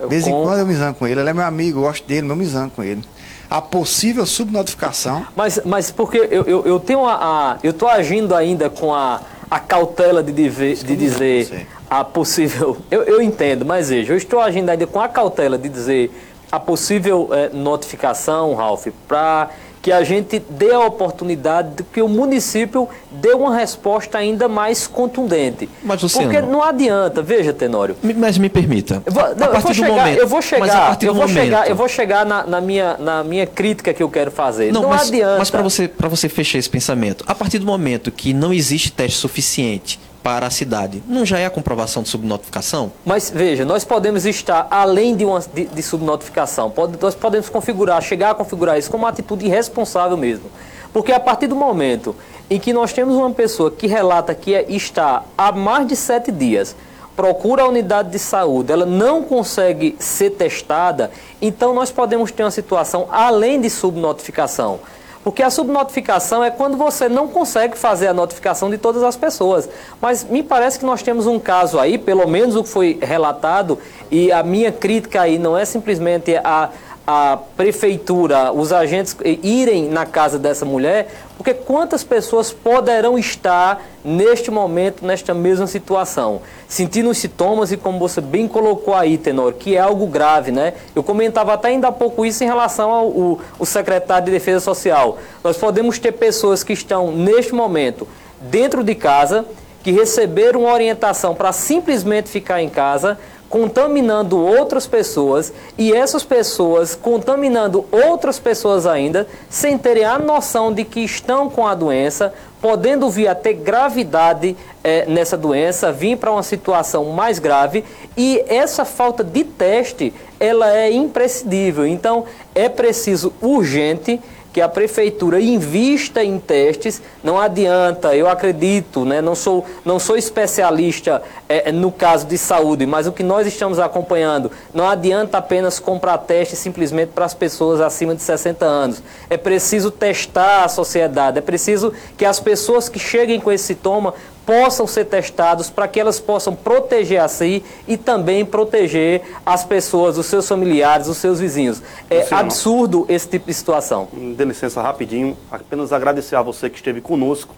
De 0.00 0.06
vez 0.08 0.24
com... 0.24 0.30
em 0.30 0.44
quando 0.44 0.58
eu 0.58 0.66
me 0.66 0.74
zango 0.74 0.98
com 0.98 1.06
ele. 1.06 1.20
Ele 1.20 1.30
é 1.30 1.34
meu 1.34 1.44
amigo, 1.44 1.78
eu 1.80 1.82
gosto 1.82 2.06
dele, 2.06 2.22
mas 2.22 2.30
eu 2.30 2.36
me 2.36 2.46
zango 2.46 2.72
com 2.74 2.82
ele. 2.82 3.02
A 3.50 3.60
possível 3.60 4.24
subnotificação. 4.24 5.26
Mas, 5.36 5.60
mas 5.64 5.90
porque 5.90 6.16
eu, 6.18 6.42
eu, 6.44 6.66
eu 6.66 6.80
tenho 6.80 7.04
a, 7.04 7.14
a 7.14 7.58
Eu 7.62 7.70
estou 7.72 7.88
agindo 7.88 8.34
ainda 8.34 8.70
com 8.70 8.94
a, 8.94 9.20
a 9.50 9.60
cautela 9.60 10.22
de, 10.22 10.32
dizer, 10.32 10.76
de 10.76 10.96
dizer 10.96 11.66
a 11.90 12.02
possível. 12.02 12.78
Eu, 12.90 13.02
eu 13.02 13.20
entendo, 13.20 13.66
mas 13.66 13.90
veja, 13.90 14.14
eu 14.14 14.16
estou 14.16 14.40
agindo 14.40 14.70
ainda 14.70 14.86
com 14.86 15.00
a 15.00 15.08
cautela 15.08 15.58
de 15.58 15.68
dizer 15.68 16.10
a 16.50 16.58
possível 16.58 17.28
é, 17.32 17.50
notificação, 17.50 18.54
Ralph, 18.54 18.86
para 19.06 19.50
que 19.82 19.90
a 19.90 20.04
gente 20.04 20.40
dê 20.48 20.72
a 20.72 20.78
oportunidade 20.78 21.74
de 21.74 21.82
que 21.82 22.00
o 22.00 22.08
município 22.08 22.88
dê 23.10 23.32
uma 23.34 23.56
resposta 23.56 24.16
ainda 24.16 24.46
mais 24.48 24.86
contundente. 24.86 25.68
Mas, 25.82 26.00
Luciano, 26.00 26.30
Porque 26.30 26.40
não 26.40 26.62
adianta, 26.62 27.20
veja, 27.20 27.52
Tenório. 27.52 27.96
Mas 28.16 28.38
me 28.38 28.48
permita. 28.48 29.02
Eu 29.04 29.12
vou, 29.12 29.34
não, 29.34 29.46
a 29.46 29.60
partir 29.60 29.66
eu 29.66 29.74
vou 29.74 29.74
chegar, 29.74 29.96
momento, 29.96 30.18
eu 30.20 30.28
vou 30.28 30.42
chegar, 30.42 30.98
eu 31.02 31.14
vou 31.14 31.26
momento, 31.26 31.44
chegar, 31.44 31.68
eu 31.68 31.74
vou 31.74 31.88
chegar 31.88 32.24
na, 32.24 32.46
na, 32.46 32.60
minha, 32.60 32.96
na 32.96 33.24
minha 33.24 33.44
crítica 33.44 33.92
que 33.92 34.02
eu 34.02 34.08
quero 34.08 34.30
fazer. 34.30 34.72
Não, 34.72 34.82
não 34.82 34.90
mas, 34.90 35.08
adianta. 35.08 35.38
Mas 35.38 35.50
para 35.50 35.62
você, 35.62 35.90
você 36.08 36.28
fechar 36.28 36.58
esse 36.58 36.70
pensamento, 36.70 37.24
a 37.26 37.34
partir 37.34 37.58
do 37.58 37.66
momento 37.66 38.12
que 38.12 38.32
não 38.32 38.52
existe 38.52 38.92
teste 38.92 39.18
suficiente 39.18 39.98
para 40.22 40.46
a 40.46 40.50
cidade. 40.50 41.02
Não 41.08 41.24
já 41.24 41.38
é 41.38 41.46
a 41.46 41.50
comprovação 41.50 42.02
de 42.02 42.08
subnotificação? 42.08 42.92
Mas 43.04 43.30
veja, 43.30 43.64
nós 43.64 43.84
podemos 43.84 44.24
estar 44.24 44.66
além 44.70 45.16
de, 45.16 45.24
uma, 45.24 45.40
de, 45.40 45.64
de 45.66 45.82
subnotificação. 45.82 46.70
Pode, 46.70 46.96
nós 47.00 47.14
podemos 47.14 47.48
configurar, 47.48 48.00
chegar 48.02 48.30
a 48.30 48.34
configurar 48.34 48.78
isso 48.78 48.90
como 48.90 49.04
uma 49.04 49.10
atitude 49.10 49.46
irresponsável 49.46 50.16
mesmo. 50.16 50.50
Porque 50.92 51.12
a 51.12 51.18
partir 51.18 51.46
do 51.46 51.56
momento 51.56 52.14
em 52.48 52.60
que 52.60 52.72
nós 52.72 52.92
temos 52.92 53.16
uma 53.16 53.30
pessoa 53.30 53.70
que 53.70 53.86
relata 53.86 54.34
que 54.34 54.54
é, 54.54 54.70
está 54.70 55.24
há 55.36 55.50
mais 55.50 55.86
de 55.86 55.96
sete 55.96 56.30
dias, 56.30 56.76
procura 57.16 57.62
a 57.62 57.68
unidade 57.68 58.10
de 58.10 58.18
saúde, 58.18 58.72
ela 58.72 58.86
não 58.86 59.22
consegue 59.22 59.96
ser 59.98 60.30
testada, 60.30 61.10
então 61.40 61.74
nós 61.74 61.90
podemos 61.90 62.30
ter 62.30 62.42
uma 62.42 62.50
situação 62.50 63.08
além 63.10 63.60
de 63.60 63.68
subnotificação. 63.68 64.80
Porque 65.24 65.42
a 65.42 65.50
subnotificação 65.50 66.42
é 66.42 66.50
quando 66.50 66.76
você 66.76 67.08
não 67.08 67.28
consegue 67.28 67.78
fazer 67.78 68.08
a 68.08 68.14
notificação 68.14 68.68
de 68.68 68.78
todas 68.78 69.02
as 69.02 69.16
pessoas. 69.16 69.68
Mas 70.00 70.24
me 70.24 70.42
parece 70.42 70.78
que 70.78 70.84
nós 70.84 71.02
temos 71.02 71.26
um 71.26 71.38
caso 71.38 71.78
aí, 71.78 71.96
pelo 71.96 72.26
menos 72.26 72.56
o 72.56 72.62
que 72.62 72.68
foi 72.68 72.98
relatado, 73.00 73.78
e 74.10 74.32
a 74.32 74.42
minha 74.42 74.72
crítica 74.72 75.22
aí 75.22 75.38
não 75.38 75.56
é 75.56 75.64
simplesmente 75.64 76.36
a 76.36 76.70
a 77.06 77.38
prefeitura, 77.56 78.52
os 78.52 78.72
agentes 78.72 79.16
irem 79.42 79.88
na 79.88 80.06
casa 80.06 80.38
dessa 80.38 80.64
mulher, 80.64 81.08
porque 81.36 81.52
quantas 81.52 82.04
pessoas 82.04 82.52
poderão 82.52 83.18
estar 83.18 83.82
neste 84.04 84.50
momento, 84.50 85.04
nesta 85.04 85.34
mesma 85.34 85.66
situação, 85.66 86.40
sentindo 86.68 87.12
sintomas 87.12 87.72
e 87.72 87.76
como 87.76 87.98
você 87.98 88.20
bem 88.20 88.46
colocou 88.46 88.94
aí, 88.94 89.18
Tenor, 89.18 89.54
que 89.54 89.76
é 89.76 89.80
algo 89.80 90.06
grave, 90.06 90.52
né? 90.52 90.74
Eu 90.94 91.02
comentava 91.02 91.52
até 91.52 91.68
ainda 91.68 91.88
há 91.88 91.92
pouco 91.92 92.24
isso 92.24 92.44
em 92.44 92.46
relação 92.46 92.90
ao, 92.90 93.06
ao, 93.06 93.40
ao 93.58 93.66
secretário 93.66 94.26
de 94.26 94.30
Defesa 94.30 94.60
Social. 94.60 95.18
Nós 95.42 95.56
podemos 95.56 95.98
ter 95.98 96.12
pessoas 96.12 96.62
que 96.62 96.72
estão 96.72 97.10
neste 97.10 97.52
momento 97.52 98.06
dentro 98.40 98.84
de 98.84 98.94
casa, 98.94 99.44
que 99.82 99.90
receberam 99.90 100.60
uma 100.60 100.72
orientação 100.72 101.34
para 101.34 101.52
simplesmente 101.52 102.28
ficar 102.28 102.62
em 102.62 102.68
casa, 102.68 103.18
contaminando 103.52 104.42
outras 104.42 104.86
pessoas 104.86 105.52
e 105.76 105.92
essas 105.92 106.24
pessoas 106.24 106.94
contaminando 106.94 107.84
outras 107.92 108.38
pessoas 108.38 108.86
ainda, 108.86 109.26
sem 109.50 109.76
terem 109.76 110.04
a 110.04 110.18
noção 110.18 110.72
de 110.72 110.84
que 110.84 111.00
estão 111.00 111.50
com 111.50 111.66
a 111.66 111.74
doença, 111.74 112.32
podendo 112.62 113.10
vir 113.10 113.28
a 113.28 113.34
ter 113.34 113.52
gravidade 113.52 114.56
é, 114.82 115.04
nessa 115.04 115.36
doença, 115.36 115.92
vir 115.92 116.16
para 116.16 116.32
uma 116.32 116.42
situação 116.42 117.04
mais 117.10 117.38
grave 117.38 117.84
e 118.16 118.42
essa 118.48 118.86
falta 118.86 119.22
de 119.22 119.44
teste 119.44 120.14
ela 120.40 120.74
é 120.74 120.90
imprescindível. 120.90 121.86
Então 121.86 122.24
é 122.54 122.70
preciso 122.70 123.34
urgente 123.42 124.18
que 124.52 124.60
a 124.60 124.68
prefeitura 124.68 125.40
invista 125.40 126.22
em 126.22 126.38
testes. 126.38 127.00
Não 127.22 127.38
adianta, 127.38 128.14
eu 128.14 128.28
acredito, 128.28 129.04
né, 129.04 129.20
não, 129.20 129.34
sou, 129.34 129.64
não 129.84 129.98
sou 129.98 130.16
especialista 130.16 131.22
é, 131.48 131.72
no 131.72 131.90
caso 131.90 132.26
de 132.26 132.36
saúde, 132.36 132.86
mas 132.86 133.06
o 133.06 133.12
que 133.12 133.22
nós 133.22 133.46
estamos 133.46 133.78
acompanhando, 133.78 134.50
não 134.74 134.88
adianta 134.88 135.38
apenas 135.38 135.78
comprar 135.78 136.18
testes 136.18 136.58
simplesmente 136.58 137.10
para 137.10 137.24
as 137.24 137.34
pessoas 137.34 137.80
acima 137.80 138.14
de 138.14 138.22
60 138.22 138.64
anos. 138.64 139.02
É 139.30 139.36
preciso 139.36 139.90
testar 139.90 140.64
a 140.64 140.68
sociedade, 140.68 141.38
é 141.38 141.42
preciso 141.42 141.92
que 142.16 142.24
as 142.24 142.38
pessoas 142.38 142.88
que 142.88 142.98
cheguem 142.98 143.40
com 143.40 143.50
esse 143.50 143.64
sintoma 143.64 144.14
possam 144.44 144.86
ser 144.86 145.06
testados 145.06 145.70
para 145.70 145.86
que 145.88 146.00
elas 146.00 146.18
possam 146.18 146.54
proteger 146.54 147.20
a 147.20 147.28
si 147.28 147.62
e 147.86 147.96
também 147.96 148.44
proteger 148.44 149.22
as 149.44 149.64
pessoas, 149.64 150.18
os 150.18 150.26
seus 150.26 150.48
familiares, 150.48 151.08
os 151.08 151.16
seus 151.16 151.40
vizinhos. 151.40 151.82
É 152.10 152.26
absurdo 152.30 153.06
esse 153.08 153.28
tipo 153.28 153.46
de 153.46 153.54
situação. 153.54 154.08
Dê 154.36 154.44
licença 154.44 154.82
rapidinho, 154.82 155.36
apenas 155.50 155.92
agradecer 155.92 156.36
a 156.36 156.42
você 156.42 156.68
que 156.68 156.76
esteve 156.76 157.00
conosco 157.00 157.54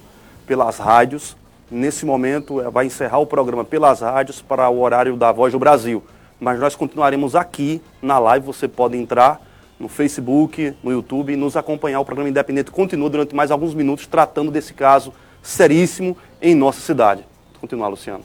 pelas 0.47 0.79
rádios. 0.79 1.37
Nesse 1.71 2.05
momento 2.05 2.61
eh, 2.61 2.71
vai 2.71 2.87
encerrar 2.87 3.19
o 3.19 3.27
programa 3.27 3.65
pelas 3.65 4.01
rádios 4.01 4.43
para 4.43 4.69
o 4.69 4.81
horário 4.81 5.17
da 5.17 5.33
Voz 5.33 5.53
do 5.53 5.59
Brasil. 5.59 6.03
Mas 6.39 6.61
nós 6.61 6.77
continuaremos 6.77 7.35
aqui 7.35 7.81
na 8.03 8.19
live, 8.19 8.45
você 8.45 8.69
pode 8.69 8.97
entrar 8.97 9.41
no 9.79 9.89
Facebook, 9.89 10.75
no 10.83 10.93
YouTube 10.93 11.33
e 11.33 11.37
nos 11.37 11.57
acompanhar. 11.57 12.01
O 12.01 12.05
programa 12.05 12.29
Independente 12.29 12.71
continua 12.71 13.09
durante 13.09 13.35
mais 13.35 13.51
alguns 13.51 13.75
minutos 13.75 14.07
tratando 14.07 14.51
desse 14.51 14.75
caso 14.75 15.13
seríssimo 15.45 16.17
em 16.43 16.55
nossa 16.55 16.81
cidade. 16.81 17.25
Continuar, 17.61 17.89
Luciano. 17.89 18.23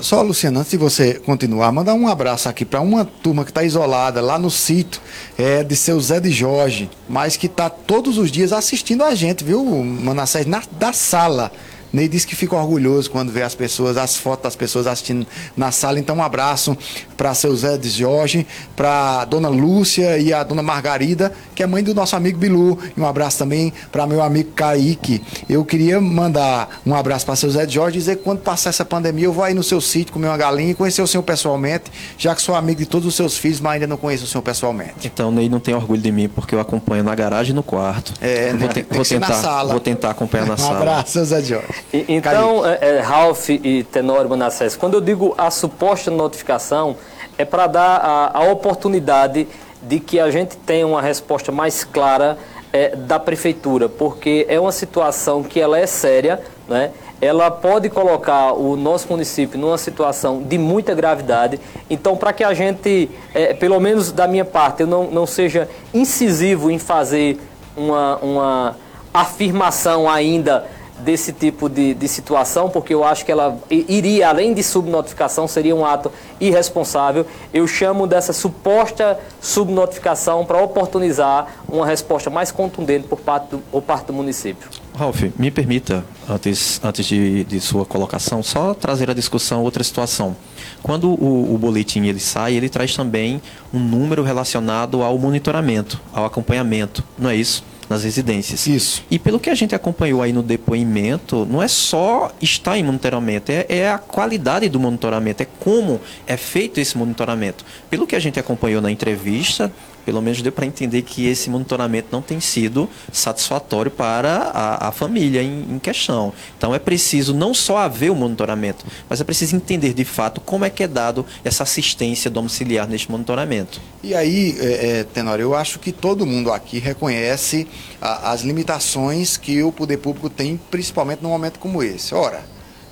Só, 0.00 0.22
Luciano, 0.22 0.60
antes 0.60 0.70
de 0.70 0.78
você 0.78 1.14
continuar, 1.14 1.70
mandar 1.72 1.92
um 1.92 2.08
abraço 2.08 2.48
aqui 2.48 2.64
para 2.64 2.80
uma 2.80 3.04
turma 3.04 3.44
que 3.44 3.50
está 3.50 3.62
isolada 3.62 4.22
lá 4.22 4.38
no 4.38 4.50
sítio 4.50 4.98
é, 5.36 5.62
de 5.62 5.76
seu 5.76 6.00
Zé 6.00 6.18
de 6.20 6.30
Jorge, 6.30 6.88
mas 7.06 7.36
que 7.36 7.46
está 7.46 7.68
todos 7.68 8.16
os 8.16 8.30
dias 8.30 8.50
assistindo 8.50 9.04
a 9.04 9.14
gente, 9.14 9.44
viu, 9.44 9.62
Manassés, 9.84 10.46
na, 10.46 10.62
da 10.72 10.94
sala. 10.94 11.52
Ney 11.92 12.08
disse 12.08 12.26
que 12.26 12.36
fica 12.36 12.56
orgulhoso 12.56 13.10
quando 13.10 13.32
vê 13.32 13.42
as 13.42 13.54
pessoas, 13.54 13.96
as 13.96 14.16
fotos 14.16 14.44
das 14.44 14.56
pessoas 14.56 14.86
assistindo 14.86 15.26
na 15.56 15.70
sala. 15.72 15.98
Então, 15.98 16.16
um 16.16 16.22
abraço 16.22 16.76
para 17.16 17.34
seu 17.34 17.54
Zé 17.56 17.76
de 17.76 17.88
Jorge, 17.88 18.46
para 18.76 19.24
dona 19.24 19.48
Lúcia 19.48 20.18
e 20.18 20.32
a 20.32 20.42
dona 20.42 20.62
Margarida, 20.62 21.32
que 21.54 21.62
é 21.62 21.66
mãe 21.66 21.82
do 21.82 21.94
nosso 21.94 22.14
amigo 22.14 22.38
Bilu. 22.38 22.78
E 22.96 23.00
um 23.00 23.06
abraço 23.06 23.38
também 23.38 23.72
para 23.90 24.06
meu 24.06 24.22
amigo 24.22 24.50
Kaique. 24.52 25.22
Eu 25.48 25.64
queria 25.64 26.00
mandar 26.00 26.80
um 26.86 26.94
abraço 26.94 27.26
para 27.26 27.36
seu 27.36 27.50
Zé 27.50 27.66
de 27.66 27.74
Jorge 27.74 27.96
e 27.96 28.00
dizer 28.00 28.16
que 28.16 28.22
quando 28.22 28.40
passar 28.40 28.70
essa 28.70 28.84
pandemia, 28.84 29.24
eu 29.24 29.32
vou 29.32 29.44
aí 29.44 29.54
no 29.54 29.62
seu 29.62 29.80
sítio 29.80 30.12
comer 30.12 30.28
uma 30.28 30.36
galinha 30.36 30.72
e 30.72 30.74
conhecer 30.74 31.02
o 31.02 31.06
senhor 31.06 31.22
pessoalmente, 31.22 31.90
já 32.16 32.34
que 32.34 32.42
sou 32.42 32.54
amigo 32.54 32.78
de 32.78 32.86
todos 32.86 33.06
os 33.06 33.14
seus 33.14 33.36
filhos, 33.36 33.60
mas 33.60 33.74
ainda 33.74 33.86
não 33.86 33.96
conheço 33.96 34.24
o 34.24 34.26
senhor 34.26 34.42
pessoalmente. 34.42 35.06
Então, 35.06 35.30
Ney 35.30 35.48
não 35.48 35.60
tem 35.60 35.74
orgulho 35.74 36.00
de 36.00 36.12
mim, 36.12 36.28
porque 36.28 36.54
eu 36.54 36.60
acompanho 36.60 37.02
na 37.02 37.14
garagem 37.14 37.52
e 37.52 37.54
no 37.54 37.62
quarto. 37.62 38.12
É, 38.20 38.52
vou, 38.52 38.68
te, 38.68 38.86
vou 38.90 39.04
tentar, 39.04 39.64
vou 39.64 39.80
tentar 39.80 40.10
acompanhar 40.10 40.46
na 40.46 40.54
um 40.54 40.58
sala. 40.58 40.78
Um 40.78 40.82
abraço, 40.82 41.12
seu 41.12 41.24
Zé 41.24 41.40
de 41.40 41.48
Jorge. 41.48 41.77
E, 41.92 42.04
então, 42.08 42.66
é, 42.66 42.78
é, 42.80 43.00
Ralph 43.00 43.48
e 43.50 43.84
Tenório 43.84 44.28
Manassés, 44.28 44.76
quando 44.76 44.94
eu 44.94 45.00
digo 45.00 45.34
a 45.38 45.50
suposta 45.50 46.10
notificação, 46.10 46.96
é 47.36 47.44
para 47.44 47.66
dar 47.66 47.96
a, 47.96 48.38
a, 48.38 48.52
oportunidade 48.52 49.46
de 49.82 50.00
que 50.00 50.18
a 50.18 50.30
gente 50.30 50.56
tenha 50.56 50.86
uma 50.86 51.00
resposta 51.00 51.52
mais 51.52 51.84
clara 51.84 52.36
é, 52.72 52.94
da 52.96 53.18
prefeitura, 53.18 53.88
porque 53.88 54.44
é 54.48 54.58
uma 54.58 54.72
situação 54.72 55.42
que 55.42 55.60
ela 55.60 55.78
é 55.78 55.86
séria, 55.86 56.40
né? 56.68 56.90
ela 57.20 57.50
pode 57.50 57.88
colocar 57.88 58.52
o 58.52 58.76
nosso 58.76 59.08
município 59.08 59.58
numa 59.58 59.78
situação 59.78 60.42
de 60.42 60.56
muita 60.56 60.94
gravidade. 60.94 61.58
Então, 61.90 62.16
para 62.16 62.32
que 62.32 62.44
a 62.44 62.54
gente, 62.54 63.10
é, 63.34 63.54
pelo 63.54 63.80
menos 63.80 64.12
da 64.12 64.28
minha 64.28 64.44
parte, 64.44 64.82
eu 64.82 64.86
não, 64.86 65.10
não 65.10 65.26
seja 65.26 65.68
incisivo 65.92 66.70
em 66.70 66.78
fazer 66.78 67.40
uma, 67.76 68.16
uma 68.18 68.76
afirmação 69.12 70.08
ainda 70.08 70.64
desse 71.00 71.32
tipo 71.32 71.68
de, 71.68 71.94
de 71.94 72.08
situação, 72.08 72.68
porque 72.68 72.92
eu 72.92 73.04
acho 73.04 73.24
que 73.24 73.32
ela 73.32 73.58
iria, 73.70 74.28
além 74.28 74.54
de 74.54 74.62
subnotificação, 74.62 75.46
seria 75.46 75.74
um 75.74 75.84
ato 75.84 76.10
irresponsável. 76.40 77.26
Eu 77.52 77.66
chamo 77.66 78.06
dessa 78.06 78.32
suposta 78.32 79.18
subnotificação 79.40 80.44
para 80.44 80.62
oportunizar 80.62 81.46
uma 81.68 81.86
resposta 81.86 82.30
mais 82.30 82.50
contundente 82.50 83.06
por 83.06 83.20
parte 83.20 83.50
do, 83.50 83.58
por 83.58 83.82
parte 83.82 84.06
do 84.06 84.12
município. 84.12 84.68
Ralf, 84.94 85.22
me 85.38 85.50
permita, 85.50 86.04
antes, 86.28 86.80
antes 86.82 87.06
de, 87.06 87.44
de 87.44 87.60
sua 87.60 87.86
colocação, 87.86 88.42
só 88.42 88.74
trazer 88.74 89.08
a 89.08 89.14
discussão 89.14 89.62
outra 89.62 89.84
situação. 89.84 90.36
Quando 90.82 91.10
o, 91.10 91.54
o, 91.54 91.58
boletim 91.58 92.06
ele 92.06 92.18
sai, 92.18 92.54
ele 92.54 92.68
traz 92.68 92.96
também 92.96 93.40
um 93.72 93.78
número 93.78 94.24
relacionado 94.24 95.02
ao 95.02 95.16
monitoramento, 95.16 96.00
ao 96.12 96.24
acompanhamento, 96.24 97.04
não 97.16 97.30
é 97.30 97.36
isso? 97.36 97.62
Nas 97.88 98.04
residências. 98.04 98.66
Isso. 98.66 99.02
E 99.10 99.18
pelo 99.18 99.40
que 99.40 99.50
a 99.50 99.54
gente 99.54 99.74
acompanhou 99.74 100.22
aí 100.22 100.32
no 100.32 100.42
depoimento, 100.42 101.46
não 101.46 101.62
é 101.62 101.68
só 101.68 102.32
estar 102.40 102.78
em 102.78 102.82
monitoramento, 102.82 103.50
é, 103.50 103.66
é 103.68 103.90
a 103.90 103.98
qualidade 103.98 104.68
do 104.68 104.78
monitoramento, 104.78 105.42
é 105.42 105.46
como 105.58 106.00
é 106.26 106.36
feito 106.36 106.78
esse 106.78 106.96
monitoramento. 106.96 107.64
Pelo 107.88 108.06
que 108.06 108.16
a 108.16 108.20
gente 108.20 108.38
acompanhou 108.38 108.80
na 108.82 108.90
entrevista, 108.90 109.72
pelo 110.08 110.22
menos 110.22 110.40
deu 110.40 110.50
para 110.50 110.64
entender 110.64 111.02
que 111.02 111.26
esse 111.26 111.50
monitoramento 111.50 112.08
não 112.10 112.22
tem 112.22 112.40
sido 112.40 112.88
satisfatório 113.12 113.90
para 113.90 114.50
a, 114.54 114.88
a 114.88 114.90
família 114.90 115.42
em, 115.42 115.74
em, 115.74 115.78
questão. 115.78 116.32
Então 116.56 116.74
é 116.74 116.78
preciso 116.78 117.34
não 117.34 117.52
só 117.52 117.76
haver 117.76 118.10
o 118.10 118.14
monitoramento, 118.14 118.86
mas 119.06 119.20
é 119.20 119.24
preciso 119.24 119.54
entender 119.54 119.92
de 119.92 120.06
fato 120.06 120.40
como 120.40 120.64
é 120.64 120.70
que 120.70 120.82
é 120.82 120.88
dado 120.88 121.26
essa 121.44 121.62
assistência 121.62 122.30
domiciliar 122.30 122.88
neste 122.88 123.10
monitoramento. 123.10 123.82
E 124.02 124.14
aí, 124.14 124.56
é, 124.58 125.04
é, 125.14 125.42
eu 125.42 125.54
acho 125.54 125.78
que 125.78 125.92
todo 125.92 126.24
mundo 126.24 126.50
aqui 126.50 126.78
reconhece 126.78 127.68
a, 128.00 128.32
as 128.32 128.40
limitações 128.40 129.36
que 129.36 129.62
o 129.62 129.70
poder 129.70 129.98
público 129.98 130.30
tem, 130.30 130.58
principalmente 130.70 131.22
num 131.22 131.28
momento 131.28 131.58
como 131.58 131.82
esse. 131.82 132.14
Ora, 132.14 132.40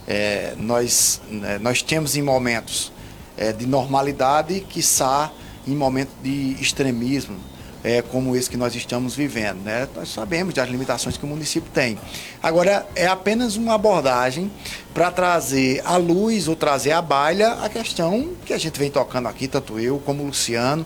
é, 0.06 0.52
nós, 0.58 1.22
né, 1.30 1.58
nós 1.62 1.80
temos 1.80 2.14
em 2.14 2.20
momentos 2.20 2.92
é, 3.38 3.54
de 3.54 3.64
normalidade, 3.64 4.60
que 4.60 4.80
quiçá 4.80 5.32
em 5.66 5.74
momentos 5.74 6.14
de 6.22 6.56
extremismo, 6.60 7.36
é, 7.82 8.02
como 8.02 8.34
esse 8.34 8.50
que 8.50 8.56
nós 8.56 8.74
estamos 8.74 9.14
vivendo. 9.14 9.62
Né? 9.62 9.88
Nós 9.94 10.08
sabemos 10.12 10.54
das 10.54 10.68
limitações 10.68 11.16
que 11.16 11.24
o 11.24 11.28
município 11.28 11.70
tem. 11.72 11.98
Agora, 12.42 12.86
é 12.96 13.06
apenas 13.06 13.56
uma 13.56 13.74
abordagem 13.74 14.50
para 14.92 15.10
trazer 15.10 15.82
à 15.84 15.96
luz 15.96 16.48
ou 16.48 16.56
trazer 16.56 16.92
à 16.92 17.00
baila 17.00 17.64
a 17.64 17.68
questão 17.68 18.30
que 18.44 18.52
a 18.52 18.58
gente 18.58 18.78
vem 18.78 18.90
tocando 18.90 19.28
aqui, 19.28 19.46
tanto 19.46 19.78
eu 19.78 19.98
como 20.00 20.22
o 20.22 20.26
Luciano, 20.26 20.84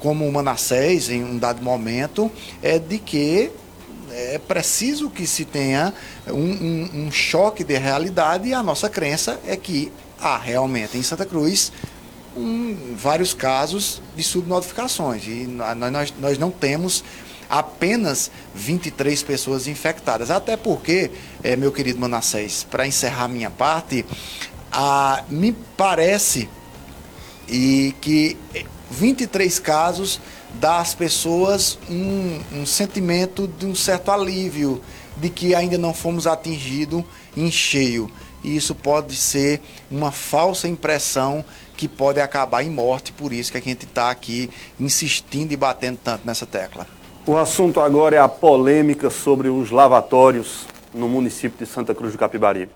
como 0.00 0.28
o 0.28 0.32
Manassés, 0.32 1.08
em 1.08 1.24
um 1.24 1.38
dado 1.38 1.62
momento, 1.62 2.30
é 2.62 2.78
de 2.78 2.98
que 2.98 3.50
é 4.10 4.38
preciso 4.38 5.10
que 5.10 5.26
se 5.26 5.44
tenha 5.44 5.92
um, 6.26 6.32
um, 6.32 6.90
um 7.06 7.12
choque 7.12 7.64
de 7.64 7.76
realidade 7.76 8.48
e 8.48 8.54
a 8.54 8.62
nossa 8.62 8.88
crença 8.88 9.38
é 9.46 9.56
que 9.56 9.90
há 10.20 10.38
realmente 10.38 10.96
em 10.96 11.02
Santa 11.02 11.26
Cruz 11.26 11.72
um, 12.36 12.94
vários 12.96 13.32
casos 13.32 14.02
de 14.14 14.22
subnotificações. 14.22 15.26
E 15.26 15.46
nós, 15.46 16.14
nós 16.20 16.38
não 16.38 16.50
temos 16.50 17.02
apenas 17.48 18.30
23 18.54 19.22
pessoas 19.22 19.66
infectadas. 19.66 20.30
Até 20.30 20.56
porque, 20.56 21.10
é, 21.42 21.56
meu 21.56 21.72
querido 21.72 21.98
Manassés, 21.98 22.66
para 22.68 22.86
encerrar 22.86 23.28
minha 23.28 23.50
parte, 23.50 24.04
a, 24.72 25.24
me 25.28 25.52
parece 25.76 26.48
e 27.48 27.94
que 28.00 28.36
23 28.90 29.58
casos 29.60 30.20
dá 30.54 30.78
às 30.78 30.94
pessoas 30.94 31.78
um, 31.88 32.40
um 32.52 32.66
sentimento 32.66 33.46
de 33.46 33.66
um 33.66 33.74
certo 33.74 34.10
alívio 34.10 34.82
de 35.16 35.30
que 35.30 35.54
ainda 35.54 35.78
não 35.78 35.94
fomos 35.94 36.26
atingidos 36.26 37.04
em 37.36 37.50
cheio. 37.50 38.10
E 38.44 38.56
isso 38.56 38.74
pode 38.74 39.14
ser 39.16 39.60
uma 39.90 40.12
falsa 40.12 40.68
impressão 40.68 41.44
que 41.76 41.86
pode 41.86 42.20
acabar 42.20 42.62
em 42.62 42.70
morte, 42.70 43.12
por 43.12 43.32
isso 43.32 43.52
que 43.52 43.58
a 43.58 43.60
gente 43.60 43.84
está 43.84 44.10
aqui 44.10 44.50
insistindo 44.80 45.52
e 45.52 45.56
batendo 45.56 45.98
tanto 46.02 46.26
nessa 46.26 46.46
tecla. 46.46 46.86
O 47.26 47.36
assunto 47.36 47.80
agora 47.80 48.16
é 48.16 48.18
a 48.18 48.28
polêmica 48.28 49.10
sobre 49.10 49.48
os 49.48 49.70
lavatórios 49.70 50.66
no 50.94 51.08
município 51.08 51.58
de 51.58 51.66
Santa 51.66 51.94
Cruz 51.94 52.12
do 52.12 52.18
Capibaribe. 52.18 52.70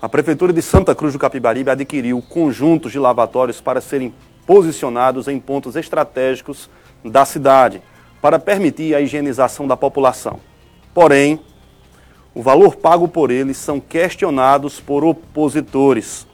A 0.00 0.08
Prefeitura 0.08 0.52
de 0.52 0.60
Santa 0.60 0.94
Cruz 0.94 1.12
do 1.12 1.18
Capibaribe 1.18 1.70
adquiriu 1.70 2.20
conjuntos 2.20 2.92
de 2.92 2.98
lavatórios 2.98 3.60
para 3.60 3.80
serem 3.80 4.12
posicionados 4.46 5.28
em 5.28 5.38
pontos 5.38 5.76
estratégicos 5.76 6.68
da 7.04 7.24
cidade, 7.24 7.82
para 8.20 8.38
permitir 8.38 8.94
a 8.94 9.00
higienização 9.00 9.66
da 9.66 9.76
população. 9.76 10.40
Porém, 10.92 11.40
o 12.34 12.42
valor 12.42 12.76
pago 12.76 13.06
por 13.06 13.30
eles 13.30 13.56
são 13.56 13.78
questionados 13.78 14.80
por 14.80 15.04
opositores, 15.04 16.26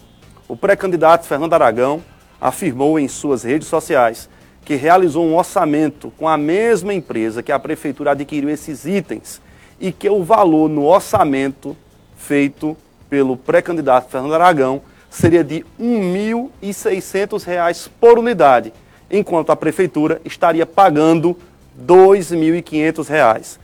o 0.50 0.56
pré-candidato 0.56 1.28
Fernando 1.28 1.54
Aragão 1.54 2.02
afirmou 2.40 2.98
em 2.98 3.06
suas 3.06 3.44
redes 3.44 3.68
sociais 3.68 4.28
que 4.64 4.74
realizou 4.74 5.24
um 5.24 5.36
orçamento 5.36 6.12
com 6.18 6.28
a 6.28 6.36
mesma 6.36 6.92
empresa 6.92 7.40
que 7.40 7.52
a 7.52 7.58
prefeitura 7.58 8.10
adquiriu 8.10 8.50
esses 8.50 8.84
itens 8.84 9.40
e 9.78 9.92
que 9.92 10.10
o 10.10 10.24
valor 10.24 10.68
no 10.68 10.86
orçamento 10.86 11.76
feito 12.16 12.76
pelo 13.08 13.36
pré-candidato 13.36 14.10
Fernando 14.10 14.34
Aragão 14.34 14.82
seria 15.08 15.44
de 15.44 15.64
R$ 15.78 16.44
1.600 16.60 17.88
por 18.00 18.18
unidade, 18.18 18.72
enquanto 19.08 19.50
a 19.50 19.56
prefeitura 19.56 20.20
estaria 20.24 20.66
pagando 20.66 21.36
R$ 21.78 21.84
2.500, 21.86 23.56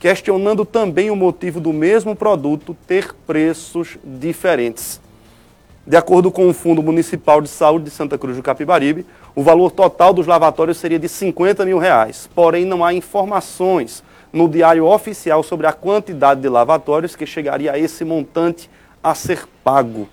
questionando 0.00 0.64
também 0.64 1.08
o 1.08 1.14
motivo 1.14 1.60
do 1.60 1.72
mesmo 1.72 2.16
produto 2.16 2.76
ter 2.84 3.14
preços 3.26 3.96
diferentes. 4.04 5.01
De 5.84 5.96
acordo 5.96 6.30
com 6.30 6.48
o 6.48 6.54
Fundo 6.54 6.80
Municipal 6.80 7.40
de 7.40 7.48
Saúde 7.48 7.86
de 7.86 7.90
Santa 7.90 8.16
Cruz 8.16 8.36
do 8.36 8.42
Capibaribe, 8.42 9.04
o 9.34 9.42
valor 9.42 9.72
total 9.72 10.14
dos 10.14 10.28
lavatórios 10.28 10.78
seria 10.78 10.98
de 10.98 11.08
50 11.08 11.64
mil 11.64 11.76
reais. 11.76 12.30
Porém, 12.32 12.64
não 12.64 12.84
há 12.84 12.94
informações 12.94 14.00
no 14.32 14.48
diário 14.48 14.86
oficial 14.86 15.42
sobre 15.42 15.66
a 15.66 15.72
quantidade 15.72 16.40
de 16.40 16.48
lavatórios 16.48 17.16
que 17.16 17.26
chegaria 17.26 17.72
a 17.72 17.78
esse 17.78 18.04
montante 18.04 18.70
a 19.02 19.12
ser 19.12 19.44
pago. 19.64 20.08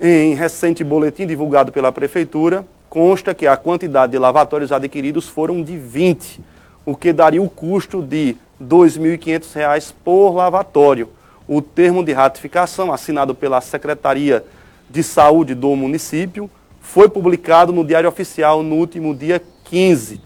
Em 0.00 0.34
recente 0.34 0.84
boletim 0.84 1.26
divulgado 1.26 1.72
pela 1.72 1.90
Prefeitura, 1.90 2.64
consta 2.88 3.34
que 3.34 3.46
a 3.46 3.56
quantidade 3.56 4.12
de 4.12 4.18
lavatórios 4.18 4.70
adquiridos 4.70 5.26
foram 5.26 5.64
de 5.64 5.76
20, 5.76 6.40
o 6.86 6.94
que 6.94 7.12
daria 7.12 7.42
o 7.42 7.50
custo 7.50 8.00
de 8.00 8.36
R$ 8.60 8.66
2.500 8.66 9.92
por 10.04 10.30
lavatório. 10.30 11.08
O 11.48 11.60
termo 11.60 12.04
de 12.04 12.12
ratificação, 12.12 12.92
assinado 12.92 13.34
pela 13.34 13.60
Secretaria 13.60 14.44
de 14.92 15.02
Saúde 15.02 15.56
do 15.56 15.74
município, 15.74 16.48
foi 16.80 17.08
publicado 17.08 17.72
no 17.72 17.84
Diário 17.84 18.08
Oficial 18.08 18.62
no 18.62 18.76
último 18.76 19.12
dia 19.12 19.42
15 19.64 20.20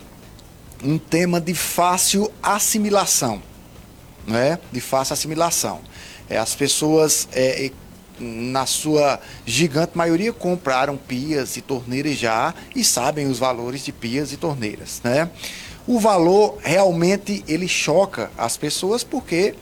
um 0.84 0.98
tema 1.00 1.42
de 1.42 1.56
fácil 1.56 2.32
assimilação, 2.42 3.42
não 4.28 4.38
é? 4.38 4.60
De 4.72 4.80
fácil 4.80 5.14
assimilação. 5.14 5.82
É, 6.30 6.38
as 6.38 6.54
pessoas 6.54 7.28
é, 7.34 7.72
na 8.20 8.66
sua 8.66 9.20
gigante 9.44 9.98
maioria, 9.98 10.32
compraram 10.32 10.96
pias 10.98 11.58
e 11.58 11.62
torneiras 11.62 12.16
já 12.16 12.54
e 12.76 12.84
sabem 12.84 13.28
os 13.28 13.40
valores 13.40 13.84
de 13.84 13.92
pias 13.92 14.32
e 14.32 14.38
torneiras, 14.38 15.02
né? 15.04 15.30
O 15.86 16.00
valor 16.00 16.58
realmente 16.62 17.44
ele 17.48 17.68
choca 17.68 18.32
as 18.38 18.56
pessoas 18.56 19.04
porque 19.04 19.54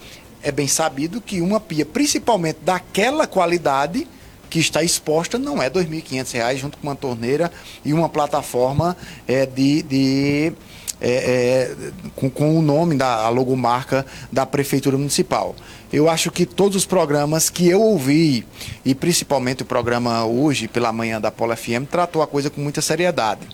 é 0.43 0.51
bem 0.51 0.67
sabido 0.67 1.22
que 1.22 1.41
uma 1.41 1.59
pia, 1.59 1.86
principalmente 1.86 2.59
daquela 2.63 3.26
qualidade 3.28 4.07
que 4.49 4.59
está 4.59 4.84
exposta, 4.84 5.39
não 5.39 5.61
é 5.61 5.67
R$ 5.67 5.86
2.500 5.86 6.57
junto 6.57 6.78
com 6.78 6.88
uma 6.88 6.95
torneira 6.95 7.52
e 7.85 7.93
uma 7.93 8.10
plataforma 8.10 8.98
é, 9.27 9.45
de, 9.45 9.81
de 9.84 10.53
é, 10.99 11.10
é, 11.10 11.76
com, 12.15 12.30
com, 12.30 12.60
o 12.60 12.61
nome 12.61 12.95
da 12.95 13.27
logomarca 13.30 14.06
da 14.31 14.45
Prefeitura 14.45 14.98
Municipal. 14.98 15.56
Eu 15.91 16.10
acho 16.10 16.30
que 16.30 16.45
todos 16.45 16.76
os 16.76 16.85
programas 16.85 17.49
que 17.49 17.68
eu 17.68 17.81
ouvi, 17.81 18.45
e 18.85 18.93
principalmente 18.93 19.64
o 19.64 19.65
programa 19.65 20.26
hoje, 20.26 20.68
pela 20.68 20.91
manhã 20.91 21.19
da 21.19 21.31
Polo 21.31 21.56
FM, 21.56 21.88
tratou 21.89 22.22
a 22.22 22.27
coisa 22.27 22.49
com 22.49 22.61
muita 22.61 22.81
seriedade. 22.81 23.48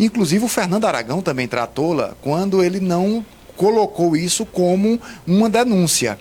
Inclusive 0.00 0.46
o 0.46 0.48
Fernando 0.48 0.86
Aragão 0.86 1.20
também 1.20 1.46
tratou-la 1.46 2.14
quando 2.22 2.64
ele 2.64 2.80
não 2.80 3.24
colocou 3.54 4.16
isso 4.16 4.46
como 4.46 4.98
uma 5.26 5.50
denúncia. 5.50 6.18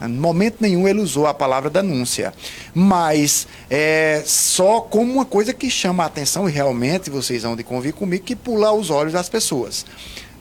Em 0.00 0.08
momento 0.08 0.58
nenhum 0.60 0.86
ele 0.86 1.00
usou 1.00 1.26
a 1.26 1.32
palavra 1.32 1.70
denúncia. 1.70 2.34
Mas 2.74 3.48
é 3.70 4.22
só 4.26 4.82
como 4.82 5.10
uma 5.10 5.24
coisa 5.24 5.54
que 5.54 5.70
chama 5.70 6.04
a 6.04 6.06
atenção, 6.06 6.46
e 6.46 6.52
realmente 6.52 7.08
vocês 7.08 7.42
vão 7.42 7.56
de 7.56 7.64
convir 7.64 7.94
comigo, 7.94 8.22
que 8.22 8.36
pula 8.36 8.68
aos 8.68 8.90
olhos 8.90 9.14
das 9.14 9.30
pessoas. 9.30 9.86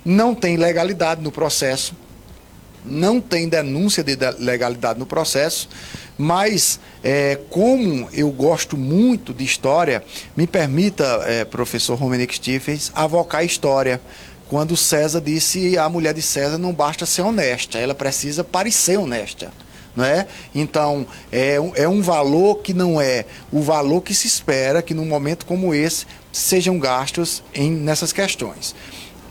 Não 0.04 0.36
tem 0.36 0.58
legalidade 0.58 1.22
no 1.22 1.32
processo 1.32 1.96
não 2.90 3.20
tem 3.20 3.50
denúncia 3.50 4.04
de 4.04 4.16
legalidade 4.40 4.98
no 4.98 5.06
processo, 5.06 5.68
mas 6.18 6.80
é, 7.04 7.38
como 7.50 8.10
eu 8.12 8.30
gosto 8.32 8.76
muito 8.76 9.34
de 9.34 9.44
história, 9.44 10.04
me 10.36 10.48
permita, 10.48 11.04
é, 11.26 11.46
professor 11.46 11.96
Romenick 11.96 12.36
Stephens, 12.36 12.92
avocar 12.96 13.42
a 13.42 13.46
história. 13.46 14.02
Quando 14.50 14.78
César 14.78 15.20
disse 15.20 15.78
a 15.78 15.90
mulher 15.90 16.14
de 16.14 16.22
César 16.22 16.58
não 16.58 16.74
basta 16.74 17.06
ser 17.06 17.22
honesta, 17.22 17.78
ela 17.78 17.94
precisa 17.94 18.44
parecer 18.44 18.98
honesta. 18.98 19.52
Não 19.96 20.06
é? 20.06 20.28
Então, 20.54 21.08
é, 21.32 21.56
é 21.76 21.90
um 21.90 22.04
valor 22.04 22.58
que 22.58 22.72
não 22.72 23.02
é 23.02 23.26
o 23.52 23.62
valor 23.62 24.02
que 24.02 24.14
se 24.14 24.28
espera 24.28 24.84
que 24.84 24.94
num 24.94 25.08
momento 25.08 25.44
como 25.44 25.74
esse 25.74 26.06
sejam 26.32 26.78
gastos 26.78 27.44
em, 27.52 27.72
nessas 27.72 28.14
questões. 28.14 28.76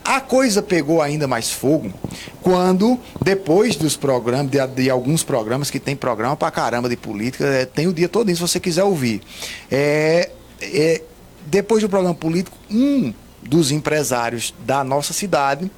A 0.07 0.20
coisa 0.20 0.62
pegou 0.62 1.03
ainda 1.03 1.27
mais 1.27 1.51
fogo 1.51 1.93
quando, 2.41 2.97
depois 3.20 3.74
dos 3.74 3.97
programas, 3.97 4.53
de, 4.53 4.65
de 4.69 4.89
alguns 4.89 5.24
programas, 5.24 5.69
que 5.69 5.81
tem 5.81 5.97
programa 5.97 6.37
pra 6.37 6.49
caramba 6.49 6.89
de 6.89 6.97
política, 6.97 7.45
é, 7.45 7.66
tem 7.66 7.89
o 7.89 7.93
dia 7.93 8.09
todo 8.09 8.33
se 8.33 8.41
você 8.41 8.61
quiser 8.61 8.85
ouvir. 8.85 9.20
É, 9.69 10.31
é, 10.62 11.03
depois 11.47 11.83
do 11.83 11.89
programa 11.89 12.15
político, 12.15 12.57
um 12.70 13.12
dos 13.43 13.73
empresários 13.73 14.55
da 14.65 14.85
nossa 14.85 15.12
cidade 15.12 15.69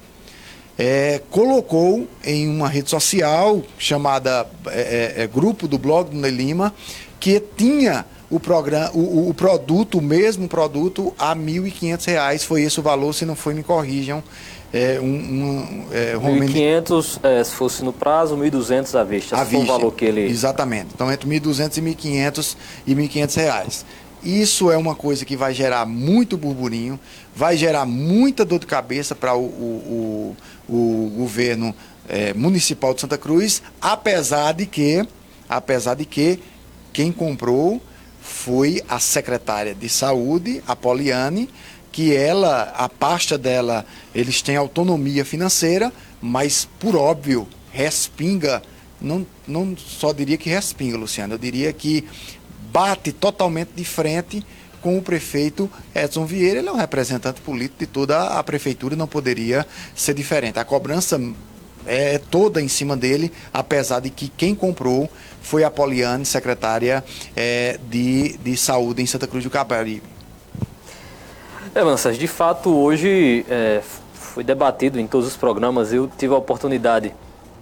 é, 0.77 1.21
colocou 1.31 2.07
em 2.23 2.47
uma 2.47 2.69
rede 2.69 2.89
social 2.89 3.63
chamada 3.79 4.47
é, 4.67 5.15
é, 5.17 5.23
é 5.23 5.27
Grupo 5.27 5.67
do 5.67 5.79
Blog 5.79 6.09
do 6.09 6.27
Lima 6.27 6.73
que 7.19 7.39
tinha 7.57 8.05
o, 8.29 8.39
programa, 8.39 8.91
o, 8.93 9.29
o 9.29 9.33
produto, 9.33 9.97
o 9.97 10.01
mesmo 10.01 10.47
produto, 10.47 11.13
a 11.17 11.33
R$ 11.33 11.39
1.500. 11.39 12.45
Foi 12.45 12.61
esse 12.61 12.79
o 12.79 12.83
valor, 12.83 13.13
se 13.13 13.25
não 13.25 13.35
foi, 13.35 13.53
me 13.53 13.63
corrijam. 13.63 14.23
É, 14.71 14.99
um, 15.01 15.05
um, 15.05 15.85
é, 15.91 16.13
1.500 16.15 17.19
é, 17.23 17.43
se 17.43 17.55
fosse 17.55 17.83
no 17.83 17.91
prazo, 17.91 18.37
1.200 18.37 18.99
à 18.99 19.03
vista. 19.03 19.35
À 19.35 19.43
vista. 19.43 19.63
o 19.63 19.65
valor 19.65 19.91
que 19.91 20.05
ele... 20.05 20.21
Exatamente. 20.21 20.89
Então, 20.93 21.11
entre 21.11 21.27
1.200 21.27 21.77
e 21.77 21.81
1.500 21.81 22.57
e 22.85 22.95
1.500 22.95 23.35
reais. 23.35 23.85
Isso 24.23 24.69
é 24.69 24.77
uma 24.77 24.95
coisa 24.95 25.25
que 25.25 25.35
vai 25.35 25.53
gerar 25.53 25.85
muito 25.85 26.37
burburinho, 26.37 26.99
vai 27.33 27.55
gerar 27.55 27.85
muita 27.85 28.43
dor 28.43 28.59
de 28.59 28.67
cabeça 28.67 29.15
para 29.15 29.33
o, 29.33 29.45
o, 29.45 30.35
o, 30.67 30.75
o, 30.75 31.11
governo 31.17 31.73
é, 32.07 32.33
municipal 32.33 32.93
de 32.93 33.01
Santa 33.01 33.17
Cruz, 33.17 33.63
apesar 33.81 34.51
de 34.51 34.65
que, 34.65 35.07
apesar 35.47 35.95
de 35.95 36.03
que 36.03 36.37
quem 36.91 37.13
comprou 37.13 37.81
foi 38.29 38.81
a 38.87 38.99
secretária 38.99 39.73
de 39.73 39.89
saúde, 39.89 40.63
a 40.67 40.75
Poliane, 40.75 41.49
que 41.91 42.15
ela, 42.15 42.73
a 42.77 42.87
pasta 42.87 43.37
dela, 43.37 43.85
eles 44.13 44.41
têm 44.41 44.55
autonomia 44.55 45.25
financeira, 45.25 45.91
mas 46.21 46.67
por 46.79 46.95
óbvio, 46.95 47.47
respinga, 47.71 48.61
não, 49.01 49.25
não 49.47 49.75
só 49.75 50.13
diria 50.13 50.37
que 50.37 50.49
respinga, 50.49 50.95
Luciano, 50.95 51.33
eu 51.33 51.37
diria 51.37 51.73
que 51.73 52.07
bate 52.71 53.11
totalmente 53.11 53.71
de 53.75 53.83
frente 53.83 54.45
com 54.79 54.97
o 54.97 55.01
prefeito 55.01 55.69
Edson 55.93 56.25
Vieira, 56.25 56.59
ele 56.59 56.69
é 56.69 56.71
um 56.71 56.77
representante 56.77 57.41
político 57.41 57.79
de 57.79 57.87
toda 57.87 58.39
a 58.39 58.43
prefeitura, 58.43 58.95
não 58.95 59.07
poderia 59.07 59.65
ser 59.93 60.13
diferente. 60.13 60.59
A 60.59 60.63
cobrança 60.63 61.19
é 61.89 62.19
toda 62.19 62.61
em 62.61 62.67
cima 62.67 62.95
dele, 62.95 63.31
apesar 63.51 63.99
de 63.99 64.11
que 64.11 64.29
quem 64.29 64.53
comprou 64.53 65.09
foi 65.41 65.63
a 65.63 65.71
Poliane, 65.71 66.25
secretária 66.25 67.03
é, 67.35 67.79
de, 67.89 68.37
de 68.37 68.55
saúde 68.55 69.01
em 69.01 69.05
Santa 69.07 69.25
Cruz 69.25 69.43
do 69.43 69.49
Caparibe. 69.49 70.03
É, 71.73 71.83
Mansas, 71.83 72.17
de 72.17 72.27
fato, 72.27 72.69
hoje 72.69 73.45
é, 73.49 73.81
foi 74.13 74.43
debatido 74.43 74.99
em 74.99 75.07
todos 75.07 75.27
os 75.27 75.35
programas. 75.35 75.91
Eu 75.91 76.09
tive 76.17 76.33
a 76.33 76.37
oportunidade 76.37 77.13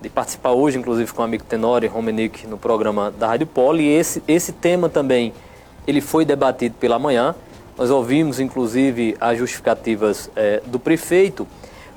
de 0.02 0.10
participar 0.10 0.52
hoje, 0.52 0.78
inclusive 0.78 1.12
com 1.14 1.22
o 1.22 1.26
amigo 1.26 1.44
Tenório 1.44 1.90
Romenick, 1.90 2.46
no 2.46 2.58
programa 2.58 3.12
da 3.12 3.28
Rádio 3.28 3.48
Polo, 3.48 3.80
e 3.80 3.88
esse, 3.88 4.22
esse 4.28 4.52
tema 4.52 4.90
também 4.90 5.34
ele 5.88 6.02
foi 6.02 6.26
debatido 6.26 6.76
pela 6.80 7.00
manhã. 7.00 7.34
Nós 7.78 7.90
ouvimos, 7.90 8.40
inclusive, 8.40 9.16
as 9.20 9.38
justificativas 9.38 10.30
é, 10.36 10.62
do 10.66 10.80
prefeito. 10.80 11.48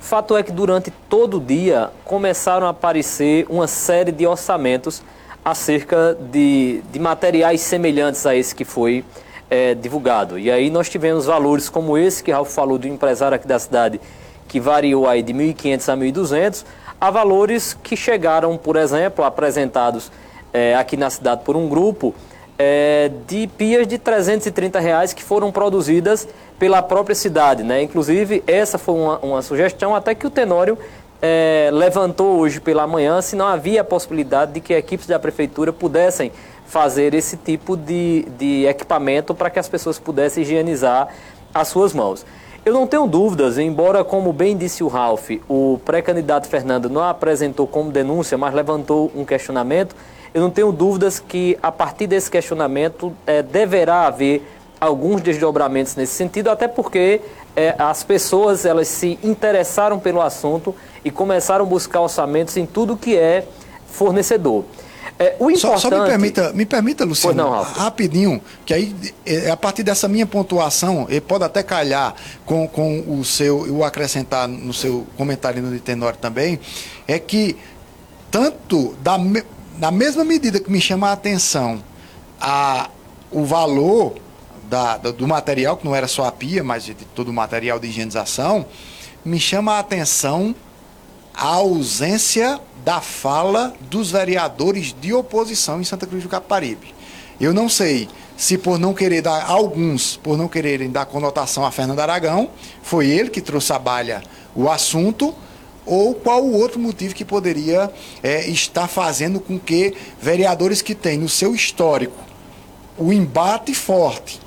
Fato 0.01 0.35
é 0.37 0.43
que 0.43 0.51
durante 0.51 0.91
todo 0.91 1.37
o 1.37 1.41
dia 1.41 1.91
começaram 2.05 2.67
a 2.67 2.71
aparecer 2.71 3.47
uma 3.51 3.67
série 3.67 4.11
de 4.11 4.27
orçamentos 4.27 5.03
acerca 5.45 6.17
de, 6.33 6.83
de 6.91 6.99
materiais 6.99 7.61
semelhantes 7.61 8.25
a 8.25 8.35
esse 8.35 8.55
que 8.55 8.65
foi 8.65 9.05
é, 9.51 9.75
divulgado. 9.75 10.39
E 10.39 10.51
aí 10.51 10.71
nós 10.71 10.89
tivemos 10.89 11.27
valores 11.27 11.69
como 11.69 11.99
esse 11.99 12.25
que 12.25 12.33
Ralf 12.33 12.51
falou 12.51 12.79
do 12.79 12.89
empresário 12.89 13.37
aqui 13.37 13.47
da 13.47 13.59
cidade, 13.59 14.01
que 14.49 14.59
variou 14.59 15.07
aí 15.07 15.23
de 15.23 15.35
1.500 15.35 15.93
a 15.93 15.97
1.200, 15.97 16.65
a 16.99 17.11
valores 17.11 17.77
que 17.83 17.95
chegaram, 17.95 18.57
por 18.57 18.77
exemplo, 18.77 19.25
apresentados 19.25 20.11
é, 20.53 20.75
aqui 20.75 20.97
na 20.97 21.11
cidade 21.11 21.43
por 21.45 21.57
um 21.57 21.69
grupo, 21.69 22.15
é, 22.59 23.11
de 23.27 23.47
pias 23.47 23.87
de 23.87 23.99
330 23.99 24.81
reais 24.81 25.13
que 25.13 25.23
foram 25.23 25.53
produzidas 25.53 26.27
pela 26.61 26.83
própria 26.83 27.17
cidade. 27.17 27.65
Né? 27.65 27.83
Inclusive, 27.83 28.45
essa 28.47 28.79
foi 28.79 28.95
uma, 28.95 29.19
uma 29.19 29.43
sugestão 29.43 29.97
até 29.97 30.15
que 30.15 30.27
o 30.27 30.31
Tenório 30.31 30.79
é, 31.21 31.71
levantou 31.73 32.39
hoje 32.39 32.61
pela 32.61 32.87
manhã, 32.87 33.21
se 33.21 33.35
não 33.35 33.47
havia 33.47 33.81
a 33.81 33.85
possibilidade 33.85 34.53
de 34.53 34.61
que 34.61 34.75
equipes 34.75 35.07
da 35.07 35.19
prefeitura 35.19 35.73
pudessem 35.73 36.31
fazer 36.67 37.15
esse 37.15 37.37
tipo 37.37 37.77
de, 37.77 38.27
de 38.39 38.67
equipamento 38.67 39.35
para 39.35 39.51
que 39.51 39.59
as 39.59 39.69
pessoas 39.69 39.99
pudessem 39.99 40.43
higienizar 40.43 41.09
as 41.53 41.67
suas 41.67 41.93
mãos. 41.93 42.25
Eu 42.65 42.75
não 42.75 42.87
tenho 42.87 43.07
dúvidas, 43.07 43.57
embora, 43.57 44.05
como 44.05 44.33
bem 44.33 44.55
disse 44.55 44.85
o 44.85 44.89
Ralph, 44.89 45.31
o 45.49 45.81
pré-candidato 45.83 46.47
Fernando 46.47 46.91
não 46.91 47.03
apresentou 47.03 47.67
como 47.67 47.91
denúncia, 47.91 48.37
mas 48.37 48.53
levantou 48.53 49.11
um 49.17 49.25
questionamento. 49.25 49.97
Eu 50.35 50.43
não 50.43 50.51
tenho 50.51 50.71
dúvidas 50.71 51.19
que, 51.19 51.59
a 51.63 51.73
partir 51.73 52.07
desse 52.07 52.31
questionamento, 52.31 53.13
é, 53.27 53.43
deverá 53.43 54.07
haver 54.07 54.47
alguns 54.81 55.21
desdobramentos 55.21 55.95
nesse 55.95 56.15
sentido, 56.15 56.49
até 56.49 56.67
porque 56.67 57.21
é, 57.55 57.75
as 57.79 58.03
pessoas 58.03 58.65
elas 58.65 58.89
se 58.89 59.19
interessaram 59.23 59.99
pelo 59.99 60.23
assunto 60.23 60.75
e 61.05 61.11
começaram 61.11 61.65
a 61.65 61.69
buscar 61.69 62.01
orçamentos 62.01 62.57
em 62.57 62.65
tudo 62.65 62.97
que 62.97 63.17
é 63.17 63.47
fornecedor. 63.87 64.65
É, 65.19 65.37
o 65.39 65.51
importante... 65.51 65.83
só, 65.83 65.91
só, 65.91 66.01
me 66.01 66.07
permita, 66.09 66.53
me 66.55 66.65
permita, 66.65 67.05
Luciano, 67.05 67.35
não, 67.35 67.63
rapidinho, 67.63 68.41
que 68.65 68.73
aí 68.73 68.97
é, 69.27 69.51
a 69.51 69.57
partir 69.57 69.83
dessa 69.83 70.09
minha 70.09 70.25
pontuação, 70.25 71.07
ele 71.11 71.21
pode 71.21 71.45
até 71.45 71.63
calhar 71.63 72.15
com, 72.47 72.67
com 72.67 73.01
o 73.07 73.23
seu, 73.23 73.71
o 73.71 73.85
acrescentar 73.85 74.49
no 74.49 74.73
seu 74.73 75.07
comentário 75.19 75.63
no 75.63 75.79
Tenor 75.79 76.17
também, 76.17 76.59
é 77.07 77.19
que 77.19 77.55
tanto 78.31 78.95
da, 79.03 79.19
na 79.79 79.91
mesma 79.91 80.25
medida 80.25 80.59
que 80.59 80.71
me 80.71 80.81
chama 80.81 81.11
a 81.11 81.13
atenção 81.13 81.83
a, 82.41 82.89
o 83.31 83.45
valor 83.45 84.15
da, 84.71 84.97
do 84.97 85.27
material, 85.27 85.77
que 85.77 85.85
não 85.85 85.97
era 85.97 86.07
só 86.07 86.25
a 86.25 86.31
pia, 86.33 86.63
mas 86.63 86.85
de 86.85 86.95
todo 86.95 87.29
o 87.29 87.33
material 87.33 87.81
de 87.81 87.89
higienização, 87.89 88.65
me 89.25 89.41
chama 89.41 89.75
a 89.75 89.79
atenção 89.81 90.55
a 91.35 91.47
ausência 91.47 92.61
da 92.85 93.01
fala 93.01 93.75
dos 93.91 94.13
vereadores 94.13 94.95
de 94.99 95.13
oposição 95.13 95.81
em 95.81 95.85
Santa 95.85 96.07
Cruz 96.07 96.23
do 96.23 96.29
Caparibe. 96.29 96.95
Eu 97.41 97.53
não 97.53 97.69
sei 97.69 98.09
se 98.37 98.57
por 98.57 98.79
não 98.79 98.95
querer 98.95 99.23
dar, 99.23 99.45
alguns, 99.45 100.17
por 100.17 100.39
não 100.39 100.47
quererem 100.47 100.89
dar 100.89 101.05
conotação 101.05 101.65
a 101.65 101.73
Fernando 101.73 101.99
Aragão, 101.99 102.51
foi 102.83 103.09
ele 103.09 103.29
que 103.29 103.41
trouxe 103.41 103.73
à 103.73 103.79
balha 103.79 104.23
o 104.55 104.71
assunto, 104.71 105.35
ou 105.85 106.15
qual 106.15 106.45
o 106.45 106.57
outro 106.57 106.79
motivo 106.79 107.15
que 107.15 107.25
poderia 107.25 107.91
é, 108.23 108.49
estar 108.49 108.87
fazendo 108.87 109.41
com 109.41 109.59
que 109.59 109.95
vereadores 110.21 110.81
que 110.81 110.95
têm 110.95 111.19
no 111.19 111.29
seu 111.29 111.55
histórico 111.55 112.17
o 112.97 113.13
embate 113.13 113.75
forte 113.75 114.39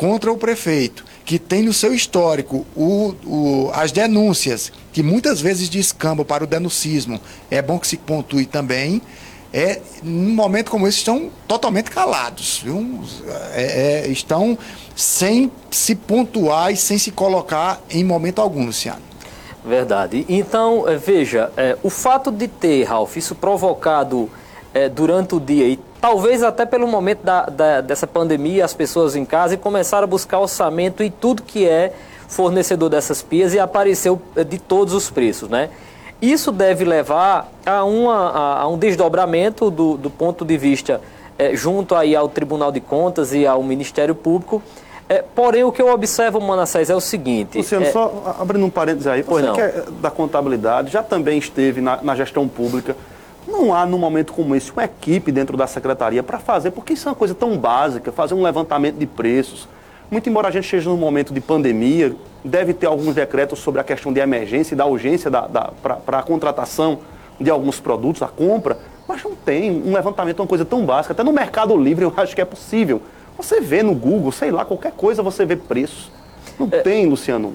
contra 0.00 0.32
o 0.32 0.36
prefeito, 0.38 1.04
que 1.26 1.38
tem 1.38 1.62
no 1.62 1.74
seu 1.74 1.92
histórico 1.92 2.64
o, 2.74 3.14
o, 3.22 3.70
as 3.74 3.92
denúncias, 3.92 4.72
que 4.94 5.02
muitas 5.02 5.42
vezes 5.42 5.68
descambam 5.68 6.24
para 6.24 6.42
o 6.42 6.46
denuncismo, 6.46 7.20
é 7.50 7.60
bom 7.60 7.78
que 7.78 7.86
se 7.86 7.98
pontue 7.98 8.46
também, 8.46 9.02
é, 9.52 9.78
num 10.02 10.34
momento 10.34 10.70
como 10.70 10.88
esse, 10.88 10.96
estão 10.96 11.28
totalmente 11.46 11.90
calados? 11.90 12.64
É, 13.52 14.04
é, 14.06 14.08
estão 14.08 14.56
sem 14.96 15.52
se 15.70 15.94
pontuar 15.94 16.72
e 16.72 16.78
sem 16.78 16.96
se 16.96 17.10
colocar 17.10 17.78
em 17.90 18.02
momento 18.02 18.40
algum, 18.40 18.64
Luciano. 18.64 19.02
Verdade. 19.62 20.24
Então, 20.30 20.88
é, 20.88 20.96
veja, 20.96 21.52
é, 21.58 21.76
o 21.82 21.90
fato 21.90 22.30
de 22.30 22.48
ter, 22.48 22.84
Ralf, 22.84 23.18
isso 23.18 23.34
provocado 23.34 24.30
é, 24.72 24.88
durante 24.88 25.34
o 25.34 25.40
dia 25.40 25.66
e 25.66 25.78
talvez 26.00 26.42
até 26.42 26.64
pelo 26.64 26.86
momento 26.86 27.22
da, 27.22 27.46
da, 27.46 27.80
dessa 27.80 28.06
pandemia, 28.06 28.64
as 28.64 28.74
pessoas 28.74 29.14
em 29.14 29.24
casa 29.24 29.54
e 29.54 29.56
começaram 29.56 30.04
a 30.04 30.06
buscar 30.06 30.38
orçamento 30.38 31.02
e 31.02 31.10
tudo 31.10 31.42
que 31.42 31.68
é 31.68 31.92
fornecedor 32.26 32.88
dessas 32.88 33.22
pias 33.22 33.52
e 33.52 33.58
apareceu 33.58 34.20
eh, 34.36 34.44
de 34.44 34.58
todos 34.58 34.94
os 34.94 35.10
preços, 35.10 35.48
né? 35.48 35.68
Isso 36.22 36.52
deve 36.52 36.84
levar 36.84 37.50
a, 37.64 37.84
uma, 37.84 38.30
a, 38.30 38.60
a 38.60 38.68
um 38.68 38.78
desdobramento 38.78 39.70
do, 39.70 39.96
do 39.96 40.10
ponto 40.10 40.44
de 40.44 40.56
vista 40.56 41.00
é, 41.38 41.56
junto 41.56 41.94
aí 41.94 42.14
ao 42.14 42.28
Tribunal 42.28 42.70
de 42.70 42.80
Contas 42.80 43.32
e 43.32 43.46
ao 43.46 43.62
Ministério 43.62 44.14
Público. 44.14 44.62
É, 45.08 45.24
porém, 45.34 45.64
o 45.64 45.72
que 45.72 45.80
eu 45.80 45.88
observo, 45.88 46.40
Manassés, 46.40 46.90
é 46.90 46.94
o 46.94 47.00
seguinte... 47.00 47.58
Luciano, 47.58 47.86
é... 47.86 47.90
só 47.90 48.36
abrindo 48.38 48.64
um 48.64 48.70
parênteses 48.70 49.06
aí, 49.06 49.22
você 49.22 49.42
não. 49.42 49.54
que 49.54 49.60
é 49.60 49.84
da 50.00 50.10
contabilidade, 50.10 50.92
já 50.92 51.02
também 51.02 51.38
esteve 51.38 51.80
na, 51.80 51.98
na 52.02 52.14
gestão 52.14 52.46
pública, 52.46 52.94
não 53.46 53.74
há, 53.74 53.86
num 53.86 53.98
momento 53.98 54.32
como 54.32 54.54
esse, 54.54 54.70
uma 54.72 54.84
equipe 54.84 55.32
dentro 55.32 55.56
da 55.56 55.66
secretaria 55.66 56.22
para 56.22 56.38
fazer, 56.38 56.70
porque 56.70 56.92
isso 56.92 57.08
é 57.08 57.10
uma 57.10 57.16
coisa 57.16 57.34
tão 57.34 57.56
básica, 57.56 58.12
fazer 58.12 58.34
um 58.34 58.42
levantamento 58.42 58.96
de 58.96 59.06
preços. 59.06 59.68
Muito 60.10 60.28
embora 60.28 60.48
a 60.48 60.50
gente 60.50 60.64
esteja 60.64 60.90
num 60.90 60.96
momento 60.96 61.32
de 61.32 61.40
pandemia, 61.40 62.14
deve 62.44 62.74
ter 62.74 62.86
alguns 62.86 63.14
decretos 63.14 63.58
sobre 63.58 63.80
a 63.80 63.84
questão 63.84 64.12
de 64.12 64.20
emergência 64.20 64.74
e 64.74 64.76
da 64.76 64.86
urgência 64.86 65.30
da, 65.30 65.46
da 65.46 65.70
para 65.82 66.18
a 66.18 66.22
contratação 66.22 66.98
de 67.40 67.48
alguns 67.48 67.80
produtos, 67.80 68.22
a 68.22 68.28
compra, 68.28 68.78
mas 69.06 69.22
não 69.22 69.34
tem 69.34 69.70
um 69.70 69.92
levantamento, 69.92 70.40
uma 70.40 70.46
coisa 70.46 70.64
tão 70.64 70.84
básica. 70.84 71.12
Até 71.12 71.22
no 71.22 71.32
Mercado 71.32 71.76
Livre 71.76 72.04
eu 72.04 72.12
acho 72.16 72.34
que 72.34 72.40
é 72.40 72.44
possível. 72.44 73.00
Você 73.36 73.60
vê 73.60 73.82
no 73.82 73.94
Google, 73.94 74.30
sei 74.32 74.50
lá, 74.50 74.64
qualquer 74.64 74.92
coisa 74.92 75.22
você 75.22 75.46
vê 75.46 75.56
preços. 75.56 76.10
Não 76.58 76.68
é, 76.70 76.80
tem, 76.80 77.06
Luciano. 77.06 77.54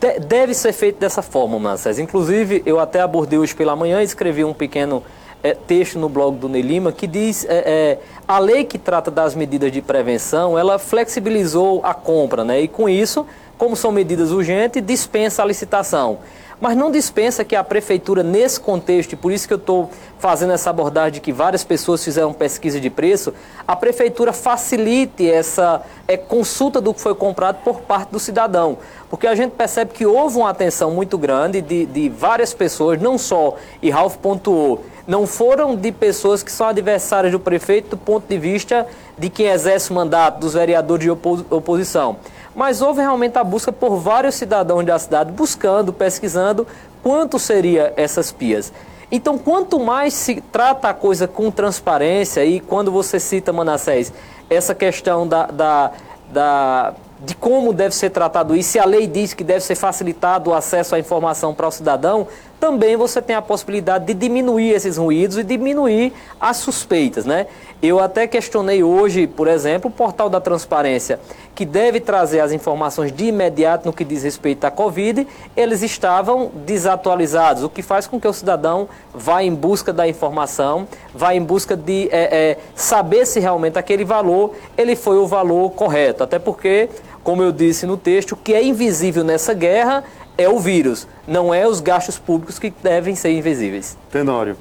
Deve 0.00 0.54
ser 0.54 0.72
feito 0.72 1.00
dessa 1.00 1.22
forma, 1.22 1.58
Mancés. 1.58 1.98
Inclusive, 1.98 2.62
eu 2.64 2.78
até 2.78 3.00
abordei 3.00 3.38
hoje 3.38 3.54
pela 3.54 3.74
manhã 3.74 4.00
e 4.00 4.04
escrevi 4.04 4.44
um 4.44 4.54
pequeno 4.54 5.02
é, 5.42 5.54
texto 5.54 5.98
no 5.98 6.08
blog 6.08 6.36
do 6.36 6.48
Ney 6.48 6.62
Lima 6.62 6.92
que 6.92 7.06
diz 7.06 7.44
é, 7.44 7.58
é, 7.66 7.98
a 8.26 8.38
lei 8.38 8.64
que 8.64 8.78
trata 8.78 9.10
das 9.10 9.34
medidas 9.34 9.72
de 9.72 9.80
prevenção, 9.82 10.58
ela 10.58 10.78
flexibilizou 10.78 11.80
a 11.84 11.94
compra, 11.94 12.44
né? 12.44 12.60
E 12.60 12.68
com 12.68 12.88
isso, 12.88 13.26
como 13.56 13.74
são 13.74 13.90
medidas 13.90 14.30
urgentes, 14.30 14.80
dispensa 14.84 15.42
a 15.42 15.46
licitação. 15.46 16.18
Mas 16.60 16.76
não 16.76 16.90
dispensa 16.90 17.44
que 17.44 17.54
a 17.54 17.62
prefeitura, 17.62 18.22
nesse 18.22 18.58
contexto, 18.58 19.12
e 19.12 19.16
por 19.16 19.30
isso 19.30 19.46
que 19.46 19.54
eu 19.54 19.58
estou 19.58 19.90
fazendo 20.18 20.52
essa 20.52 20.70
abordagem 20.70 21.12
de 21.12 21.20
que 21.20 21.32
várias 21.32 21.62
pessoas 21.62 22.02
fizeram 22.02 22.32
pesquisa 22.32 22.80
de 22.80 22.90
preço, 22.90 23.32
a 23.66 23.76
prefeitura 23.76 24.32
facilite 24.32 25.30
essa 25.30 25.82
é, 26.08 26.16
consulta 26.16 26.80
do 26.80 26.92
que 26.92 27.00
foi 27.00 27.14
comprado 27.14 27.62
por 27.62 27.82
parte 27.82 28.10
do 28.10 28.18
cidadão. 28.18 28.78
Porque 29.08 29.26
a 29.26 29.34
gente 29.36 29.52
percebe 29.52 29.92
que 29.92 30.04
houve 30.04 30.36
uma 30.36 30.50
atenção 30.50 30.90
muito 30.90 31.16
grande 31.16 31.60
de, 31.60 31.86
de 31.86 32.08
várias 32.08 32.52
pessoas, 32.52 33.00
não 33.00 33.16
só, 33.16 33.56
e 33.80 33.88
Ralph 33.88 34.16
pontuou, 34.16 34.84
não 35.06 35.26
foram 35.26 35.74
de 35.74 35.90
pessoas 35.92 36.42
que 36.42 36.52
são 36.52 36.66
adversárias 36.66 37.32
do 37.32 37.40
prefeito 37.40 37.90
do 37.90 37.96
ponto 37.96 38.28
de 38.28 38.36
vista 38.36 38.86
de 39.16 39.30
quem 39.30 39.46
exerce 39.46 39.90
o 39.90 39.94
mandato, 39.94 40.40
dos 40.40 40.52
vereadores 40.52 41.04
de 41.04 41.10
oposição. 41.10 42.16
Mas 42.58 42.82
houve 42.82 43.00
realmente 43.00 43.38
a 43.38 43.44
busca 43.44 43.70
por 43.70 43.98
vários 43.98 44.34
cidadãos 44.34 44.84
da 44.84 44.98
cidade 44.98 45.30
buscando, 45.30 45.92
pesquisando 45.92 46.66
quanto 47.04 47.38
seria 47.38 47.92
essas 47.96 48.32
pias. 48.32 48.72
Então, 49.12 49.38
quanto 49.38 49.78
mais 49.78 50.12
se 50.12 50.40
trata 50.40 50.88
a 50.88 50.92
coisa 50.92 51.28
com 51.28 51.52
transparência, 51.52 52.44
e 52.44 52.58
quando 52.58 52.90
você 52.90 53.20
cita, 53.20 53.52
Manassés, 53.52 54.12
essa 54.50 54.74
questão 54.74 55.24
da, 55.24 55.46
da, 55.46 55.92
da, 56.32 56.94
de 57.24 57.36
como 57.36 57.72
deve 57.72 57.94
ser 57.94 58.10
tratado 58.10 58.56
isso, 58.56 58.70
se 58.70 58.78
a 58.80 58.84
lei 58.84 59.06
diz 59.06 59.34
que 59.34 59.44
deve 59.44 59.60
ser 59.60 59.76
facilitado 59.76 60.50
o 60.50 60.54
acesso 60.54 60.96
à 60.96 60.98
informação 60.98 61.54
para 61.54 61.68
o 61.68 61.70
cidadão, 61.70 62.26
também 62.58 62.96
você 62.96 63.22
tem 63.22 63.36
a 63.36 63.42
possibilidade 63.42 64.06
de 64.06 64.14
diminuir 64.14 64.70
esses 64.70 64.96
ruídos 64.96 65.38
e 65.38 65.44
diminuir 65.44 66.12
as 66.40 66.56
suspeitas, 66.58 67.24
né? 67.24 67.46
Eu 67.80 68.00
até 68.00 68.26
questionei 68.26 68.82
hoje, 68.82 69.28
por 69.28 69.46
exemplo, 69.46 69.88
o 69.88 69.92
portal 69.92 70.28
da 70.28 70.40
transparência, 70.40 71.20
que 71.54 71.64
deve 71.64 72.00
trazer 72.00 72.40
as 72.40 72.50
informações 72.50 73.12
de 73.12 73.26
imediato 73.26 73.86
no 73.86 73.92
que 73.92 74.04
diz 74.04 74.24
respeito 74.24 74.64
à 74.64 74.70
Covid, 74.70 75.26
eles 75.56 75.82
estavam 75.82 76.50
desatualizados, 76.66 77.62
o 77.62 77.68
que 77.68 77.80
faz 77.80 78.06
com 78.08 78.20
que 78.20 78.26
o 78.26 78.32
cidadão 78.32 78.88
vá 79.14 79.44
em 79.44 79.54
busca 79.54 79.92
da 79.92 80.08
informação, 80.08 80.88
vá 81.14 81.34
em 81.34 81.42
busca 81.42 81.76
de 81.76 82.08
é, 82.10 82.50
é, 82.50 82.58
saber 82.74 83.26
se 83.26 83.38
realmente 83.38 83.78
aquele 83.78 84.04
valor 84.04 84.54
ele 84.76 84.96
foi 84.96 85.18
o 85.18 85.26
valor 85.26 85.70
correto. 85.70 86.24
Até 86.24 86.38
porque, 86.38 86.88
como 87.22 87.44
eu 87.44 87.52
disse 87.52 87.86
no 87.86 87.96
texto, 87.96 88.32
o 88.32 88.36
que 88.36 88.54
é 88.54 88.62
invisível 88.62 89.22
nessa 89.22 89.54
guerra 89.54 90.02
é 90.38 90.48
o 90.48 90.60
vírus, 90.60 91.06
não 91.26 91.52
é 91.52 91.66
os 91.66 91.80
gastos 91.80 92.16
públicos 92.16 92.58
que 92.58 92.70
devem 92.82 93.16
ser 93.16 93.32
invisíveis. 93.32 93.98
Tenório, 94.10 94.56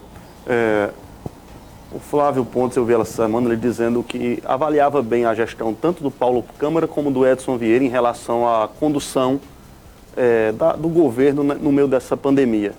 é, 0.48 0.90
o 1.92 2.00
Flávio 2.00 2.44
Pontes, 2.44 2.76
eu 2.76 2.84
vi 2.84 2.94
ela 2.94 3.06
semana, 3.06 3.48
ele 3.48 3.56
dizendo 3.56 4.02
que 4.04 4.42
avaliava 4.44 5.04
bem 5.04 5.26
a 5.26 5.36
gestão 5.36 5.74
tanto 5.74 6.02
do 6.02 6.10
Paulo 6.10 6.44
Câmara 6.58 6.88
como 6.88 7.12
do 7.12 7.26
Edson 7.26 7.58
Vieira 7.58 7.86
em 7.86 7.90
relação 7.90 8.48
à 8.48 8.68
condução 8.68 9.40
é, 10.16 10.52
da, 10.52 10.74
do 10.74 10.90
governo 10.90 11.44
no 11.44 11.72
meio 11.72 11.88
dessa 11.88 12.18
pandemia. 12.18 12.74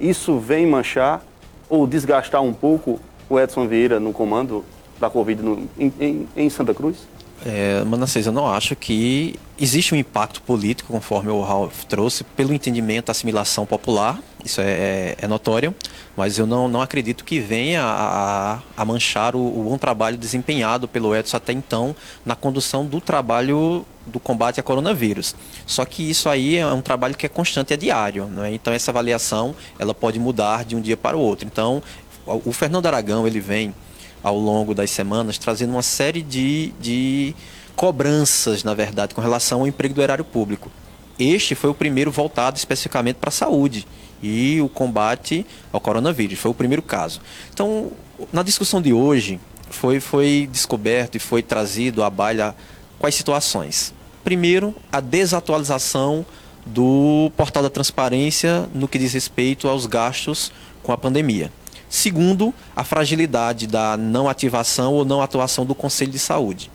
Isso 0.00 0.38
vem 0.38 0.66
manchar 0.66 1.22
ou 1.68 1.86
desgastar 1.86 2.42
um 2.42 2.54
pouco 2.54 2.98
o 3.28 3.38
Edson 3.38 3.68
Vieira 3.68 4.00
no 4.00 4.12
comando 4.12 4.64
da 4.98 5.10
Covid 5.10 5.42
no, 5.42 5.68
em, 5.78 5.92
em, 6.00 6.28
em 6.34 6.50
Santa 6.50 6.72
Cruz? 6.72 7.06
É, 7.46 7.84
Manassés, 7.84 8.26
eu 8.26 8.32
não 8.32 8.48
acho 8.48 8.74
que 8.74 9.38
existe 9.58 9.94
um 9.94 9.98
impacto 9.98 10.42
político, 10.42 10.92
conforme 10.92 11.30
o 11.30 11.40
Ralph 11.40 11.84
trouxe, 11.84 12.24
pelo 12.24 12.52
entendimento, 12.52 13.10
assimilação 13.10 13.64
popular, 13.64 14.20
isso 14.44 14.60
é, 14.60 14.70
é, 14.70 15.16
é 15.22 15.26
notório, 15.26 15.74
mas 16.16 16.38
eu 16.38 16.46
não, 16.46 16.68
não 16.68 16.80
acredito 16.80 17.24
que 17.24 17.38
venha 17.38 17.82
a, 17.82 18.60
a 18.76 18.84
manchar 18.84 19.36
o, 19.36 19.38
o, 19.38 19.64
bom 19.64 19.78
trabalho 19.78 20.16
desempenhado 20.16 20.88
pelo 20.88 21.14
Edson 21.14 21.36
até 21.36 21.52
então 21.52 21.94
na 22.24 22.34
condução 22.34 22.84
do 22.84 23.00
trabalho 23.00 23.84
do 24.06 24.18
combate 24.18 24.58
a 24.58 24.62
coronavírus. 24.62 25.34
Só 25.66 25.84
que 25.84 26.08
isso 26.08 26.28
aí 26.28 26.56
é 26.56 26.66
um 26.66 26.80
trabalho 26.80 27.16
que 27.16 27.26
é 27.26 27.28
constante, 27.28 27.72
é 27.72 27.76
diário, 27.76 28.26
não 28.26 28.44
é? 28.44 28.52
então 28.52 28.72
essa 28.72 28.90
avaliação 28.90 29.54
ela 29.78 29.94
pode 29.94 30.18
mudar 30.18 30.64
de 30.64 30.74
um 30.74 30.80
dia 30.80 30.96
para 30.96 31.16
o 31.16 31.20
outro. 31.20 31.46
Então, 31.46 31.82
o 32.26 32.52
Fernando 32.52 32.86
Aragão 32.86 33.26
ele 33.26 33.40
vem 33.40 33.74
ao 34.22 34.38
longo 34.38 34.74
das 34.74 34.90
semanas, 34.90 35.38
trazendo 35.38 35.70
uma 35.70 35.82
série 35.82 36.22
de, 36.22 36.72
de 36.80 37.34
cobranças, 37.76 38.64
na 38.64 38.74
verdade, 38.74 39.14
com 39.14 39.20
relação 39.20 39.60
ao 39.60 39.66
emprego 39.66 39.94
do 39.94 40.02
erário 40.02 40.24
público. 40.24 40.70
Este 41.18 41.54
foi 41.54 41.70
o 41.70 41.74
primeiro 41.74 42.10
voltado 42.10 42.56
especificamente 42.56 43.16
para 43.16 43.28
a 43.28 43.32
saúde 43.32 43.86
e 44.22 44.60
o 44.60 44.68
combate 44.68 45.46
ao 45.72 45.80
coronavírus. 45.80 46.38
Foi 46.38 46.50
o 46.50 46.54
primeiro 46.54 46.82
caso. 46.82 47.20
Então, 47.52 47.90
na 48.32 48.42
discussão 48.42 48.80
de 48.80 48.92
hoje, 48.92 49.40
foi, 49.70 50.00
foi 50.00 50.48
descoberto 50.50 51.16
e 51.16 51.18
foi 51.18 51.42
trazido 51.42 52.02
à 52.02 52.10
baila 52.10 52.56
quais 52.98 53.14
situações. 53.14 53.92
Primeiro, 54.24 54.74
a 54.92 55.00
desatualização 55.00 56.24
do 56.66 57.30
portal 57.36 57.62
da 57.62 57.70
transparência 57.70 58.68
no 58.74 58.86
que 58.86 58.98
diz 58.98 59.12
respeito 59.12 59.68
aos 59.68 59.86
gastos 59.86 60.52
com 60.82 60.92
a 60.92 60.98
pandemia. 60.98 61.50
Segundo, 61.88 62.52
a 62.76 62.84
fragilidade 62.84 63.66
da 63.66 63.96
não 63.96 64.28
ativação 64.28 64.94
ou 64.94 65.04
não 65.04 65.22
atuação 65.22 65.64
do 65.64 65.74
Conselho 65.74 66.12
de 66.12 66.18
Saúde. 66.18 66.70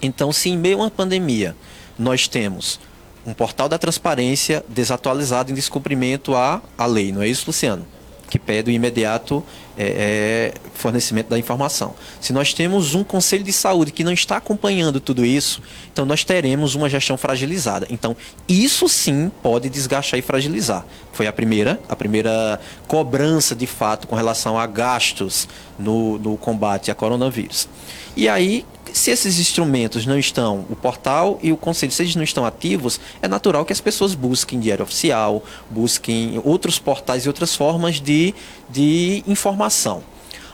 Então, 0.00 0.32
se 0.32 0.48
em 0.48 0.56
meio 0.56 0.78
a 0.78 0.82
uma 0.82 0.90
pandemia 0.90 1.54
nós 1.98 2.28
temos 2.28 2.80
um 3.26 3.34
portal 3.34 3.68
da 3.68 3.78
transparência 3.78 4.64
desatualizado 4.68 5.50
em 5.50 5.54
descumprimento 5.54 6.34
à, 6.34 6.62
à 6.78 6.86
lei, 6.86 7.12
não 7.12 7.20
é 7.20 7.28
isso, 7.28 7.44
Luciano? 7.46 7.86
Que 8.28 8.38
pede 8.38 8.70
o 8.70 8.74
imediato 8.74 9.42
é, 9.76 10.52
é, 10.54 10.70
fornecimento 10.74 11.28
da 11.28 11.38
informação. 11.38 11.94
Se 12.20 12.32
nós 12.32 12.52
temos 12.52 12.94
um 12.94 13.02
conselho 13.02 13.44
de 13.44 13.52
saúde 13.52 13.90
que 13.90 14.04
não 14.04 14.12
está 14.12 14.36
acompanhando 14.36 15.00
tudo 15.00 15.24
isso, 15.24 15.62
então 15.92 16.04
nós 16.04 16.24
teremos 16.24 16.74
uma 16.74 16.90
gestão 16.90 17.16
fragilizada. 17.16 17.86
Então, 17.88 18.16
isso 18.48 18.88
sim 18.88 19.30
pode 19.42 19.70
desgastar 19.70 20.18
e 20.18 20.22
fragilizar. 20.22 20.84
Foi 21.12 21.26
a 21.26 21.32
primeira, 21.32 21.80
a 21.88 21.96
primeira 21.96 22.60
cobrança 22.86 23.54
de 23.54 23.66
fato 23.66 24.06
com 24.06 24.14
relação 24.14 24.58
a 24.58 24.66
gastos 24.66 25.48
no, 25.78 26.18
no 26.18 26.36
combate 26.36 26.90
a 26.90 26.94
coronavírus. 26.94 27.68
E 28.16 28.28
aí, 28.28 28.66
se 28.98 29.10
esses 29.10 29.38
instrumentos 29.38 30.04
não 30.04 30.18
estão, 30.18 30.66
o 30.68 30.76
portal 30.76 31.38
e 31.42 31.52
o 31.52 31.56
conselho, 31.56 31.92
se 31.92 32.02
eles 32.02 32.16
não 32.16 32.22
estão 32.22 32.44
ativos, 32.44 33.00
é 33.22 33.28
natural 33.28 33.64
que 33.64 33.72
as 33.72 33.80
pessoas 33.80 34.14
busquem 34.14 34.58
diário 34.58 34.82
oficial, 34.82 35.42
busquem 35.70 36.40
outros 36.44 36.78
portais 36.78 37.24
e 37.24 37.28
outras 37.28 37.54
formas 37.54 38.00
de, 38.00 38.34
de 38.68 39.22
informação. 39.26 40.02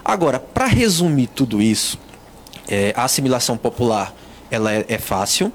Agora, 0.05 0.39
para 0.39 0.67
resumir 0.67 1.29
tudo 1.29 1.63
isso, 1.63 1.99
é, 2.69 2.93
a 2.95 3.05
assimilação 3.05 3.57
popular 3.57 4.15
ela 4.51 4.73
é, 4.73 4.85
é 4.89 4.99
fácil, 4.99 5.51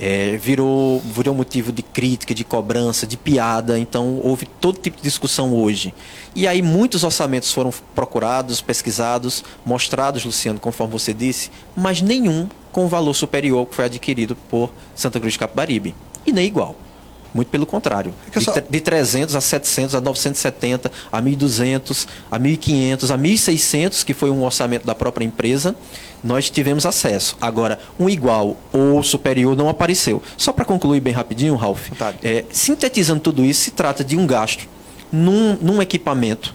é, 0.00 0.38
virou, 0.38 0.98
virou 1.00 1.34
motivo 1.34 1.70
de 1.70 1.82
crítica, 1.82 2.34
de 2.34 2.42
cobrança, 2.42 3.06
de 3.06 3.18
piada, 3.18 3.78
então 3.78 4.18
houve 4.24 4.46
todo 4.46 4.78
tipo 4.78 4.96
de 4.96 5.02
discussão 5.02 5.54
hoje. 5.54 5.92
E 6.34 6.48
aí 6.48 6.62
muitos 6.62 7.04
orçamentos 7.04 7.52
foram 7.52 7.70
procurados, 7.94 8.62
pesquisados, 8.62 9.44
mostrados, 9.62 10.24
Luciano, 10.24 10.58
conforme 10.58 10.90
você 10.90 11.12
disse, 11.12 11.50
mas 11.76 12.00
nenhum 12.00 12.48
com 12.72 12.88
valor 12.88 13.12
superior 13.12 13.66
que 13.66 13.74
foi 13.74 13.84
adquirido 13.84 14.34
por 14.48 14.72
Santa 14.94 15.20
Cruz 15.20 15.34
de 15.34 15.38
Capibaribe, 15.38 15.94
e 16.26 16.32
nem 16.32 16.46
igual. 16.46 16.74
Muito 17.32 17.48
pelo 17.48 17.66
contrário. 17.66 18.12
De, 18.34 18.44
só... 18.44 18.52
de 18.52 18.80
300 18.80 19.34
a 19.34 19.40
700, 19.40 19.94
a 19.94 20.00
970, 20.00 20.90
a 21.10 21.22
1.200, 21.22 22.06
a 22.30 22.38
1.500, 22.38 23.14
a 23.14 23.18
1.600, 23.18 24.04
que 24.04 24.14
foi 24.14 24.30
um 24.30 24.42
orçamento 24.42 24.86
da 24.86 24.94
própria 24.94 25.24
empresa, 25.24 25.74
nós 26.22 26.50
tivemos 26.50 26.84
acesso. 26.84 27.36
Agora, 27.40 27.78
um 27.98 28.08
igual 28.08 28.56
ou 28.72 29.02
superior 29.02 29.56
não 29.56 29.68
apareceu. 29.68 30.22
Só 30.36 30.52
para 30.52 30.64
concluir 30.64 31.00
bem 31.00 31.12
rapidinho, 31.12 31.54
Ralf, 31.56 31.88
é, 32.22 32.44
sintetizando 32.50 33.20
tudo 33.20 33.44
isso, 33.44 33.62
se 33.62 33.70
trata 33.70 34.04
de 34.04 34.16
um 34.16 34.26
gasto 34.26 34.68
num, 35.10 35.56
num 35.60 35.80
equipamento 35.82 36.54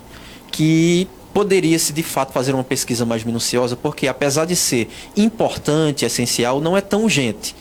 que 0.52 1.08
poderia-se 1.34 1.92
de 1.92 2.02
fato 2.02 2.32
fazer 2.32 2.54
uma 2.54 2.64
pesquisa 2.64 3.06
mais 3.06 3.24
minuciosa, 3.24 3.76
porque 3.76 4.08
apesar 4.08 4.46
de 4.46 4.56
ser 4.56 4.90
importante, 5.18 6.06
essencial, 6.06 6.62
não 6.62 6.78
é 6.78 6.82
tão 6.82 7.04
urgente 7.04 7.54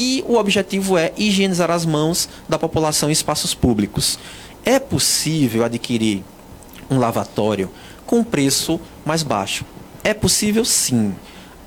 que 0.00 0.24
o 0.26 0.36
objetivo 0.36 0.96
é 0.96 1.12
higienizar 1.14 1.70
as 1.70 1.84
mãos 1.84 2.26
da 2.48 2.58
população 2.58 3.10
em 3.10 3.12
espaços 3.12 3.52
públicos. 3.52 4.18
É 4.64 4.78
possível 4.78 5.62
adquirir 5.62 6.24
um 6.90 6.98
lavatório 6.98 7.70
com 8.06 8.24
preço 8.24 8.80
mais 9.04 9.22
baixo? 9.22 9.62
É 10.02 10.14
possível 10.14 10.64
sim. 10.64 11.14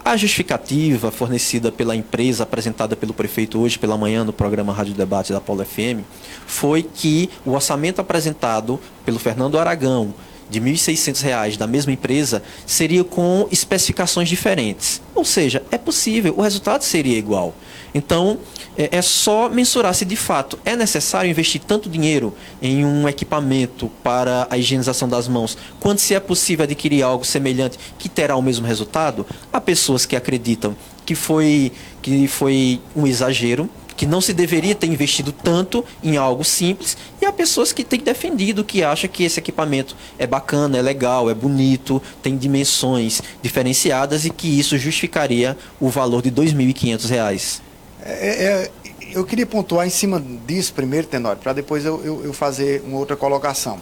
A 0.03 0.17
justificativa 0.17 1.11
fornecida 1.11 1.71
pela 1.71 1.95
empresa, 1.95 2.41
apresentada 2.41 2.95
pelo 2.95 3.13
prefeito 3.13 3.61
hoje 3.61 3.77
pela 3.77 3.99
manhã 3.99 4.23
no 4.23 4.33
programa 4.33 4.73
Rádio 4.73 4.95
Debate 4.95 5.31
da 5.31 5.39
Paulo 5.39 5.63
FM, 5.63 6.01
foi 6.47 6.81
que 6.81 7.29
o 7.45 7.51
orçamento 7.51 8.01
apresentado 8.01 8.79
pelo 9.05 9.19
Fernando 9.19 9.59
Aragão 9.59 10.11
de 10.49 10.59
R$ 10.59 10.71
1.600 10.71 11.55
da 11.55 11.67
mesma 11.67 11.91
empresa 11.91 12.41
seria 12.65 13.03
com 13.03 13.47
especificações 13.51 14.27
diferentes. 14.27 15.03
Ou 15.13 15.23
seja, 15.23 15.61
é 15.69 15.77
possível, 15.77 16.33
o 16.35 16.41
resultado 16.41 16.81
seria 16.81 17.15
igual. 17.15 17.53
Então, 17.93 18.39
é, 18.77 18.97
é 18.97 19.01
só 19.01 19.49
mensurar 19.49 19.93
se 19.93 20.03
de 20.05 20.15
fato 20.15 20.57
é 20.65 20.75
necessário 20.75 21.29
investir 21.29 21.61
tanto 21.61 21.89
dinheiro 21.89 22.33
em 22.61 22.83
um 22.83 23.07
equipamento 23.07 23.89
para 24.03 24.47
a 24.49 24.57
higienização 24.57 25.07
das 25.07 25.27
mãos, 25.27 25.57
quanto 25.79 26.01
se 26.01 26.15
é 26.15 26.19
possível 26.19 26.63
adquirir 26.63 27.03
algo 27.03 27.23
semelhante 27.23 27.77
que 27.99 28.09
terá 28.09 28.35
o 28.35 28.41
mesmo 28.41 28.65
resultado. 28.65 29.25
Há 29.51 29.61
pessoas 29.61 30.05
que 30.05 30.15
acreditam 30.15 30.75
que 31.05 31.15
foi, 31.15 31.71
que 32.01 32.27
foi 32.27 32.79
um 32.95 33.05
exagero, 33.05 33.69
que 33.95 34.05
não 34.05 34.21
se 34.21 34.33
deveria 34.33 34.73
ter 34.73 34.87
investido 34.87 35.31
tanto 35.31 35.85
em 36.03 36.17
algo 36.17 36.43
simples, 36.43 36.97
e 37.21 37.25
há 37.25 37.31
pessoas 37.31 37.71
que 37.71 37.83
têm 37.83 37.99
defendido, 37.99 38.63
que 38.63 38.83
acham 38.83 39.09
que 39.09 39.23
esse 39.23 39.39
equipamento 39.39 39.95
é 40.17 40.25
bacana, 40.25 40.77
é 40.77 40.81
legal, 40.81 41.29
é 41.29 41.33
bonito, 41.33 42.01
tem 42.21 42.35
dimensões 42.35 43.21
diferenciadas 43.41 44.25
e 44.25 44.29
que 44.29 44.47
isso 44.47 44.77
justificaria 44.77 45.57
o 45.79 45.89
valor 45.89 46.21
de 46.21 46.29
R$ 46.29 46.35
2.500. 46.35 47.61
É, 48.05 48.43
é, 48.43 48.71
eu 49.13 49.23
queria 49.23 49.45
pontuar 49.45 49.87
em 49.87 49.89
cima 49.89 50.21
disso 50.45 50.73
primeiro, 50.73 51.07
Tenório, 51.07 51.41
para 51.41 51.53
depois 51.53 51.85
eu, 51.85 52.03
eu, 52.03 52.25
eu 52.25 52.33
fazer 52.33 52.83
uma 52.85 52.97
outra 52.97 53.15
colocação. 53.15 53.79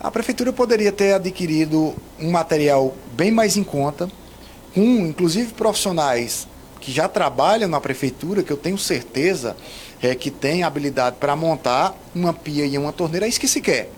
A 0.00 0.10
prefeitura 0.10 0.52
poderia 0.52 0.92
ter 0.92 1.14
adquirido 1.14 1.94
um 2.20 2.30
material 2.30 2.94
bem 3.12 3.30
mais 3.30 3.56
em 3.56 3.64
conta, 3.64 4.08
com 4.74 4.80
inclusive 4.80 5.52
profissionais 5.52 6.46
que 6.80 6.92
já 6.92 7.08
trabalham 7.08 7.68
na 7.68 7.80
prefeitura, 7.80 8.42
que 8.42 8.52
eu 8.52 8.56
tenho 8.56 8.76
certeza 8.76 9.56
é, 10.02 10.14
que 10.14 10.30
tem 10.30 10.62
habilidade 10.62 11.16
para 11.18 11.34
montar 11.34 11.94
uma 12.14 12.34
pia 12.34 12.66
e 12.66 12.76
uma 12.76 12.92
torneira, 12.92 13.24
é 13.24 13.28
isso 13.28 13.40
que 13.40 13.48
se 13.48 13.60
quer. 13.60 13.90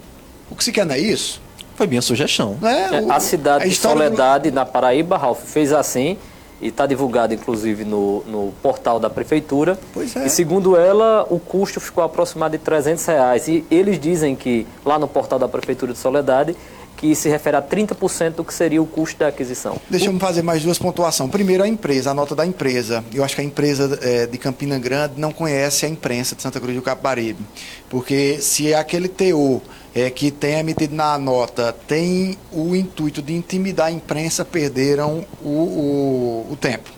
O 0.49 0.55
que 0.55 0.63
se 0.63 0.71
quer 0.71 0.87
não 0.87 0.95
é 0.95 0.99
isso? 0.99 1.43
Foi 1.75 1.87
minha 1.87 2.01
sugestão. 2.01 2.57
É, 2.63 3.01
o, 3.03 3.13
a 3.13 3.19
cidade 3.19 3.65
a 3.65 3.67
de 3.67 3.75
Soledade, 3.75 4.51
do... 4.51 4.55
na 4.55 4.65
Paraíba, 4.65 5.19
Ralf, 5.19 5.43
fez 5.45 5.73
assim 5.73 6.17
e 6.61 6.69
está 6.69 6.87
divulgado 6.87 7.35
inclusive 7.35 7.85
no, 7.85 8.23
no 8.27 8.53
portal 8.63 8.99
da 8.99 9.11
prefeitura. 9.11 9.79
Pois 9.93 10.15
é. 10.17 10.27
E 10.27 10.31
segundo 10.31 10.77
ela, 10.77 11.27
o 11.31 11.39
custo 11.39 11.81
ficou 11.81 12.03
aproximado 12.03 12.53
de 12.53 12.59
300 12.59 13.05
reais. 13.07 13.49
E 13.49 13.65
eles 13.71 13.99
dizem 13.99 14.35
que 14.35 14.67
lá 14.85 14.99
no 14.99 15.07
portal 15.07 15.39
da 15.39 15.49
prefeitura 15.49 15.93
de 15.93 15.99
Soledade 15.99 16.57
que 16.97 17.15
se 17.15 17.29
refere 17.29 17.57
a 17.57 17.63
30% 17.63 18.35
do 18.35 18.45
que 18.45 18.55
seria 18.55 18.81
o 18.81 18.87
custo 18.87 19.19
da 19.19 19.29
aquisição. 19.29 19.79
Deixa 19.89 20.07
eu 20.07 20.19
fazer 20.19 20.43
mais 20.43 20.63
duas 20.63 20.79
pontuações. 20.79 21.31
Primeiro, 21.31 21.63
a 21.63 21.69
empresa, 21.69 22.11
a 22.11 22.15
nota 22.15 22.35
da 22.35 22.47
empresa. 22.47 23.05
Eu 23.13 23.23
acho 23.23 23.35
que 23.35 23.41
a 23.41 23.45
empresa 23.45 23.99
é, 24.03 24.27
de 24.27 24.39
Campina 24.39 24.79
Grande 24.79 25.15
não 25.17 25.33
conhece 25.33 25.85
a 25.85 25.89
imprensa 25.89 26.35
de 26.35 26.43
Santa 26.43 26.59
Cruz 26.59 26.75
do 26.75 26.83
Capibaribe. 26.83 27.45
Porque 27.91 28.39
se 28.41 28.73
é 28.73 28.79
aquele 28.79 29.09
teor 29.09 29.61
é, 29.95 30.11
que 30.11 30.31
tem 30.31 30.59
emitido 30.59 30.95
na 30.95 31.19
nota 31.19 31.75
tem 31.87 32.37
o 32.53 32.75
intuito 32.75 33.23
de 33.23 33.35
intimidar 33.35 33.87
a 33.87 33.91
imprensa, 33.91 34.45
perderam 34.45 35.25
o, 35.43 35.49
o, 35.49 36.47
o 36.53 36.57
tempo. 36.57 36.91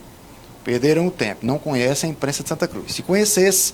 Perderam 0.64 1.06
o 1.06 1.10
tempo. 1.10 1.46
Não 1.46 1.58
conhece 1.58 2.06
a 2.06 2.08
imprensa 2.08 2.42
de 2.42 2.48
Santa 2.48 2.68
Cruz. 2.68 2.94
Se 2.94 3.02
conhecesse 3.02 3.72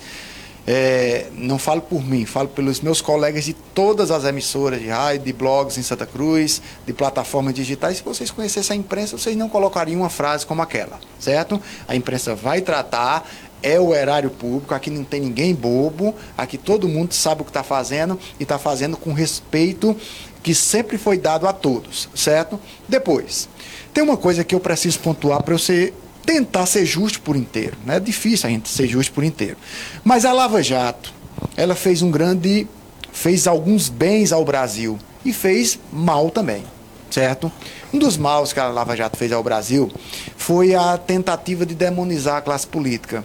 é, 0.66 1.26
não 1.36 1.58
falo 1.58 1.82
por 1.82 2.02
mim, 2.02 2.24
falo 2.24 2.48
pelos 2.48 2.80
meus 2.80 3.00
colegas 3.00 3.44
de 3.44 3.52
todas 3.52 4.10
as 4.10 4.24
emissoras 4.24 4.80
de 4.80 4.88
rádio, 4.88 5.24
de 5.24 5.32
blogs 5.32 5.76
em 5.76 5.82
Santa 5.82 6.06
Cruz, 6.06 6.62
de 6.86 6.92
plataformas 6.92 7.54
digitais. 7.54 7.98
Se 7.98 8.02
vocês 8.02 8.30
conhecessem 8.30 8.76
a 8.76 8.80
imprensa, 8.80 9.18
vocês 9.18 9.36
não 9.36 9.48
colocariam 9.48 10.00
uma 10.00 10.10
frase 10.10 10.46
como 10.46 10.62
aquela, 10.62 10.98
certo? 11.18 11.60
A 11.86 11.94
imprensa 11.94 12.34
vai 12.34 12.60
tratar, 12.60 13.28
é 13.62 13.78
o 13.78 13.94
erário 13.94 14.30
público, 14.30 14.74
aqui 14.74 14.90
não 14.90 15.04
tem 15.04 15.20
ninguém 15.20 15.54
bobo, 15.54 16.14
aqui 16.36 16.56
todo 16.56 16.88
mundo 16.88 17.12
sabe 17.12 17.42
o 17.42 17.44
que 17.44 17.50
está 17.50 17.62
fazendo 17.62 18.18
e 18.38 18.42
está 18.42 18.58
fazendo 18.58 18.96
com 18.96 19.12
respeito 19.12 19.96
que 20.42 20.54
sempre 20.54 20.98
foi 20.98 21.16
dado 21.16 21.48
a 21.48 21.52
todos, 21.52 22.08
certo? 22.14 22.60
Depois, 22.86 23.48
tem 23.94 24.04
uma 24.04 24.16
coisa 24.16 24.44
que 24.44 24.54
eu 24.54 24.60
preciso 24.60 24.98
pontuar 24.98 25.42
para 25.42 25.54
eu 25.54 25.58
ser 25.58 25.94
tentar 26.24 26.66
ser 26.66 26.84
justo 26.84 27.20
por 27.20 27.36
inteiro. 27.36 27.76
Né? 27.84 27.96
É 27.96 28.00
difícil 28.00 28.48
a 28.48 28.52
gente 28.52 28.68
ser 28.68 28.86
justo 28.86 29.12
por 29.12 29.22
inteiro. 29.22 29.56
Mas 30.02 30.24
a 30.24 30.32
Lava 30.32 30.62
Jato, 30.62 31.12
ela 31.56 31.74
fez 31.74 32.02
um 32.02 32.10
grande. 32.10 32.66
fez 33.12 33.46
alguns 33.46 33.88
bens 33.88 34.32
ao 34.32 34.44
Brasil 34.44 34.98
e 35.24 35.32
fez 35.32 35.78
mal 35.92 36.30
também, 36.30 36.64
certo? 37.10 37.50
Um 37.92 37.98
dos 37.98 38.16
maus 38.16 38.52
que 38.52 38.60
a 38.60 38.68
Lava 38.68 38.96
Jato 38.96 39.16
fez 39.16 39.32
ao 39.32 39.42
Brasil 39.42 39.90
foi 40.36 40.74
a 40.74 40.98
tentativa 40.98 41.64
de 41.64 41.74
demonizar 41.74 42.38
a 42.38 42.42
classe 42.42 42.66
política. 42.66 43.24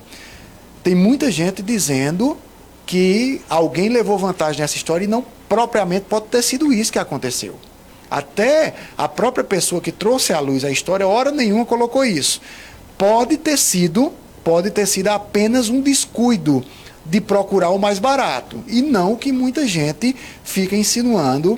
Tem 0.84 0.95
muita 0.95 1.31
gente 1.31 1.61
dizendo 1.61 2.38
que 2.85 3.41
alguém 3.49 3.89
levou 3.89 4.17
vantagem 4.17 4.61
nessa 4.61 4.77
história 4.77 5.05
e 5.05 5.07
não 5.07 5.26
propriamente 5.47 6.05
pode 6.07 6.27
ter 6.27 6.41
sido 6.41 6.71
isso 6.71 6.91
que 6.91 6.99
aconteceu. 6.99 7.55
Até 8.09 8.73
a 8.97 9.07
própria 9.07 9.43
pessoa 9.43 9.81
que 9.81 9.91
trouxe 9.91 10.34
à 10.34 10.39
luz 10.39 10.63
a 10.63 10.71
história, 10.71 11.07
hora 11.07 11.31
nenhuma 11.31 11.65
colocou 11.65 12.03
isso 12.03 12.41
pode 12.99 13.38
ter 13.38 13.57
sido, 13.57 14.11
pode 14.43 14.69
ter 14.69 14.85
sido 14.85 15.07
apenas 15.07 15.69
um 15.69 15.80
descuido 15.80 16.63
de 17.05 17.21
procurar 17.21 17.69
o 17.69 17.80
mais 17.80 17.97
barato 17.97 18.61
e 18.67 18.81
não 18.81 19.13
o 19.13 19.17
que 19.17 19.31
muita 19.31 19.65
gente 19.65 20.13
fica 20.43 20.76
insinuando 20.76 21.57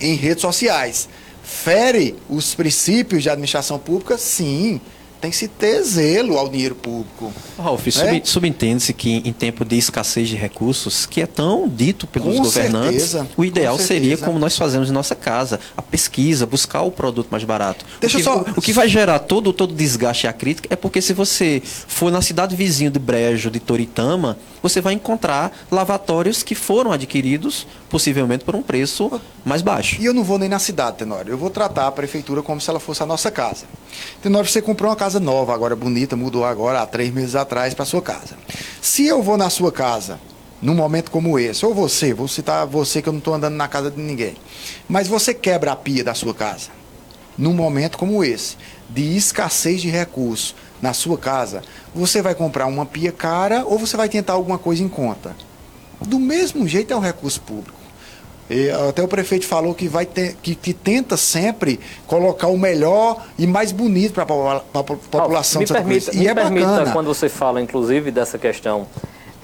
em 0.00 0.14
redes 0.14 0.40
sociais. 0.40 1.10
Fere 1.42 2.16
os 2.28 2.54
princípios 2.54 3.22
de 3.22 3.28
administração 3.28 3.78
pública? 3.78 4.16
Sim 4.16 4.80
tem 5.26 5.30
que 5.30 5.36
se 5.36 5.48
ter 5.48 5.82
zelo 5.82 6.38
ao 6.38 6.48
dinheiro 6.48 6.74
público. 6.76 7.32
Ralf, 7.58 7.86
é? 7.88 8.20
subentende-se 8.24 8.92
que 8.92 9.22
em 9.24 9.32
tempo 9.32 9.64
de 9.64 9.76
escassez 9.76 10.28
de 10.28 10.36
recursos, 10.36 11.04
que 11.04 11.20
é 11.20 11.26
tão 11.26 11.68
dito 11.68 12.06
pelos 12.06 12.36
Com 12.36 12.44
governantes, 12.44 13.02
certeza. 13.02 13.28
o 13.36 13.44
ideal 13.44 13.78
seria 13.78 14.16
como 14.16 14.38
nós 14.38 14.56
fazemos 14.56 14.88
em 14.88 14.92
nossa 14.92 15.14
casa, 15.14 15.58
a 15.76 15.82
pesquisa, 15.82 16.46
buscar 16.46 16.82
o 16.82 16.92
produto 16.92 17.28
mais 17.30 17.42
barato. 17.42 17.84
Deixa 18.00 18.16
o, 18.16 18.20
que, 18.20 18.24
só... 18.24 18.44
o 18.56 18.62
que 18.62 18.72
vai 18.72 18.88
gerar 18.88 19.18
todo 19.18 19.52
todo 19.52 19.74
desgaste 19.74 20.26
e 20.26 20.28
a 20.28 20.32
crítica 20.32 20.68
é 20.70 20.76
porque 20.76 21.02
se 21.02 21.12
você 21.12 21.60
for 21.64 22.12
na 22.12 22.22
cidade 22.22 22.54
vizinha 22.54 22.90
de 22.90 22.98
Brejo, 22.98 23.50
de 23.50 23.58
Toritama, 23.58 24.38
você 24.68 24.80
vai 24.80 24.94
encontrar 24.94 25.56
lavatórios 25.70 26.42
que 26.42 26.54
foram 26.54 26.90
adquiridos 26.90 27.66
possivelmente 27.88 28.44
por 28.44 28.56
um 28.56 28.62
preço 28.62 29.20
mais 29.44 29.62
baixo. 29.62 30.00
E 30.00 30.04
eu 30.04 30.12
não 30.12 30.24
vou 30.24 30.38
nem 30.38 30.48
na 30.48 30.58
cidade, 30.58 30.96
Tenório. 30.96 31.32
Eu 31.32 31.38
vou 31.38 31.50
tratar 31.50 31.86
a 31.86 31.92
prefeitura 31.92 32.42
como 32.42 32.60
se 32.60 32.68
ela 32.68 32.80
fosse 32.80 33.02
a 33.02 33.06
nossa 33.06 33.30
casa. 33.30 33.66
Tenório, 34.20 34.50
você 34.50 34.60
comprou 34.60 34.90
uma 34.90 34.96
casa 34.96 35.20
nova, 35.20 35.54
agora 35.54 35.76
bonita, 35.76 36.16
mudou 36.16 36.44
agora 36.44 36.82
há 36.82 36.86
três 36.86 37.14
meses 37.14 37.36
atrás 37.36 37.74
para 37.74 37.84
sua 37.84 38.02
casa. 38.02 38.36
Se 38.82 39.06
eu 39.06 39.22
vou 39.22 39.36
na 39.36 39.48
sua 39.48 39.70
casa, 39.70 40.18
num 40.60 40.74
momento 40.74 41.12
como 41.12 41.38
esse, 41.38 41.64
ou 41.64 41.72
você, 41.72 42.12
vou 42.12 42.26
citar 42.26 42.66
você 42.66 43.00
que 43.00 43.08
eu 43.08 43.12
não 43.12 43.18
estou 43.18 43.34
andando 43.34 43.54
na 43.54 43.68
casa 43.68 43.88
de 43.88 44.00
ninguém, 44.00 44.34
mas 44.88 45.06
você 45.06 45.32
quebra 45.32 45.72
a 45.72 45.76
pia 45.76 46.02
da 46.02 46.14
sua 46.14 46.34
casa, 46.34 46.70
num 47.38 47.52
momento 47.52 47.96
como 47.96 48.24
esse, 48.24 48.56
de 48.90 49.16
escassez 49.16 49.80
de 49.80 49.90
recursos 49.90 50.54
na 50.80 50.92
sua 50.92 51.16
casa, 51.16 51.62
você 51.94 52.20
vai 52.20 52.34
comprar 52.34 52.66
uma 52.66 52.84
pia 52.84 53.12
cara 53.12 53.64
ou 53.64 53.78
você 53.78 53.96
vai 53.96 54.08
tentar 54.08 54.34
alguma 54.34 54.58
coisa 54.58 54.82
em 54.82 54.88
conta. 54.88 55.34
Do 56.00 56.18
mesmo 56.18 56.66
jeito 56.68 56.92
é 56.92 56.96
o 56.96 57.00
recurso 57.00 57.40
público. 57.40 57.76
E 58.48 58.70
até 58.70 59.02
o 59.02 59.08
prefeito 59.08 59.44
falou 59.44 59.74
que 59.74 59.88
vai 59.88 60.06
ter, 60.06 60.36
que, 60.40 60.54
que 60.54 60.72
tenta 60.72 61.16
sempre 61.16 61.80
colocar 62.06 62.46
o 62.46 62.56
melhor 62.56 63.24
e 63.36 63.46
mais 63.46 63.72
bonito 63.72 64.12
para 64.12 64.22
a 64.22 64.84
população 64.84 65.62
de 65.62 65.68
Santa 65.68 65.80
permita, 65.80 66.10
Cruz. 66.10 66.16
E 66.16 66.20
me 66.20 66.26
é 66.28 66.34
permita, 66.34 66.66
bacana. 66.66 66.92
quando 66.92 67.06
você 67.06 67.28
fala, 67.28 67.60
inclusive, 67.60 68.12
dessa 68.12 68.38
questão 68.38 68.86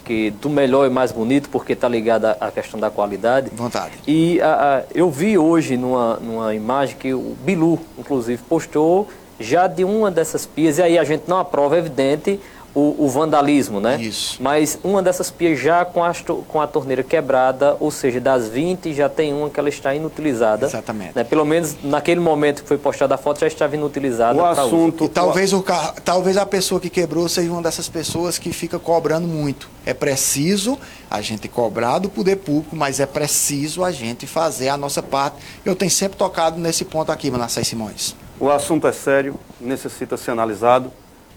que 0.04 0.30
do 0.30 0.48
melhor 0.48 0.86
e 0.86 0.90
mais 0.90 1.10
bonito, 1.10 1.48
porque 1.48 1.72
está 1.72 1.88
ligada 1.88 2.36
à 2.40 2.50
questão 2.50 2.78
da 2.78 2.90
qualidade. 2.90 3.50
Vontade. 3.54 3.92
E 4.06 4.40
a, 4.40 4.78
a, 4.78 4.82
eu 4.94 5.10
vi 5.10 5.36
hoje 5.36 5.76
numa, 5.76 6.16
numa 6.16 6.54
imagem 6.54 6.96
que 6.96 7.12
o 7.12 7.36
Bilu, 7.44 7.80
inclusive, 7.98 8.40
postou 8.48 9.08
já 9.42 9.66
de 9.66 9.84
uma 9.84 10.10
dessas 10.10 10.46
pias, 10.46 10.78
e 10.78 10.82
aí 10.82 10.98
a 10.98 11.04
gente 11.04 11.24
não 11.26 11.38
aprova, 11.38 11.76
é 11.76 11.78
evidente, 11.78 12.40
o, 12.74 13.04
o, 13.04 13.08
vandalismo, 13.08 13.80
né? 13.80 14.00
Isso. 14.00 14.38
Mas 14.42 14.78
uma 14.82 15.02
dessas 15.02 15.30
pias 15.30 15.60
já 15.60 15.84
com 15.84 16.02
a, 16.02 16.12
com 16.48 16.60
a 16.60 16.66
torneira 16.66 17.02
quebrada, 17.02 17.76
ou 17.78 17.90
seja, 17.90 18.18
das 18.18 18.48
20 18.48 18.94
já 18.94 19.08
tem 19.08 19.34
uma 19.34 19.50
que 19.50 19.60
ela 19.60 19.68
está 19.68 19.94
inutilizada. 19.94 20.66
Exatamente. 20.66 21.12
Né? 21.14 21.22
Pelo 21.22 21.44
menos 21.44 21.76
naquele 21.82 22.20
momento 22.20 22.62
que 22.62 22.68
foi 22.68 22.78
postada 22.78 23.14
a 23.14 23.18
foto 23.18 23.40
já 23.40 23.46
estava 23.46 23.76
inutilizada. 23.76 24.38
O 24.38 24.44
assunto. 24.44 25.08
talvez, 25.08 25.52
o 25.52 25.62
carro, 25.62 25.94
talvez 26.02 26.36
a 26.38 26.46
pessoa 26.46 26.80
que 26.80 26.88
quebrou 26.88 27.28
seja 27.28 27.50
uma 27.52 27.62
dessas 27.62 27.88
pessoas 27.88 28.38
que 28.38 28.52
fica 28.52 28.78
cobrando 28.78 29.28
muito. 29.28 29.68
É 29.84 29.92
preciso 29.92 30.78
a 31.10 31.20
gente 31.20 31.48
cobrar 31.48 31.98
do 31.98 32.08
poder 32.08 32.36
público, 32.36 32.74
mas 32.74 33.00
é 33.00 33.06
preciso 33.06 33.84
a 33.84 33.92
gente 33.92 34.26
fazer 34.26 34.70
a 34.70 34.78
nossa 34.78 35.02
parte. 35.02 35.36
Eu 35.62 35.76
tenho 35.76 35.90
sempre 35.90 36.16
tocado 36.16 36.58
nesse 36.58 36.86
ponto 36.86 37.12
aqui, 37.12 37.30
Manassés 37.30 37.68
Simões. 37.68 38.16
O 38.42 38.50
assunto 38.50 38.88
é 38.88 38.92
sério, 38.92 39.36
necessita 39.60 40.16
ser 40.16 40.32
analisado 40.32 40.90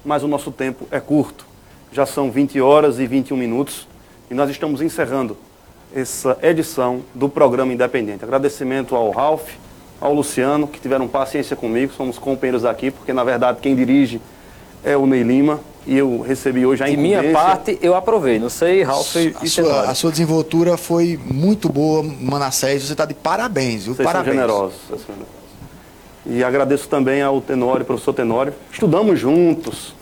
mas 0.05 0.23
o 0.23 0.27
nosso 0.27 0.51
tempo 0.51 0.87
é 0.91 0.99
curto. 0.99 1.45
Já 1.91 2.05
são 2.05 2.29
20 2.29 2.61
horas 2.61 2.99
e 2.99 3.07
21 3.07 3.35
minutos 3.35 3.87
e 4.29 4.33
nós 4.33 4.49
estamos 4.49 4.81
encerrando 4.81 5.35
essa 5.93 6.37
edição 6.43 7.01
do 7.13 7.27
programa 7.27 7.73
Independente. 7.73 8.23
Agradecimento 8.23 8.95
ao 8.95 9.09
Ralph, 9.11 9.49
ao 9.99 10.13
Luciano, 10.13 10.67
que 10.67 10.79
tiveram 10.79 11.07
paciência 11.07 11.55
comigo, 11.55 11.91
somos 11.93 12.19
companheiros 12.19 12.65
aqui, 12.65 12.91
porque 12.91 13.11
na 13.11 13.23
verdade 13.23 13.59
quem 13.61 13.75
dirige 13.75 14.21
é 14.83 14.95
o 14.95 15.07
Ney 15.07 15.23
Lima 15.23 15.59
e 15.87 15.97
eu 15.97 16.21
recebi 16.21 16.65
hoje 16.65 16.83
a 16.83 16.87
De 16.87 16.97
minha 16.97 17.31
parte, 17.31 17.79
eu 17.81 17.95
aprovei. 17.95 18.37
Não 18.37 18.49
sei, 18.49 18.83
Ralph 18.83 19.15
e 19.15 19.33
a 19.41 19.45
sua, 19.47 19.81
a 19.81 19.95
sua 19.95 20.11
desenvoltura 20.11 20.77
foi 20.77 21.19
muito 21.23 21.69
boa, 21.69 22.03
Manassés. 22.03 22.83
Você 22.83 22.91
está 22.91 23.05
de 23.05 23.13
parabéns, 23.13 23.85
viu? 23.85 23.95
Vocês 23.95 24.05
parabéns. 24.05 24.35
São 24.35 24.43
generosos, 24.43 24.81
vocês 24.87 25.01
são 25.01 25.15
generosos. 25.15 25.44
E 26.25 26.43
agradeço 26.43 26.87
também 26.87 27.21
ao 27.21 27.39
Tenório, 27.39 27.85
professor 27.85 28.13
Tenório. 28.13 28.53
Estudamos 28.71 29.19
juntos, 29.19 29.95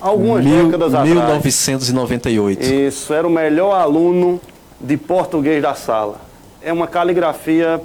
algumas 0.00 0.44
Mil, 0.44 0.66
décadas 0.66 0.92
1998. 1.04 2.60
atrás. 2.60 2.94
Isso, 2.94 3.14
era 3.14 3.26
o 3.26 3.30
melhor 3.30 3.72
aluno 3.74 4.40
de 4.80 4.96
português 4.96 5.62
da 5.62 5.74
sala. 5.74 6.20
É 6.62 6.72
uma 6.72 6.86
caligrafia 6.86 7.80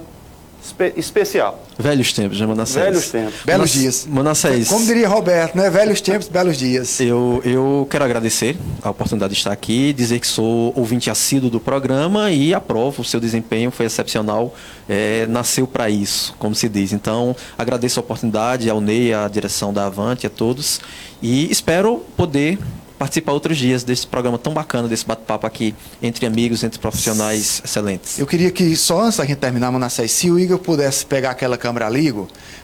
espe 0.62 0.92
especial. 0.96 1.62
Velhos 1.78 2.12
tempos, 2.12 2.40
né, 2.40 2.46
Manassés? 2.46 2.84
Velhos 2.84 3.10
tempos. 3.10 3.34
Belos 3.44 3.70
dias. 3.70 4.06
Manassés. 4.08 4.68
Como 4.68 4.84
diria 4.86 5.08
Roberto, 5.08 5.56
né? 5.56 5.68
Velhos 5.70 6.00
tempos, 6.00 6.28
belos 6.28 6.56
dias. 6.56 7.00
Eu, 7.00 7.40
eu 7.44 7.86
quero 7.90 8.04
agradecer 8.04 8.56
a 8.82 8.90
oportunidade 8.90 9.32
de 9.32 9.38
estar 9.38 9.52
aqui, 9.52 9.92
dizer 9.92 10.20
que 10.20 10.26
sou 10.26 10.72
ouvinte 10.76 11.10
assíduo 11.10 11.50
do 11.50 11.60
programa 11.60 12.30
e 12.30 12.54
aprovo 12.54 13.02
o 13.02 13.04
seu 13.04 13.20
desempenho, 13.20 13.70
foi 13.70 13.86
excepcional, 13.86 14.54
é, 14.88 15.26
nasceu 15.26 15.66
para 15.66 15.90
isso, 15.90 16.34
como 16.38 16.54
se 16.54 16.68
diz. 16.68 16.92
Então, 16.92 17.36
agradeço 17.58 18.00
a 18.00 18.02
oportunidade 18.02 18.68
ao 18.70 18.80
Ney, 18.80 19.12
à 19.12 19.28
direção 19.28 19.72
da 19.72 19.86
Avante, 19.86 20.26
a 20.26 20.30
todos 20.30 20.80
e 21.22 21.50
espero 21.50 22.04
poder 22.16 22.58
participar 22.98 23.32
outros 23.32 23.58
dias 23.58 23.84
desse 23.84 24.06
programa 24.06 24.38
tão 24.38 24.52
bacana, 24.52 24.88
desse 24.88 25.06
bate-papo 25.06 25.46
aqui 25.46 25.74
entre 26.02 26.26
amigos, 26.26 26.64
entre 26.64 26.78
profissionais 26.78 27.60
excelentes. 27.64 28.18
Eu 28.18 28.26
queria 28.26 28.50
que, 28.50 28.74
só 28.76 29.02
antes 29.02 29.18
da 29.18 29.24
gente 29.24 29.38
terminar, 29.38 29.70
Manassés, 29.70 30.12
se 30.12 30.30
o 30.30 30.38
Igor 30.38 30.58
pudesse 30.58 31.04
pegar 31.04 31.30
aquela 31.30 31.58
câmera 31.58 31.86
ali, 31.86 32.12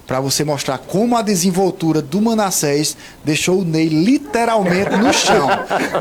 para 0.07 0.21
você 0.21 0.45
mostrar 0.45 0.79
como 0.79 1.17
a 1.17 1.23
desenvoltura 1.23 2.03
do 2.03 2.21
Manassés 2.21 2.97
deixou 3.25 3.61
o 3.61 3.65
Ney 3.65 3.89
literalmente 3.89 4.91
no 4.97 5.13
chão. 5.13 5.49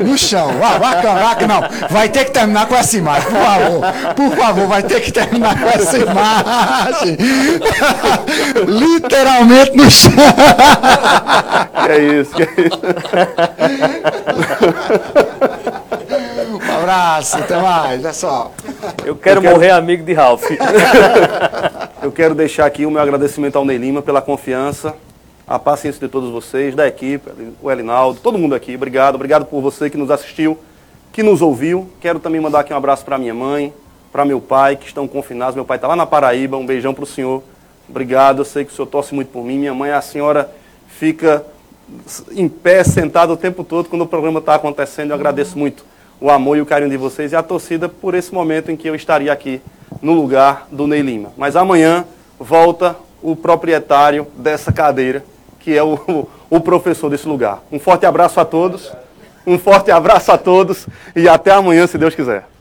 No 0.00 0.18
chão. 0.18 0.50
Ah, 0.62 0.78
bacana, 0.78 1.20
bacana. 1.20 1.60
Não, 1.60 1.88
vai 1.88 2.08
ter 2.08 2.24
que 2.26 2.30
terminar 2.32 2.66
com 2.66 2.74
essa 2.76 2.96
imagem, 2.96 3.28
por 3.30 3.40
favor. 3.40 4.14
Por 4.14 4.36
favor, 4.36 4.66
vai 4.66 4.82
ter 4.82 5.00
que 5.00 5.12
terminar 5.12 5.58
com 5.58 5.68
essa 5.68 5.96
imagem. 5.98 7.16
literalmente 8.66 9.76
no 9.76 9.90
chão. 9.90 10.10
Que 11.86 11.92
é 11.92 11.98
isso, 12.20 12.30
que 12.32 12.42
é 12.42 12.48
isso. 12.66 12.80
Um 16.50 16.72
abraço, 16.78 17.36
até 17.36 17.56
mais, 17.56 18.02
pessoal. 18.02 18.52
Eu 19.04 19.14
quero, 19.16 19.38
Eu 19.38 19.42
quero- 19.42 19.54
morrer 19.54 19.70
amigo 19.70 20.04
de 20.04 20.12
Ralph. 20.12 20.44
Eu 22.02 22.10
quero 22.10 22.34
deixar 22.34 22.66
aqui 22.66 22.84
o 22.84 22.90
meu 22.90 23.00
agradecimento 23.00 23.54
ao 23.54 23.64
Ney 23.64 23.78
Lima 23.78 24.02
pela 24.02 24.20
confiança, 24.20 24.96
a 25.46 25.56
paciência 25.56 26.00
de 26.00 26.08
todos 26.08 26.30
vocês, 26.30 26.74
da 26.74 26.84
equipe, 26.88 27.30
o 27.62 27.70
Elinaldo, 27.70 28.18
todo 28.18 28.36
mundo 28.36 28.56
aqui. 28.56 28.74
Obrigado, 28.74 29.14
obrigado 29.14 29.44
por 29.44 29.60
você 29.62 29.88
que 29.88 29.96
nos 29.96 30.10
assistiu, 30.10 30.58
que 31.12 31.22
nos 31.22 31.40
ouviu. 31.40 31.88
Quero 32.00 32.18
também 32.18 32.40
mandar 32.40 32.58
aqui 32.58 32.72
um 32.72 32.76
abraço 32.76 33.04
para 33.04 33.16
minha 33.18 33.32
mãe, 33.32 33.72
para 34.10 34.24
meu 34.24 34.40
pai, 34.40 34.74
que 34.74 34.84
estão 34.84 35.06
confinados. 35.06 35.54
Meu 35.54 35.64
pai 35.64 35.76
está 35.76 35.86
lá 35.86 35.94
na 35.94 36.04
Paraíba. 36.04 36.56
Um 36.56 36.66
beijão 36.66 36.92
para 36.92 37.04
o 37.04 37.06
senhor. 37.06 37.40
Obrigado, 37.88 38.40
eu 38.40 38.44
sei 38.44 38.64
que 38.64 38.72
o 38.72 38.74
senhor 38.74 38.88
torce 38.88 39.14
muito 39.14 39.28
por 39.28 39.44
mim. 39.44 39.58
Minha 39.58 39.72
mãe, 39.72 39.92
a 39.92 40.02
senhora 40.02 40.50
fica 40.88 41.46
em 42.32 42.48
pé, 42.48 42.82
sentada 42.82 43.32
o 43.32 43.36
tempo 43.36 43.62
todo 43.62 43.88
quando 43.88 44.02
o 44.02 44.08
programa 44.08 44.40
está 44.40 44.56
acontecendo. 44.56 45.10
Eu 45.10 45.14
agradeço 45.14 45.56
muito 45.56 45.84
o 46.20 46.30
amor 46.30 46.58
e 46.58 46.60
o 46.60 46.66
carinho 46.66 46.90
de 46.90 46.96
vocês 46.96 47.30
e 47.30 47.36
a 47.36 47.44
torcida 47.44 47.88
por 47.88 48.16
esse 48.16 48.34
momento 48.34 48.72
em 48.72 48.76
que 48.76 48.88
eu 48.88 48.94
estaria 48.96 49.32
aqui 49.32 49.62
no 50.00 50.12
lugar 50.12 50.66
do 50.70 50.86
Ney 50.86 51.02
Lima. 51.02 51.32
Mas 51.36 51.56
amanhã 51.56 52.04
volta 52.38 52.96
o 53.22 53.36
proprietário 53.36 54.26
dessa 54.36 54.72
cadeira, 54.72 55.24
que 55.60 55.76
é 55.76 55.82
o, 55.82 56.28
o, 56.50 56.60
professor 56.60 57.08
desse 57.08 57.28
lugar. 57.28 57.62
Um 57.70 57.78
forte 57.78 58.04
abraço 58.04 58.40
a 58.40 58.44
todos, 58.44 58.92
um 59.46 59.58
forte 59.58 59.90
abraço 59.90 60.32
a 60.32 60.38
todos 60.38 60.86
e 61.14 61.28
até 61.28 61.52
amanhã, 61.52 61.86
se 61.86 61.96
Deus 61.96 62.14
quiser. 62.14 62.51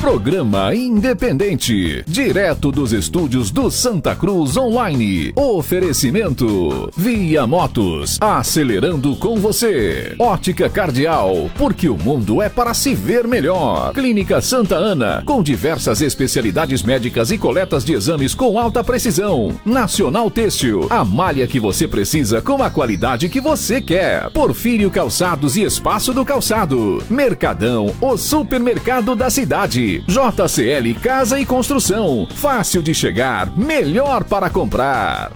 Programa 0.00 0.72
Independente, 0.74 2.04
direto 2.06 2.70
dos 2.70 2.92
estúdios 2.92 3.50
do 3.50 3.68
Santa 3.68 4.14
Cruz 4.14 4.56
Online. 4.56 5.32
Oferecimento: 5.34 6.88
Via 6.96 7.46
Motos, 7.48 8.16
acelerando 8.20 9.16
com 9.16 9.36
você. 9.36 10.14
Ótica 10.16 10.70
Cardial, 10.70 11.50
porque 11.56 11.88
o 11.88 11.96
mundo 11.96 12.40
é 12.40 12.48
para 12.48 12.74
se 12.74 12.94
ver 12.94 13.26
melhor. 13.26 13.92
Clínica 13.92 14.40
Santa 14.40 14.76
Ana, 14.76 15.22
com 15.26 15.42
diversas 15.42 16.00
especialidades 16.00 16.82
médicas 16.84 17.32
e 17.32 17.36
coletas 17.36 17.84
de 17.84 17.92
exames 17.92 18.34
com 18.34 18.56
alta 18.56 18.84
precisão. 18.84 19.58
Nacional 19.64 20.30
Têxtil, 20.30 20.86
a 20.90 21.04
malha 21.04 21.46
que 21.46 21.58
você 21.58 21.88
precisa 21.88 22.40
com 22.40 22.62
a 22.62 22.70
qualidade 22.70 23.28
que 23.28 23.40
você 23.40 23.80
quer. 23.80 24.30
Porfírio 24.30 24.90
Calçados 24.92 25.56
e 25.56 25.64
Espaço 25.64 26.14
do 26.14 26.24
Calçado. 26.24 27.02
Mercadão, 27.10 27.92
o 28.00 28.16
supermercado 28.16 29.16
da 29.16 29.28
cidade. 29.28 29.87
JCL 30.06 30.94
Casa 31.00 31.40
e 31.40 31.46
Construção. 31.46 32.28
Fácil 32.34 32.82
de 32.82 32.94
chegar, 32.94 33.50
melhor 33.56 34.24
para 34.24 34.50
comprar. 34.50 35.32